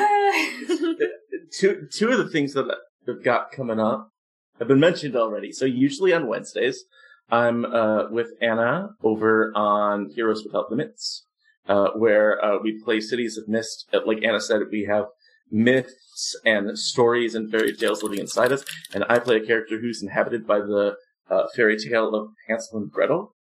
[1.50, 2.66] two two of the things that
[3.08, 4.12] I've got coming up
[4.58, 5.52] have been mentioned already.
[5.52, 6.84] So usually on Wednesdays,
[7.30, 11.26] I'm uh, with Anna over on Heroes Without Limits,
[11.68, 13.86] uh, where uh, we play Cities of Mist.
[14.06, 15.06] Like Anna said, we have
[15.50, 18.64] myths and stories and fairy tales living inside us,
[18.94, 20.96] and I play a character who's inhabited by the
[21.30, 23.34] uh, fairy tale of Hansel and Gretel,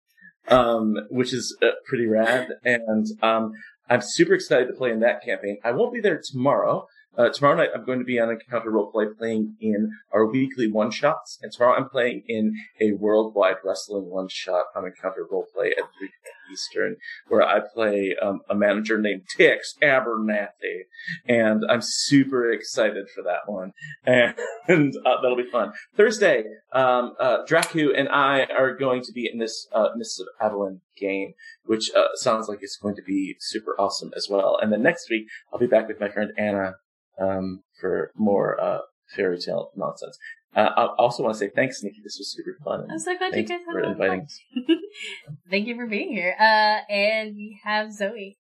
[0.49, 2.49] um, which is uh, pretty rad.
[2.65, 3.53] And um,
[3.89, 5.59] I'm super excited to play in that campaign.
[5.65, 6.87] I won't be there tomorrow.
[7.19, 10.91] Uh, tomorrow night I'm going to be on Encounter Roleplay playing in our weekly one
[10.93, 15.85] shots, and tomorrow I'm playing in a worldwide wrestling one shot on Encounter Roleplay at
[15.99, 16.09] 3
[16.53, 16.97] Eastern,
[17.29, 20.85] where I play um, a manager named Tix Abernathy,
[21.27, 23.73] and I'm super excited for that one,
[24.05, 25.73] and, uh, that'll be fun.
[25.97, 30.81] Thursday, um, uh, Drakku and I are going to be in this uh, Mists Avalon
[30.97, 34.59] game, which uh, sounds like it's going to be super awesome as well.
[34.61, 36.75] And then next week I'll be back with my friend Anna
[37.19, 38.79] um, for more uh,
[39.15, 40.19] fairy tale nonsense.
[40.55, 42.01] Uh, I also want to say thanks, Nikki.
[42.03, 42.89] This was super fun.
[42.91, 44.77] I'm so glad Thanks you guys had for a lot of inviting fun.
[44.77, 44.79] us.
[45.51, 46.35] Thank you for being here.
[46.39, 48.37] Uh, and we have Zoe.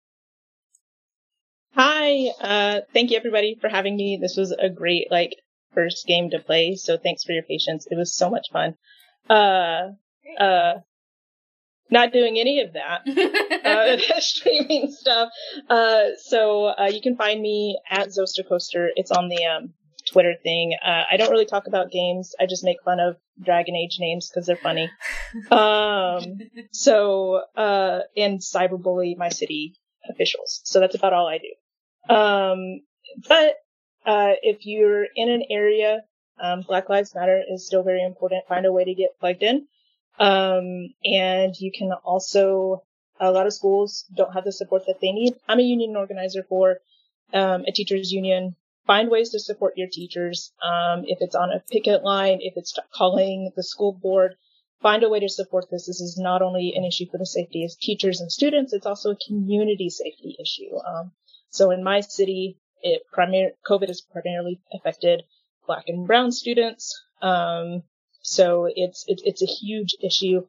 [1.75, 4.17] Hi, uh, thank you everybody for having me.
[4.19, 5.35] This was a great, like,
[5.73, 7.87] first game to play, so thanks for your patience.
[7.89, 8.73] It was so much fun.
[9.29, 9.91] Uh,
[10.39, 10.73] uh,
[11.91, 13.07] not doing any of that.
[13.65, 15.29] uh, streaming stuff.
[15.69, 18.89] Uh, so uh, you can find me at Zoster Coaster.
[18.95, 19.73] It's on the um,
[20.11, 20.75] Twitter thing.
[20.83, 22.33] Uh, I don't really talk about games.
[22.39, 24.89] I just make fun of Dragon Age names because they're funny.
[25.51, 26.39] Um,
[26.71, 29.75] so uh, and cyberbully my city
[30.09, 30.61] officials.
[30.63, 32.15] So that's about all I do.
[32.15, 32.81] Um,
[33.27, 33.57] but
[34.07, 35.99] uh, if you're in an area,
[36.41, 38.47] um, Black Lives Matter is still very important.
[38.47, 39.67] Find a way to get plugged in.
[40.19, 42.83] Um, and you can also,
[43.19, 45.33] a lot of schools don't have the support that they need.
[45.47, 46.77] I'm a union organizer for,
[47.33, 48.55] um, a teachers union.
[48.85, 50.51] Find ways to support your teachers.
[50.63, 54.35] Um, if it's on a picket line, if it's calling the school board,
[54.81, 55.85] find a way to support this.
[55.85, 59.11] This is not only an issue for the safety of teachers and students, it's also
[59.11, 60.75] a community safety issue.
[60.77, 61.11] Um,
[61.49, 65.23] so in my city, it primar- COVID has primarily affected
[65.67, 66.99] black and brown students.
[67.21, 67.83] Um,
[68.21, 70.41] so it's, it's, it's a huge issue.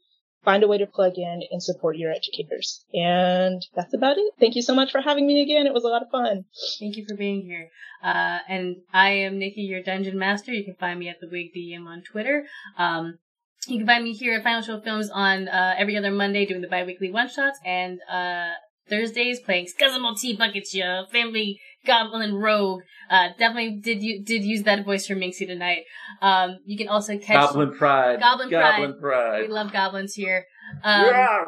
[0.44, 2.84] Find a way to plug in and support your educators.
[2.94, 4.32] And that's about it.
[4.40, 5.66] Thank you so much for having me again.
[5.66, 6.46] It was a lot of fun.
[6.78, 7.68] Thank you for being here.
[8.02, 10.52] Uh, and I am Nikki, your dungeon master.
[10.52, 12.46] You can find me at the Wig DM on Twitter.
[12.78, 13.18] Um,
[13.66, 16.62] you can find me here at Final Show Films on uh, every other Monday doing
[16.62, 18.52] the bi-weekly one-shots and uh,
[18.88, 22.82] Thursdays playing Scuzzimal Tea Buckets, ya family goblin rogue.
[23.10, 25.82] Uh, definitely did you did use that voice for Minxie tonight.
[26.22, 28.20] Um, you can also catch Goblin Pride.
[28.20, 28.76] Goblin Pride.
[28.76, 29.42] Goblin Pride.
[29.42, 30.44] We love goblins here.
[30.84, 31.44] Um, Yeah.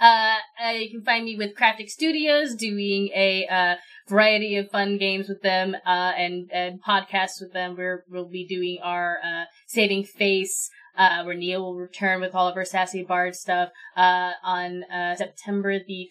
[0.00, 3.74] uh, uh, you can find me with Craftic Studios doing a uh,
[4.08, 7.76] variety of fun games with them uh, and and podcasts with them.
[7.76, 10.70] Where we'll be doing our uh, Saving Face.
[10.98, 15.14] Uh, where Neil will return with all of her sassy bard stuff uh, on uh,
[15.14, 16.08] September the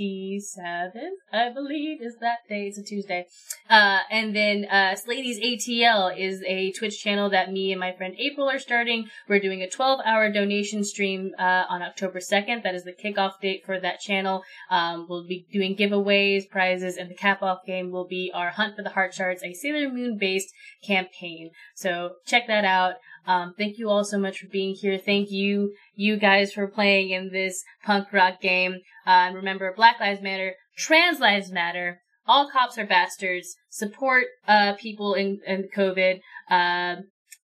[0.00, 2.68] 27th, I believe, is that day.
[2.68, 3.26] It's a Tuesday.
[3.68, 8.14] Uh, and then, uh, Slady's ATL is a Twitch channel that me and my friend
[8.18, 9.08] April are starting.
[9.28, 12.62] We're doing a 12 hour donation stream, uh, on October 2nd.
[12.62, 14.42] That is the kickoff date for that channel.
[14.70, 18.76] Um, we'll be doing giveaways, prizes, and the cap off game will be our Hunt
[18.76, 21.50] for the Heart Shards, a Sailor Moon based campaign.
[21.74, 22.94] So check that out.
[23.26, 24.98] Um, thank you all so much for being here.
[24.98, 28.80] Thank you, you guys, for playing in this punk rock game.
[29.06, 33.56] Uh, and remember, Black Lives Matter, Trans Lives Matter, all cops are bastards.
[33.70, 36.20] Support uh, people in, in COVID.
[36.50, 37.02] Uh,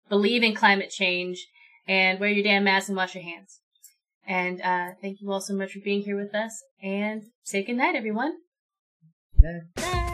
[0.10, 1.48] believe in climate change,
[1.88, 3.60] and wear your damn mask and wash your hands.
[4.28, 6.64] And uh, thank you all so much for being here with us.
[6.82, 8.34] And say goodnight, everyone.
[9.40, 10.05] Bye.